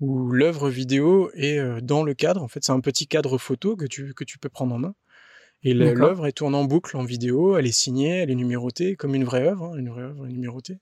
où 0.00 0.30
l'œuvre 0.30 0.68
vidéo 0.68 1.30
est 1.34 1.58
euh, 1.58 1.80
dans 1.80 2.02
le 2.02 2.14
cadre. 2.14 2.42
En 2.42 2.48
fait, 2.48 2.64
c'est 2.64 2.72
un 2.72 2.80
petit 2.80 3.06
cadre 3.06 3.38
photo 3.38 3.76
que 3.76 3.86
tu, 3.86 4.14
que 4.14 4.24
tu 4.24 4.38
peux 4.38 4.48
prendre 4.48 4.74
en 4.74 4.78
main. 4.78 4.94
Et 5.62 5.74
l'œuvre, 5.74 6.26
elle 6.26 6.32
tourne 6.32 6.54
en 6.54 6.64
boucle 6.64 6.96
en 6.96 7.04
vidéo, 7.04 7.56
elle 7.56 7.66
est 7.66 7.72
signée, 7.72 8.18
elle 8.18 8.30
est 8.30 8.34
numérotée, 8.36 8.94
comme 8.94 9.14
une 9.14 9.24
vraie 9.24 9.48
œuvre, 9.48 9.64
hein, 9.64 9.76
une 9.76 9.88
vraie 9.88 10.02
œuvre 10.02 10.26
numérotée, 10.26 10.78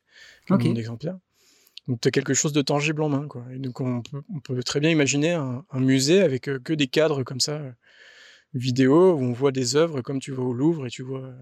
comme 0.46 0.56
Ok. 0.60 0.66
un 0.66 0.74
exemplaire. 0.74 1.16
Donc 1.86 2.00
tu 2.00 2.08
as 2.08 2.10
quelque 2.10 2.34
chose 2.34 2.52
de 2.52 2.60
tangible 2.60 3.02
en 3.02 3.08
main. 3.08 3.26
Quoi. 3.28 3.44
Et 3.52 3.58
donc 3.58 3.80
on 3.80 4.02
peut, 4.02 4.22
on 4.34 4.40
peut 4.40 4.62
très 4.62 4.80
bien 4.80 4.90
imaginer 4.90 5.32
un, 5.32 5.64
un 5.70 5.80
musée 5.80 6.20
avec 6.20 6.48
euh, 6.48 6.58
que 6.58 6.72
des 6.72 6.86
cadres 6.88 7.22
comme 7.22 7.40
ça, 7.40 7.52
euh, 7.52 7.72
vidéo, 8.52 9.14
où 9.14 9.20
on 9.20 9.32
voit 9.32 9.52
des 9.52 9.76
œuvres 9.76 10.02
comme 10.02 10.18
tu 10.18 10.32
vois 10.32 10.44
au 10.44 10.52
Louvre 10.52 10.86
et 10.86 10.90
tu 10.90 11.02
vois, 11.02 11.32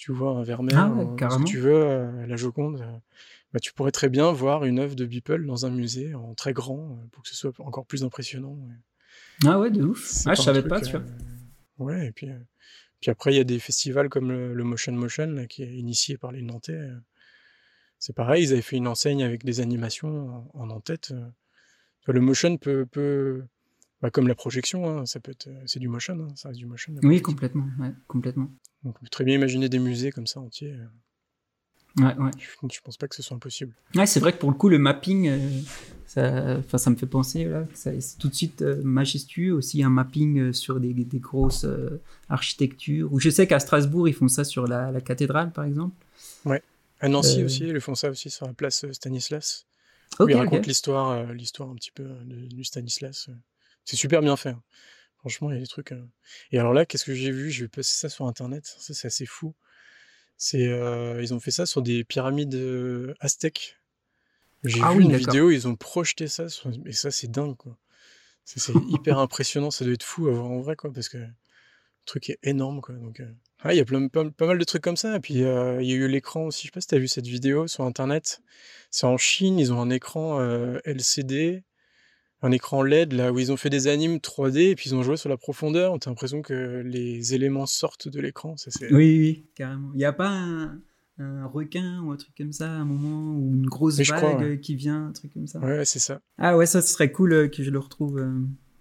tu 0.00 0.12
vois 0.12 0.30
un 0.32 0.42
Vermeer, 0.42 0.74
Ah 0.78 0.88
ouais, 0.90 1.04
euh, 1.04 1.14
carrément. 1.16 1.44
tu 1.44 1.58
veux, 1.58 1.74
euh, 1.74 2.26
la 2.26 2.36
Joconde, 2.36 2.80
euh, 2.80 2.98
bah, 3.52 3.60
tu 3.60 3.74
pourrais 3.74 3.90
très 3.90 4.08
bien 4.08 4.32
voir 4.32 4.64
une 4.64 4.78
œuvre 4.78 4.94
de 4.96 5.04
Beeple 5.04 5.44
dans 5.44 5.66
un 5.66 5.70
musée 5.70 6.14
en 6.14 6.34
très 6.34 6.54
grand 6.54 6.98
pour 7.12 7.22
que 7.22 7.28
ce 7.28 7.36
soit 7.36 7.52
encore 7.58 7.84
plus 7.84 8.02
impressionnant. 8.02 8.58
Ah 9.44 9.58
ouais, 9.58 9.70
de 9.70 9.82
ouf. 9.82 10.22
Ah, 10.24 10.34
je 10.34 10.40
savais 10.40 10.60
truc, 10.60 10.70
pas, 10.70 10.80
tu 10.80 10.92
vois. 10.96 11.02
Ouais, 11.78 12.06
et 12.06 12.12
puis, 12.12 12.28
puis 13.02 13.10
après, 13.10 13.34
il 13.34 13.36
y 13.36 13.40
a 13.40 13.44
des 13.44 13.58
festivals 13.58 14.08
comme 14.08 14.30
le, 14.30 14.54
le 14.54 14.64
Motion 14.64 14.92
Motion, 14.92 15.26
là, 15.26 15.46
qui 15.46 15.62
est 15.64 15.74
initié 15.76 16.16
par 16.16 16.32
les 16.32 16.40
Nantais. 16.40 16.80
C'est 17.98 18.14
pareil, 18.16 18.44
ils 18.44 18.52
avaient 18.52 18.62
fait 18.62 18.76
une 18.76 18.86
enseigne 18.88 19.22
avec 19.22 19.44
des 19.44 19.60
animations 19.60 20.48
en, 20.54 20.60
en 20.62 20.70
en-tête. 20.70 21.12
Enfin, 21.12 22.12
Le 22.14 22.20
motion 22.22 22.56
peut, 22.56 22.86
peut 22.86 23.44
bah, 24.02 24.10
comme 24.10 24.28
la 24.28 24.34
projection, 24.34 24.86
hein, 24.88 25.06
ça 25.06 25.20
peut 25.20 25.32
être, 25.32 25.48
euh, 25.48 25.62
c'est 25.66 25.78
du 25.80 25.88
motion, 25.88 26.14
hein, 26.20 26.28
ça 26.36 26.48
reste 26.48 26.58
du 26.60 26.66
motion. 26.66 26.94
Oui, 27.02 27.20
complètement. 27.22 27.68
Ouais, 27.78 27.92
complètement. 28.08 28.50
Donc, 28.82 28.96
on 28.98 29.00
peut 29.04 29.08
très 29.10 29.24
bien 29.24 29.34
imaginer 29.34 29.68
des 29.68 29.78
musées 29.78 30.10
comme 30.10 30.26
ça 30.26 30.40
entiers. 30.40 30.72
euh. 30.72 30.86
Ouais, 31.98 32.14
ouais. 32.16 32.30
Je, 32.38 32.46
je 32.72 32.80
pense 32.82 32.96
pas 32.96 33.08
que 33.08 33.16
ce 33.16 33.22
soit 33.22 33.36
impossible. 33.36 33.74
Ouais, 33.96 34.06
c'est 34.06 34.20
vrai 34.20 34.32
que 34.32 34.38
pour 34.38 34.50
le 34.50 34.56
coup, 34.56 34.68
le 34.68 34.78
mapping, 34.78 35.28
euh, 35.28 35.60
ça, 36.06 36.78
ça 36.78 36.88
me 36.90 36.94
fait 36.96 37.06
penser, 37.06 37.44
là, 37.44 37.64
que 37.64 37.76
ça- 37.76 38.00
c'est 38.00 38.16
tout 38.16 38.28
de 38.28 38.34
suite 38.34 38.62
euh, 38.62 38.80
majestueux. 38.84 39.52
Aussi, 39.52 39.82
un 39.82 39.90
mapping 39.90 40.38
euh, 40.38 40.52
sur 40.52 40.78
des, 40.80 40.94
des 40.94 41.18
grosses 41.18 41.66
architectures. 42.28 43.12
Ou 43.12 43.18
je 43.20 43.28
sais 43.30 43.46
qu'à 43.46 43.58
Strasbourg, 43.60 44.08
ils 44.08 44.14
font 44.14 44.28
ça 44.28 44.44
sur 44.44 44.66
la, 44.66 44.90
la 44.92 45.00
cathédrale, 45.00 45.52
par 45.52 45.64
exemple. 45.64 45.94
À 47.00 47.08
Nancy 47.08 47.42
aussi, 47.44 47.64
ils 47.66 47.80
font 47.80 47.94
ça 47.94 48.10
aussi 48.10 48.30
sur 48.30 48.46
la 48.46 48.52
place 48.52 48.84
Stanislas. 48.92 49.66
Ok, 50.18 50.26
où 50.26 50.30
ils 50.30 50.34
racontent 50.36 50.66
l'histoire, 50.66 51.32
l'histoire 51.32 51.70
un 51.70 51.74
petit 51.74 51.90
peu 51.92 52.04
de- 52.04 52.46
du 52.46 52.62
Stanislas. 52.64 53.28
C'est 53.84 53.96
super 53.96 54.20
bien 54.22 54.36
fait. 54.36 54.50
hein. 54.50 54.62
Franchement, 55.18 55.50
il 55.50 55.54
y 55.54 55.58
a 55.58 55.60
des 55.60 55.66
trucs. 55.66 55.92
euh. 55.92 56.02
Et 56.52 56.58
alors 56.58 56.72
là, 56.72 56.86
qu'est-ce 56.86 57.04
que 57.04 57.14
j'ai 57.14 57.30
vu? 57.30 57.50
J'ai 57.50 57.64
vu 57.64 57.68
passer 57.68 57.94
ça 57.94 58.08
sur 58.08 58.26
Internet. 58.26 58.64
Ça, 58.78 58.94
c'est 58.94 59.06
assez 59.08 59.26
fou. 59.26 59.54
C'est, 60.38 60.66
euh, 60.68 61.20
ils 61.22 61.34
ont 61.34 61.40
fait 61.40 61.50
ça 61.50 61.66
sur 61.66 61.82
des 61.82 62.04
pyramides 62.04 62.54
euh, 62.54 63.14
aztèques. 63.20 63.76
J'ai 64.64 64.80
Ah 64.82 64.92
vu 64.92 64.98
oui, 64.98 65.04
une 65.04 65.16
vidéo, 65.16 65.50
ils 65.50 65.68
ont 65.68 65.76
projeté 65.76 66.28
ça. 66.28 66.48
Sur... 66.48 66.70
Et 66.86 66.92
ça, 66.92 67.10
c'est 67.10 67.30
dingue, 67.30 67.56
quoi. 67.56 67.76
C'est 68.44 68.72
hyper 68.88 69.18
impressionnant. 69.18 69.70
Ça 69.70 69.84
doit 69.84 69.92
être 69.94 70.02
fou 70.02 70.28
à 70.28 70.32
voir 70.32 70.50
en 70.50 70.60
vrai, 70.60 70.76
quoi, 70.76 70.90
parce 70.92 71.10
que 71.10 71.18
le 71.18 71.28
truc 72.06 72.30
est 72.30 72.38
énorme, 72.42 72.80
quoi. 72.80 72.94
Donc, 72.94 73.20
euh, 73.20 73.30
ah, 73.62 73.74
il 73.74 73.76
y 73.76 73.80
a 73.80 73.84
plein, 73.84 74.08
pas, 74.08 74.24
pas 74.30 74.46
mal 74.46 74.56
de 74.58 74.64
trucs 74.64 74.82
comme 74.82 74.96
ça. 74.96 75.14
Et 75.16 75.20
puis, 75.20 75.34
il 75.34 75.40
y 75.40 75.44
a 75.46 75.80
eu 75.82 76.08
l'écran 76.08 76.44
aussi. 76.46 76.62
Je 76.62 76.66
sais 76.68 76.70
pas 76.72 76.80
si 76.80 76.86
tu 76.86 76.94
as 76.94 76.98
vu 76.98 77.08
cette 77.08 77.26
vidéo 77.26 77.66
sur 77.68 77.84
Internet. 77.84 78.40
C'est 78.90 79.06
en 79.06 79.18
Chine, 79.18 79.58
ils 79.58 79.70
ont 79.74 79.80
un 79.82 79.90
écran 79.90 80.40
LCD, 80.86 81.64
un 82.42 82.50
écran 82.52 82.82
LED, 82.82 83.12
là 83.12 83.32
où 83.32 83.38
ils 83.38 83.52
ont 83.52 83.56
fait 83.56 83.70
des 83.70 83.86
animes 83.86 84.16
3D, 84.16 84.70
et 84.70 84.74
puis 84.76 84.90
ils 84.90 84.94
ont 84.94 85.02
joué 85.02 85.16
sur 85.16 85.28
la 85.28 85.36
profondeur. 85.36 85.98
T'as 85.98 86.10
l'impression 86.10 86.42
que 86.42 86.82
les 86.84 87.34
éléments 87.34 87.66
sortent 87.66 88.08
de 88.08 88.20
l'écran. 88.20 88.56
Ça, 88.56 88.70
c'est... 88.70 88.92
Oui, 88.92 89.18
oui, 89.18 89.46
carrément. 89.54 89.90
Il 89.94 89.98
n'y 89.98 90.04
a 90.04 90.12
pas 90.12 90.28
un, 90.28 90.80
un 91.18 91.46
requin 91.46 92.00
ou 92.02 92.12
un 92.12 92.16
truc 92.16 92.34
comme 92.36 92.52
ça, 92.52 92.66
à 92.70 92.74
un 92.76 92.84
moment, 92.84 93.34
ou 93.38 93.54
une 93.54 93.66
grosse 93.66 94.00
je 94.02 94.10
vague 94.10 94.18
crois, 94.18 94.36
ouais. 94.38 94.58
qui 94.60 94.74
vient, 94.74 95.08
un 95.08 95.12
truc 95.12 95.32
comme 95.34 95.46
ça? 95.46 95.58
Ouais, 95.60 95.84
c'est 95.84 95.98
ça. 95.98 96.20
Ah 96.38 96.56
ouais, 96.56 96.66
ça 96.66 96.80
ce 96.82 96.92
serait 96.92 97.12
cool 97.12 97.32
euh, 97.32 97.48
que 97.48 97.62
je 97.62 97.70
le 97.70 97.78
retrouve, 97.78 98.18
euh, 98.18 98.32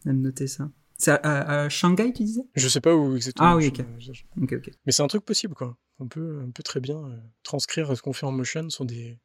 à 0.06 0.14
me 0.14 0.22
noter 0.22 0.48
ça. 0.48 0.70
C'est 0.98 1.12
à, 1.12 1.16
à- 1.16 1.64
à 1.64 1.70
Shanghai, 1.70 2.12
tu 2.14 2.24
disais? 2.24 2.44
Je 2.56 2.68
sais 2.68 2.82
pas 2.82 2.94
où 2.96 3.16
exactement. 3.16 3.50
Ah 3.50 3.56
oui, 3.58 3.66
je- 3.66 3.82
ok. 3.82 3.88
je- 4.00 4.14
je- 4.14 4.24
Ok, 4.42 4.54
ok. 4.54 4.72
Mais 4.86 4.92
c'est 4.92 5.04
un 5.04 5.08
truc 5.08 5.24
possible, 5.26 5.54
quoi. 5.54 5.78
On 6.00 6.08
peut, 6.08 6.42
on 6.46 6.52
peut 6.52 6.64
très 6.64 6.80
bien 6.80 6.98
euh, 6.98 7.18
transcrire 7.44 7.96
ce 7.96 8.02
qu'on 8.02 8.14
fait 8.14 8.26
en 8.26 8.32
motion 8.32 8.70
sur 8.70 8.86
des... 8.86 9.18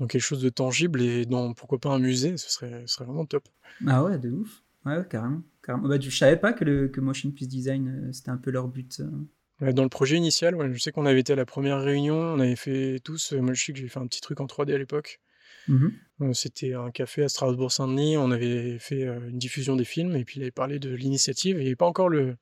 dans 0.00 0.06
quelque 0.08 0.22
chose 0.22 0.42
de 0.42 0.48
tangible 0.48 1.00
et 1.02 1.26
dans, 1.26 1.52
pourquoi 1.54 1.78
pas, 1.78 1.90
un 1.90 1.98
musée. 2.00 2.36
Ce 2.36 2.50
serait, 2.50 2.82
ce 2.86 2.94
serait 2.94 3.04
vraiment 3.04 3.26
top. 3.26 3.48
Ah 3.86 4.02
ouais, 4.02 4.18
de 4.18 4.30
ouf. 4.30 4.62
Ouais, 4.84 4.96
ouais, 4.96 5.06
carrément. 5.08 5.42
carrément. 5.62 5.86
Bah, 5.88 6.00
je 6.00 6.10
savais 6.10 6.36
pas 6.38 6.52
que, 6.52 6.64
le, 6.64 6.88
que 6.88 7.00
Motion 7.00 7.30
Plus 7.30 7.46
Design, 7.46 8.06
euh, 8.08 8.12
c'était 8.12 8.30
un 8.30 8.38
peu 8.38 8.50
leur 8.50 8.66
but. 8.66 9.00
euh. 9.00 9.72
Dans 9.72 9.82
le 9.82 9.90
projet 9.90 10.16
initial, 10.16 10.54
ouais, 10.56 10.72
je 10.72 10.78
sais 10.78 10.90
qu'on 10.90 11.04
avait 11.04 11.20
été 11.20 11.34
à 11.34 11.36
la 11.36 11.44
première 11.44 11.80
réunion, 11.82 12.16
on 12.16 12.40
avait 12.40 12.56
fait 12.56 12.98
tous, 13.04 13.34
euh, 13.34 13.42
moi 13.42 13.52
je 13.52 13.62
sais 13.62 13.72
que 13.74 13.78
j'ai 13.78 13.88
fait 13.88 13.98
un 14.00 14.06
petit 14.06 14.22
truc 14.22 14.40
en 14.40 14.46
3D 14.46 14.74
à 14.74 14.78
l'époque. 14.78 15.20
Euh, 16.22 16.32
C'était 16.32 16.72
un 16.72 16.90
café 16.90 17.22
à 17.22 17.28
Strasbourg-Saint-Denis, 17.28 18.16
on 18.16 18.30
avait 18.30 18.78
fait 18.78 19.02
une 19.02 19.36
diffusion 19.38 19.76
des 19.76 19.84
films 19.84 20.16
et 20.16 20.24
puis 20.24 20.40
il 20.40 20.42
avait 20.42 20.50
parlé 20.50 20.78
de 20.78 20.88
l'initiative. 20.94 21.56
et 21.56 21.60
Il 21.60 21.64
n'y 21.64 21.68
avait 21.68 21.76
pas 21.76 21.86
encore 21.86 22.08
le, 22.08 22.36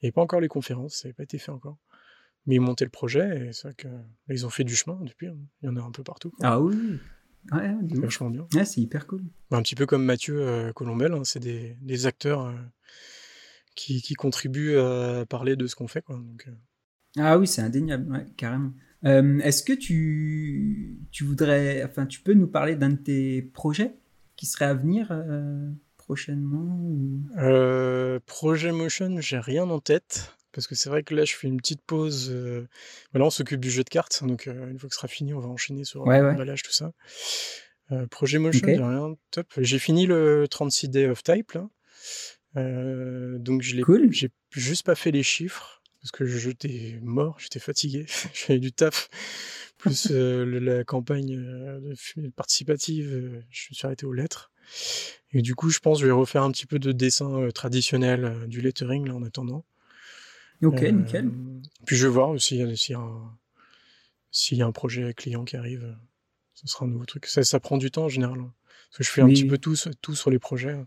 il 0.00 0.04
y 0.04 0.06
avait 0.06 0.12
pas 0.12 0.20
encore 0.22 0.40
les 0.40 0.48
conférences, 0.48 0.96
ça 0.96 1.06
n'avait 1.08 1.14
pas 1.14 1.22
été 1.22 1.38
fait 1.38 1.52
encore. 1.52 1.78
Mais 2.48 2.56
ils 2.56 2.60
montaient 2.60 2.84
le 2.86 2.90
projet 2.90 3.48
et 3.48 3.52
c'est 3.52 3.68
vrai 3.68 3.74
que 3.74 3.86
bah, 3.86 4.30
ils 4.34 4.44
ont 4.44 4.50
fait 4.50 4.64
du 4.64 4.74
chemin 4.74 4.98
depuis. 5.04 5.28
hein. 5.28 5.36
Il 5.62 5.66
y 5.66 5.68
en 5.68 5.76
a 5.76 5.80
un 5.82 5.92
peu 5.92 6.02
partout. 6.02 6.30
quoi. 6.30 6.48
Ah 6.48 6.60
oui. 6.60 6.74
Ouais, 7.52 7.72
C'est 7.88 7.98
vachement 8.00 8.30
bien. 8.30 8.46
Ouais, 8.54 8.64
c'est 8.64 8.80
hyper 8.80 9.06
cool. 9.06 9.22
Un 9.52 9.62
petit 9.62 9.76
peu 9.76 9.86
comme 9.86 10.04
Mathieu 10.04 10.40
euh, 10.40 10.72
Colombel, 10.72 11.12
hein, 11.12 11.22
c'est 11.24 11.38
des, 11.40 11.76
des 11.80 12.06
acteurs 12.06 12.46
euh, 12.46 12.52
qui, 13.76 14.02
qui 14.02 14.14
contribuent 14.14 14.76
à 14.78 15.24
parler 15.26 15.54
de 15.56 15.66
ce 15.68 15.76
qu'on 15.76 15.86
fait. 15.88 16.02
Quoi. 16.02 16.16
Donc, 16.16 16.48
euh, 16.48 16.52
Ah 17.22 17.38
oui, 17.38 17.46
c'est 17.46 17.62
indéniable, 17.62 18.10
ouais, 18.12 18.26
carrément. 18.36 18.72
Euh, 19.04 19.38
Est-ce 19.38 19.62
que 19.62 19.72
tu, 19.72 20.98
tu 21.12 21.24
voudrais, 21.24 21.84
enfin, 21.84 22.06
tu 22.06 22.20
peux 22.20 22.34
nous 22.34 22.48
parler 22.48 22.74
d'un 22.76 22.90
de 22.90 22.96
tes 22.96 23.42
projets 23.42 23.94
qui 24.36 24.46
serait 24.46 24.64
à 24.66 24.74
venir 24.74 25.08
euh, 25.10 25.70
prochainement 25.96 26.80
ou... 26.82 27.20
Euh, 27.38 28.18
projet 28.26 28.72
motion, 28.72 29.20
j'ai 29.20 29.38
rien 29.38 29.68
en 29.70 29.78
tête. 29.80 30.34
Parce 30.52 30.66
que 30.66 30.74
c'est 30.74 30.88
vrai 30.88 31.02
que 31.02 31.14
là, 31.14 31.24
je 31.24 31.34
fais 31.34 31.46
une 31.46 31.58
petite 31.58 31.82
pause. 31.82 32.28
euh, 32.30 32.66
Voilà, 33.12 33.26
on 33.26 33.30
s'occupe 33.30 33.60
du 33.60 33.70
jeu 33.70 33.84
de 33.84 33.88
cartes. 33.90 34.24
Donc, 34.24 34.46
euh, 34.46 34.70
une 34.70 34.78
fois 34.78 34.88
que 34.88 34.94
ce 34.94 34.98
sera 34.98 35.08
fini, 35.08 35.34
on 35.34 35.40
va 35.40 35.48
enchaîner 35.48 35.84
sur 35.84 36.02
Ouais, 36.06 36.20
ouais. 36.20 36.32
l'emballage, 36.32 36.62
tout 36.62 36.72
ça. 36.72 36.92
Projet 38.10 38.38
motion, 38.38 38.66
rien 38.66 39.14
top. 39.30 39.46
J'ai 39.58 39.78
fini 39.78 40.04
le 40.06 40.46
36 40.48 40.88
Day 40.90 41.06
of 41.08 41.22
Type. 41.22 41.52
Là. 41.52 41.68
Donc, 43.38 43.62
je 43.62 43.76
l'ai, 43.76 43.82
Cool. 43.82 44.12
j'ai 44.12 44.30
juste 44.52 44.84
pas 44.84 44.94
fait 44.94 45.10
les 45.10 45.22
chiffres. 45.22 45.74
Parce 46.00 46.12
que 46.12 46.26
j'étais 46.26 46.98
mort, 47.02 47.36
j'étais 47.40 47.58
fatigué. 47.58 48.06
J'avais 48.34 48.60
du 48.60 48.72
taf. 48.72 49.08
Plus 49.78 50.08
euh, 50.12 50.44
la 50.60 50.84
campagne 50.84 51.36
euh, 51.36 51.94
participative, 52.36 53.12
euh, 53.12 53.42
je 53.50 53.68
me 53.70 53.74
suis 53.74 53.84
arrêté 53.86 54.06
aux 54.06 54.12
lettres. 54.12 54.52
Et 55.32 55.42
du 55.42 55.56
coup, 55.56 55.70
je 55.70 55.80
pense 55.80 55.98
que 55.98 56.02
je 56.02 56.06
vais 56.06 56.12
refaire 56.12 56.44
un 56.44 56.52
petit 56.52 56.66
peu 56.66 56.78
de 56.78 56.92
dessin 56.92 57.48
traditionnel, 57.52 58.44
du 58.46 58.60
lettering 58.60 59.08
là 59.08 59.14
en 59.16 59.22
attendant. 59.24 59.64
Ok, 60.62 60.82
Euh, 60.82 60.90
nickel. 60.90 61.30
Puis 61.86 61.96
je 61.96 62.06
vais 62.06 62.12
voir 62.12 62.40
s'il 62.40 62.58
y, 62.58 62.62
a- 62.62 62.76
s'il 62.76 62.92
y, 62.92 62.96
a 62.96 63.00
un- 63.00 63.36
s'il 64.30 64.58
y 64.58 64.62
a 64.62 64.66
un 64.66 64.72
projet 64.72 65.12
client 65.14 65.44
qui 65.44 65.56
arrive. 65.56 65.84
euh, 65.84 65.92
Ce 66.54 66.66
sera 66.66 66.86
un 66.86 66.88
nouveau 66.88 67.04
truc. 67.06 67.26
Ça, 67.26 67.44
ça 67.44 67.60
prend 67.60 67.76
du 67.78 67.90
temps 67.92 68.04
en 68.06 68.08
général. 68.08 68.40
hein. 68.40 68.52
Parce 68.90 68.98
que 68.98 69.04
je 69.04 69.10
fais 69.10 69.20
un 69.22 69.28
petit 69.28 69.44
peu 69.46 69.58
tout, 69.58 69.76
sur- 69.76 69.94
tout 69.96 70.14
sur 70.16 70.28
les 70.30 70.38
projets. 70.40 70.72
hein. 70.72 70.86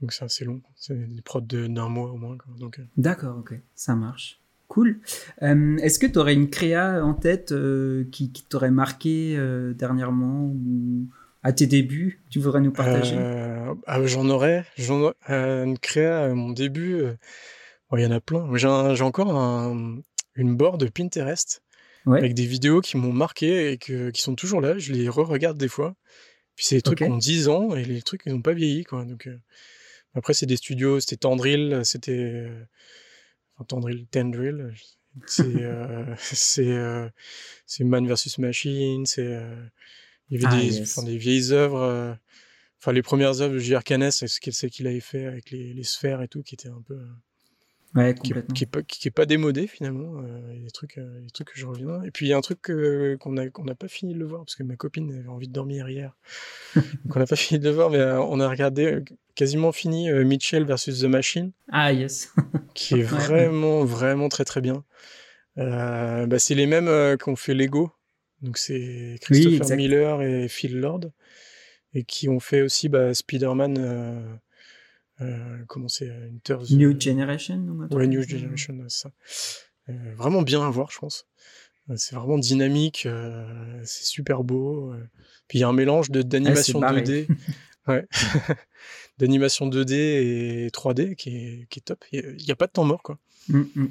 Donc 0.00 0.12
c'est 0.12 0.24
assez 0.24 0.44
long. 0.44 0.62
C'est 0.76 0.94
des 0.94 1.22
prods 1.22 1.40
de- 1.40 1.66
d'un 1.66 1.88
mois 1.88 2.12
au 2.12 2.16
moins. 2.16 2.36
euh, 2.60 2.82
D'accord, 2.96 3.38
ok, 3.38 3.58
ça 3.74 3.96
marche. 3.96 4.38
Cool. 4.68 5.00
Euh, 5.42 5.76
Est-ce 5.78 5.98
que 5.98 6.06
tu 6.06 6.18
aurais 6.18 6.34
une 6.34 6.50
créa 6.50 7.04
en 7.04 7.14
tête 7.14 7.50
euh, 7.52 8.04
qui, 8.12 8.30
qui 8.30 8.44
t'aurait 8.44 8.70
marqué 8.70 9.36
euh, 9.36 9.72
dernièrement 9.74 10.44
ou 10.46 11.06
à 11.42 11.52
tes 11.52 11.66
débuts 11.66 12.20
Tu 12.30 12.38
voudrais 12.40 12.60
nous 12.60 12.72
partager? 12.72 13.16
Euh, 13.16 13.74
ah, 13.86 14.04
j'en 14.06 14.28
aurais. 14.28 14.64
Euh, 15.30 15.64
une 15.64 15.78
créa 15.78 16.24
à 16.26 16.28
mon 16.34 16.50
début. 16.50 17.02
Il 17.94 18.00
y 18.02 18.06
en 18.06 18.10
a 18.10 18.20
plein. 18.20 18.48
J'ai 18.56 18.66
un- 18.68 18.94
j'ai 18.94 19.04
encore 19.04 19.34
un- 19.36 20.00
une 20.34 20.56
board 20.56 20.90
Pinterest 20.90 21.62
Ouais. 22.04 22.18
avec 22.18 22.34
des 22.34 22.46
vidéos 22.46 22.80
qui 22.80 22.96
m'ont 22.96 23.12
marqué 23.12 23.72
et 23.72 23.78
que, 23.78 24.10
qui 24.10 24.22
sont 24.22 24.34
toujours 24.34 24.60
là. 24.60 24.78
Je 24.78 24.92
les 24.92 25.08
re-regarde 25.08 25.56
des 25.58 25.68
fois. 25.68 25.94
Puis 26.56 26.66
c'est 26.66 26.76
des 26.76 26.82
trucs 26.82 26.98
qui 26.98 27.04
ont 27.04 27.16
10 27.18 27.48
ans 27.48 27.74
et 27.74 27.84
les 27.84 28.02
trucs, 28.02 28.22
ils 28.26 28.32
n'ont 28.32 28.42
pas 28.42 28.54
vieilli. 28.54 28.84
Quoi. 28.84 29.04
Donc, 29.04 29.26
euh, 29.26 29.38
après, 30.14 30.32
c'est 30.34 30.46
des 30.46 30.56
studios. 30.56 31.00
C'était 31.00 31.16
Tendril. 31.16 31.80
C'était. 31.84 32.12
euh, 32.12 32.64
enfin, 33.54 33.64
Tendril, 33.66 34.06
Tendril. 34.08 34.72
C'est 35.26 35.42
euh, 35.62 36.04
c'est 36.18 36.68
euh, 36.72 37.08
c'est 37.66 37.84
Man 37.84 38.06
vs 38.06 38.38
Machine. 38.38 39.04
C'est. 39.06 39.22
euh, 39.26 39.64
il 40.28 40.40
y 40.40 40.44
avait 40.44 40.54
Ah, 40.56 40.60
des, 40.60 40.78
yes. 40.78 40.96
enfin, 40.98 41.06
des 41.06 41.16
vieilles 41.18 41.52
œuvres. 41.52 41.80
euh, 41.82 42.14
Enfin, 42.82 42.92
les 42.92 43.02
premières 43.02 43.40
œuvres 43.40 43.54
de 43.54 43.58
J.R. 43.58 43.82
Canes, 43.82 44.10
ce 44.10 44.66
qu'il 44.66 44.86
avait 44.86 45.00
fait 45.00 45.24
avec 45.26 45.50
les, 45.50 45.72
les 45.72 45.82
sphères 45.82 46.20
et 46.22 46.28
tout, 46.28 46.42
qui 46.42 46.54
était 46.54 46.68
un 46.68 46.82
peu. 46.86 46.94
euh, 46.94 47.06
Ouais, 47.96 48.14
qui, 48.14 48.28
complètement. 48.28 48.54
qui 48.54 48.64
est 48.64 48.66
pas, 48.66 48.82
qui 48.82 49.08
est 49.08 49.10
pas 49.10 49.26
démodé 49.26 49.66
finalement. 49.66 50.20
euh, 50.22 50.40
Il 50.52 50.58
y 50.58 50.62
a 50.62 50.64
des 50.66 50.70
trucs, 50.70 50.98
euh, 50.98 51.20
des 51.22 51.30
trucs 51.30 51.48
que 51.52 51.58
je 51.58 51.66
reviens. 51.66 52.02
Et 52.02 52.10
puis 52.10 52.26
il 52.26 52.28
y 52.28 52.32
a 52.32 52.36
un 52.36 52.40
truc 52.42 52.60
qu'on 52.62 53.32
n'a 53.32 53.74
pas 53.74 53.88
fini 53.88 54.14
de 54.14 54.18
le 54.18 54.26
voir 54.26 54.44
parce 54.44 54.54
que 54.56 54.62
ma 54.62 54.76
copine 54.76 55.10
avait 55.18 55.28
envie 55.28 55.48
de 55.48 55.52
dormir 55.52 55.88
hier. 55.88 56.16
Donc 56.74 57.16
on 57.16 57.18
n'a 57.18 57.26
pas 57.26 57.36
fini 57.36 57.58
de 57.58 57.68
le 57.68 57.74
voir, 57.74 57.90
mais 57.90 57.98
euh, 57.98 58.20
on 58.20 58.38
a 58.40 58.48
regardé 58.48 59.00
quasiment 59.34 59.72
fini 59.72 60.10
Mitchell 60.12 60.64
versus 60.64 61.00
The 61.00 61.04
Machine, 61.06 61.52
Ah, 61.72 61.92
yes. 61.92 62.32
qui 62.74 63.00
est 63.00 63.02
vraiment 63.02 63.84
vraiment 63.84 64.28
très 64.28 64.44
très 64.44 64.60
bien. 64.60 64.84
Euh, 65.58 66.26
bah, 66.26 66.38
c'est 66.38 66.54
les 66.54 66.66
mêmes 66.66 66.88
euh, 66.88 67.16
qui 67.16 67.28
ont 67.30 67.36
fait 67.36 67.54
Lego. 67.54 67.90
Donc 68.42 68.58
c'est 68.58 69.16
Christopher. 69.22 69.76
Miller 69.76 70.20
et 70.22 70.48
Phil 70.48 70.78
Lord 70.78 71.00
et 71.94 72.04
qui 72.04 72.28
ont 72.28 72.40
fait 72.40 72.60
aussi 72.60 72.90
bah, 72.90 73.14
Spider-Man. 73.14 73.76
euh, 73.78 74.34
comment 75.68 75.88
c'est 75.88 76.08
euh, 76.10 76.28
Into 76.34 76.64
the- 76.64 76.70
New 76.72 77.00
Generation 77.00 77.56
ou 77.58 77.94
Ouais, 77.94 78.06
New 78.06 78.22
Generation, 78.22 78.76
c'est 78.88 78.98
ça. 79.02 79.10
Euh, 79.88 80.14
vraiment 80.16 80.42
bien 80.42 80.66
à 80.66 80.70
voir, 80.70 80.90
je 80.90 80.98
pense. 80.98 81.26
Euh, 81.90 81.94
C'est 81.96 82.16
vraiment 82.16 82.38
dynamique, 82.38 83.06
euh, 83.06 83.80
c'est 83.84 84.04
super 84.04 84.42
beau. 84.44 84.92
euh. 84.92 85.04
Puis 85.48 85.58
il 85.58 85.60
y 85.60 85.64
a 85.64 85.68
un 85.68 85.72
mélange 85.72 86.10
de 86.10 86.22
d'animation 86.22 86.80
barré. 86.80 87.02
2D, 87.02 87.28
ouais, 87.88 88.06
d'animation 89.18 89.68
2D 89.68 89.92
et 89.94 90.70
3D 90.72 91.14
qui 91.14 91.36
est, 91.36 91.66
qui 91.70 91.78
est 91.78 91.82
top. 91.82 92.04
Il 92.12 92.36
n'y 92.44 92.50
a, 92.50 92.56
pas 92.56 92.66
de 92.66 92.72
temps 92.72 92.84
mort, 92.84 93.02
quoi. 93.02 93.18
Mm, 93.48 93.62
mm. 93.74 93.88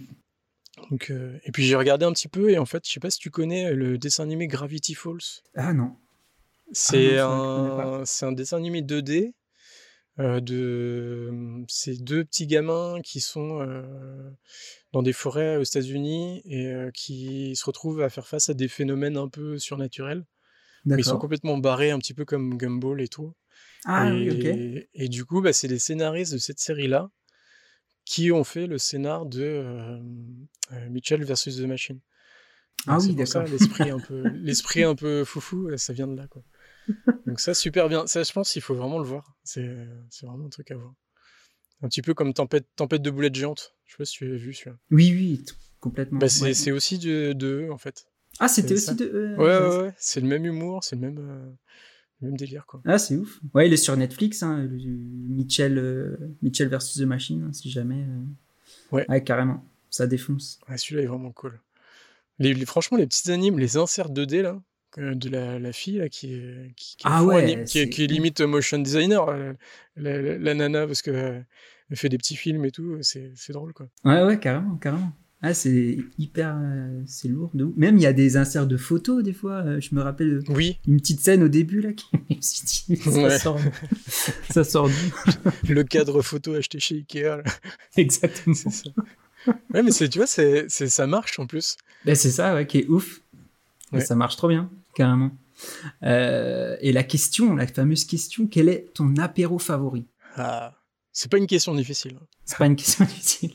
Donc, 0.92 1.10
euh, 1.10 1.40
et 1.46 1.52
puis 1.54 1.64
j'ai 1.64 1.76
regardé 1.78 2.06
un 2.06 2.12
petit 2.12 2.28
peu 2.28 2.50
et 2.52 2.58
en 2.58 2.66
fait, 2.66 2.86
je 2.86 2.92
sais 2.92 3.00
pas 3.00 3.10
si 3.10 3.20
tu 3.20 3.32
connais 3.32 3.74
le 3.74 3.98
dessin 3.98 4.24
animé 4.24 4.48
Gravity 4.48 4.94
Falls. 4.94 5.42
Ah 5.56 5.72
non. 5.74 5.96
C'est 6.74 7.18
Ah 7.20 7.30
un, 7.30 8.06
c'est 8.06 8.26
un 8.26 8.34
dessin 8.34 8.58
animé 8.58 8.82
2D 8.82 9.34
euh, 10.18 10.40
de 10.40 11.30
ces 11.68 11.98
deux 11.98 12.24
petits 12.24 12.48
gamins 12.48 13.02
qui 13.04 13.20
sont 13.20 13.60
euh, 13.60 13.84
dans 14.94 15.04
des 15.04 15.12
forêts 15.12 15.58
aux 15.58 15.64
États-Unis 15.64 16.42
et 16.46 16.68
euh, 16.68 16.90
qui 16.92 17.54
se 17.58 17.66
retrouvent 17.66 18.02
à 18.02 18.10
faire 18.10 18.26
face 18.26 18.50
à 18.50 18.54
des 18.54 18.70
phénomènes 18.70 19.18
un 19.18 19.28
peu 19.28 19.60
surnaturels. 19.60 20.26
Ils 20.86 21.04
sont 21.04 21.18
complètement 21.18 21.58
barrés, 21.58 21.92
un 21.92 21.98
petit 21.98 22.14
peu 22.14 22.24
comme 22.24 22.58
Gumball 22.58 23.02
et 23.02 23.08
tout. 23.08 23.34
Ah 23.86 24.08
et, 24.08 24.30
oui, 24.30 24.32
ok. 24.32 24.88
et 24.94 25.10
du 25.10 25.26
coup, 25.26 25.42
bah, 25.42 25.52
c'est 25.52 25.68
les 25.68 25.80
scénaristes 25.80 26.32
de 26.34 26.38
cette 26.38 26.60
série-là 26.60 27.10
qui 28.06 28.32
ont 28.32 28.44
fait 28.44 28.68
le 28.68 28.78
scénar 28.78 29.26
de 29.26 30.00
Mitchell 30.92 31.24
versus 31.24 31.58
The 31.58 31.62
Machine. 31.62 32.00
Ah 32.86 32.94
Donc, 32.94 33.02
c'est 33.02 33.08
oui, 33.10 33.16
d'accord. 33.16 33.44
l'esprit 33.48 33.90
un 33.90 34.00
peu, 34.08 34.24
l'esprit 34.30 34.84
un 34.84 34.96
peu 34.96 35.26
foufou, 35.26 35.76
ça 35.76 35.92
vient 35.92 36.08
de 36.08 36.16
là, 36.16 36.28
quoi. 36.28 36.44
Donc 37.36 37.42
ça, 37.42 37.54
super 37.54 37.90
bien. 37.90 38.08
Ça, 38.08 38.24
je 38.24 38.32
pense 38.32 38.50
qu'il 38.50 38.62
faut 38.62 38.76
vraiment 38.76 38.98
le 38.98 39.04
voir. 39.04 39.36
C'est, 39.44 39.68
vraiment 40.24 40.46
un 40.46 40.50
truc 40.50 40.72
à 40.72 40.78
voir. 40.78 40.94
Un 41.82 41.90
petit 41.90 42.02
peu 42.02 42.14
comme 42.14 42.34
Tempête, 42.34 42.66
Tempête 42.78 43.02
de 43.02 43.12
boulettes 43.12 43.36
géantes. 43.36 43.76
Je 43.84 43.92
sais 43.92 43.98
pas 43.98 44.06
si 44.06 44.14
tu 44.20 44.34
as 44.34 44.38
vu 44.38 44.54
celui-là. 44.54 44.78
Oui, 44.90 45.12
oui, 45.14 45.46
complètement. 45.82 46.20
Bah, 46.20 46.30
c'est, 46.30 46.54
ouais. 46.54 46.72
aussi 46.72 46.98
de, 46.98 47.34
de 47.34 47.66
eux, 47.66 47.74
en 47.74 47.78
fait. 47.78 48.06
Ah, 48.40 48.48
c'était 48.48 48.76
aussi 48.76 48.96
de. 48.96 49.04
euh, 49.04 49.36
Ouais, 49.36 49.58
ouais, 49.58 49.84
ouais. 49.88 49.94
C'est 49.98 50.22
le 50.22 50.28
même 50.28 50.46
humour, 50.46 50.86
c'est 50.86 50.96
le 50.96 51.02
même, 51.02 51.18
euh, 51.20 51.52
le 52.22 52.30
même 52.30 52.38
délire, 52.38 52.66
quoi. 52.66 52.82
Ah, 52.86 52.98
c'est 52.98 53.18
ouf. 53.18 53.42
Ouais, 53.54 53.68
il 53.68 53.74
est 53.74 53.76
sur 53.76 53.98
Netflix, 53.98 54.42
hein, 54.42 54.60
le- 54.64 54.78
Mitchell, 54.78 55.78
euh, 55.78 56.16
Mitchell 56.42 56.70
versus 56.70 57.02
The 57.02 57.06
Machine, 57.06 57.44
hein, 57.50 57.52
si 57.52 57.70
jamais. 57.70 58.06
euh. 58.94 59.04
Ouais. 59.10 59.24
carrément. 59.26 59.62
Ça 59.90 60.08
défonce. 60.08 60.62
Ouais, 60.70 60.78
celui-là 60.78 61.02
est 61.02 61.08
vraiment 61.08 61.34
cool. 61.34 61.60
Les, 62.40 62.54
les- 62.54 62.66
franchement, 62.66 62.98
les 62.98 63.08
petites 63.08 63.28
animes, 63.28 63.60
les 63.60 63.76
inserts 63.76 64.10
2D, 64.10 64.42
là, 64.42 64.62
de 64.98 65.30
la, 65.30 65.60
la 65.60 65.72
fille, 65.74 65.98
là, 65.98 66.10
qui 66.10 66.34
est, 66.34 66.74
qui, 66.76 66.96
qui 66.98 67.08
est 67.08 67.10
Ah 67.12 67.20
fond 67.20 67.28
ouais, 67.28 67.44
anim- 67.44 67.64
qui, 67.66 67.80
est, 67.80 67.84
c'est 67.86 67.90
qui 67.90 68.02
est 68.04 68.06
ouf. 68.06 68.12
limite 68.12 68.42
motion 68.42 68.80
designer, 68.80 69.28
euh, 69.30 69.54
la, 69.98 70.22
la- 70.22 70.38
la 70.38 70.54
nana, 70.54 70.88
parce 70.88 71.02
que 71.02 71.12
euh, 71.12 71.40
fait 71.94 72.10
des 72.10 72.18
petits 72.18 72.36
films 72.36 72.66
et 72.66 72.72
tout, 72.72 72.98
c'est, 73.02 73.32
c'est 73.36 73.54
drôle, 73.54 73.74
quoi. 73.74 73.88
Ouais, 74.04 74.24
ouais, 74.24 74.40
carrément, 74.40 74.76
carrément. 74.78 75.12
Ah, 75.42 75.54
c'est 75.54 75.98
hyper. 76.18 76.56
euh, 76.60 77.02
c'est 77.06 77.28
lourd 77.28 77.52
de 77.54 77.66
ouf. 77.66 77.76
Même 77.76 77.98
il 77.98 78.02
y 78.02 78.08
a 78.08 78.14
des 78.14 78.36
inserts 78.38 78.66
de 78.66 78.78
photos, 78.78 79.22
des 79.24 79.34
fois. 79.34 79.64
euh, 79.66 79.80
je 79.80 79.94
me 79.94 80.02
rappelle 80.02 80.42
Oui, 80.48 80.80
une 80.88 80.98
petite 81.00 81.20
scène 81.20 81.44
au 81.44 81.50
début, 81.50 81.82
là, 81.82 81.94
qui 81.94 82.06
je 82.30 82.36
me 82.36 82.42
suis 82.42 82.66
dit, 82.66 82.96
ça 82.98 83.12
Ouais. 83.22 83.38
sort. 83.38 83.60
ça 84.50 84.64
sort 84.64 84.90
d'où 84.90 85.70
le 85.74 85.84
cadre 85.84 86.22
photo 86.24 86.56
acheté 86.56 86.80
chez 86.80 86.96
Ikea, 86.96 87.22
là, 87.38 87.44
Exactement. 87.98 88.56
c'est 88.56 88.72
ça. 88.72 88.90
Ouais, 89.74 89.84
mais 89.84 89.92
c'est, 89.92 90.10
tu 90.10 90.18
vois, 90.18 90.26
c'est, 90.26 90.66
c'est, 90.70 90.88
ça 90.88 91.06
marche 91.06 91.38
en 91.38 91.46
plus. 91.46 91.78
Ben, 92.06 92.16
c'est 92.16 92.32
ça, 92.32 92.56
ouais, 92.56 92.66
qui 92.66 92.80
est 92.80 92.88
ouf. 92.88 93.22
Ouais. 94.00 94.06
ça 94.06 94.16
marche 94.16 94.36
trop 94.38 94.48
bien, 94.48 94.70
carrément. 94.94 95.32
Euh, 96.04 96.76
et 96.82 96.92
la 96.92 97.04
question, 97.04 97.56
la 97.56 97.68
fameuse 97.68 98.06
question, 98.06 98.48
quel 98.48 98.70
est 98.70 98.94
ton 98.94 99.16
apéro 99.18 99.58
favori? 99.60 100.06
Ah, 100.36 100.74
c'est 101.12 101.32
pas 101.32 101.38
une 101.38 101.48
question 101.48 101.74
difficile. 101.76 102.20
C'est 102.44 102.58
pas 102.58 102.66
une 102.66 102.76
question 102.76 103.06
difficile. 103.06 103.54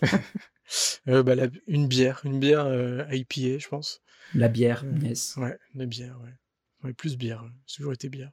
Euh, 1.09 1.23
bah, 1.23 1.35
la- 1.35 1.49
une 1.67 1.87
bière, 1.89 2.21
une 2.25 2.39
bière 2.39 2.65
euh, 2.67 3.05
IPA, 3.11 3.59
je 3.59 3.69
pense. 3.69 4.01
La 4.35 4.49
bière, 4.49 4.85
yes. 5.03 5.37
Ouais, 5.37 5.59
la 5.75 5.87
bière, 5.87 6.17
ouais. 6.23 6.33
Ouais, 6.85 6.93
plus 6.95 7.17
bière, 7.19 7.45
c'est 7.67 7.79
toujours 7.79 7.93
été 7.93 8.09
bière. 8.09 8.31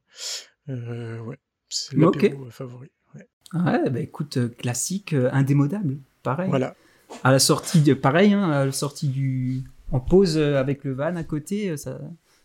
Ouais, 0.67 1.37
c'est 1.69 1.95
l'apéro 1.97 2.45
euh, 2.45 2.49
favori. 2.49 2.89
Ouais. 3.15 3.27
Ouais, 3.53 3.89
bah 3.89 3.99
écoute, 3.99 4.55
classique, 4.57 5.13
indémodable, 5.13 5.97
pareil. 6.23 6.49
Voilà. 6.49 6.75
À 7.23 7.31
la 7.31 7.39
sortie, 7.39 7.81
de, 7.81 7.93
pareil, 7.93 8.33
hein, 8.33 8.49
à 8.51 8.65
la 8.65 8.71
sortie 8.71 9.07
du, 9.07 9.63
en 9.91 9.99
pause 9.99 10.37
euh, 10.37 10.55
avec 10.59 10.83
le 10.83 10.93
van 10.93 11.15
à 11.15 11.23
côté, 11.23 11.69
euh, 11.71 11.77
ça, 11.77 11.99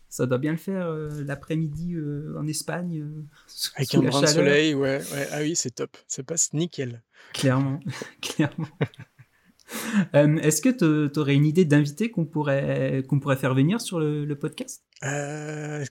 ça 0.09 0.25
doit 0.25 0.37
bien 0.37 0.51
le 0.51 0.57
faire 0.57 0.87
euh, 0.87 1.09
l'après-midi 1.25 1.93
euh, 1.95 2.35
en 2.39 2.47
Espagne. 2.47 3.01
euh, 3.01 3.23
sous- 3.47 3.71
Avec 3.75 3.89
sous 3.89 3.99
un 3.99 4.03
brin 4.09 4.21
de 4.21 4.25
soleil, 4.27 4.73
ouais, 4.73 5.01
ouais. 5.13 5.27
Ah 5.31 5.39
oui, 5.41 5.55
c'est 5.55 5.71
top. 5.75 5.97
Ça 6.07 6.23
passe 6.23 6.53
nickel. 6.53 7.01
Clairement, 7.33 7.79
clairement. 8.21 8.67
Est-ce 10.13 10.61
que 10.61 10.69
tu 11.11 11.19
aurais 11.19 11.33
une 11.35 11.45
idée 11.45 11.65
d'invité 11.65 12.11
qu'on 12.11 12.25
pourrait, 12.25 13.03
qu'on 13.07 13.19
pourrait 13.19 13.37
faire 13.37 13.55
venir 13.55 13.81
sur 13.81 13.97
le, 13.99 14.25
le 14.25 14.35
podcast? 14.37 14.83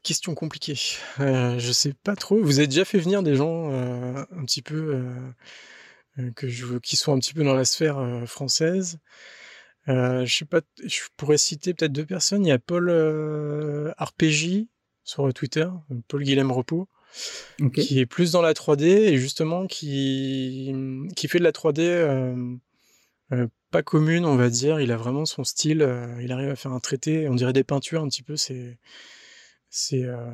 Question 0.03 0.35
compliquée. 0.35 0.79
Je 1.19 1.71
sais 1.73 1.93
pas 1.95 2.15
trop. 2.15 2.41
Vous 2.43 2.59
avez 2.59 2.69
déjà 2.69 2.85
fait 2.85 2.99
venir 2.99 3.23
des 3.23 3.35
gens 3.35 3.71
un 3.73 4.45
petit 4.45 4.63
peu 4.63 5.03
que 6.37 6.49
je, 6.49 6.77
qui 6.79 6.97
sont 6.97 7.15
un 7.15 7.19
petit 7.19 7.35
peu 7.35 7.43
dans 7.45 7.55
la 7.55 7.65
sphère 7.65 8.23
française? 8.27 8.99
Euh, 9.89 10.25
je 10.25 10.35
sais 10.37 10.45
pas. 10.45 10.61
Je 10.85 11.01
pourrais 11.17 11.39
citer 11.39 11.75
peut-être 11.75 11.93
deux 11.93 12.07
personnes. 12.07 12.45
Il 12.47 12.49
y 12.49 12.53
a 12.53 12.59
Paul 12.59 12.89
euh, 12.89 13.93
RPG 13.99 14.69
sur 15.05 15.33
Twitter, 15.35 15.67
Paul 16.09 16.23
Guilhem 16.23 16.53
Repos. 16.53 16.89
Qui 17.75 17.99
est 17.99 18.07
plus 18.07 18.33
dans 18.33 18.41
la 18.41 18.55
3D 18.55 18.85
et 18.87 19.19
justement 19.19 19.67
qui, 19.67 20.73
qui 21.15 21.29
fait 21.29 21.39
de 21.39 21.45
la 21.45 21.53
3D 21.53 21.81
euh, 21.81 22.57
euh, 23.33 23.47
pas 23.71 23.83
commune, 23.83 24.25
on 24.25 24.37
va 24.37 24.49
dire. 24.49 24.81
Il 24.81 24.91
a 24.93 24.97
vraiment 24.97 25.27
son 25.27 25.45
style. 25.45 25.83
euh, 25.83 26.07
il 26.23 26.33
arrive 26.33 26.49
à 26.49 26.57
faire 26.57 26.73
un 26.73 26.81
traité. 26.81 27.29
On 27.29 27.35
dirait 27.35 27.53
des 27.53 27.65
peintures 27.65 28.03
un 28.03 28.09
petit 28.09 28.23
peu. 28.23 28.37
C'est 28.37 28.79
c'est 29.69 30.05
euh, 30.05 30.31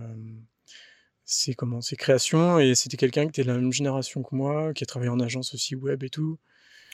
c'est 1.24 1.54
comment 1.54 1.80
ses 1.80 1.96
créations 1.96 2.58
et 2.58 2.74
c'était 2.74 2.96
quelqu'un 2.96 3.24
qui 3.24 3.28
était 3.30 3.42
de 3.42 3.48
la 3.48 3.54
même 3.58 3.72
génération 3.72 4.22
que 4.22 4.34
moi, 4.34 4.72
qui 4.74 4.84
a 4.84 4.86
travaillé 4.86 5.10
en 5.10 5.20
agence 5.20 5.54
aussi 5.54 5.74
web 5.74 6.02
et 6.02 6.10
tout 6.10 6.38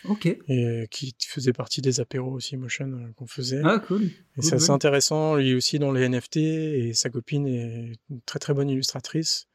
Ok. 0.09 0.27
et 0.27 0.87
qui 0.91 1.15
faisait 1.27 1.53
partie 1.53 1.81
des 1.81 2.01
apéros 2.01 2.33
aussi 2.33 2.57
motion 2.57 2.87
euh, 2.87 3.13
qu'on 3.17 3.27
faisait. 3.27 3.61
Ah, 3.65 3.79
cool. 3.79 4.05
Et 4.05 4.09
Cool, 4.37 4.45
c'est 4.45 4.55
assez 4.57 4.67
cool. 4.67 4.75
intéressant, 4.75 5.37
lui 5.37 5.55
aussi 5.55 5.79
dans 5.79 5.93
les 5.93 6.09
NFT, 6.09 6.37
et 6.37 6.93
sa 6.95 7.11
copine 7.11 7.47
est 7.47 7.93
une 8.11 8.21
très 8.27 8.39
très 8.39 8.55
bonne 8.55 8.69
illustratrice. 8.69 9.47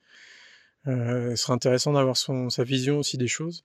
Euh, 0.88 1.32
ce 1.32 1.36
serait 1.44 1.54
intéressant 1.54 1.94
d'avoir 1.94 2.18
son, 2.18 2.50
sa 2.50 2.64
vision 2.64 3.00
aussi 3.00 3.18
des 3.18 3.28
choses. 3.28 3.64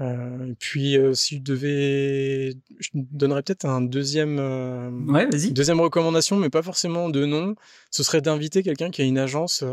Euh, 0.00 0.50
et 0.50 0.54
puis, 0.56 0.98
euh, 0.98 1.14
si 1.14 1.36
je 1.36 1.40
devais... 1.42 2.54
Je 2.80 2.90
donnerais 2.94 3.42
peut-être 3.42 3.64
un 3.64 3.80
deuxième... 3.80 4.38
euh, 4.38 4.90
Ouais, 4.90 5.26
vas-y. 5.26 5.52
Deuxième 5.52 5.80
recommandation, 5.80 6.36
mais 6.36 6.50
pas 6.50 6.62
forcément 6.62 7.08
de 7.08 7.24
nom, 7.24 7.54
ce 7.90 8.02
serait 8.02 8.20
d'inviter 8.20 8.62
quelqu'un 8.62 8.90
qui 8.90 9.00
a 9.00 9.04
une 9.06 9.18
agence, 9.18 9.64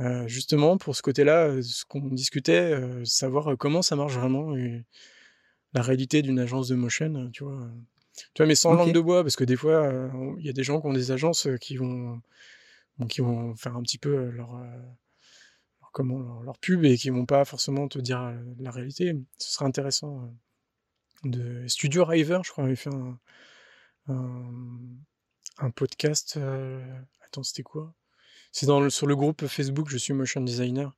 euh, 0.00 0.26
justement 0.28 0.76
pour 0.78 0.96
ce 0.96 1.02
côté-là, 1.02 1.46
euh, 1.48 1.62
ce 1.62 1.84
qu'on 1.84 2.00
discutait, 2.08 2.72
euh, 2.72 3.04
savoir 3.04 3.52
euh, 3.52 3.56
comment 3.56 3.82
ça 3.82 3.96
marche 3.96 4.14
vraiment, 4.14 4.56
et 4.56 4.84
la 5.72 5.82
réalité 5.82 6.22
d'une 6.22 6.38
agence 6.38 6.68
de 6.68 6.74
motion, 6.74 7.30
tu 7.32 7.44
vois. 7.44 7.68
Tu 8.32 8.42
vois, 8.42 8.46
mais 8.46 8.54
sans 8.54 8.70
langue 8.74 8.92
de 8.94 9.00
bois, 9.00 9.22
parce 9.24 9.34
que 9.36 9.42
des 9.44 9.56
fois, 9.56 9.92
il 10.38 10.46
y 10.46 10.48
a 10.48 10.52
des 10.52 10.62
gens 10.62 10.80
qui 10.80 10.86
ont 10.86 10.92
des 10.92 11.10
agences 11.10 11.48
qui 11.60 11.76
vont, 11.76 12.20
qui 13.08 13.20
vont 13.20 13.56
faire 13.56 13.76
un 13.76 13.82
petit 13.82 13.98
peu 13.98 14.30
leur, 14.30 14.52
leur- 14.54 15.90
comment, 15.92 16.20
leur, 16.20 16.42
leur 16.44 16.58
pub 16.58 16.84
et 16.84 16.96
qui 16.96 17.10
vont 17.10 17.26
pas 17.26 17.44
forcément 17.44 17.88
te 17.88 17.98
dire 17.98 18.32
la 18.60 18.70
réalité. 18.70 19.14
Ce 19.38 19.52
serait 19.54 19.64
intéressant. 19.64 20.32
de 21.24 21.66
Studio 21.66 22.04
River, 22.04 22.38
je 22.44 22.50
crois, 22.52 22.64
avait 22.64 22.76
fait 22.76 22.94
un, 22.94 23.18
un, 24.08 24.52
un 25.58 25.70
podcast. 25.70 26.34
euh, 26.36 26.80
Attends, 27.24 27.42
c'était 27.42 27.62
quoi? 27.64 27.92
C'est 28.56 28.66
dans 28.66 28.78
le, 28.80 28.88
sur 28.88 29.06
le 29.08 29.16
groupe 29.16 29.46
Facebook 29.48 29.88
Je 29.90 29.98
suis 29.98 30.12
motion 30.14 30.40
designer. 30.40 30.94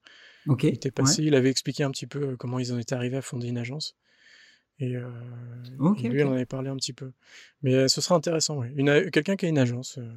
Ok. 0.47 0.65
Il 0.65 0.69
était 0.75 0.89
ouais. 0.89 0.93
passé, 0.93 1.23
il 1.25 1.35
avait 1.35 1.49
expliqué 1.49 1.83
un 1.85 1.91
petit 1.91 2.07
peu 2.07 2.23
euh, 2.23 2.37
comment 2.37 2.59
ils 2.59 2.71
en 2.73 2.79
étaient 2.79 2.95
arrivés 2.95 3.17
à 3.17 3.23
fonder 3.23 3.49
une 3.49 3.57
agence. 3.59 3.97
Et, 4.79 4.95
euh, 4.95 5.09
lui, 5.71 5.77
ok. 5.79 6.27
on 6.27 6.29
en 6.29 6.33
avait 6.35 6.45
parlé 6.45 6.69
un 6.69 6.77
petit 6.77 6.93
peu. 6.93 7.13
Mais 7.63 7.75
euh, 7.75 7.89
ce 7.89 8.03
serait 8.03 8.15
intéressant. 8.15 8.63
Une 8.63 8.91
a- 8.91 9.11
Quelqu'un 9.11 9.37
qui 9.37 9.47
a 9.47 9.49
une 9.49 9.59
agence 9.59 9.97
euh, 9.97 10.13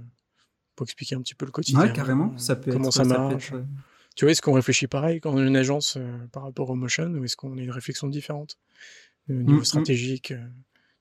pour 0.75 0.83
expliquer 0.83 1.15
un 1.15 1.21
petit 1.21 1.33
peu 1.33 1.45
le 1.45 1.51
quotidien. 1.51 1.79
Ouais, 1.81 1.93
carrément. 1.93 2.37
Ça 2.37 2.57
peut 2.57 2.71
comment 2.73 2.89
être. 2.89 2.93
ça 2.93 3.03
peut 3.03 3.09
marche. 3.09 3.47
être, 3.53 3.55
euh, 3.55 3.63
Tu 4.15 4.25
vois, 4.25 4.33
est-ce 4.33 4.41
qu'on 4.41 4.51
réfléchit 4.53 4.87
pareil 4.87 5.21
quand 5.21 5.33
on 5.33 5.37
a 5.37 5.45
une 5.45 5.55
agence 5.55 5.95
euh, 5.97 6.17
par 6.33 6.43
rapport 6.43 6.69
au 6.69 6.75
motion 6.75 7.05
ou 7.05 7.23
est-ce 7.23 7.37
qu'on 7.37 7.57
a 7.57 7.61
une 7.61 7.71
réflexion 7.71 8.07
différente 8.09 8.57
au 9.29 9.33
niveau 9.33 9.53
Mm, 9.53 9.61
mm. 9.61 9.65
stratégique, 9.65 10.33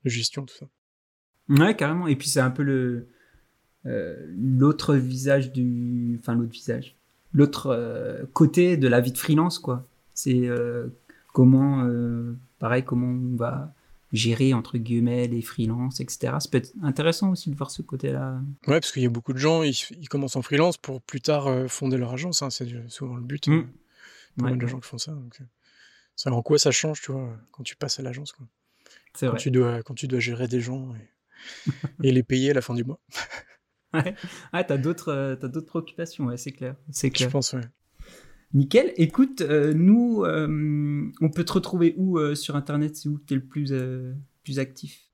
de 0.05 0.09
gestion, 0.11 0.47
tout 0.47 0.55
ça? 0.55 0.67
Ouais, 1.49 1.75
carrément. 1.75 2.07
Et 2.07 2.15
puis 2.15 2.29
c'est 2.29 2.41
un 2.41 2.51
peu 2.53 2.63
le 2.63 3.09
l'autre 4.37 4.95
visage 4.95 5.53
du, 5.53 6.17
enfin 6.21 6.35
l'autre 6.35 6.53
visage, 6.53 6.95
l'autre 7.33 7.67
euh, 7.69 8.25
côté 8.33 8.77
de 8.77 8.89
la 8.89 9.01
vie 9.01 9.13
de 9.13 9.19
freelance, 9.19 9.59
quoi. 9.59 9.87
C'est 10.15 10.49
euh, 10.49 10.89
comment, 11.33 11.85
euh, 11.85 12.35
pareil, 12.59 12.83
comment 12.85 13.07
on 13.09 13.37
va 13.37 13.73
gérer 14.13 14.55
entre 14.55 14.79
guillemets 14.79 15.29
les 15.29 15.43
freelances, 15.43 16.01
etc. 16.01 16.37
Ça 16.41 16.49
peut 16.51 16.59
être 16.59 16.73
intéressant 16.83 17.31
aussi 17.31 17.51
de 17.51 17.57
voir 17.57 17.71
ce 17.71 17.83
côté-là. 17.83 18.41
Ouais, 18.67 18.81
parce 18.81 18.91
qu'il 18.91 19.03
y 19.03 19.07
a 19.07 19.11
beaucoup 19.11 19.33
de 19.35 19.39
gens, 19.39 19.63
ils, 19.63 19.75
ils 20.01 20.09
commencent 20.09 20.37
en 20.37 20.43
freelance 20.43 20.77
pour 20.79 21.03
plus 21.03 21.21
tard 21.21 21.47
euh, 21.47 21.69
fonder 21.69 21.99
leur 21.99 22.15
agence. 22.15 22.41
hein, 22.43 22.51
c'est 22.51 22.67
souvent 22.89 23.17
le 23.17 23.23
but. 23.23 23.47
Mm. 23.49 23.53
euh, 23.53 23.63
Pas 23.63 24.45
Ouais, 24.45 24.51
mal 24.51 24.59
de 24.59 24.65
ouais. 24.65 24.71
gens 24.71 24.81
qui 24.81 24.89
font 24.89 24.99
ça. 24.99 25.13
Donc, 25.13 25.37
euh, 25.41 25.45
c'est 26.17 26.31
en 26.31 26.43
quoi 26.43 26.59
ça 26.59 26.71
change, 26.71 27.03
tu 27.03 27.13
vois, 27.13 27.37
quand 27.53 27.63
tu 27.63 27.77
passes 27.77 28.01
à 28.01 28.03
l'agence. 28.03 28.33
quoi. 28.33 28.47
Quand 29.21 29.29
vrai. 29.29 29.39
tu, 29.39 29.51
dois, 29.51 29.83
quand 29.83 29.95
tu 29.95 30.09
dois 30.09 30.21
gérer 30.21 30.49
des 30.49 30.61
gens 30.61 30.95
et, 30.95 31.71
et 32.09 32.11
les 32.13 32.23
payer 32.23 32.51
à 32.51 32.55
la 32.55 32.63
fin 32.63 32.75
du 32.75 32.85
mois. 32.85 32.99
Ouais. 33.95 34.15
T'as 34.53 34.77
d'autres, 34.77 35.13
euh, 35.13 35.37
t'as 35.37 35.49
d'autres 35.49 35.67
préoccupations, 35.67 36.27
ouais, 36.27 36.37
c'est 36.37 36.53
clair, 36.53 36.77
c'est 36.91 37.09
Je 37.09 37.13
clair. 37.13 37.31
pense, 37.31 37.53
ouais. 37.55 37.63
Nickel. 38.55 38.93
Écoute, 38.97 39.43
euh, 39.43 39.75
nous, 39.75 40.25
euh, 40.25 41.11
on 41.21 41.31
peut 41.31 41.45
te 41.45 41.53
retrouver 41.53 41.95
où 41.97 42.19
euh, 42.19 42.35
sur 42.35 42.57
Internet? 42.57 42.97
C'est 42.97 43.09
où 43.09 43.19
que 43.19 43.25
t'es 43.25 43.35
le 43.35 43.45
plus, 43.45 43.73
plus 44.45 44.59
actif? 44.59 45.05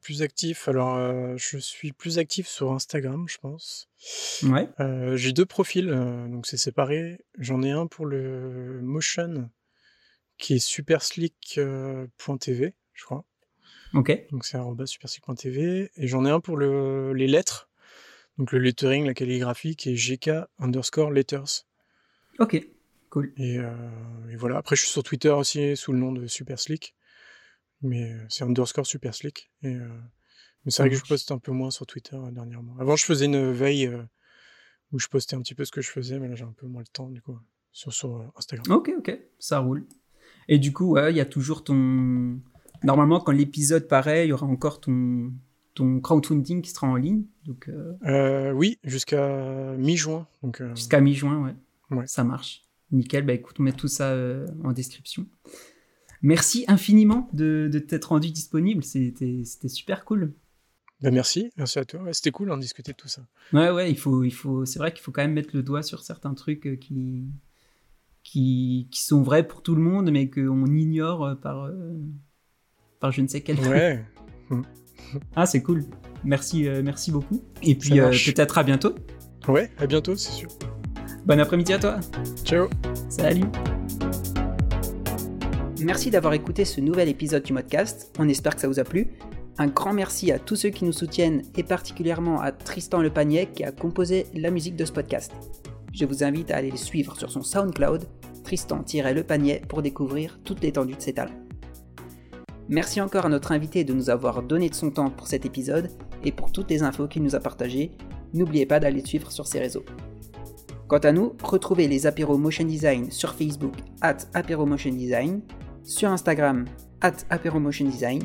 Plus 0.00 0.22
actif, 0.22 0.66
alors 0.66 1.36
je 1.36 1.58
suis 1.58 1.92
plus 1.92 2.18
actif 2.18 2.48
sur 2.48 2.72
Instagram, 2.72 3.26
je 3.28 3.38
pense. 3.38 3.88
Ouais. 4.42 4.68
J'ai 5.16 5.32
deux 5.32 5.46
profils, 5.46 5.86
donc 5.86 6.46
c'est 6.46 6.56
séparé. 6.56 7.20
J'en 7.38 7.62
ai 7.62 7.70
un 7.70 7.86
pour 7.86 8.06
le 8.06 8.80
motion, 8.82 9.48
qui 10.38 10.54
est 10.54 10.58
superslick.tv, 10.58 12.74
je 12.94 13.04
crois. 13.04 13.24
Ok. 13.94 14.26
Donc 14.32 14.44
c'est 14.44 14.58
superslick.tv. 14.86 15.90
Et 15.96 16.06
j'en 16.08 16.24
ai 16.24 16.30
un 16.30 16.40
pour 16.40 16.56
le, 16.56 17.12
les 17.12 17.28
lettres, 17.28 17.70
donc 18.38 18.52
le 18.52 18.58
lettering, 18.58 19.06
la 19.06 19.14
calligraphie, 19.14 19.76
qui 19.76 19.90
est 19.90 19.94
gk 19.94 20.30
underscore 20.58 21.10
letters. 21.10 21.66
Ok. 22.38 22.66
Cool. 23.10 23.32
Et, 23.36 23.58
euh, 23.58 23.72
et 24.30 24.36
voilà, 24.36 24.56
après 24.56 24.74
je 24.74 24.82
suis 24.82 24.90
sur 24.90 25.02
Twitter 25.02 25.28
aussi 25.30 25.76
sous 25.76 25.92
le 25.92 25.98
nom 25.98 26.12
de 26.12 26.26
Superslick. 26.26 26.94
Mais 27.82 28.12
euh, 28.12 28.24
c'est 28.28 28.44
underscore 28.44 28.86
Superslick. 28.86 29.50
Et, 29.62 29.74
euh, 29.74 29.88
mais 30.64 30.70
c'est 30.70 30.82
vrai 30.82 30.90
que 30.90 30.96
je 30.96 31.04
poste 31.04 31.30
un 31.30 31.38
peu 31.38 31.52
moins 31.52 31.70
sur 31.70 31.86
Twitter 31.86 32.16
dernièrement. 32.32 32.74
Avant 32.78 32.96
je 32.96 33.04
faisais 33.04 33.26
une 33.26 33.52
veille 33.52 33.90
où 34.92 34.98
je 34.98 35.08
postais 35.08 35.36
un 35.36 35.42
petit 35.42 35.54
peu 35.54 35.64
ce 35.64 35.72
que 35.72 35.82
je 35.82 35.90
faisais, 35.90 36.18
mais 36.18 36.28
là 36.28 36.36
j'ai 36.36 36.44
un 36.44 36.54
peu 36.56 36.66
moins 36.66 36.82
le 36.82 36.86
temps 36.86 37.10
du 37.10 37.20
coup 37.20 37.38
sur, 37.70 37.92
sur 37.92 38.32
Instagram. 38.36 38.70
Ok, 38.70 38.92
ok. 38.96 39.18
Ça 39.38 39.58
roule. 39.58 39.86
Et 40.48 40.58
du 40.58 40.72
coup, 40.72 40.92
ouais, 40.92 41.12
il 41.12 41.16
y 41.16 41.20
a 41.20 41.26
toujours 41.26 41.64
ton. 41.64 42.40
Normalement, 42.82 43.20
quand 43.20 43.32
l'épisode 43.32 43.86
paraît, 43.88 44.26
il 44.26 44.30
y 44.30 44.32
aura 44.32 44.46
encore 44.46 44.80
ton 44.80 45.32
ton 45.74 46.00
crowdfunding 46.00 46.62
qui 46.62 46.70
sera 46.70 46.86
en 46.86 46.96
ligne. 46.96 47.24
Donc 47.46 47.68
euh, 47.68 47.94
Euh, 48.06 48.52
oui, 48.52 48.78
jusqu'à 48.84 49.74
mi-juin. 49.76 50.26
Euh, 50.44 50.74
jusqu'à 50.74 51.00
mi-juin, 51.00 51.42
ouais. 51.44 51.96
Ouais. 51.96 52.06
Ça 52.06 52.24
marche. 52.24 52.64
Nickel. 52.90 53.24
Bah 53.24 53.32
écoute, 53.32 53.56
on 53.58 53.62
met 53.62 53.72
tout 53.72 53.88
ça 53.88 54.14
en 54.64 54.72
description. 54.72 55.26
Merci 56.22 56.64
infiniment 56.68 57.28
de, 57.32 57.68
de 57.72 57.78
t'être 57.78 58.06
rendu 58.10 58.30
disponible. 58.30 58.84
C'était 58.84 59.44
super 59.68 60.04
cool. 60.04 60.32
bah, 61.00 61.10
merci, 61.10 61.50
merci 61.56 61.78
à 61.80 61.84
toi. 61.84 62.02
Ouais, 62.02 62.12
C'était 62.12 62.30
cool 62.30 62.48
d'en 62.48 62.58
discuter 62.58 62.92
de 62.92 62.96
tout 62.96 63.08
ça. 63.08 63.26
Ouais, 63.52 63.70
ouais, 63.70 63.90
il 63.90 63.98
faut, 63.98 64.22
il 64.22 64.30
faut, 64.30 64.64
c'est 64.64 64.78
vrai 64.78 64.92
qu'il 64.92 65.02
faut 65.02 65.10
quand 65.10 65.22
même 65.22 65.32
mettre 65.32 65.50
le 65.54 65.62
doigt 65.62 65.82
sur 65.82 66.02
certains 66.02 66.34
trucs 66.34 66.78
qui, 66.80 67.24
qui, 68.22 68.88
qui 68.90 69.02
sont 69.02 69.22
vrais 69.22 69.46
pour 69.46 69.62
tout 69.62 69.74
le 69.74 69.82
monde, 69.82 70.10
mais 70.12 70.30
qu'on 70.30 70.66
ignore 70.66 71.36
par, 71.40 71.68
par 73.00 73.10
je 73.10 73.20
ne 73.22 73.26
sais 73.26 73.40
quel. 73.40 73.58
Ouais, 73.60 74.04
Ah, 75.36 75.46
c'est 75.46 75.62
cool. 75.62 75.84
Merci, 76.24 76.68
euh, 76.68 76.82
merci 76.84 77.10
beaucoup. 77.10 77.42
Et 77.62 77.74
puis 77.74 78.00
euh, 78.00 78.10
peut-être 78.10 78.58
à 78.58 78.62
bientôt. 78.62 78.94
ouais, 79.48 79.70
à 79.78 79.86
bientôt, 79.86 80.16
c'est 80.16 80.32
sûr. 80.32 80.48
Bon 81.26 81.38
après-midi 81.38 81.72
à 81.72 81.78
toi. 81.78 82.00
Ciao. 82.44 82.68
Salut. 83.08 83.44
Merci 85.80 86.10
d'avoir 86.10 86.34
écouté 86.34 86.64
ce 86.64 86.80
nouvel 86.80 87.08
épisode 87.08 87.42
du 87.42 87.52
Modcast. 87.52 88.12
On 88.18 88.28
espère 88.28 88.54
que 88.54 88.60
ça 88.60 88.68
vous 88.68 88.78
a 88.78 88.84
plu. 88.84 89.08
Un 89.58 89.66
grand 89.66 89.92
merci 89.92 90.32
à 90.32 90.38
tous 90.38 90.56
ceux 90.56 90.70
qui 90.70 90.84
nous 90.84 90.92
soutiennent 90.92 91.42
et 91.56 91.62
particulièrement 91.62 92.40
à 92.40 92.52
Tristan 92.52 93.02
Le 93.02 93.10
Panier 93.10 93.46
qui 93.52 93.64
a 93.64 93.72
composé 93.72 94.26
la 94.34 94.50
musique 94.50 94.76
de 94.76 94.84
ce 94.84 94.92
podcast. 94.92 95.32
Je 95.92 96.06
vous 96.06 96.24
invite 96.24 96.50
à 96.50 96.56
aller 96.56 96.70
le 96.70 96.76
suivre 96.76 97.18
sur 97.18 97.30
son 97.30 97.42
SoundCloud, 97.42 98.06
Tristan-Le 98.44 99.22
Panier, 99.24 99.60
pour 99.68 99.82
découvrir 99.82 100.38
toute 100.42 100.62
l'étendue 100.62 100.94
de 100.94 101.02
ses 101.02 101.12
talents. 101.12 101.41
Merci 102.68 103.00
encore 103.00 103.26
à 103.26 103.28
notre 103.28 103.52
invité 103.52 103.84
de 103.84 103.92
nous 103.92 104.10
avoir 104.10 104.42
donné 104.42 104.68
de 104.68 104.74
son 104.74 104.90
temps 104.90 105.10
pour 105.10 105.26
cet 105.26 105.44
épisode 105.44 105.90
et 106.24 106.32
pour 106.32 106.52
toutes 106.52 106.70
les 106.70 106.82
infos 106.82 107.08
qu'il 107.08 107.22
nous 107.22 107.34
a 107.34 107.40
partagées. 107.40 107.92
N'oubliez 108.34 108.66
pas 108.66 108.80
d'aller 108.80 109.00
le 109.00 109.06
suivre 109.06 109.30
sur 109.30 109.46
ses 109.46 109.58
réseaux. 109.58 109.84
Quant 110.88 110.98
à 110.98 111.12
nous, 111.12 111.34
retrouvez 111.42 111.88
les 111.88 112.06
apéros 112.06 112.38
Motion 112.38 112.64
Design 112.64 113.10
sur 113.10 113.34
Facebook 113.34 113.74
at 114.00 114.18
apéro 114.34 114.66
Motion 114.66 114.92
Design, 114.92 115.40
sur 115.84 116.10
Instagram 116.10 116.66
at 117.00 117.16
apéro 117.30 117.58
Motion 117.58 117.86
Design 117.86 118.22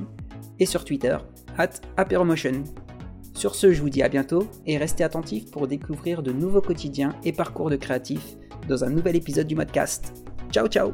et 0.60 0.66
sur 0.66 0.84
Twitter 0.84 1.18
at 1.58 1.72
apéro 1.96 2.26
Motion. 2.26 2.64
Sur 3.34 3.56
ce, 3.56 3.72
je 3.72 3.82
vous 3.82 3.90
dis 3.90 4.02
à 4.02 4.10
bientôt 4.10 4.48
et 4.66 4.78
restez 4.78 5.04
attentifs 5.04 5.52
pour 5.52 5.68
découvrir 5.68 6.24
de 6.24 6.32
nouveaux 6.32 6.62
quotidiens 6.62 7.16
et 7.24 7.32
parcours 7.32 7.70
de 7.70 7.76
créatifs 7.76 8.36
dans 8.68 8.84
un 8.84 8.90
nouvel 8.90 9.16
épisode 9.16 9.48
du 9.48 9.56
Modcast. 9.56 10.26
Ciao 10.52 10.68
ciao 10.68 10.92